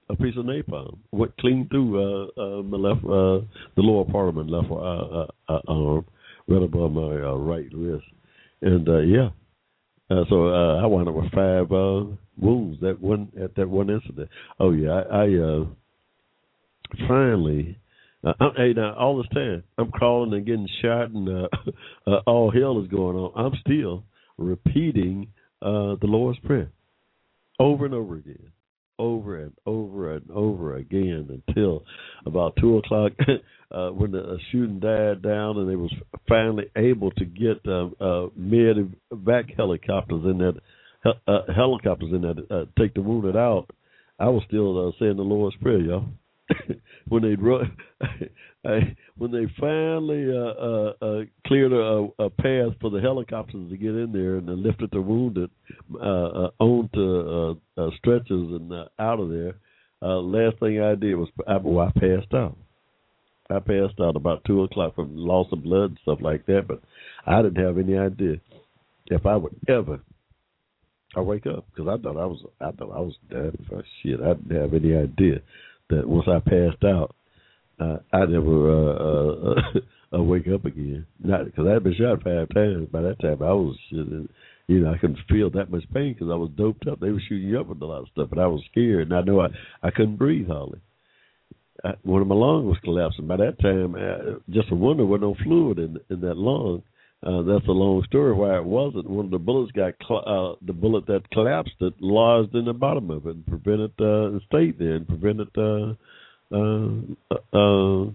a 0.08 0.16
piece 0.16 0.38
of 0.38 0.46
napalm 0.46 1.00
went 1.12 1.36
clean 1.38 1.68
through 1.70 2.30
uh, 2.38 2.62
my 2.62 2.78
left 2.78 3.02
the 3.02 3.82
lower 3.82 4.06
part 4.06 4.30
of 4.30 4.36
my 4.36 4.44
left 4.44 4.70
arm, 5.50 6.06
right 6.48 6.62
above 6.62 6.92
my 6.92 7.16
right 7.16 7.70
wrist, 7.74 8.06
and 8.62 8.88
yeah. 9.12 9.30
Uh, 10.10 10.24
so 10.30 10.50
uh, 10.50 10.82
I 10.82 10.86
wound 10.86 11.08
up 11.08 11.16
with 11.16 11.32
five 11.32 11.72
uh, 11.72 12.06
wounds 12.38 12.80
that 12.82 12.98
one 13.02 13.32
at 13.42 13.56
that 13.56 13.68
one 13.68 13.90
incident. 13.90 14.30
Oh 14.60 14.72
yeah, 14.72 15.02
I, 15.12 15.24
I 15.24 15.36
uh 15.36 15.66
finally 17.08 17.80
uh, 18.24 18.34
I'm, 18.40 18.52
hey 18.56 18.74
now 18.76 18.94
all 18.96 19.18
this 19.18 19.30
time 19.34 19.64
I'm 19.78 19.90
crawling 19.90 20.34
and 20.34 20.46
getting 20.46 20.70
shot 20.82 21.10
and 21.10 21.28
uh, 21.28 21.48
uh 22.08 22.20
all 22.28 22.52
hell 22.52 22.82
is 22.84 22.88
going 22.88 23.16
on. 23.18 23.32
I'm 23.36 23.60
still 23.62 24.04
repeating 24.38 25.28
uh 25.62 25.96
the 26.00 26.08
Lord's 26.08 26.40
Prayer 26.40 26.70
over 27.60 27.86
and 27.86 27.94
over 27.94 28.16
again. 28.16 28.52
Over 28.98 29.44
and 29.44 29.54
over 29.66 30.14
and 30.16 30.32
over 30.32 30.78
again 30.78 31.44
until 31.48 31.84
about 32.26 32.56
two 32.60 32.78
o'clock 32.78 33.12
uh, 33.72 33.90
when 33.90 34.12
the 34.12 34.38
shooting 34.52 34.80
died 34.80 35.22
down 35.22 35.58
and 35.58 35.70
they 35.70 35.76
was 35.76 35.94
finally 36.30 36.66
able 36.78 37.12
to 37.12 37.26
get 37.26 37.60
uh, 37.68 37.88
uh, 38.00 38.30
med 38.38 38.96
helicopters 39.58 40.24
in 40.24 40.38
that 40.38 40.56
uh, 41.28 41.42
helicopters 41.56 42.10
in 42.12 42.22
to 42.22 42.56
uh, 42.56 42.66
take 42.80 42.94
the 42.94 43.02
wounded 43.02 43.36
out, 43.36 43.70
I 44.20 44.30
was 44.30 44.44
still 44.48 44.88
uh, 44.88 44.92
saying 45.00 45.18
the 45.18 45.24
Lord's 45.24 45.56
Prayer, 45.58 45.80
y'all. 45.80 46.06
when 47.08 47.24
they 47.24 47.36
when 49.18 49.32
they 49.32 49.46
finally 49.60 50.28
uh, 50.30 50.54
uh, 50.62 50.94
uh, 51.02 51.22
cleared 51.46 51.72
a, 51.72 52.08
a 52.20 52.30
path 52.30 52.74
for 52.82 52.90
the 52.90 53.00
helicopters 53.02 53.70
to 53.70 53.78
get 53.78 53.96
in 53.96 54.12
there 54.12 54.38
and 54.38 54.48
they 54.48 54.54
lifted 54.54 54.90
the 54.92 55.02
wounded 55.02 55.50
uh, 55.94 55.98
uh, 55.98 56.50
onto 56.60 57.60
uh, 57.78 57.82
uh, 57.82 57.90
stretchers 57.98 58.28
and 58.30 58.72
out 59.00 59.20
of 59.20 59.30
there, 59.30 59.56
uh, 60.02 60.18
last 60.20 60.60
thing 60.60 60.82
I 60.82 60.96
did 60.96 61.16
was 61.16 61.30
I, 61.48 61.58
well, 61.58 61.88
I 61.88 62.00
passed 62.00 62.34
out. 62.34 62.58
I 63.50 63.60
passed 63.60 64.00
out 64.02 64.16
about 64.16 64.44
two 64.46 64.64
o'clock 64.64 64.96
from 64.96 65.16
loss 65.16 65.48
of 65.52 65.64
blood 65.64 65.92
and 65.92 66.00
stuff 66.02 66.18
like 66.22 66.48
that, 66.48 66.68
but 66.68 66.82
I 67.28 67.44
didn't 67.44 67.64
have 67.64 67.78
any 67.78 67.96
idea 67.96 68.38
if 69.08 69.26
I 69.28 69.36
would 69.36 69.56
ever 69.68 70.00
I 71.16 71.22
wake 71.22 71.46
up 71.46 71.66
because 71.70 71.88
I 71.88 72.02
thought 72.02 72.18
I 72.18 72.26
was 72.26 72.44
I 72.60 72.72
thought 72.72 72.96
I 72.96 73.00
was 73.00 73.16
dead 73.30 73.58
for 73.70 73.84
shit. 74.02 74.20
I 74.22 74.34
didn't 74.34 74.62
have 74.62 74.74
any 74.74 74.96
idea 74.96 75.42
that 75.90 76.08
once 76.08 76.28
I 76.28 76.40
passed 76.40 76.84
out, 76.84 77.16
uh, 77.80 77.98
I 78.14 78.26
never 78.26 78.72
uh, 78.72 79.52
uh, 79.52 79.80
uh, 80.18 80.24
wake 80.24 80.48
up 80.48 80.66
again. 80.66 81.06
Not 81.24 81.46
because 81.46 81.68
I 81.68 81.74
had 81.74 81.84
been 81.84 81.96
shot 81.96 82.24
five 82.24 82.48
times. 82.54 82.88
By 82.92 83.02
that 83.02 83.20
time, 83.20 83.42
I 83.42 83.54
was. 83.54 83.76
You 84.68 84.80
know, 84.80 84.92
I 84.92 84.98
couldn't 84.98 85.20
feel 85.30 85.52
that 85.52 85.70
much 85.70 85.84
pain 85.94 86.14
because 86.14 86.32
I 86.32 86.36
was 86.36 86.50
doped 86.58 86.88
up. 86.88 87.00
They 87.00 87.12
were 87.12 87.22
shooting 87.30 87.50
you 87.50 87.60
up 87.60 87.68
with 87.68 87.84
a 87.84 87.86
lot 87.86 88.02
of 88.02 88.08
stuff, 88.12 88.30
but 88.32 88.40
I 88.40 88.48
was 88.48 88.64
scared, 88.72 89.12
and 89.12 89.14
I 89.14 89.22
know 89.22 89.40
I 89.40 89.50
I 89.84 89.92
couldn't 89.92 90.16
breathe 90.16 90.48
hardly. 90.48 90.80
I, 91.84 91.92
one 92.02 92.24
of 92.24 92.28
my 92.28 92.34
lungs 92.34 92.66
was 92.66 92.78
collapsing. 92.84 93.28
By 93.28 93.38
that 93.38 93.60
time, 93.60 93.96
I, 93.96 94.40
just 94.52 94.72
a 94.72 94.76
wonder, 94.76 95.04
there 95.04 95.06
was 95.06 95.22
no 95.22 95.36
fluid 95.44 95.78
in 95.78 96.00
in 96.10 96.22
that 96.22 96.38
lung 96.38 96.82
uh, 97.24 97.42
that's 97.42 97.68
a 97.68 97.72
long 97.72 98.04
story 98.08 98.34
why 98.34 98.56
it 98.58 98.66
wasn't. 98.66 99.10
One 99.10 99.26
of 99.26 99.32
the 99.32 99.40
bullets 99.40 99.72
got 99.72 99.94
cl- 100.08 100.24
uh, 100.28 100.66
the 100.66 100.74
bullet 100.74 101.08
that 101.08 101.30
collapsed 101.32 101.76
it 101.82 101.94
lodged 102.00 102.54
in 102.56 102.66
the 102.66 102.74
bottom 102.74 103.10
of 103.10 103.26
it 103.26 103.36
and 103.36 103.46
prevented 103.46 104.00
uh, 104.00 104.40
stayed 104.48 104.78
there 104.78 104.96
and 104.96 105.08
prevented 105.08 105.50
uh, 105.58 105.94
uh, 106.54 106.98
uh, 107.54 108.10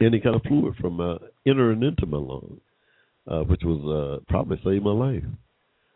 any 0.00 0.20
kind 0.20 0.36
of 0.36 0.42
fluid 0.42 0.74
from 0.80 1.00
uh, 1.00 1.16
entering 1.46 1.82
into 1.82 2.06
my 2.06 2.18
lung, 2.18 2.60
uh, 3.28 3.40
which 3.40 3.62
was 3.64 3.80
uh, 3.84 4.24
probably 4.28 4.60
saved 4.64 4.84
my 4.84 4.92
life. 4.92 5.24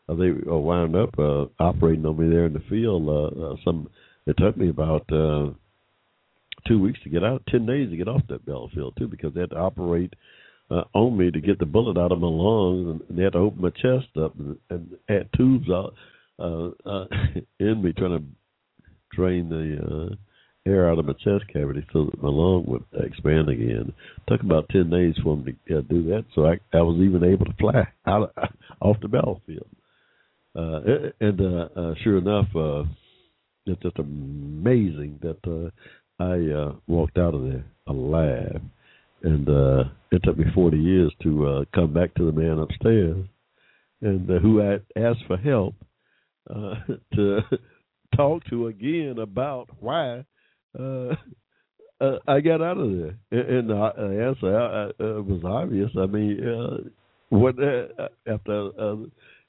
Uh, 0.09 0.15
they 0.15 0.31
uh, 0.51 0.57
wound 0.57 0.97
up 0.97 1.19
uh, 1.19 1.47
operating 1.59 2.05
on 2.05 2.19
me 2.19 2.29
there 2.29 2.47
in 2.47 2.53
the 2.53 2.63
field. 2.69 3.09
Uh, 3.09 3.53
uh, 3.53 3.57
some 3.65 3.89
it 4.27 4.37
took 4.37 4.57
me 4.57 4.69
about 4.69 5.11
uh, 5.13 5.51
two 6.69 6.81
weeks 6.81 6.99
to 7.03 7.09
get 7.09 7.25
out, 7.25 7.43
ten 7.49 7.65
days 7.65 7.89
to 7.91 7.97
get 7.97 8.09
off 8.09 8.23
that 8.29 8.45
battlefield 8.45 8.95
too, 8.99 9.09
because 9.09 9.33
they 9.33 9.41
had 9.41 9.51
to 9.51 9.57
operate 9.57 10.13
uh, 10.71 10.85
on 10.95 11.17
me 11.17 11.31
to 11.31 11.41
get 11.41 11.59
the 11.59 11.67
bullet 11.67 11.99
out 11.99 12.13
of 12.13 12.21
my 12.21 12.29
lungs, 12.29 13.03
and 13.09 13.19
they 13.19 13.25
had 13.25 13.33
to 13.33 13.39
open 13.39 13.63
my 13.63 13.71
chest 13.71 14.09
up 14.23 14.39
and, 14.39 14.57
and 14.71 14.97
add 15.09 15.29
tubes 15.37 15.69
out 15.71 15.95
uh, 16.39 16.69
uh, 16.89 17.07
in 17.61 17.83
me, 17.83 17.93
trying 17.93 18.19
to 18.19 18.25
drain 19.13 19.49
the 19.49 20.11
uh, 20.11 20.71
air 20.71 20.91
out 20.91 20.99
of 20.99 21.07
my 21.07 21.13
chest 21.15 21.45
cavity 21.53 21.85
so 21.93 22.05
that 22.05 22.23
my 22.23 22.29
lung 22.29 22.65
would 22.67 22.85
expand 23.05 23.49
again. 23.49 23.93
Took 24.29 24.43
about 24.43 24.69
ten 24.71 24.91
days 24.91 25.15
for 25.23 25.37
them 25.37 25.57
to 25.69 25.79
uh, 25.79 25.81
do 25.83 26.05
that, 26.11 26.25
so 26.35 26.47
I, 26.47 26.59
I 26.73 26.83
was 26.83 27.01
even 27.01 27.25
able 27.25 27.47
to 27.47 27.57
fly 27.59 27.89
out 28.07 28.33
of, 28.37 28.49
off 28.81 28.97
the 29.03 29.09
battlefield. 29.09 29.69
Uh, 30.57 30.81
and 31.21 31.41
uh, 31.41 31.69
uh, 31.77 31.95
sure 32.03 32.19
enough, 32.19 32.49
uh, 32.57 32.83
it's 33.67 33.83
just 33.83 33.99
amazing 33.99 35.21
that 35.23 35.39
uh, 35.47 35.71
I 36.23 36.53
uh, 36.53 36.75
walked 36.89 37.19
out 37.19 37.35
of 37.35 37.43
there 37.43 37.65
alive 37.87 38.61
and 39.23 39.49
uh, 39.49 39.85
it 40.11 40.23
took 40.25 40.39
me 40.39 40.45
40 40.55 40.79
years 40.79 41.13
to 41.23 41.47
uh, 41.47 41.65
come 41.75 41.93
back 41.93 42.15
to 42.15 42.27
the 42.27 42.33
man 42.33 42.59
upstairs, 42.59 43.27
and 44.01 44.31
uh, 44.31 44.39
who 44.39 44.63
I 44.63 44.79
asked 44.99 45.25
for 45.27 45.37
help 45.37 45.75
uh, 46.49 46.75
to 47.15 47.41
talk 48.17 48.45
to 48.51 48.69
again 48.69 49.17
about 49.19 49.69
why 49.81 50.25
uh, 50.79 51.15
uh, 52.01 52.19
I 52.27 52.41
got 52.41 52.63
out 52.63 52.79
of 52.79 52.91
there. 52.91 53.17
And, 53.31 53.71
the 53.71 54.27
answer 54.27 54.57
uh, 54.57 55.23
was 55.23 55.43
obvious. 55.45 55.91
I 55.99 56.07
mean, 56.07 56.47
uh, 56.47 56.89
what 57.31 57.57
uh, 57.63 58.09
after 58.27 58.71
uh, 58.79 58.97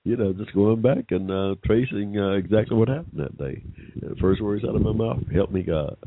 you 0.03 0.17
know 0.17 0.33
just 0.33 0.53
going 0.53 0.81
back 0.81 1.05
and 1.09 1.29
uh, 1.29 1.55
tracing 1.65 2.17
uh, 2.17 2.31
exactly 2.31 2.77
what 2.77 2.87
happened 2.87 3.19
that 3.19 3.37
day. 3.37 3.63
The 3.99 4.15
first 4.21 4.41
words 4.41 4.63
out 4.63 4.75
of 4.75 4.81
my 4.81 4.93
mouth, 4.93 5.23
"Help 5.33 5.51
me, 5.51 5.63
God." 5.63 5.97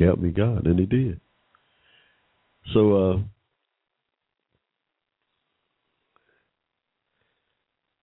Help 0.00 0.18
me 0.18 0.30
God. 0.30 0.66
And 0.66 0.78
he 0.78 0.86
did. 0.86 1.20
So 2.74 2.96
uh, 3.12 3.18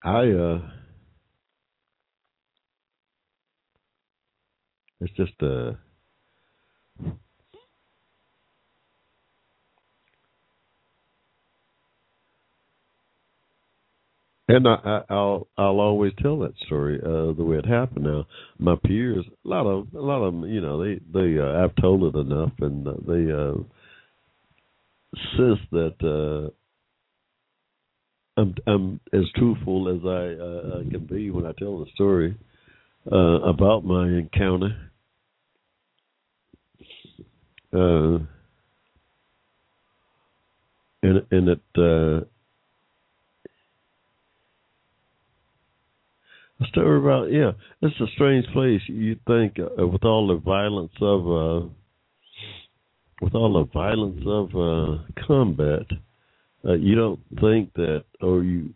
I 0.04 0.30
uh, 0.32 0.62
it's 5.02 5.14
just 5.16 5.34
a 5.42 5.78
And 14.50 14.66
I, 14.66 15.02
I, 15.10 15.14
will 15.14 15.48
I'll 15.58 15.80
always 15.82 16.14
tell 16.22 16.40
that 16.40 16.54
story 16.66 17.00
uh, 17.04 17.34
the 17.34 17.44
way 17.44 17.58
it 17.58 17.66
happened. 17.66 18.06
Now, 18.06 18.26
my 18.60 18.76
peers, 18.82 19.26
a 19.46 19.48
lot 19.48 19.66
of 19.68 19.88
a 19.94 20.00
lot 20.00 20.24
of 20.24 20.34
them, 20.34 20.50
you 20.50 20.62
know, 20.62 20.82
they 20.82 21.00
they 21.14 21.38
uh, 21.38 21.64
I've 21.64 21.76
told 21.82 22.16
it 22.16 22.18
enough, 22.18 22.54
and 22.62 22.86
they 22.86 23.32
uh, 23.32 23.56
sense 25.36 25.60
that 25.72 25.96
uh, 26.02 26.50
I'm 28.40 28.56
I'm 28.68 29.00
as 29.12 29.24
truthful 29.36 29.90
as 29.90 30.06
I 30.06 30.42
uh, 30.42 30.90
can 30.92 31.08
be 31.10 31.30
when 31.30 31.46
I 31.46 31.52
tell 31.60 31.80
the 31.80 31.92
story 31.94 32.38
uh, 33.12 33.16
about 33.16 33.84
my 33.84 34.08
encounter. 34.08 34.92
Uh, 37.74 38.20
and 41.04 41.26
and 41.32 41.50
it 41.50 41.62
uh, 41.78 42.26
story 46.66 47.00
about 47.00 47.32
yeah, 47.32 47.52
it's 47.82 48.00
a 48.00 48.08
strange 48.16 48.46
place. 48.54 48.82
You 48.88 49.18
think 49.28 49.58
uh, 49.60 49.88
with 49.88 50.04
all 50.04 50.28
the 50.28 50.38
violence 50.38 50.94
of 51.02 51.22
uh, 51.28 51.68
with 53.22 53.36
all 53.36 53.54
the 53.54 53.72
violence 53.72 54.24
of 54.26 54.50
uh, 54.56 55.26
combat, 55.28 55.86
uh, 56.68 56.74
you 56.74 56.96
don't 56.96 57.20
think 57.40 57.74
that, 57.74 58.06
or 58.22 58.44
you 58.44 58.74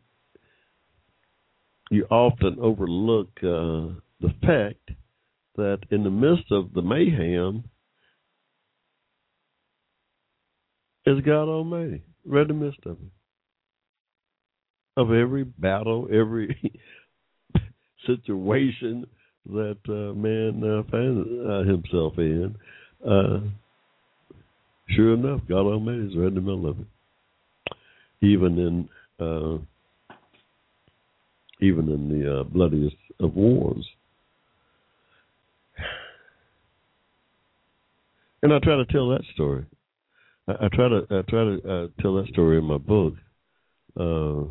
you 1.90 2.06
often 2.10 2.58
overlook 2.62 3.30
uh, 3.40 3.94
the 4.22 4.34
fact 4.46 4.92
that 5.56 5.80
in 5.92 6.04
the 6.04 6.10
midst 6.10 6.52
of 6.52 6.74
the 6.74 6.82
mayhem 6.82 7.64
is 11.06 11.20
God 11.26 11.50
Almighty, 11.50 12.04
right 12.26 12.42
in 12.42 12.48
the 12.48 12.54
midst 12.54 12.80
of 12.86 12.94
it, 12.94 13.12
of 14.98 15.12
every 15.12 15.44
battle, 15.44 16.08
every 16.12 16.72
situation 18.06 19.06
that 19.48 19.78
uh, 19.88 20.14
man 20.14 20.64
uh, 20.64 20.84
finds 20.92 21.28
uh, 21.48 21.64
himself 21.64 22.14
in. 22.18 22.56
Uh, 23.08 23.40
sure 24.90 25.14
enough, 25.14 25.42
God 25.48 25.66
Almighty 25.66 26.08
is 26.08 26.16
right 26.16 26.28
in 26.28 26.36
the 26.36 26.42
middle 26.42 26.68
of 26.68 26.80
it. 26.80 26.88
Even 28.22 28.60
in 28.60 28.90
uh, 29.20 29.58
even 31.62 31.90
in 31.90 32.10
the 32.10 32.44
bloodiest 32.52 32.96
of 33.20 33.36
wars. 33.36 33.86
And 38.44 38.54
I 38.54 38.60
try 38.60 38.76
to 38.76 38.86
tell 38.86 39.10
that 39.10 39.22
story. 39.34 39.66
I, 40.48 40.66
I 40.66 40.68
try 40.74 40.90
to 40.90 41.06
I 41.10 41.22
try 41.30 41.44
to 41.44 41.56
uh, 41.64 42.02
tell 42.02 42.16
that 42.16 42.28
story 42.30 42.58
in 42.58 42.66
my 42.66 42.78
book. 42.78 43.14
Uh, 44.00 44.46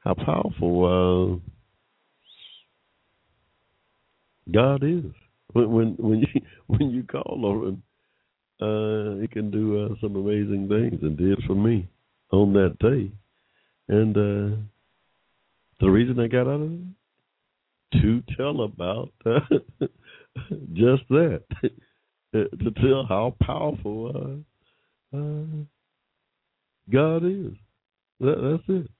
how 0.00 0.14
powerful 0.14 1.40
God 4.52 4.82
is. 4.82 5.04
When 5.52 5.70
when 5.70 5.94
when 5.98 6.20
you 6.20 6.40
when 6.66 6.90
you 6.90 7.02
call 7.04 7.44
on 7.44 7.68
him, 7.68 7.82
uh, 8.60 9.20
he 9.20 9.28
can 9.28 9.50
do 9.50 9.84
uh, 9.84 9.88
some 10.00 10.16
amazing 10.16 10.68
things, 10.68 11.02
and 11.02 11.16
did 11.16 11.42
for 11.46 11.54
me 11.54 11.88
on 12.32 12.52
that 12.54 12.78
day. 12.78 13.10
And 13.88 14.16
uh, 14.16 14.56
the 15.80 15.88
reason 15.88 16.18
I 16.18 16.26
got 16.26 16.48
out 16.48 16.60
of 16.60 16.72
it 16.72 16.80
to 17.92 18.22
tell 18.36 18.62
about 18.62 19.12
uh, 19.24 19.40
just 20.72 21.02
that, 21.10 21.42
to 22.32 22.70
tell 22.82 23.06
how 23.08 23.34
powerful 23.40 24.42
uh, 25.14 25.16
uh, 25.16 25.44
God 26.90 27.24
is. 27.24 27.52
That, 28.20 28.60
that's 28.66 28.80
it. 28.80 28.90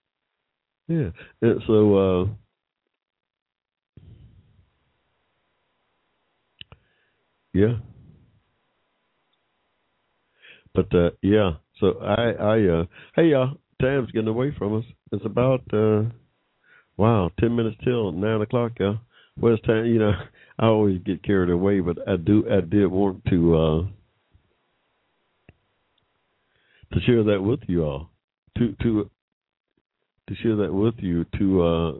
Yeah. 0.88 1.10
And 1.42 1.62
so 1.66 2.36
Yeah. 7.56 7.76
But 10.74 10.94
uh 10.94 11.10
yeah, 11.22 11.52
so 11.80 11.98
I 12.02 12.32
I 12.32 12.66
uh 12.66 12.84
hey 13.14 13.28
y'all, 13.28 13.56
time's 13.80 14.10
getting 14.10 14.28
away 14.28 14.54
from 14.58 14.76
us. 14.76 14.84
It's 15.10 15.24
about 15.24 15.62
uh 15.72 16.02
wow, 16.98 17.30
ten 17.40 17.56
minutes 17.56 17.78
till 17.82 18.12
nine 18.12 18.42
o'clock, 18.42 18.72
y'all. 18.78 18.98
Where's 19.38 19.60
time 19.62 19.86
you 19.86 19.98
know, 19.98 20.12
I 20.58 20.66
always 20.66 21.00
get 21.02 21.22
carried 21.22 21.48
away, 21.48 21.80
but 21.80 21.96
I 22.06 22.16
do 22.16 22.44
I 22.46 22.60
did 22.60 22.88
want 22.88 23.24
to 23.30 23.56
uh 23.56 23.82
to 26.92 27.00
share 27.06 27.24
that 27.24 27.40
with 27.42 27.60
you 27.68 27.84
all. 27.84 28.10
To 28.58 28.76
to 28.82 29.10
to 30.28 30.34
share 30.42 30.56
that 30.56 30.74
with 30.74 30.96
you 30.98 31.24
to 31.38 31.62
uh 31.62 31.92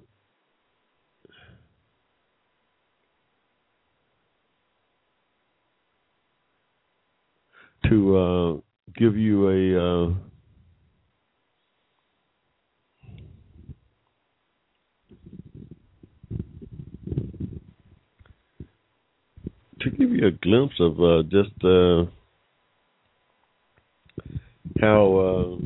to 7.88 8.16
uh, 8.16 8.54
give 8.96 9.16
you 9.16 9.48
a 9.48 10.08
uh, 10.08 10.14
to 19.80 19.90
give 19.90 20.10
you 20.10 20.26
a 20.26 20.30
glimpse 20.30 20.74
of 20.80 21.00
uh, 21.00 21.22
just 21.24 21.52
uh, 21.64 22.04
how 24.80 25.16
uh, 25.18 25.56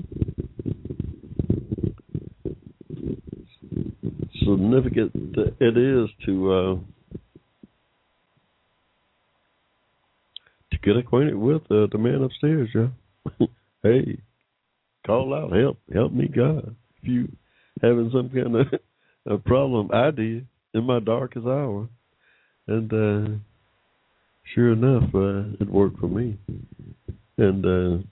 significant 4.45 5.13
it 5.61 5.77
is 5.77 6.11
to 6.27 6.81
get 10.83 10.97
acquainted 10.97 11.37
with 11.37 11.63
uh, 11.71 11.87
the 11.93 11.99
man 11.99 12.23
upstairs, 12.23 12.69
yeah. 12.75 13.47
hey, 13.83 14.19
call 15.07 15.35
out, 15.35 15.53
help, 15.57 15.79
help 15.93 16.13
me, 16.13 16.29
God. 16.29 16.75
If 17.03 17.09
you 17.09 17.29
having 17.83 18.11
some 18.13 18.31
kind 18.31 18.57
of 18.57 18.67
a 19.27 19.39
problem, 19.39 19.91
I 19.93 20.11
did 20.11 20.47
in 20.75 20.85
my 20.85 21.01
darkest 21.01 21.47
hour, 21.47 21.89
and 22.67 22.93
uh, 22.93 23.31
sure 24.55 24.73
enough, 24.73 25.15
uh, 25.15 25.57
it 25.61 25.69
worked 25.69 25.99
for 25.99 26.09
me. 26.09 26.39
And 27.37 27.65
uh, 27.65 28.05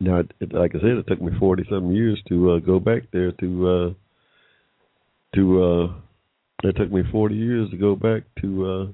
now, 0.00 0.20
it, 0.40 0.52
like 0.52 0.74
I 0.74 0.80
said, 0.80 0.90
it 0.90 1.06
took 1.06 1.20
me 1.20 1.32
forty 1.38 1.64
some 1.70 1.92
years 1.92 2.20
to 2.28 2.52
uh, 2.52 2.58
go 2.58 2.78
back 2.78 3.04
there 3.12 3.32
to 3.32 3.68
uh, 3.68 3.90
to. 5.34 5.62
Uh, 5.62 5.92
it 6.64 6.76
took 6.76 6.90
me 6.90 7.02
forty 7.12 7.36
years 7.36 7.70
to 7.70 7.76
go 7.76 7.94
back 7.94 8.22
to. 8.42 8.66
Uh, 8.66 8.86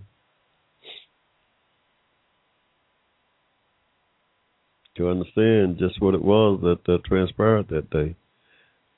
to 4.97 5.09
understand 5.09 5.79
just 5.79 6.01
what 6.01 6.15
it 6.15 6.23
was 6.23 6.61
that 6.63 6.93
uh, 6.93 6.99
transpired 7.07 7.69
that 7.69 7.91
day. 7.91 8.15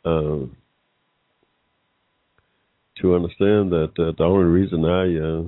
Uh, 0.05 0.47
to 3.01 3.15
understand 3.15 3.71
that 3.73 3.93
uh, 3.99 4.13
the 4.17 4.25
only 4.25 4.45
reason 4.45 4.85
I, 4.85 5.17
uh, 5.19 5.43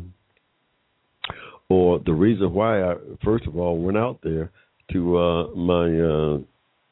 or 1.68 1.98
the 2.04 2.12
reason 2.12 2.52
why 2.52 2.82
I, 2.82 2.94
first 3.24 3.46
of 3.46 3.56
all, 3.56 3.78
went 3.78 3.96
out 3.96 4.20
there 4.22 4.50
to 4.92 5.18
uh, 5.18 5.48
my 5.54 6.00
uh, 6.00 6.38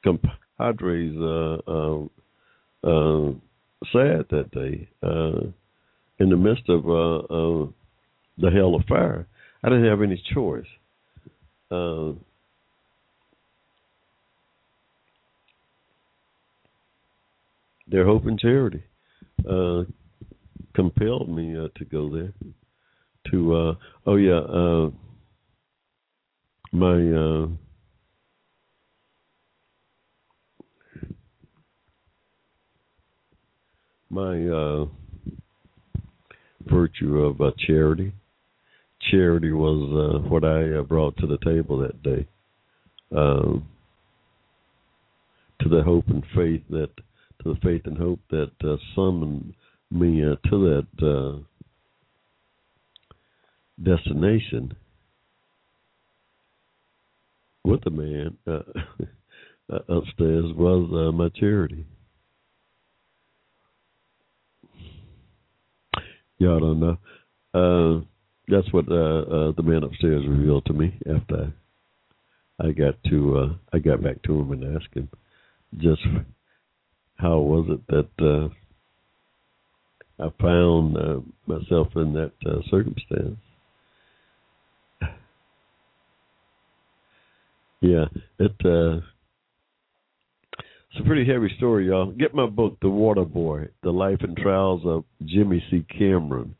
compadres 0.04 1.16
uh, 1.18 1.56
uh, 2.84 3.32
sad 3.92 4.26
that 4.30 4.50
day 4.52 4.88
in 6.18 6.30
the 6.30 6.36
midst 6.36 6.68
of 6.68 6.84
the 6.84 8.50
hell 8.50 8.74
of 8.74 8.84
fire. 8.86 9.26
I 9.62 9.68
didn't 9.68 9.88
have 9.88 10.02
any 10.02 10.22
choice. 10.34 10.64
Their 17.88 18.04
hope 18.04 18.26
and 18.26 18.38
charity 18.38 18.82
uh, 19.48 19.84
compelled 20.74 21.28
me 21.28 21.56
uh, 21.56 21.68
to 21.76 21.84
go 21.84 22.10
there. 22.12 22.32
To 23.30 23.54
uh, 23.54 23.74
oh 24.06 24.16
yeah, 24.16 24.38
uh, 24.38 24.90
my 26.72 27.12
uh, 27.12 27.46
my 34.10 34.46
uh, 34.46 34.86
virtue 36.66 37.18
of 37.20 37.40
charity. 37.58 38.12
Charity 39.10 39.52
was 39.52 40.24
what 40.28 40.44
I 40.44 40.80
brought 40.82 41.16
to 41.18 41.26
the 41.26 41.38
table 41.44 41.78
that 41.78 42.02
day. 42.02 42.26
Um, 43.16 43.68
to 45.60 45.68
the 45.68 45.82
hope 45.82 46.08
and 46.08 46.24
faith 46.34 46.62
that 46.70 46.90
to 47.42 47.54
the 47.54 47.60
faith 47.60 47.82
and 47.84 47.96
hope 47.96 48.20
that 48.30 48.50
uh, 48.64 48.76
summoned 48.94 49.54
me 49.90 50.24
uh, 50.24 50.36
to 50.48 50.84
that 51.00 51.06
uh, 51.06 51.38
destination 53.82 54.74
with 57.64 57.82
the 57.84 57.90
man 57.90 58.36
uh, 58.46 58.58
upstairs 59.88 60.44
was 60.54 60.90
uh, 60.92 61.12
my 61.12 61.28
charity. 61.30 61.84
Y'all 66.38 66.60
don't 66.60 66.80
know. 66.80 66.98
Uh, 67.54 68.04
that's 68.48 68.70
what 68.72 68.88
uh, 68.90 68.94
uh, 68.94 69.52
the 69.56 69.62
man 69.62 69.82
upstairs 69.82 70.22
revealed 70.28 70.64
to 70.66 70.72
me 70.72 70.94
after 71.12 71.52
I 72.60 72.70
got 72.72 72.94
to 73.10 73.38
uh, 73.38 73.54
I 73.72 73.78
got 73.78 74.02
back 74.02 74.22
to 74.22 74.40
him 74.40 74.52
and 74.52 74.76
asked 74.76 74.94
him 74.94 75.08
just 75.78 76.02
how 77.16 77.38
was 77.38 77.66
it 77.68 77.86
that 77.88 78.24
uh, 78.24 78.48
I 80.18 80.30
found 80.40 80.96
uh, 80.96 81.20
myself 81.46 81.88
in 81.96 82.12
that 82.14 82.32
uh, 82.46 82.60
circumstance. 82.70 83.38
Yeah, 87.82 88.06
it 88.38 88.52
uh, 88.64 89.04
it's 90.56 90.98
a 90.98 91.04
pretty 91.04 91.30
heavy 91.30 91.54
story, 91.58 91.88
y'all. 91.88 92.10
Get 92.10 92.34
my 92.34 92.46
book, 92.46 92.78
The 92.80 92.88
Water 92.88 93.26
Boy: 93.26 93.68
The 93.82 93.90
Life 93.90 94.20
and 94.22 94.34
Trials 94.34 94.80
of 94.86 95.04
Jimmy 95.26 95.62
C. 95.70 95.84
Cameron. 95.96 96.56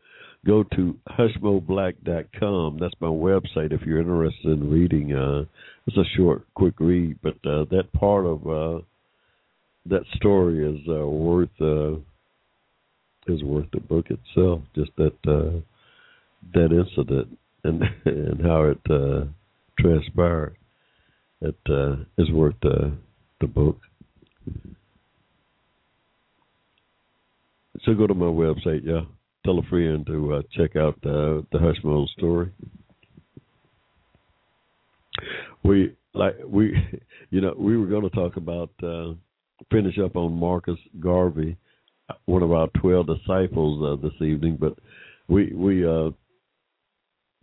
Go 0.47 0.63
to 0.77 0.95
hushmoblack.com. 1.09 2.79
That's 2.79 2.95
my 3.01 3.09
website 3.09 3.73
if 3.73 3.81
you're 3.87 4.01
interested 4.01 4.45
in 4.45 4.71
reading. 4.71 5.15
Uh, 5.15 5.47
it's 5.87 5.97
a 5.97 6.05
short, 6.17 6.47
quick 6.55 6.75
read, 6.79 7.17
but 7.23 7.35
uh, 7.47 7.65
that 7.71 7.91
part 7.95 8.27
of 8.27 8.47
uh, 8.47 8.85
that 9.89 10.03
story 10.17 10.65
is 10.65 10.81
uh, 10.89 11.07
worth 11.07 11.49
uh, 11.61 11.95
is 13.29 13.43
worth 13.43 13.67
the 13.73 13.81
book 13.81 14.07
itself. 14.11 14.63
Just 14.75 14.91
that 14.97 15.15
uh, 15.27 15.61
that 16.55 16.73
incident 16.73 17.39
and 17.65 17.83
and 18.05 18.41
how 18.45 18.65
it 18.65 18.81
uh, 18.91 19.25
transpired. 19.81 20.57
It 21.41 21.59
uh, 21.69 21.97
is 22.19 22.31
worth 22.31 22.55
the 22.63 22.93
the 23.41 23.47
book. 23.47 23.79
So 27.83 27.95
go 27.95 28.07
to 28.07 28.15
my 28.15 28.27
website, 28.27 28.81
yeah. 28.85 29.03
Tell 29.45 29.59
a 29.59 29.63
friend 29.65 30.05
to 30.07 30.35
uh, 30.35 30.43
check 30.57 30.77
out 30.77 30.95
uh, 31.05 31.43
the 31.53 31.59
Hushmo 31.59 32.09
story. 32.09 32.51
We 35.63 35.95
like 36.15 36.37
we, 36.47 36.75
you 37.31 37.41
know, 37.41 37.55
we 37.57 37.77
were 37.77 37.87
going 37.87 38.03
to 38.03 38.11
talk 38.11 38.37
about 38.37 38.71
uh, 38.83 39.13
finish 39.71 39.99
up 39.99 40.17
on 40.17 40.33
Marcus 40.33 40.79
Garvey, 41.01 41.57
one 42.27 42.43
of 42.43 42.53
our 42.53 42.69
twelve 42.81 43.07
disciples 43.07 43.83
uh, 43.83 44.03
this 44.03 44.15
evening, 44.21 44.57
but 44.61 44.79
we 45.29 45.53
we 45.55 45.87
uh, 45.87 46.11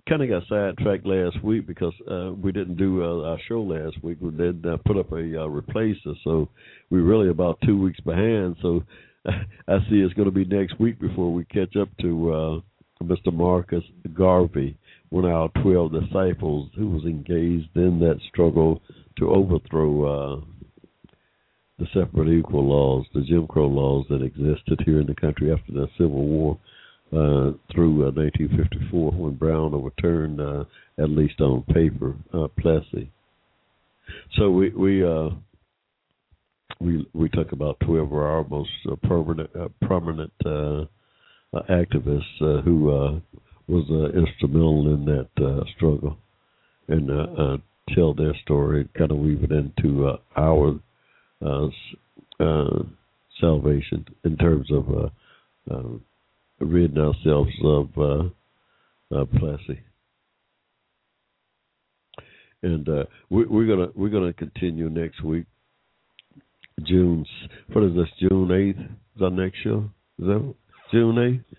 kind 0.08 0.22
of 0.22 0.30
got 0.30 0.48
sidetracked 0.48 1.06
last 1.06 1.42
week 1.44 1.66
because 1.66 1.94
uh, 2.10 2.34
we 2.34 2.52
didn't 2.52 2.78
do 2.78 3.04
uh, 3.04 3.30
our 3.30 3.40
show 3.48 3.62
last 3.62 4.04
week. 4.04 4.18
We 4.22 4.32
did 4.32 4.66
uh, 4.66 4.78
put 4.86 4.98
up 4.98 5.12
a 5.12 5.16
uh, 5.16 5.48
replacer, 5.48 6.16
so 6.24 6.50
we're 6.90 7.04
really 7.04 7.30
about 7.30 7.60
two 7.66 7.82
weeks 7.82 8.00
behind. 8.02 8.58
So 8.62 8.84
I 9.28 9.80
see 9.90 9.98
it's 9.98 10.14
going 10.14 10.30
to 10.30 10.32
be 10.32 10.46
next 10.46 10.80
week 10.80 11.00
before 11.00 11.32
we 11.32 11.46
catch 11.46 11.76
up 11.78 11.90
to 12.02 12.32
uh, 12.32 12.60
Mr. 13.04 13.34
Marcus 13.34 13.84
Garvey, 14.14 14.78
one 15.10 15.26
of 15.26 15.32
our 15.32 15.50
12 15.62 15.92
disciples 15.92 16.70
who 16.76 16.90
was 16.90 17.04
engaged 17.04 17.76
in 17.76 18.00
that 18.00 18.20
struggle 18.30 18.82
to 19.18 19.30
overthrow 19.30 20.04
uh, 20.06 20.42
the 21.80 21.88
separate 21.94 22.30
equal 22.30 22.68
laws, 22.68 23.06
the 23.14 23.22
Jim 23.22 23.48
Crow 23.48 23.68
laws 23.68 24.06
that 24.10 24.22
existed 24.22 24.82
here 24.86 25.00
in 25.00 25.08
the 25.08 25.16
country 25.16 25.52
after 25.52 25.72
the 25.72 25.88
Civil 25.98 26.26
War 26.26 26.60
uh, 27.12 27.52
through 27.74 28.08
uh, 28.08 28.12
1954 28.12 29.12
when 29.12 29.36
Brown 29.36 29.74
overturned, 29.74 30.40
uh, 30.40 30.66
at 30.98 31.10
least 31.10 31.42
on 31.42 31.64
paper, 31.74 32.16
uh, 32.34 32.48
Plessy. 32.60 33.12
So 34.38 34.52
we 34.52 34.70
we 34.70 35.04
uh, 35.06 35.30
we 36.80 37.08
we 37.14 37.30
took 37.30 37.52
about 37.52 37.80
12 37.82 38.12
of 38.12 38.14
our 38.14 38.44
most 38.48 38.70
uh, 38.92 38.96
prominent 39.08 39.50
uh, 39.56 39.70
prominent 39.82 40.34
uh, 40.46 40.82
uh, 41.54 41.62
activists 41.70 42.42
uh, 42.42 42.62
who 42.62 42.92
uh, 42.92 43.20
was 43.68 43.86
uh, 43.90 44.18
instrumental 44.18 44.94
in 44.94 45.06
that 45.06 45.30
uh, 45.44 45.64
struggle 45.76 46.18
and 46.88 47.10
uh, 47.10 47.42
uh, 47.42 47.58
tell 47.96 48.14
their 48.14 48.36
story, 48.44 48.88
kind 48.98 49.12
of 49.12 49.18
weave 49.18 49.44
it 49.44 49.52
into 49.52 50.08
uh, 50.08 50.18
our 50.38 50.80
salvation 53.44 54.06
in 54.24 54.38
terms 54.38 54.68
of 54.72 54.86
uh, 54.90 55.10
uh, 55.74 55.84
ridding 56.60 56.98
ourselves 56.98 57.52
of 57.64 57.90
uh, 57.98 59.16
uh, 59.16 59.26
Plessy. 59.38 59.80
And 62.62 62.88
uh, 62.88 63.04
we, 63.30 63.46
we're 63.46 63.68
gonna 63.68 63.92
we're 63.94 64.10
gonna 64.10 64.34
continue 64.34 64.90
next 64.90 65.22
week. 65.24 65.46
June 66.86 67.26
what 67.74 67.84
is 67.84 67.96
this? 67.96 68.08
June 68.20 68.52
eighth 68.52 68.80
is 69.16 69.22
our 69.22 69.30
next 69.30 69.58
show. 69.64 69.90
Is 70.20 70.28
that 70.28 70.56
June 70.92 71.18
eighth? 71.18 71.58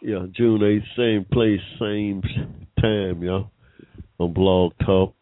Yeah, 0.00 0.26
June 0.34 0.62
eighth, 0.62 0.84
same 0.96 1.26
place, 1.30 1.60
same 1.78 2.22
time, 2.80 3.22
y'all. 3.22 3.50
On 4.18 4.32
Blog 4.32 4.72
Talk, 4.86 5.14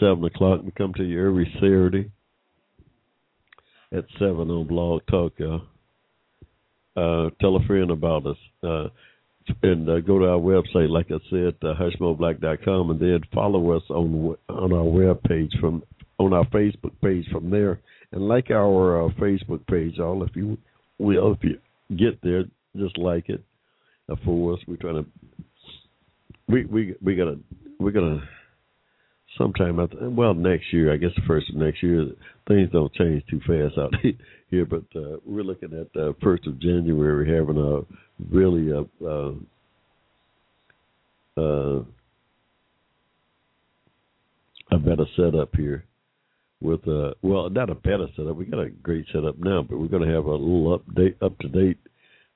seven 0.00 0.24
o'clock. 0.24 0.62
We 0.64 0.72
come 0.72 0.94
to 0.94 1.04
you 1.04 1.24
every 1.24 1.48
Saturday 1.54 2.10
at 3.92 4.04
seven 4.18 4.50
on 4.50 4.66
Blog 4.66 5.02
Talk. 5.10 5.34
Uh, 5.40 7.30
tell 7.40 7.56
a 7.56 7.66
friend 7.66 7.90
about 7.90 8.26
us. 8.26 8.36
Uh, 8.62 8.88
and 9.62 9.88
uh, 9.88 10.00
go 10.00 10.18
to 10.18 10.26
our 10.26 10.38
website, 10.38 10.88
like 10.88 11.06
I 11.10 11.18
said, 11.30 11.54
uh, 11.62 11.74
hushmoblack.com, 11.74 12.90
and 12.90 13.00
then 13.00 13.20
follow 13.32 13.76
us 13.76 13.82
on 13.90 14.36
on 14.48 14.72
our 14.72 14.84
web 14.84 15.22
page 15.22 15.52
from 15.60 15.82
on 16.18 16.32
our 16.32 16.46
Facebook 16.46 16.92
page 17.02 17.26
from 17.30 17.50
there, 17.50 17.80
and 18.12 18.22
like 18.26 18.50
our 18.50 19.04
uh, 19.04 19.08
Facebook 19.20 19.66
page, 19.66 19.98
all 19.98 20.24
if 20.24 20.34
you 20.34 20.58
will, 20.98 21.32
if 21.32 21.38
you 21.42 21.58
get 21.96 22.20
there, 22.22 22.44
just 22.76 22.98
like 22.98 23.28
it 23.28 23.42
uh, 24.10 24.16
for 24.24 24.54
us. 24.54 24.60
We're 24.66 24.76
trying 24.76 25.04
to 25.04 25.10
we 26.48 26.64
we 26.64 26.94
we 27.02 27.14
gotta 27.14 27.38
we're 27.78 27.92
gonna 27.92 28.22
sometime 29.38 29.80
after, 29.80 30.10
well 30.10 30.34
next 30.34 30.72
year, 30.72 30.92
I 30.92 30.96
guess 30.96 31.10
the 31.16 31.22
first 31.26 31.48
of 31.50 31.56
next 31.56 31.82
year. 31.82 32.06
Things 32.48 32.70
don't 32.72 32.92
change 32.94 33.24
too 33.28 33.40
fast 33.40 33.78
out 33.78 33.92
here, 34.50 34.64
but 34.64 34.84
uh, 34.94 35.16
we're 35.24 35.42
looking 35.42 35.72
at 35.72 36.00
uh, 36.00 36.12
first 36.22 36.46
of 36.46 36.60
January 36.60 37.34
having 37.36 37.58
a 37.58 38.34
really 38.34 38.70
a. 38.70 38.84
Uh, 39.04 39.32
uh, 41.38 41.82
a 44.72 44.78
better 44.78 45.04
setup 45.16 45.54
here 45.54 45.84
with 46.60 46.86
uh 46.88 47.12
well 47.22 47.50
not 47.50 47.70
a 47.70 47.74
better 47.74 48.06
setup 48.16 48.36
we 48.36 48.44
got 48.44 48.60
a 48.60 48.70
great 48.70 49.04
setup 49.12 49.38
now 49.38 49.62
but 49.62 49.78
we're 49.78 49.86
going 49.86 50.06
to 50.06 50.14
have 50.14 50.24
a 50.24 50.30
little 50.30 50.78
update 50.78 51.14
up 51.22 51.38
to 51.38 51.48
date 51.48 51.78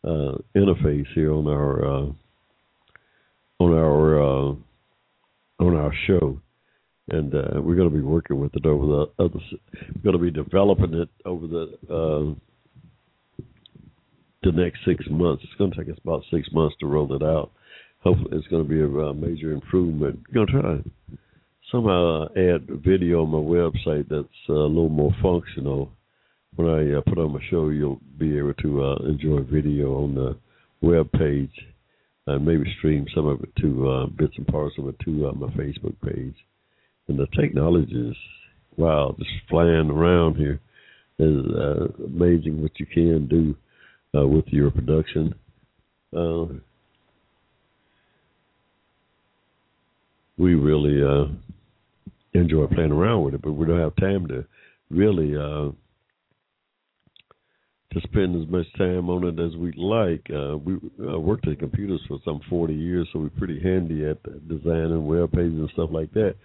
uh 0.05 0.36
interface 0.56 1.06
here 1.14 1.32
on 1.32 1.47
our 1.47 1.85
uh 1.85 2.06
on 3.59 3.72
our 3.72 4.22
uh 4.22 4.55
on 5.60 5.77
our 5.77 5.93
show 6.06 6.39
and 7.11 7.35
uh 7.35 7.61
we're 7.61 7.77
going 7.77 7.91
to 7.91 7.97
be 7.97 8.03
working 8.03 8.39
with 8.39 8.55
it 8.55 8.66
over 8.66 8.87
the 8.87 9.24
other 9.24 9.41
we're 9.97 10.12
going 10.12 10.16
to 10.16 10.19
be 10.19 10.31
developing 10.31 10.95
it 10.95 11.09
over 11.24 11.47
the 11.47 11.65
uh 11.91 12.35
the 14.43 14.53
next 14.53 14.81
six 14.87 15.05
months 15.11 15.43
it's 15.45 15.59
going 15.59 15.70
to 15.70 15.77
take 15.77 15.93
us 15.93 16.01
about 16.03 16.23
six 16.31 16.49
months 16.53 16.74
to 16.81 16.87
roll 16.87 17.15
it 17.15 17.23
out 17.23 17.51
hopefully 18.01 18.31
it's 18.32 18.47
going 18.49 18.62
to 18.62 18.69
be 18.69 18.81
a, 18.81 19.15
major 19.15 19.53
improvement 19.53 20.19
we're 20.28 20.35
going 20.35 20.47
to 20.47 20.53
try 20.53 20.62
to 20.62 20.91
somehow 21.70 22.27
add 22.37 22.66
video 22.85 23.23
on 23.23 23.31
my 23.31 23.39
website 23.39 24.09
that's 24.09 24.28
uh, 24.49 24.55
a 24.55 24.66
little 24.66 24.89
more 24.89 25.15
functional. 25.23 25.91
When 26.57 26.69
I 26.69 26.99
uh, 26.99 27.01
put 27.03 27.19
on 27.19 27.32
my 27.32 27.41
show, 27.49 27.69
you'll 27.69 28.01
be 28.19 28.37
able 28.37 28.55
to 28.55 28.85
uh, 28.85 28.97
enjoy 29.09 29.43
video 29.43 30.03
on 30.03 30.15
the 30.15 30.37
web 30.81 31.11
page 31.12 31.53
and 32.27 32.45
maybe 32.45 32.65
stream 32.78 33.07
some 33.15 33.27
of 33.27 33.41
it 33.43 33.51
to 33.61 33.89
uh, 33.89 34.07
bits 34.07 34.35
and 34.37 34.47
parts 34.47 34.74
of 34.78 34.89
it 34.89 34.97
to 35.05 35.11
my 35.11 35.47
Facebook 35.49 35.95
page. 36.05 36.35
And 37.11 37.19
the 37.19 37.27
technology 37.35 38.11
is 38.11 38.16
wow, 38.77 39.16
just 39.19 39.31
flying 39.49 39.91
around 39.91 40.37
here 40.37 40.61
is 41.19 41.45
uh, 41.59 41.89
amazing 42.07 42.62
what 42.62 42.70
you 42.78 42.87
can 42.87 43.27
do 43.27 43.57
uh, 44.16 44.24
with 44.28 44.47
your 44.47 44.70
production. 44.70 45.35
Uh, 46.16 46.45
we 50.39 50.55
really 50.55 51.03
uh, 51.03 51.27
enjoy 52.32 52.69
playing 52.69 52.93
around 52.93 53.24
with 53.24 53.35
it, 53.35 53.43
but 53.43 53.55
we 53.55 53.66
don't 53.66 53.81
have 53.81 53.97
time 53.97 54.28
to 54.28 54.45
really 54.89 55.37
uh, 55.37 55.73
to 57.93 58.01
spend 58.05 58.41
as 58.41 58.49
much 58.49 58.66
time 58.78 59.11
on 59.11 59.24
it 59.27 59.41
as 59.41 59.57
we'd 59.57 59.77
like. 59.77 60.24
Uh, 60.32 60.57
we 60.59 60.74
uh, 61.05 61.19
worked 61.19 61.49
at 61.49 61.59
computers 61.59 62.01
for 62.07 62.19
some 62.24 62.41
40 62.49 62.73
years, 62.73 63.09
so 63.12 63.19
we're 63.19 63.31
pretty 63.31 63.61
handy 63.61 64.07
at 64.07 64.23
designing 64.47 65.07
web 65.07 65.32
pages 65.32 65.59
and 65.59 65.70
stuff 65.73 65.91
like 65.93 66.12
that. 66.12 66.37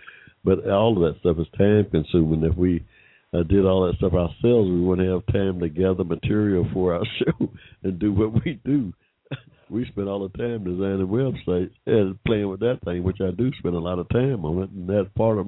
But 0.45 0.69
all 0.69 0.95
of 0.95 1.01
that 1.13 1.19
stuff 1.19 1.37
is 1.39 1.47
time 1.57 1.87
consuming. 1.89 2.43
If 2.43 2.55
we 2.55 2.85
uh, 3.33 3.43
did 3.43 3.65
all 3.65 3.87
that 3.87 3.97
stuff 3.97 4.13
ourselves, 4.13 4.69
we 4.69 4.79
wouldn't 4.79 5.09
have 5.09 5.33
time 5.33 5.59
to 5.59 5.69
gather 5.69 6.03
material 6.03 6.67
for 6.71 6.93
our 6.93 7.03
show 7.19 7.49
and 7.83 7.99
do 7.99 8.13
what 8.13 8.45
we 8.45 8.61
do. 8.63 8.93
we 9.69 9.85
spend 9.87 10.07
all 10.07 10.27
the 10.27 10.37
time 10.37 10.63
designing 10.63 11.07
websites 11.07 11.71
and 11.87 12.23
playing 12.25 12.47
with 12.47 12.59
that 12.59 12.79
thing, 12.85 13.03
which 13.03 13.17
I 13.21 13.31
do 13.31 13.51
spend 13.57 13.75
a 13.75 13.79
lot 13.79 13.97
of 13.97 14.07
time 14.09 14.45
on 14.45 14.63
it, 14.63 14.69
and 14.69 14.87
that's 14.87 15.13
part 15.17 15.39
of 15.39 15.47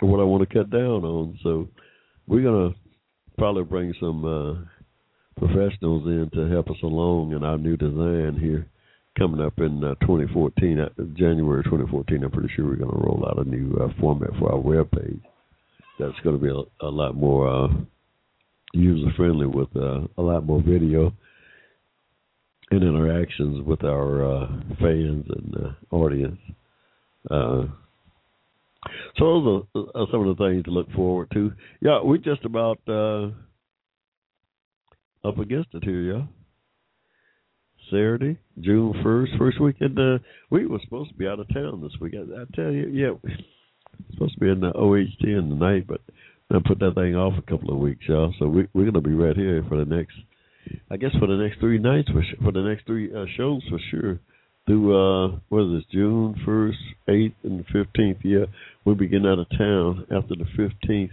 what 0.00 0.20
I 0.20 0.24
want 0.24 0.48
to 0.48 0.54
cut 0.54 0.70
down 0.70 1.04
on. 1.04 1.38
So 1.42 1.68
we're 2.28 2.44
gonna 2.44 2.74
probably 3.36 3.64
bring 3.64 3.92
some 3.98 4.24
uh, 4.24 4.54
professionals 5.40 6.06
in 6.06 6.30
to 6.34 6.48
help 6.48 6.70
us 6.70 6.82
along 6.84 7.32
in 7.32 7.42
our 7.42 7.58
new 7.58 7.76
design 7.76 8.38
here 8.40 8.68
coming 9.18 9.40
up 9.40 9.58
in 9.58 9.82
uh, 9.82 9.94
2014, 10.00 10.80
uh, 10.80 10.88
January 11.16 11.62
2014. 11.64 12.24
I'm 12.24 12.30
pretty 12.30 12.52
sure 12.54 12.66
we're 12.66 12.76
going 12.76 12.90
to 12.90 12.96
roll 12.96 13.24
out 13.28 13.44
a 13.44 13.48
new 13.48 13.76
uh, 13.76 13.88
format 14.00 14.30
for 14.38 14.52
our 14.52 14.58
web 14.58 14.90
page. 14.90 15.20
That's 15.98 16.18
going 16.24 16.38
to 16.38 16.42
be 16.42 16.50
a, 16.50 16.86
a 16.86 16.90
lot 16.90 17.14
more 17.14 17.48
uh, 17.48 17.68
user 18.72 19.12
friendly 19.16 19.46
with 19.46 19.68
uh, 19.76 20.00
a 20.18 20.22
lot 20.22 20.44
more 20.44 20.60
video 20.62 21.12
and 22.70 22.82
interactions 22.82 23.64
with 23.64 23.84
our 23.84 24.24
uh, 24.24 24.46
fans 24.80 25.26
and 25.28 25.54
audience. 25.90 26.40
So 29.16 29.64
those 29.74 29.86
are 29.94 30.06
some 30.10 30.26
of 30.26 30.36
the 30.36 30.44
things 30.44 30.64
to 30.64 30.70
look 30.70 30.90
forward 30.92 31.30
to. 31.34 31.52
Yeah, 31.80 32.00
we're 32.02 32.18
just 32.18 32.44
about 32.44 32.80
up 35.24 35.38
against 35.38 35.68
it 35.72 35.84
here, 35.84 36.00
yeah. 36.00 36.22
Saturday, 37.90 38.38
June 38.60 38.94
first, 39.02 39.32
first 39.38 39.60
weekend. 39.60 39.98
Uh, 39.98 40.18
we 40.50 40.66
were 40.66 40.80
supposed 40.84 41.10
to 41.10 41.16
be 41.16 41.26
out 41.26 41.40
of 41.40 41.52
town 41.52 41.80
this 41.82 41.98
week. 42.00 42.14
I, 42.14 42.44
tell 42.54 42.72
you, 42.72 42.88
yeah, 42.88 43.30
supposed 44.12 44.34
to 44.34 44.40
be 44.40 44.50
in 44.50 44.60
the 44.60 44.72
OHT 44.72 45.22
in 45.22 45.48
the 45.50 45.56
night, 45.56 45.86
but 45.86 46.00
I 46.50 46.58
put 46.64 46.78
that 46.80 46.94
thing 46.94 47.16
off 47.16 47.34
a 47.38 47.50
couple 47.50 47.72
of 47.72 47.78
weeks, 47.78 48.04
y'all. 48.06 48.32
So 48.38 48.46
we, 48.46 48.68
we're 48.74 48.90
to 48.90 49.00
be 49.00 49.14
right 49.14 49.36
here 49.36 49.64
for 49.68 49.76
the 49.76 49.84
next, 49.84 50.14
I 50.90 50.96
guess, 50.96 51.10
for 51.18 51.26
the 51.26 51.36
next 51.36 51.58
three 51.60 51.78
nights, 51.78 52.08
for 52.10 52.22
for 52.42 52.52
the 52.52 52.62
next 52.62 52.86
three 52.86 53.14
uh, 53.14 53.26
shows 53.36 53.62
for 53.68 53.78
sure. 53.90 54.20
Through 54.66 54.94
uh, 54.94 55.38
what 55.48 55.64
is 55.64 55.80
this? 55.80 55.92
June 55.92 56.40
first, 56.44 56.78
eighth, 57.08 57.34
and 57.42 57.64
fifteenth. 57.66 58.18
Yeah, 58.22 58.46
we'll 58.84 58.94
be 58.94 59.08
getting 59.08 59.26
out 59.26 59.38
of 59.38 59.48
town 59.50 60.06
after 60.10 60.34
the 60.36 60.46
fifteenth. 60.56 61.12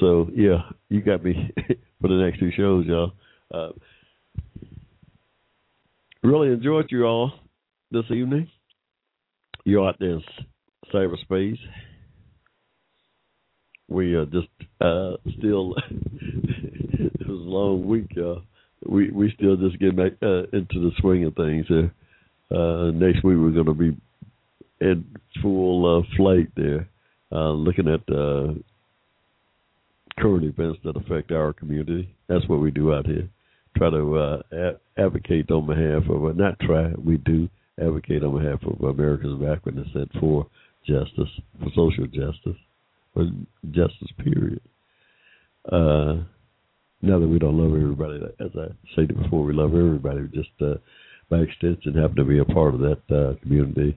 So 0.00 0.28
yeah, 0.34 0.70
you 0.88 1.02
got 1.02 1.24
me 1.24 1.34
for 2.00 2.08
the 2.08 2.14
next 2.14 2.40
two 2.40 2.50
shows, 2.56 2.86
y'all. 2.86 3.12
Uh, 3.52 3.72
really 6.22 6.48
enjoyed 6.52 6.86
you 6.90 7.04
all 7.04 7.32
this 7.90 8.04
evening. 8.10 8.48
You're 9.64 9.88
out 9.88 9.96
there 9.98 10.10
in 10.10 10.22
cyberspace. 10.92 11.58
We 13.88 14.14
are 14.14 14.26
just 14.26 14.48
uh, 14.80 15.16
still. 15.38 15.74
it 15.90 17.26
was 17.26 17.40
a 17.40 17.50
long 17.50 17.86
week. 17.86 18.10
Uh, 18.16 18.40
we 18.86 19.10
we 19.10 19.32
still 19.36 19.56
just 19.56 19.78
getting 19.78 19.96
back 19.96 20.12
uh, 20.22 20.44
into 20.52 20.80
the 20.80 20.92
swing 21.00 21.24
of 21.24 21.34
things. 21.34 21.66
Uh, 22.50 22.90
next 22.92 23.24
week 23.24 23.36
we're 23.38 23.50
going 23.50 23.66
to 23.66 23.74
be 23.74 23.96
in 24.80 25.04
full 25.42 25.98
uh, 25.98 26.16
flight 26.16 26.48
there, 26.56 26.88
uh, 27.32 27.50
looking 27.50 27.88
at 27.88 28.00
uh, 28.14 28.54
current 30.18 30.44
events 30.44 30.78
that 30.84 30.96
affect 30.96 31.32
our 31.32 31.52
community. 31.52 32.14
That's 32.28 32.46
what 32.48 32.60
we 32.60 32.70
do 32.70 32.94
out 32.94 33.06
here 33.06 33.28
try 33.76 33.90
to 33.90 34.16
uh, 34.18 34.42
advocate 34.98 35.50
on 35.50 35.66
behalf 35.66 36.08
of, 36.10 36.24
uh, 36.24 36.32
not 36.32 36.58
try, 36.60 36.92
we 37.02 37.16
do 37.18 37.48
advocate 37.80 38.22
on 38.22 38.38
behalf 38.38 38.60
of 38.62 38.82
America's 38.82 39.38
backwardness 39.40 39.88
and 39.94 40.10
for 40.20 40.46
justice, 40.86 41.28
for 41.58 41.70
social 41.74 42.06
justice, 42.06 42.60
for 43.14 43.28
justice, 43.70 44.08
period. 44.18 44.60
Uh, 45.70 46.24
now 47.02 47.18
that 47.18 47.28
we 47.28 47.38
don't 47.38 47.56
love 47.56 47.74
everybody, 47.74 48.20
as 48.40 48.50
I 48.56 48.68
said 48.94 49.16
before, 49.22 49.44
we 49.44 49.52
love 49.52 49.74
everybody. 49.74 50.22
We 50.22 50.28
just 50.28 50.50
uh, 50.60 50.74
by 51.30 51.38
extension 51.38 51.94
happen 51.94 52.16
to 52.16 52.24
be 52.24 52.38
a 52.38 52.44
part 52.44 52.74
of 52.74 52.80
that 52.80 53.00
uh, 53.10 53.40
community, 53.40 53.94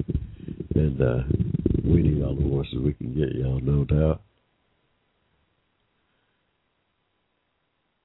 and 0.75 1.01
uh, 1.01 1.23
we 1.83 2.01
need 2.01 2.23
all 2.23 2.35
the 2.35 2.47
voices 2.47 2.75
we 2.83 2.93
can 2.93 3.13
get, 3.13 3.33
y'all, 3.35 3.59
no 3.59 3.83
doubt. 3.83 4.21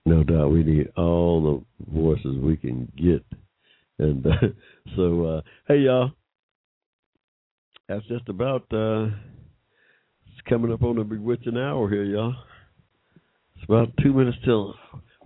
No 0.09 0.25
doubt 0.25 0.51
we 0.51 0.65
need 0.65 0.89
all 0.97 1.65
the 1.87 1.93
voices 1.93 2.37
we 2.39 2.57
can 2.57 2.91
get. 2.97 3.25
And 3.99 4.27
uh, 4.27 4.31
so, 4.97 5.25
uh, 5.25 5.41
hey, 5.67 5.79
y'all, 5.81 6.13
that's 7.89 8.07
just 8.07 8.29
about 8.29 8.63
uh, 8.73 9.07
it's 10.27 10.49
coming 10.49 10.73
up 10.73 10.83
on 10.83 10.97
the 10.97 11.05
bewitching 11.05 11.57
hour 11.57 11.89
here, 11.89 12.05
y'all. 12.05 12.35
It's 13.57 13.65
about 13.65 13.89
two 14.03 14.13
minutes 14.13 14.39
till. 14.45 14.75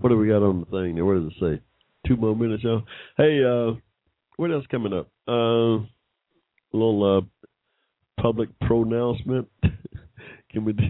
What 0.01 0.09
do 0.09 0.17
we 0.17 0.29
got 0.29 0.43
on 0.43 0.61
the 0.61 0.67
thing 0.67 0.97
there? 0.97 1.05
What 1.05 1.15
does 1.15 1.33
it 1.33 1.41
say? 1.41 1.63
Two 2.09 2.17
more 2.17 2.35
minutes, 2.35 2.65
y'all. 2.65 2.83
Hey, 3.17 3.45
uh, 3.45 3.79
what 4.37 4.51
else 4.51 4.65
coming 4.71 4.93
up? 4.93 5.09
Uh, 5.29 5.79
a 5.79 5.87
little 6.73 7.19
uh, 7.19 8.23
public 8.23 8.49
pronouncement. 8.61 9.49
can 10.51 10.65
we 10.65 10.73
do, 10.73 10.89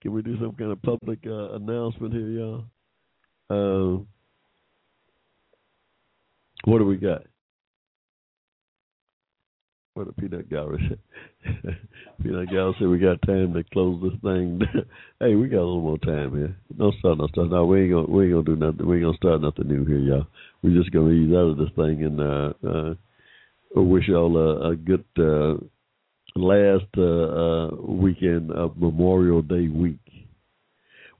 can 0.00 0.12
we 0.12 0.22
do 0.22 0.36
some 0.40 0.54
kind 0.54 0.72
of 0.72 0.82
public 0.82 1.20
uh, 1.26 1.52
announcement 1.52 2.12
here, 2.12 2.28
y'all? 2.28 2.64
Uh, 3.50 3.98
what 6.64 6.78
do 6.78 6.84
we 6.84 6.96
got? 6.96 7.22
What 9.94 10.08
a 10.08 10.12
peanut 10.12 10.48
gallery 10.48 10.80
said. 10.88 11.76
peanut 12.22 12.50
gallery 12.50 12.76
said 12.78 12.88
we 12.88 12.98
got 12.98 13.20
time 13.22 13.52
to 13.54 13.64
close 13.72 14.00
this 14.00 14.20
thing. 14.22 14.60
hey, 15.20 15.34
we 15.34 15.48
got 15.48 15.58
a 15.58 15.66
little 15.66 15.80
more 15.80 15.98
time 15.98 16.36
here. 16.36 16.56
Don't 16.76 16.94
start 17.00 17.18
no 17.18 17.26
stuff. 17.28 17.48
No, 17.50 17.64
we 17.64 17.82
ain't 17.82 17.92
gonna 17.92 18.06
we 18.06 18.26
ain't 18.26 18.32
gonna 18.34 18.44
do 18.44 18.56
nothing. 18.56 18.86
We 18.86 18.96
ain't 18.96 19.06
gonna 19.06 19.16
start 19.16 19.40
nothing 19.40 19.66
new 19.66 19.84
here, 19.84 19.98
y'all. 19.98 20.26
We're 20.62 20.78
just 20.80 20.92
gonna 20.92 21.10
ease 21.10 21.34
out 21.34 21.50
of 21.50 21.56
this 21.56 21.70
thing 21.74 22.04
and 22.04 22.20
uh 22.20 22.52
uh 22.64 23.82
wish 23.82 24.06
y'all 24.08 24.36
a, 24.36 24.70
a 24.70 24.76
good 24.76 25.04
uh 25.18 25.54
last 26.36 26.86
uh, 26.96 27.02
uh 27.02 27.68
weekend 27.82 28.52
of 28.52 28.76
Memorial 28.78 29.42
Day 29.42 29.68
week. 29.68 29.98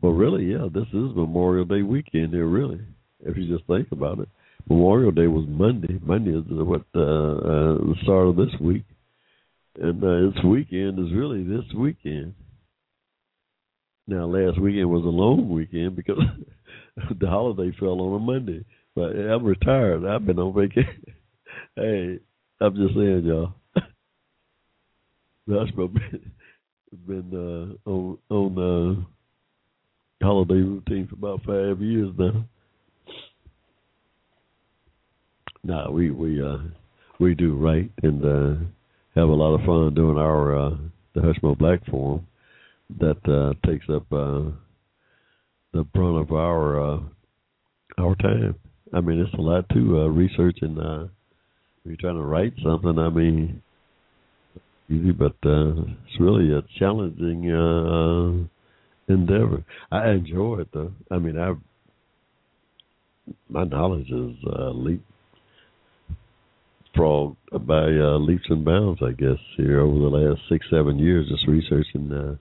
Well, 0.01 0.13
really, 0.13 0.45
yeah, 0.45 0.69
this 0.73 0.87
is 0.89 1.17
Memorial 1.17 1.65
Day 1.65 1.83
weekend 1.83 2.33
here, 2.33 2.47
really, 2.47 2.81
if 3.21 3.37
you 3.37 3.49
just 3.49 3.67
think 3.67 3.89
about 3.91 4.21
it. 4.21 4.29
Memorial 4.69 5.11
Day 5.11 5.27
was 5.27 5.45
Monday. 5.49 5.99
Monday 6.05 6.39
is 6.39 6.45
what 6.49 6.83
uh, 6.95 7.01
uh, 7.01 7.75
the 7.79 7.95
start 8.05 8.29
of 8.29 8.37
this 8.37 8.55
week, 8.61 8.85
and 9.81 10.03
uh, 10.05 10.31
this 10.31 10.45
weekend 10.45 11.01
is 11.01 11.13
really 11.13 11.43
this 11.43 11.65
weekend. 11.77 12.35
Now, 14.07 14.27
last 14.27 14.61
weekend 14.61 14.89
was 14.89 15.05
a 15.05 15.09
long 15.09 15.49
weekend 15.49 15.97
because 15.97 16.19
the 17.21 17.27
holiday 17.27 17.77
fell 17.81 18.01
on 18.01 18.23
a 18.23 18.25
Monday. 18.25 18.65
But 18.95 19.17
I'm 19.17 19.45
retired. 19.45 20.07
I've 20.07 20.25
been 20.25 20.39
on 20.39 20.55
vacation. 20.55 21.03
hey, 21.77 22.21
I'm 22.61 22.77
just 22.77 22.95
saying, 22.95 23.25
y'all. 23.25 23.55
That's 25.49 25.71
been 25.73 26.33
been 27.07 27.79
uh, 27.87 27.91
on 27.91 28.19
on. 28.31 28.59
Uh, 28.59 29.18
holiday 30.23 30.55
routine 30.55 31.07
for 31.07 31.15
about 31.15 31.43
five 31.45 31.81
years 31.81 32.11
now. 32.19 32.45
No, 35.65 35.91
we 35.93 36.11
we 36.11 36.43
uh 36.43 36.59
we 37.19 37.35
do 37.35 37.55
right 37.57 37.91
and 38.03 38.25
uh 38.25 38.65
have 39.15 39.29
a 39.29 39.33
lot 39.33 39.55
of 39.55 39.67
fun 39.67 39.95
doing 39.95 40.19
our 40.19 40.57
uh 40.59 40.77
the 41.15 41.21
Hushmo 41.21 41.57
Black 41.59 41.85
Forum 41.87 42.27
that 42.99 43.19
uh 43.29 43.55
takes 43.69 43.87
up 43.89 44.05
uh 44.13 44.51
the 45.73 45.85
brunt 45.95 46.23
of 46.23 46.33
our 46.33 46.81
uh 46.81 47.01
our 47.99 48.15
time. 48.17 48.55
I 48.93 49.01
mean 49.01 49.21
it's 49.21 49.35
a 49.35 49.41
lot 49.41 49.69
to 49.71 50.01
uh 50.01 50.07
research 50.07 50.59
and 50.63 50.79
uh 50.79 51.05
you're 51.85 51.97
trying 51.97 52.17
to 52.17 52.23
write 52.23 52.55
something, 52.63 52.99
I 52.99 53.09
mean 53.09 53.63
easy 54.91 55.13
but 55.13 55.37
uh 55.45 55.83
it's 56.07 56.21
really 56.21 56.53
a 56.53 56.63
challenging 56.79 57.51
uh 57.53 58.58
endeavor. 59.09 59.65
I 59.91 60.11
enjoy 60.11 60.61
it 60.61 60.69
though. 60.73 60.93
I 61.11 61.19
mean, 61.19 61.39
I 61.39 61.55
my 63.49 63.65
knowledge 63.65 64.11
is 64.11 64.37
uh, 64.47 64.71
leap 64.71 65.05
frog 66.95 67.37
by 67.53 67.85
uh, 67.85 68.19
leaps 68.19 68.47
and 68.49 68.65
bounds. 68.65 69.01
I 69.03 69.13
guess 69.13 69.39
here 69.57 69.81
over 69.81 69.99
the 69.99 70.17
last 70.17 70.41
six 70.49 70.67
seven 70.71 70.99
years, 70.99 71.29
just 71.29 71.47
researching 71.47 72.13
uh, 72.13 72.37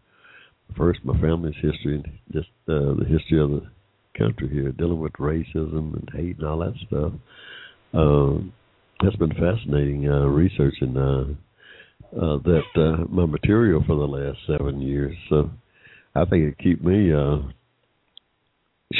first 0.75 0.99
my 1.03 1.19
family's 1.19 1.55
history 1.55 1.95
and 1.95 2.05
just 2.31 2.49
uh, 2.67 2.95
the 2.99 3.05
history 3.07 3.41
of 3.41 3.51
the 3.51 3.61
country 4.17 4.49
here, 4.49 4.71
dealing 4.71 4.99
with 4.99 5.13
racism 5.13 5.93
and 5.93 6.09
hate 6.13 6.37
and 6.37 6.47
all 6.47 6.59
that 6.59 6.73
stuff. 6.87 7.13
Um, 7.93 8.53
that's 9.01 9.15
been 9.15 9.33
fascinating 9.33 10.09
uh, 10.09 10.25
researching 10.25 10.97
uh, 10.97 11.25
uh, 12.15 12.37
that 12.43 12.63
uh, 12.75 13.05
my 13.09 13.25
material 13.25 13.83
for 13.85 13.95
the 13.95 14.07
last 14.07 14.39
seven 14.47 14.81
years. 14.81 15.15
So 15.29 15.49
I 16.17 16.25
think 16.25 16.45
it 16.45 16.57
keep 16.57 16.83
me 16.83 17.13
uh, 17.13 17.37